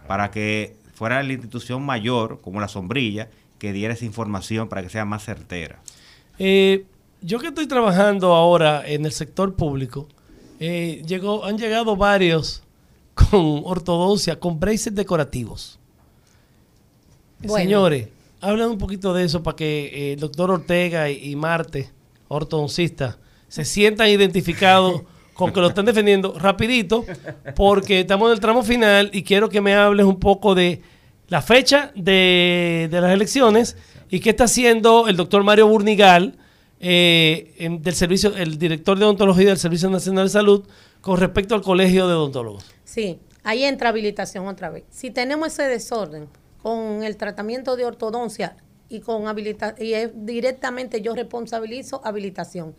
para 0.06 0.30
que 0.30 0.76
fuera 0.94 1.22
la 1.22 1.32
institución 1.32 1.82
mayor, 1.82 2.40
como 2.42 2.60
la 2.60 2.68
sombrilla, 2.68 3.28
que 3.58 3.72
diera 3.72 3.94
esa 3.94 4.04
información 4.04 4.68
para 4.68 4.82
que 4.82 4.90
sea 4.90 5.04
más 5.06 5.24
certera. 5.24 5.80
Eh, 6.38 6.84
yo 7.22 7.38
que 7.38 7.48
estoy 7.48 7.66
trabajando 7.66 8.34
ahora 8.34 8.82
en 8.86 9.04
el 9.06 9.12
sector 9.12 9.54
público, 9.54 10.08
eh, 10.60 11.02
llegó, 11.06 11.44
han 11.44 11.58
llegado 11.58 11.96
varios 11.96 12.62
con 13.14 13.62
ortodoncia, 13.64 14.38
con 14.38 14.60
braces 14.60 14.94
decorativos. 14.94 15.78
Bueno. 17.38 17.56
Señores, 17.56 18.08
hablan 18.40 18.70
un 18.70 18.78
poquito 18.78 19.14
de 19.14 19.24
eso 19.24 19.42
para 19.42 19.56
que 19.56 19.86
eh, 19.86 20.12
el 20.12 20.20
doctor 20.20 20.50
Ortega 20.50 21.10
y, 21.10 21.30
y 21.30 21.36
Marte, 21.36 21.90
ortodoncista, 22.28 23.18
se 23.48 23.64
sientan 23.64 24.08
identificados 24.08 25.02
con 25.34 25.52
que 25.52 25.60
lo 25.60 25.68
están 25.68 25.86
defendiendo 25.86 26.38
rapidito, 26.38 27.06
porque 27.56 28.00
estamos 28.00 28.28
en 28.28 28.34
el 28.34 28.40
tramo 28.40 28.62
final 28.62 29.10
y 29.14 29.22
quiero 29.22 29.48
que 29.48 29.62
me 29.62 29.74
hables 29.74 30.04
un 30.04 30.20
poco 30.20 30.54
de 30.54 30.82
la 31.28 31.40
fecha 31.40 31.92
de, 31.94 32.88
de 32.90 33.00
las 33.00 33.12
elecciones 33.12 33.78
y 34.10 34.20
qué 34.20 34.30
está 34.30 34.44
haciendo 34.44 35.08
el 35.08 35.16
doctor 35.16 35.42
Mario 35.42 35.66
Burnigal, 35.68 36.36
eh, 36.80 37.54
en- 37.58 37.82
del 37.82 37.94
servicio, 37.94 38.34
el 38.36 38.58
director 38.58 38.98
de 38.98 39.04
odontología 39.04 39.48
del 39.48 39.58
Servicio 39.58 39.90
Nacional 39.90 40.24
de 40.26 40.30
Salud, 40.30 40.64
con 41.00 41.18
respecto 41.18 41.54
al 41.54 41.62
colegio 41.62 42.08
de 42.08 42.14
odontólogos. 42.14 42.64
Sí, 42.84 43.18
ahí 43.44 43.64
entra 43.64 43.90
habilitación 43.90 44.46
otra 44.48 44.70
vez. 44.70 44.84
Si 44.90 45.10
tenemos 45.10 45.48
ese 45.48 45.62
desorden 45.64 46.28
con 46.62 47.02
el 47.04 47.16
tratamiento 47.16 47.76
de 47.76 47.84
ortodoncia 47.84 48.56
y 48.88 49.00
con 49.00 49.28
habilita 49.28 49.74
y 49.78 49.92
es 49.92 50.10
directamente 50.14 51.00
yo 51.00 51.14
responsabilizo 51.14 52.00
habilitación. 52.04 52.74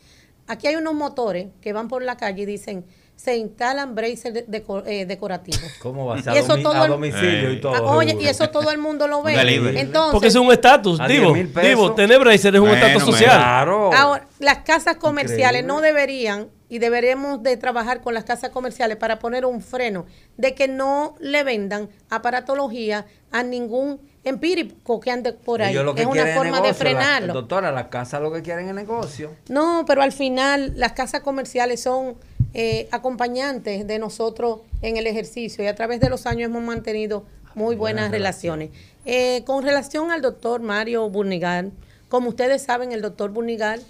Aquí 0.47 0.67
hay 0.67 0.75
unos 0.75 0.93
motores 0.95 1.47
que 1.61 1.71
van 1.73 1.87
por 1.87 2.03
la 2.03 2.17
calle 2.17 2.43
y 2.43 2.45
dicen 2.45 2.85
se 3.15 3.37
instalan 3.37 3.93
braces 3.93 4.33
de- 4.33 4.47
deco- 4.47 4.83
eh, 4.87 5.05
decorativos. 5.05 5.61
¿Cómo 5.81 6.07
va 6.07 6.15
a 6.15 6.19
Y 6.19 6.23
ser? 6.23 6.33
A, 6.33 6.37
eso 6.39 6.55
domi- 6.57 6.63
todo 6.63 6.73
a 6.81 6.85
el- 6.85 6.91
domicilio 6.91 7.51
y 7.53 7.61
todo. 7.61 7.75
Ah, 7.75 7.95
oye, 7.95 8.09
seguro. 8.09 8.25
y 8.25 8.29
eso 8.29 8.49
todo 8.51 8.71
el 8.71 8.77
mundo 8.79 9.07
lo 9.07 9.21
ve. 9.21 9.33
Entonces, 9.79 10.11
Porque 10.11 10.27
es 10.29 10.35
un 10.35 10.51
estatus, 10.51 10.99
digo, 11.07 11.33
10,000 11.33 11.47
pesos. 11.49 11.69
digo, 11.69 11.93
tener 11.93 12.19
braces 12.19 12.45
es 12.45 12.59
un 12.59 12.69
estatus 12.69 13.03
bueno. 13.03 13.11
social. 13.11 13.37
Claro. 13.37 13.93
Ahora, 13.93 14.27
las 14.39 14.57
casas 14.59 14.95
comerciales 14.97 15.61
Increíble. 15.61 15.67
no 15.67 15.81
deberían 15.81 16.47
y 16.67 16.79
deberemos 16.79 17.43
de 17.43 17.57
trabajar 17.57 18.01
con 18.01 18.13
las 18.13 18.23
casas 18.23 18.49
comerciales 18.49 18.97
para 18.97 19.19
poner 19.19 19.45
un 19.45 19.61
freno 19.61 20.05
de 20.37 20.55
que 20.55 20.67
no 20.69 21.15
le 21.19 21.43
vendan 21.43 21.89
aparatología 22.09 23.05
a 23.31 23.43
ningún 23.43 23.99
empírico 24.23 24.99
que 24.99 25.11
ande 25.11 25.33
por 25.33 25.61
ahí. 25.61 25.71
Ellos 25.73 25.83
lo 25.85 25.93
que 25.95 26.01
Es 26.01 26.07
una 26.07 26.25
forma 26.27 26.61
de 26.61 26.69
la- 26.69 26.73
frenarlo. 26.73 27.33
doctora, 27.33 27.71
la 27.71 27.89
casa 27.89 28.19
lo 28.19 28.31
que 28.31 28.41
quieren 28.41 28.67
es 28.69 28.73
negocio. 28.73 29.31
No, 29.49 29.83
pero 29.85 30.01
al 30.01 30.11
final 30.11 30.73
las 30.77 30.93
casas 30.93 31.21
comerciales 31.21 31.81
son 31.83 32.15
eh, 32.53 32.89
acompañantes 32.91 33.87
de 33.87 33.97
nosotros 33.97 34.59
en 34.81 34.97
el 34.97 35.07
ejercicio 35.07 35.63
y 35.63 35.67
a 35.67 35.75
través 35.75 36.01
de 36.01 36.09
los 36.09 36.25
años 36.25 36.49
hemos 36.49 36.63
mantenido 36.63 37.25
muy 37.55 37.75
buenas, 37.75 38.11
relaciones. 38.11 38.71
Eh, 39.05 39.43
con 39.45 39.63
relación 39.63 40.11
al 40.11 40.21
doctor 40.21 40.61
Mario 40.61 41.09
Burnigal, 41.09 41.71
como 42.09 42.29
ustedes 42.29 42.63
saben, 42.63 42.91
el 42.91 43.01
doctor 43.01 43.31
Burnigal 43.31 43.81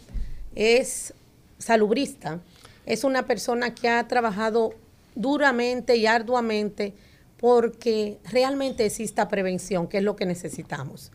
es 0.56 1.14
salubrista, 1.58 2.40
es 2.86 3.04
una 3.04 3.26
persona 3.26 3.74
que 3.74 3.90
ha 3.90 4.08
trabajado 4.08 4.74
duramente 5.16 5.96
y 5.96 6.06
arduamente 6.06 6.94
porque 7.38 8.20
realmente 8.30 8.86
exista 8.86 9.28
prevención, 9.28 9.88
que 9.88 9.98
es 9.98 10.04
lo 10.04 10.16
que 10.16 10.26
necesitamos. 10.26 11.12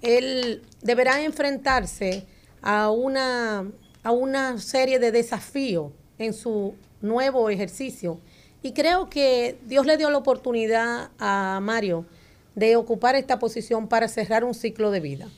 Él 0.00 0.62
deberá 0.82 1.22
enfrentarse 1.22 2.24
a 2.62 2.90
una, 2.90 3.68
a 4.04 4.12
una 4.12 4.58
serie 4.58 5.00
de 5.00 5.10
desafíos 5.10 5.90
en 6.18 6.32
su 6.32 6.74
nuevo 7.00 7.50
ejercicio. 7.50 8.18
Y 8.62 8.72
creo 8.72 9.10
que 9.10 9.58
Dios 9.66 9.86
le 9.86 9.96
dio 9.96 10.10
la 10.10 10.18
oportunidad 10.18 11.10
a 11.18 11.60
Mario 11.62 12.06
de 12.54 12.76
ocupar 12.76 13.14
esta 13.14 13.38
posición 13.38 13.88
para 13.88 14.08
cerrar 14.08 14.44
un 14.44 14.54
ciclo 14.54 14.90
de 14.90 15.00
vida. 15.00 15.28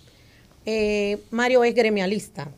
Eh, 0.65 1.23
Mario 1.31 1.65
es 1.65 1.74
gremialista, 1.74 2.48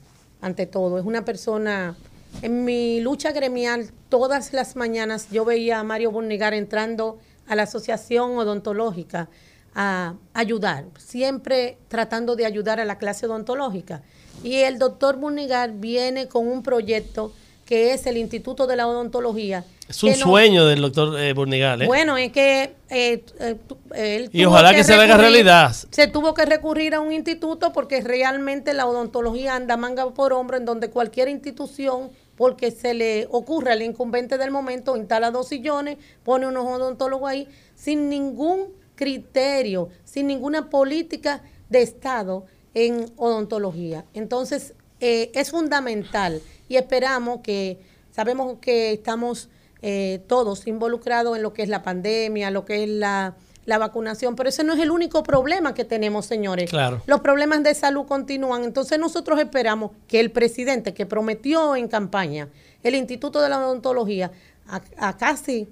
ante 0.41 0.67
todo, 0.67 0.99
es 0.99 1.05
una 1.05 1.25
persona... 1.25 1.97
En 2.43 2.67
mi 2.67 3.01
lucha 3.01 3.33
gremial, 3.33 3.91
todas 4.11 4.53
las 4.53 4.77
mañanas 4.77 5.29
yo 5.31 5.47
veía 5.47 5.79
a 5.79 5.83
Mario 5.83 6.11
Burnigar 6.11 6.53
entrando 6.53 7.19
a 7.47 7.57
la 7.57 7.63
asociación 7.63 8.37
odontológica 8.37 9.31
a 9.75 10.15
ayudar, 10.35 10.85
siempre 10.99 11.79
tratando 11.89 12.37
de 12.37 12.45
ayudar 12.45 12.81
a 12.81 12.85
la 12.85 12.99
clase 12.99 13.25
odontológica. 13.25 14.03
Y 14.45 14.57
el 14.57 14.79
doctor 14.79 15.17
Burnigar 15.17 15.73
viene 15.73 16.29
con 16.29 16.47
un 16.47 16.63
proyecto 16.63 17.33
que 17.69 17.93
es 17.93 18.07
el 18.07 18.17
Instituto 18.17 18.67
de 18.67 18.77
la 18.77 18.89
Odontología. 18.89 19.63
Es 19.87 20.03
un 20.03 20.15
sueño 20.15 20.65
del 20.65 20.81
doctor 20.81 21.21
eh, 21.21 21.35
Burnigal. 21.35 21.83
¿eh? 21.83 21.87
Bueno, 21.87 22.17
es 22.17 22.33
que 22.33 22.73
eh, 22.89 23.23
eh, 23.41 23.57
tu- 23.69 23.77
él 23.95 24.31
Y 24.33 24.43
ojalá 24.47 24.73
que 24.75 24.85
se 24.85 24.95
haga 24.95 25.05
recurrir- 25.05 25.21
realidad. 25.21 25.77
Se 25.91 26.07
tuvo 26.07 26.33
que 26.33 26.47
recurrir 26.47 26.95
a 26.95 27.01
un 27.01 27.13
instituto 27.13 27.75
porque 27.75 28.01
realmente 28.01 28.73
la 28.73 28.87
odontología 28.87 29.55
anda 29.55 29.77
manga 29.77 30.09
por 30.15 30.33
hombro 30.33 30.57
en 30.57 30.65
donde 30.65 30.89
cualquier 30.89 31.29
institución, 31.29 32.11
porque 32.37 32.71
se 32.71 32.95
le 32.95 33.29
ocurre 33.31 33.73
al 33.73 33.83
incumbente 33.83 34.39
del 34.39 34.51
momento, 34.51 34.97
instala 34.97 35.31
dos 35.31 35.49
sillones, 35.49 35.99
pone 36.25 36.47
unos 36.47 36.65
odontólogos 36.65 37.29
ahí, 37.29 37.49
sin 37.75 38.09
ningún 38.09 38.69
criterio, 38.95 39.91
sin 40.05 40.27
ninguna 40.27 40.71
política 40.71 41.43
de 41.69 41.83
Estado 41.83 42.47
en 42.73 43.13
odontología. 43.17 44.07
Entonces, 44.15 44.73
eh, 45.01 45.31
es 45.35 45.51
fundamental 45.51 46.41
y 46.69 46.77
esperamos 46.77 47.41
que, 47.43 47.79
sabemos 48.11 48.59
que 48.61 48.93
estamos 48.93 49.49
eh, 49.83 50.21
todos 50.27 50.67
involucrados 50.67 51.37
en 51.37 51.43
lo 51.43 51.53
que 51.53 51.63
es 51.63 51.69
la 51.69 51.83
pandemia, 51.83 52.51
lo 52.51 52.65
que 52.65 52.83
es 52.83 52.89
la, 52.89 53.37
la 53.65 53.79
vacunación, 53.79 54.35
pero 54.35 54.49
ese 54.49 54.65
no 54.65 54.73
es 54.75 54.81
el 54.81 54.91
único 54.91 55.23
problema 55.23 55.75
que 55.75 55.85
tenemos, 55.85 56.27
señores. 56.27 56.69
Claro. 56.71 57.03
Los 57.07 57.21
problemas 57.21 57.63
de 57.63 57.75
salud 57.75 58.07
continúan, 58.07 58.65
entonces 58.65 58.99
nosotros 58.99 59.39
esperamos 59.39 59.93
que 60.09 60.21
el 60.21 60.31
presidente 60.31 60.95
que 60.95 61.07
prometió 61.07 61.77
en 61.77 61.87
campaña 61.89 62.49
el 62.83 62.95
Instituto 62.95 63.41
de 63.41 63.49
la 63.49 63.59
Odontología 63.65 64.31
a, 64.69 64.81
a 64.99 65.17
casi 65.17 65.69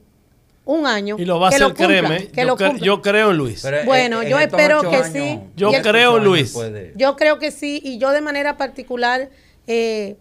un 0.65 0.85
año 0.87 1.15
Y 1.19 1.25
lo 1.25 1.39
va 1.39 1.47
a 1.47 1.51
hacer, 1.51 1.63
cumpla, 1.63 1.87
créeme. 1.87 2.27
que 2.29 2.41
Yo, 2.41 2.47
lo 2.47 2.57
cre- 2.57 2.69
cumpla. 2.71 2.85
yo 2.87 3.03
creo 3.03 3.31
en 3.31 3.37
Luis. 3.37 3.61
Pero, 3.63 3.85
Bueno, 3.85 4.23
en 4.23 4.29
yo 4.29 4.39
espero 4.41 4.81
que 4.83 4.97
años- 4.97 5.09
sí. 5.13 5.41
Yo 5.55 5.71
creo 5.83 6.19
Luis. 6.19 6.51
puede- 6.53 6.93
Yo 6.97 7.15
creo 7.17 7.39
que 7.39 7.51
sí, 7.53 7.81
y 7.85 7.99
yo 7.99 8.11
de 8.11 8.21
manera 8.21 8.57
particular 8.57 9.31
eh, 9.69 10.17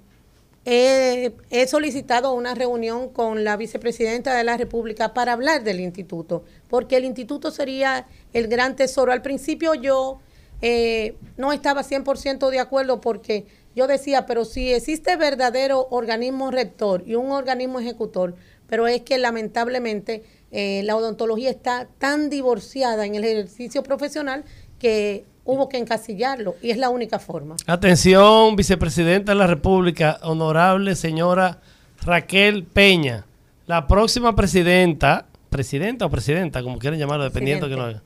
he, 0.65 1.67
solicitado 1.67 2.33
una 2.33 2.55
reunión 2.55 3.09
con 3.09 3.43
la 3.43 3.55
vicepresidenta 3.55 4.35
de 4.35 4.43
la 4.43 4.57
República 4.57 5.13
para 5.13 5.33
hablar 5.33 5.63
del 5.63 5.79
instituto, 5.79 6.43
porque 6.67 6.97
el 6.97 7.05
instituto 7.05 7.51
sería 7.51 8.07
el 8.33 8.47
gran 8.47 8.75
tesoro. 8.75 9.11
Al 9.11 9.21
principio 9.21 9.75
yo 9.75 10.19
eh, 10.61 11.15
no 11.37 11.53
estaba 11.53 11.83
100% 11.83 12.49
de 12.49 12.59
acuerdo 12.59 12.99
porque 12.99 13.45
yo 13.75 13.87
decía, 13.87 14.25
pero 14.25 14.43
si 14.45 14.73
existe 14.73 15.15
verdadero 15.17 15.87
organismo 15.91 16.49
rector 16.49 17.03
y 17.05 17.15
un 17.15 17.31
organismo 17.31 17.79
ejecutor, 17.79 18.35
pero 18.67 18.87
es 18.87 19.01
que 19.01 19.19
lamentablemente 19.19 20.23
eh, 20.51 20.81
la 20.83 20.95
odontología 20.95 21.51
está 21.51 21.87
tan 21.99 22.29
divorciada 22.29 23.05
en 23.05 23.13
el 23.15 23.23
ejercicio 23.23 23.83
profesional 23.83 24.45
que 24.79 25.25
hubo 25.45 25.69
que 25.69 25.77
encasillarlo 25.77 26.55
y 26.61 26.71
es 26.71 26.77
la 26.77 26.89
única 26.89 27.19
forma. 27.19 27.55
Atención, 27.67 28.55
vicepresidenta 28.55 29.31
de 29.31 29.37
la 29.37 29.47
República, 29.47 30.19
honorable 30.23 30.95
señora 30.95 31.59
Raquel 32.03 32.63
Peña, 32.65 33.25
la 33.67 33.87
próxima 33.87 34.35
presidenta, 34.35 35.27
presidenta 35.49 36.05
o 36.05 36.09
presidenta, 36.09 36.61
como 36.61 36.77
quieran 36.79 36.99
llamarlo, 36.99 37.23
dependiendo 37.23 37.69
que 37.69 37.75
no 37.75 37.83
haga, 37.83 38.01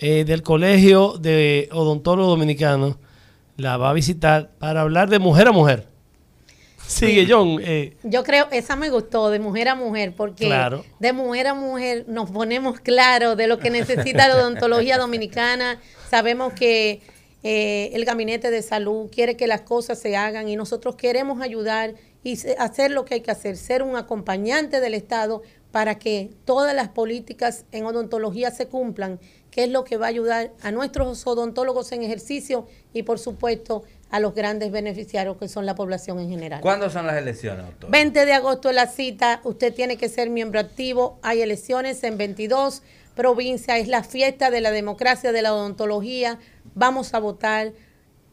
eh, 0.00 0.24
del 0.24 0.42
Colegio 0.42 1.16
de 1.18 1.68
Odontólogos 1.72 2.32
Dominicanos, 2.32 2.96
la 3.56 3.76
va 3.76 3.90
a 3.90 3.92
visitar 3.92 4.50
para 4.58 4.80
hablar 4.80 5.08
de 5.10 5.18
mujer 5.18 5.48
a 5.48 5.52
mujer. 5.52 5.86
Sigue, 6.86 7.26
John. 7.28 7.58
eh, 7.62 7.96
Yo 8.02 8.24
creo, 8.24 8.48
esa 8.50 8.76
me 8.76 8.90
gustó, 8.90 9.30
de 9.30 9.38
mujer 9.38 9.68
a 9.68 9.74
mujer, 9.74 10.12
porque 10.16 10.46
Claro. 10.46 10.84
de 10.98 11.12
mujer 11.12 11.46
a 11.46 11.54
mujer 11.54 12.04
nos 12.08 12.30
ponemos 12.30 12.80
claro 12.80 13.36
de 13.36 13.46
lo 13.46 13.58
que 13.58 13.70
necesita 13.70 14.28
la 14.28 14.36
odontología 14.36 14.98
dominicana. 14.98 15.78
Sabemos 16.12 16.52
que 16.52 17.00
eh, 17.42 17.88
el 17.94 18.04
gabinete 18.04 18.50
de 18.50 18.60
salud 18.60 19.08
quiere 19.10 19.34
que 19.34 19.46
las 19.46 19.62
cosas 19.62 19.98
se 19.98 20.14
hagan 20.14 20.46
y 20.46 20.56
nosotros 20.56 20.94
queremos 20.94 21.40
ayudar 21.40 21.94
y 22.22 22.38
hacer 22.58 22.90
lo 22.90 23.06
que 23.06 23.14
hay 23.14 23.20
que 23.22 23.30
hacer, 23.30 23.56
ser 23.56 23.82
un 23.82 23.96
acompañante 23.96 24.80
del 24.80 24.92
Estado 24.92 25.40
para 25.70 25.98
que 25.98 26.28
todas 26.44 26.76
las 26.76 26.88
políticas 26.88 27.64
en 27.72 27.86
odontología 27.86 28.50
se 28.50 28.66
cumplan, 28.66 29.20
que 29.50 29.64
es 29.64 29.70
lo 29.70 29.84
que 29.84 29.96
va 29.96 30.04
a 30.04 30.08
ayudar 30.10 30.52
a 30.60 30.70
nuestros 30.70 31.26
odontólogos 31.26 31.92
en 31.92 32.02
ejercicio 32.02 32.66
y 32.92 33.04
por 33.04 33.18
supuesto 33.18 33.82
a 34.10 34.20
los 34.20 34.34
grandes 34.34 34.70
beneficiarios 34.70 35.38
que 35.38 35.48
son 35.48 35.64
la 35.64 35.74
población 35.74 36.20
en 36.20 36.28
general. 36.28 36.60
¿Cuándo 36.60 36.90
son 36.90 37.06
las 37.06 37.16
elecciones, 37.16 37.64
doctor? 37.64 37.90
20 37.90 38.26
de 38.26 38.32
agosto 38.34 38.68
es 38.68 38.74
la 38.74 38.86
cita, 38.86 39.40
usted 39.44 39.72
tiene 39.72 39.96
que 39.96 40.10
ser 40.10 40.28
miembro 40.28 40.60
activo, 40.60 41.18
hay 41.22 41.40
elecciones 41.40 42.04
en 42.04 42.18
22 42.18 42.82
provincias, 43.14 43.78
es 43.78 43.88
la 43.88 44.02
fiesta 44.02 44.50
de 44.50 44.60
la 44.60 44.70
democracia, 44.70 45.32
de 45.32 45.42
la 45.42 45.54
odontología, 45.54 46.38
vamos 46.74 47.14
a 47.14 47.18
votar, 47.18 47.72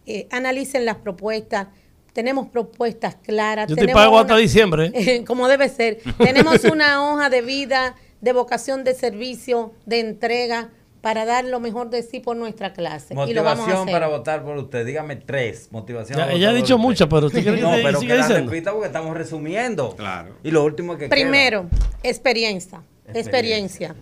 eh, 0.06 0.27
analicen 0.31 0.85
las 0.85 0.95
propuestas, 0.97 1.68
tenemos 2.14 2.47
propuestas 2.47 3.15
claras. 3.15 3.69
Yo 3.69 3.76
te 3.76 3.81
tenemos 3.81 4.01
pago 4.01 4.14
una- 4.14 4.22
hasta 4.22 4.35
diciembre. 4.38 4.91
¿eh? 4.93 5.23
como 5.27 5.47
debe 5.47 5.69
ser. 5.69 5.99
Tenemos 6.18 6.64
una 6.65 7.07
hoja 7.14 7.30
de 7.30 7.41
vida, 7.41 7.95
de 8.19 8.34
vocación 8.34 8.84
de 8.84 8.93
servicio, 8.95 9.73
de 9.85 9.99
entrega, 9.99 10.69
para 11.01 11.23
dar 11.23 11.45
lo 11.45 11.61
mejor 11.61 11.89
de 11.91 12.01
sí 12.03 12.19
por 12.19 12.35
nuestra 12.35 12.73
clase. 12.73 13.14
y 13.14 13.34
lo 13.34 13.43
vamos 13.43 13.60
a 13.60 13.61
Motivación 13.69 13.81
hacer. 13.84 13.93
para 13.93 14.07
votar 14.07 14.43
por 14.43 14.57
usted. 14.57 14.85
Dígame 14.85 15.15
tres. 15.18 15.69
Ya, 15.72 16.15
para 16.15 16.34
ella 16.34 16.47
ha 16.47 16.51
votar 16.51 16.53
dicho 16.56 16.77
muchas, 16.77 17.07
pero 17.07 17.27
¿usted 17.27 17.41
quiere 17.43 17.57
que 17.57 17.64
No, 17.64 17.72
te 17.76 17.84
pero 17.84 17.99
que 18.01 18.07
la 18.07 18.27
repita 18.27 18.72
porque 18.73 18.88
estamos 18.88 19.15
resumiendo. 19.15 19.95
Claro. 19.95 20.35
Y 20.43 20.51
lo 20.51 20.64
último 20.65 20.93
que 20.93 21.06
queda. 21.06 21.10
Primero, 21.15 21.69
experiencia. 22.03 22.81
Experiencia. 23.14 23.22
Experiencia. 23.22 23.95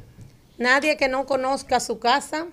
Nadie 0.57 0.97
que 0.97 1.07
no 1.07 1.25
conozca 1.25 1.79
su 1.79 1.99
casa 1.99 2.47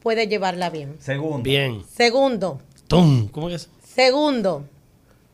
puede 0.00 0.26
llevarla 0.28 0.70
bien. 0.70 0.96
Segundo. 1.00 1.42
Bien. 1.42 1.84
Segundo, 1.88 2.60
Tum. 2.88 3.28
¿Cómo 3.28 3.50
es? 3.50 3.68
segundo, 3.94 4.68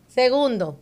segundo, 0.06 0.78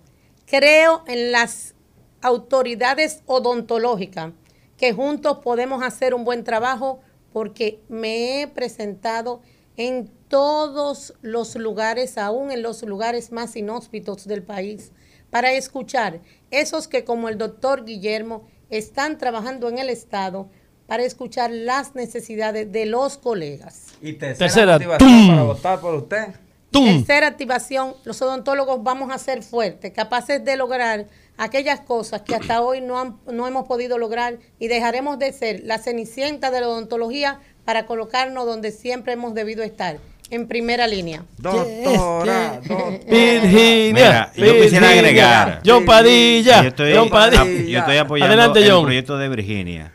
creo 0.46 1.04
en 1.06 1.30
las 1.30 1.74
autoridades 2.20 3.22
odontológicas 3.26 4.32
que 4.76 4.92
juntos 4.92 5.38
podemos 5.38 5.82
hacer 5.82 6.12
un 6.12 6.24
buen 6.24 6.44
trabajo 6.44 7.00
porque 7.32 7.80
me 7.88 8.42
he 8.42 8.48
presentado 8.48 9.42
en 9.76 10.10
todos 10.28 11.14
los 11.22 11.54
lugares, 11.54 12.18
aún 12.18 12.50
en 12.50 12.62
los 12.62 12.82
lugares 12.82 13.30
más 13.30 13.54
inhóspitos 13.54 14.26
del 14.26 14.42
país, 14.42 14.90
para 15.30 15.52
escuchar 15.52 16.20
esos 16.50 16.88
que 16.88 17.04
como 17.04 17.28
el 17.28 17.38
doctor 17.38 17.84
Guillermo 17.84 18.46
están 18.70 19.18
trabajando 19.18 19.68
en 19.68 19.78
el 19.78 19.88
Estado 19.88 20.48
para 20.88 21.04
escuchar 21.04 21.50
las 21.52 21.94
necesidades 21.94 22.72
de 22.72 22.86
los 22.86 23.18
colegas. 23.18 23.84
Y 24.02 24.14
tercera, 24.14 24.78
tum. 24.80 25.28
para 25.28 25.42
votar 25.44 25.80
por 25.80 25.94
usted. 25.94 26.28
¡Tum! 26.70 26.84
Tercera 27.04 27.26
activación, 27.28 27.94
los 28.04 28.20
odontólogos 28.22 28.82
vamos 28.82 29.12
a 29.12 29.18
ser 29.18 29.42
fuertes, 29.42 29.92
capaces 29.92 30.44
de 30.44 30.56
lograr 30.56 31.06
aquellas 31.36 31.80
cosas 31.80 32.22
que 32.22 32.34
hasta 32.34 32.62
hoy 32.62 32.80
no, 32.80 32.98
han- 32.98 33.16
no 33.30 33.46
hemos 33.46 33.66
podido 33.68 33.96
lograr 33.98 34.38
y 34.58 34.68
dejaremos 34.68 35.18
de 35.18 35.32
ser 35.32 35.60
la 35.64 35.78
cenicienta 35.78 36.50
de 36.50 36.60
la 36.62 36.68
odontología 36.68 37.38
para 37.64 37.86
colocarnos 37.86 38.44
donde 38.46 38.70
siempre 38.72 39.12
hemos 39.12 39.34
debido 39.34 39.62
estar, 39.62 39.98
en 40.30 40.48
primera 40.48 40.86
línea. 40.86 41.22
Doctora, 41.38 42.60
doctora. 42.66 42.98
Virginia. 43.08 43.92
Mira, 43.94 44.32
yo 44.36 44.62
quisiera 44.62 44.90
agregar. 44.90 45.62
John 45.64 45.84
Padilla. 45.84 46.62
Yo 46.62 46.68
estoy, 46.68 46.94
John 46.94 47.08
Padilla. 47.10 47.44
yo 47.44 47.78
estoy 47.78 47.96
apoyando 47.98 48.32
Adelante, 48.34 48.58
el 48.60 48.70
John. 48.70 48.84
proyecto 48.84 49.16
de 49.18 49.28
Virginia 49.28 49.92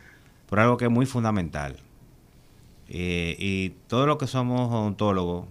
por 0.54 0.60
algo 0.60 0.78
que 0.78 0.86
es 0.86 0.92
muy 0.92 1.08
fundamental. 1.08 1.78
Eh, 2.88 3.36
y 3.40 3.70
todo 3.88 4.06
lo 4.06 4.20
que 4.20 4.28
somos 4.28 4.72
odontólogos 4.72 5.48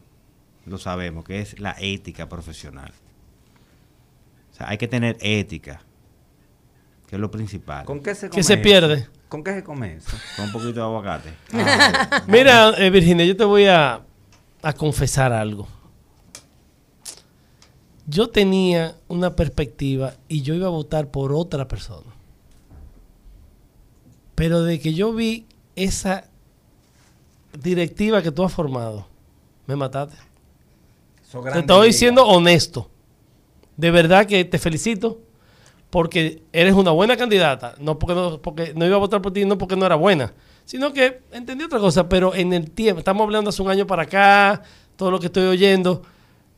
lo 0.65 0.79
sabemos, 0.79 1.25
que 1.25 1.41
es 1.41 1.59
la 1.59 1.75
ética 1.81 2.29
profesional. 2.29 2.93
O 4.53 4.55
sea, 4.55 4.69
hay 4.69 4.79
que 4.79 4.87
tener 4.87 5.17
ética, 5.21 5.83
que 7.09 7.17
es 7.17 7.21
lo 7.21 7.33
principal. 7.33 7.85
¿Con 7.85 7.99
qué 7.99 8.15
se 8.15 8.29
come 8.29 8.37
¿Qué 8.37 8.45
se 8.45 8.57
pierde? 8.59 9.09
¿Con 9.29 9.43
qué 9.43 9.55
se 9.55 9.65
come 9.65 9.97
eso? 9.97 10.17
Con 10.37 10.45
un 10.45 10.53
poquito 10.53 10.75
de 10.75 10.83
aguacate. 10.83 11.33
Mira, 12.29 12.71
eh, 12.79 12.89
Virginia, 12.91 13.27
yo 13.27 13.37
te 13.37 13.45
voy 13.45 13.65
a, 13.65 14.03
a 14.63 14.73
confesar 14.73 15.33
algo. 15.33 15.67
Yo 18.07 18.31
tenía 18.31 18.95
una 19.09 19.35
perspectiva 19.35 20.15
y 20.29 20.43
yo 20.43 20.55
iba 20.55 20.69
a 20.69 20.71
votar 20.71 21.11
por 21.11 21.33
otra 21.33 21.67
persona. 21.67 22.12
Pero 24.43 24.65
de 24.65 24.81
que 24.81 24.93
yo 24.93 25.13
vi 25.13 25.47
esa 25.77 26.25
directiva 27.63 28.23
que 28.23 28.33
tú 28.33 28.43
has 28.43 28.53
formado, 28.53 29.07
me 29.69 29.77
mataste. 29.77 30.17
Te 31.53 31.61
estoy 31.61 31.87
diciendo 31.87 32.27
honesto. 32.27 32.91
De 33.77 33.93
verdad 33.93 34.27
que 34.27 34.45
te 34.45 34.59
felicito 34.59 35.21
porque 35.91 36.43
eres 36.53 36.75
una 36.75 36.91
buena 36.91 37.17
candidata. 37.17 37.77
No 37.79 38.01
porque 38.01 38.17
no, 38.17 38.43
porque 38.43 38.75
no 38.75 38.85
iba 38.85 38.97
a 38.97 38.99
votar 38.99 39.23
por 39.23 39.33
ti, 39.33 39.45
no 39.45 39.59
porque 39.59 39.77
no 39.77 39.87
era 39.87 39.95
buena, 39.95 40.33
sino 40.65 40.93
que 40.93 41.21
entendí 41.31 41.63
otra 41.63 41.79
cosa. 41.79 42.09
Pero 42.09 42.35
en 42.35 42.53
el 42.53 42.69
tiempo, 42.73 42.99
estamos 42.99 43.23
hablando 43.23 43.51
hace 43.51 43.63
un 43.63 43.71
año 43.71 43.87
para 43.87 44.03
acá, 44.03 44.65
todo 44.97 45.13
lo 45.13 45.21
que 45.21 45.27
estoy 45.27 45.45
oyendo, 45.45 46.03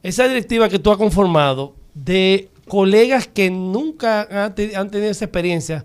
esa 0.02 0.26
directiva 0.26 0.70
que 0.70 0.78
tú 0.78 0.90
has 0.90 0.96
conformado 0.96 1.74
de 1.92 2.48
colegas 2.66 3.28
que 3.28 3.50
nunca 3.50 4.26
han 4.42 4.54
tenido 4.54 5.10
esa 5.10 5.26
experiencia, 5.26 5.84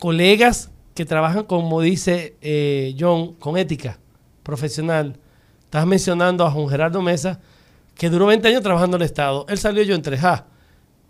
colegas 0.00 0.72
que 0.96 1.04
trabajan, 1.04 1.44
como 1.44 1.80
dice 1.80 2.34
eh, 2.40 2.96
John, 2.98 3.34
con 3.34 3.56
ética 3.56 3.98
profesional. 4.42 5.16
Estás 5.62 5.86
mencionando 5.86 6.44
a 6.44 6.50
Juan 6.50 6.68
Gerardo 6.68 7.02
Mesa, 7.02 7.38
que 7.94 8.10
duró 8.10 8.26
20 8.26 8.48
años 8.48 8.62
trabajando 8.62 8.96
en 8.96 9.02
el 9.02 9.06
Estado. 9.06 9.46
Él 9.48 9.58
salió 9.58 9.82
yo 9.84 9.94
entre 9.94 10.18
ja. 10.18 10.46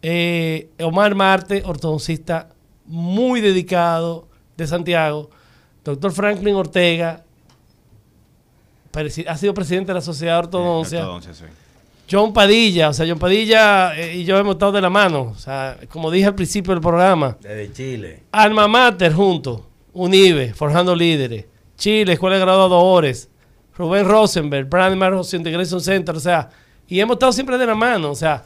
Eh, 0.03 0.71
Omar 0.81 1.15
Marte, 1.15 1.63
ortodoncista 1.65 2.51
muy 2.85 3.41
dedicado 3.41 4.29
de 4.57 4.67
Santiago. 4.67 5.31
Doctor 5.85 6.13
Franklin 6.13 6.57
Ortega, 6.57 7.25
ha 9.29 9.37
sido 9.37 9.55
presidente 9.55 9.89
de 9.89 9.95
la 9.95 10.01
Sociedad 10.01 10.35
de 10.35 10.39
Ortodoncia. 10.41 11.01
Entonces, 11.01 11.37
sí. 11.39 11.45
John 12.11 12.33
Padilla, 12.33 12.91
o 12.91 12.93
sea, 12.93 13.07
John 13.07 13.19
Padilla 13.19 13.99
eh, 13.99 14.17
y 14.17 14.25
yo 14.25 14.39
hemos 14.39 14.55
estado 14.55 14.73
de 14.73 14.81
la 14.81 14.91
mano. 14.91 15.23
O 15.23 15.39
sea, 15.39 15.77
como 15.89 16.11
dije 16.11 16.27
al 16.27 16.35
principio 16.35 16.73
del 16.73 16.81
programa, 16.81 17.37
Desde 17.41 17.73
Chile. 17.73 18.23
Alma 18.31 18.69
Mater 18.69 19.13
juntos, 19.13 19.63
UNIBE, 19.97 20.53
Forjando 20.55 20.95
Líderes, 20.95 21.47
Chile, 21.77 22.13
Escuela 22.15 22.37
de 22.37 22.43
Graduadores, 22.43 23.29
Rubén 23.77 24.07
Rosenberg, 24.07 24.69
Brandmar 24.69 25.15
Integration 25.33 25.81
Center, 25.81 26.15
o 26.15 26.21
sea, 26.21 26.51
y 26.89 27.01
hemos 27.01 27.15
estado 27.17 27.33
siempre 27.33 27.59
de 27.59 27.67
la 27.67 27.75
mano, 27.75 28.11
o 28.11 28.15
sea, 28.15 28.45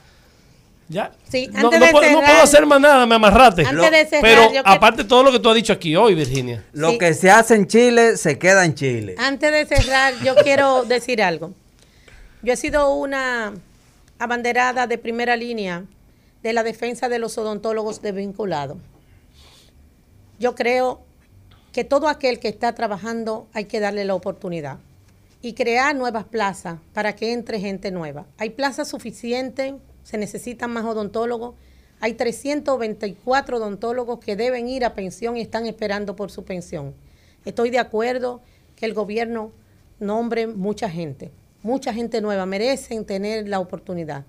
ya. 0.88 1.12
Sí, 1.28 1.48
No, 1.52 1.58
antes 1.66 1.78
no 1.80 1.86
de 1.86 1.92
puedo, 1.92 2.04
no 2.10 2.18
cerrar- 2.18 2.24
puedo 2.30 2.42
hacer 2.42 2.66
más 2.66 2.80
nada, 2.80 3.06
me 3.06 3.14
amarraste. 3.14 3.64
Antes 3.64 3.90
de 3.90 4.06
cerrar, 4.06 4.22
Pero 4.22 4.52
yo 4.54 4.62
aparte 4.64 5.02
de 5.02 5.08
todo 5.08 5.22
lo 5.22 5.30
que 5.32 5.38
tú 5.38 5.48
has 5.48 5.54
dicho 5.54 5.72
aquí 5.72 5.94
hoy, 5.94 6.14
Virginia. 6.14 6.64
Lo 6.72 6.90
Sí. 6.90 6.98
que 6.98 7.14
se 7.14 7.30
hace 7.30 7.54
en 7.54 7.66
Chile, 7.68 8.16
se 8.16 8.38
queda 8.38 8.64
en 8.64 8.74
Chile. 8.74 9.14
Antes 9.18 9.52
de 9.52 9.66
cerrar, 9.76 10.14
yo 10.24 10.34
quiero 10.44 10.84
decir 10.84 11.22
algo. 11.22 11.52
Yo 12.42 12.52
he 12.52 12.56
sido 12.56 12.92
una 12.94 13.52
abanderada 14.18 14.86
de 14.86 14.98
primera 14.98 15.36
línea 15.36 15.84
de 16.42 16.52
la 16.52 16.62
defensa 16.64 17.08
de 17.08 17.18
los 17.18 17.36
odontólogos 17.38 18.02
desvinculados. 18.02 18.78
Yo 20.38 20.54
creo 20.54 21.02
que 21.72 21.84
todo 21.84 22.08
aquel 22.08 22.38
que 22.40 22.48
está 22.48 22.74
trabajando 22.74 23.46
hay 23.52 23.66
que 23.66 23.80
darle 23.80 24.04
la 24.04 24.14
oportunidad 24.14 24.78
y 25.42 25.54
crear 25.54 25.94
nuevas 25.94 26.24
plazas 26.24 26.78
para 26.92 27.14
que 27.14 27.32
entre 27.32 27.60
gente 27.60 27.90
nueva. 27.90 28.26
Hay 28.38 28.50
plazas 28.50 28.88
suficientes, 28.88 29.74
se 30.02 30.18
necesitan 30.18 30.70
más 30.72 30.84
odontólogos. 30.84 31.54
Hay 32.00 32.14
324 32.14 33.58
odontólogos 33.58 34.20
que 34.20 34.36
deben 34.36 34.68
ir 34.68 34.84
a 34.84 34.94
pensión 34.94 35.36
y 35.36 35.40
están 35.40 35.66
esperando 35.66 36.16
por 36.16 36.30
su 36.30 36.44
pensión. 36.44 36.94
Estoy 37.44 37.70
de 37.70 37.78
acuerdo 37.78 38.40
que 38.76 38.86
el 38.86 38.94
gobierno 38.94 39.52
nombre 39.98 40.46
mucha 40.46 40.90
gente, 40.90 41.30
mucha 41.62 41.92
gente 41.92 42.20
nueva, 42.20 42.46
merecen 42.46 43.04
tener 43.04 43.48
la 43.48 43.60
oportunidad, 43.60 44.24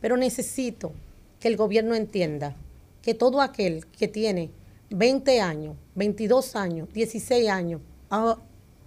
pero 0.00 0.16
necesito 0.16 0.92
que 1.40 1.48
el 1.48 1.56
gobierno 1.56 1.94
entienda 1.94 2.54
que 3.02 3.14
todo 3.14 3.40
aquel 3.40 3.86
que 3.86 4.08
tiene 4.08 4.50
20 4.90 5.40
años, 5.40 5.76
22 5.94 6.56
años, 6.56 6.88
16 6.92 7.48
años, 7.48 7.80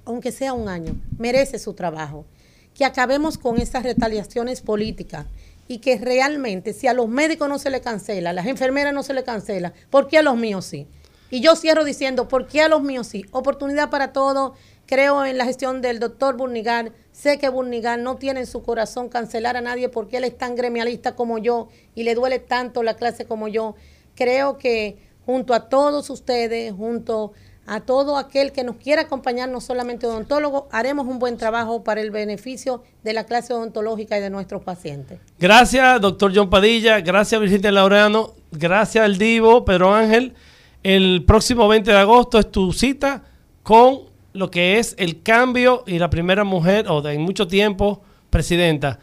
aunque 0.06 0.32
sea 0.32 0.54
un 0.54 0.70
año, 0.70 0.96
merece 1.18 1.60
su 1.60 1.74
trabajo. 1.74 2.26
Que 2.74 2.86
acabemos 2.86 3.38
con 3.38 3.58
estas 3.58 3.84
retaliaciones 3.84 4.62
políticas 4.62 5.26
y 5.68 5.80
que 5.80 5.98
realmente 5.98 6.74
si 6.74 6.88
a 6.88 6.94
los 6.94 7.10
médicos 7.10 7.50
no 7.50 7.60
se 7.60 7.70
le 7.70 7.82
cancela, 7.82 8.30
a 8.30 8.34
las 8.34 8.48
enfermeras 8.48 8.94
no 8.94 9.04
se 9.04 9.14
le 9.14 9.24
cancela, 9.24 9.74
¿por 9.90 10.08
qué 10.08 10.18
a 10.18 10.24
los 10.24 10.38
míos 10.38 10.66
sí? 10.66 10.88
Y 11.30 11.42
yo 11.42 11.56
cierro 11.56 11.84
diciendo, 11.84 12.28
¿por 12.28 12.48
qué 12.48 12.62
a 12.62 12.70
los 12.70 12.82
míos 12.82 13.08
sí? 13.08 13.26
Oportunidad 13.32 13.90
para 13.92 14.14
todos, 14.14 14.54
creo 14.88 15.26
en 15.26 15.38
la 15.38 15.46
gestión 15.46 15.82
del 15.82 16.00
doctor 16.00 16.36
Burnigal. 16.38 16.92
Sé 17.12 17.38
que 17.38 17.50
Burnigal 17.50 18.02
no 18.02 18.16
tiene 18.16 18.40
en 18.40 18.48
su 18.48 18.64
corazón 18.64 19.10
cancelar 19.10 19.56
a 19.58 19.62
nadie 19.62 19.90
porque 19.90 20.18
él 20.18 20.24
es 20.24 20.36
tan 20.36 20.56
gremialista 20.56 21.16
como 21.16 21.38
yo 21.38 21.68
y 21.94 22.04
le 22.04 22.16
duele 22.16 22.40
tanto 22.40 22.82
la 22.82 22.96
clase 22.96 23.26
como 23.26 23.48
yo. 23.48 23.76
Creo 24.16 24.58
que 24.58 24.98
junto 25.26 25.54
a 25.54 25.70
todos 25.70 26.10
ustedes, 26.10 26.74
junto 26.74 27.34
a 27.70 27.82
todo 27.82 28.18
aquel 28.18 28.52
que 28.52 28.64
nos 28.64 28.78
quiera 28.78 29.04
acompañar, 29.04 29.48
no 29.48 29.62
solamente 29.62 30.08
odontólogos, 30.08 30.64
haremos 30.72 31.06
un 31.06 31.20
buen 31.20 31.38
trabajo 31.38 31.84
para 31.84 32.02
el 32.02 32.10
beneficio 32.10 32.82
de 33.04 33.14
la 33.14 33.26
clase 33.26 33.54
odontológica 33.54 34.18
y 34.18 34.22
de 34.22 34.32
nuestros 34.32 34.64
pacientes. 34.64 35.20
Gracias, 35.38 36.02
doctor 36.02 36.32
John 36.34 36.50
Padilla. 36.50 37.00
Gracias, 37.02 37.40
Virginia 37.40 37.72
Laureano. 37.72 38.34
Gracias 38.52 39.06
al 39.06 39.20
Divo, 39.20 39.66
Pedro 39.66 39.94
Ángel. 39.94 40.34
El 40.82 41.24
próximo 41.26 41.68
20 41.68 41.92
de 41.92 41.98
agosto 41.98 42.40
es 42.40 42.50
tu 42.50 42.74
cita 42.74 43.24
con 43.62 44.10
lo 44.34 44.50
que 44.50 44.80
es 44.80 44.96
el 44.98 45.22
cambio 45.22 45.84
y 45.86 46.00
la 46.00 46.10
primera 46.10 46.44
mujer, 46.44 46.88
o 46.88 47.04
de 47.04 47.20
mucho 47.20 47.48
tiempo, 47.48 48.02
presidenta. 48.32 48.98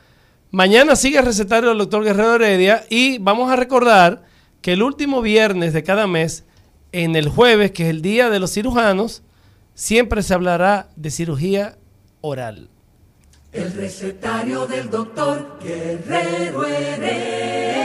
Mañana 0.50 0.96
sigue 0.96 1.18
el 1.18 1.24
recetario 1.24 1.68
del 1.68 1.78
doctor 1.78 2.02
Guerrero 2.02 2.34
Heredia 2.34 2.84
y 2.90 3.18
vamos 3.18 3.48
a 3.48 3.54
recordar 3.54 4.24
que 4.66 4.72
el 4.72 4.82
último 4.82 5.22
viernes 5.22 5.72
de 5.72 5.84
cada 5.84 6.08
mes, 6.08 6.42
en 6.90 7.14
el 7.14 7.28
jueves, 7.28 7.70
que 7.70 7.84
es 7.84 7.88
el 7.88 8.02
día 8.02 8.30
de 8.30 8.40
los 8.40 8.52
cirujanos, 8.52 9.22
siempre 9.74 10.24
se 10.24 10.34
hablará 10.34 10.88
de 10.96 11.12
cirugía 11.12 11.78
oral. 12.20 12.68
El 13.52 13.72
recetario 13.72 14.66
del 14.66 14.90
doctor 14.90 15.60
Guerrero 15.62 16.66
Heredia. 16.66 17.76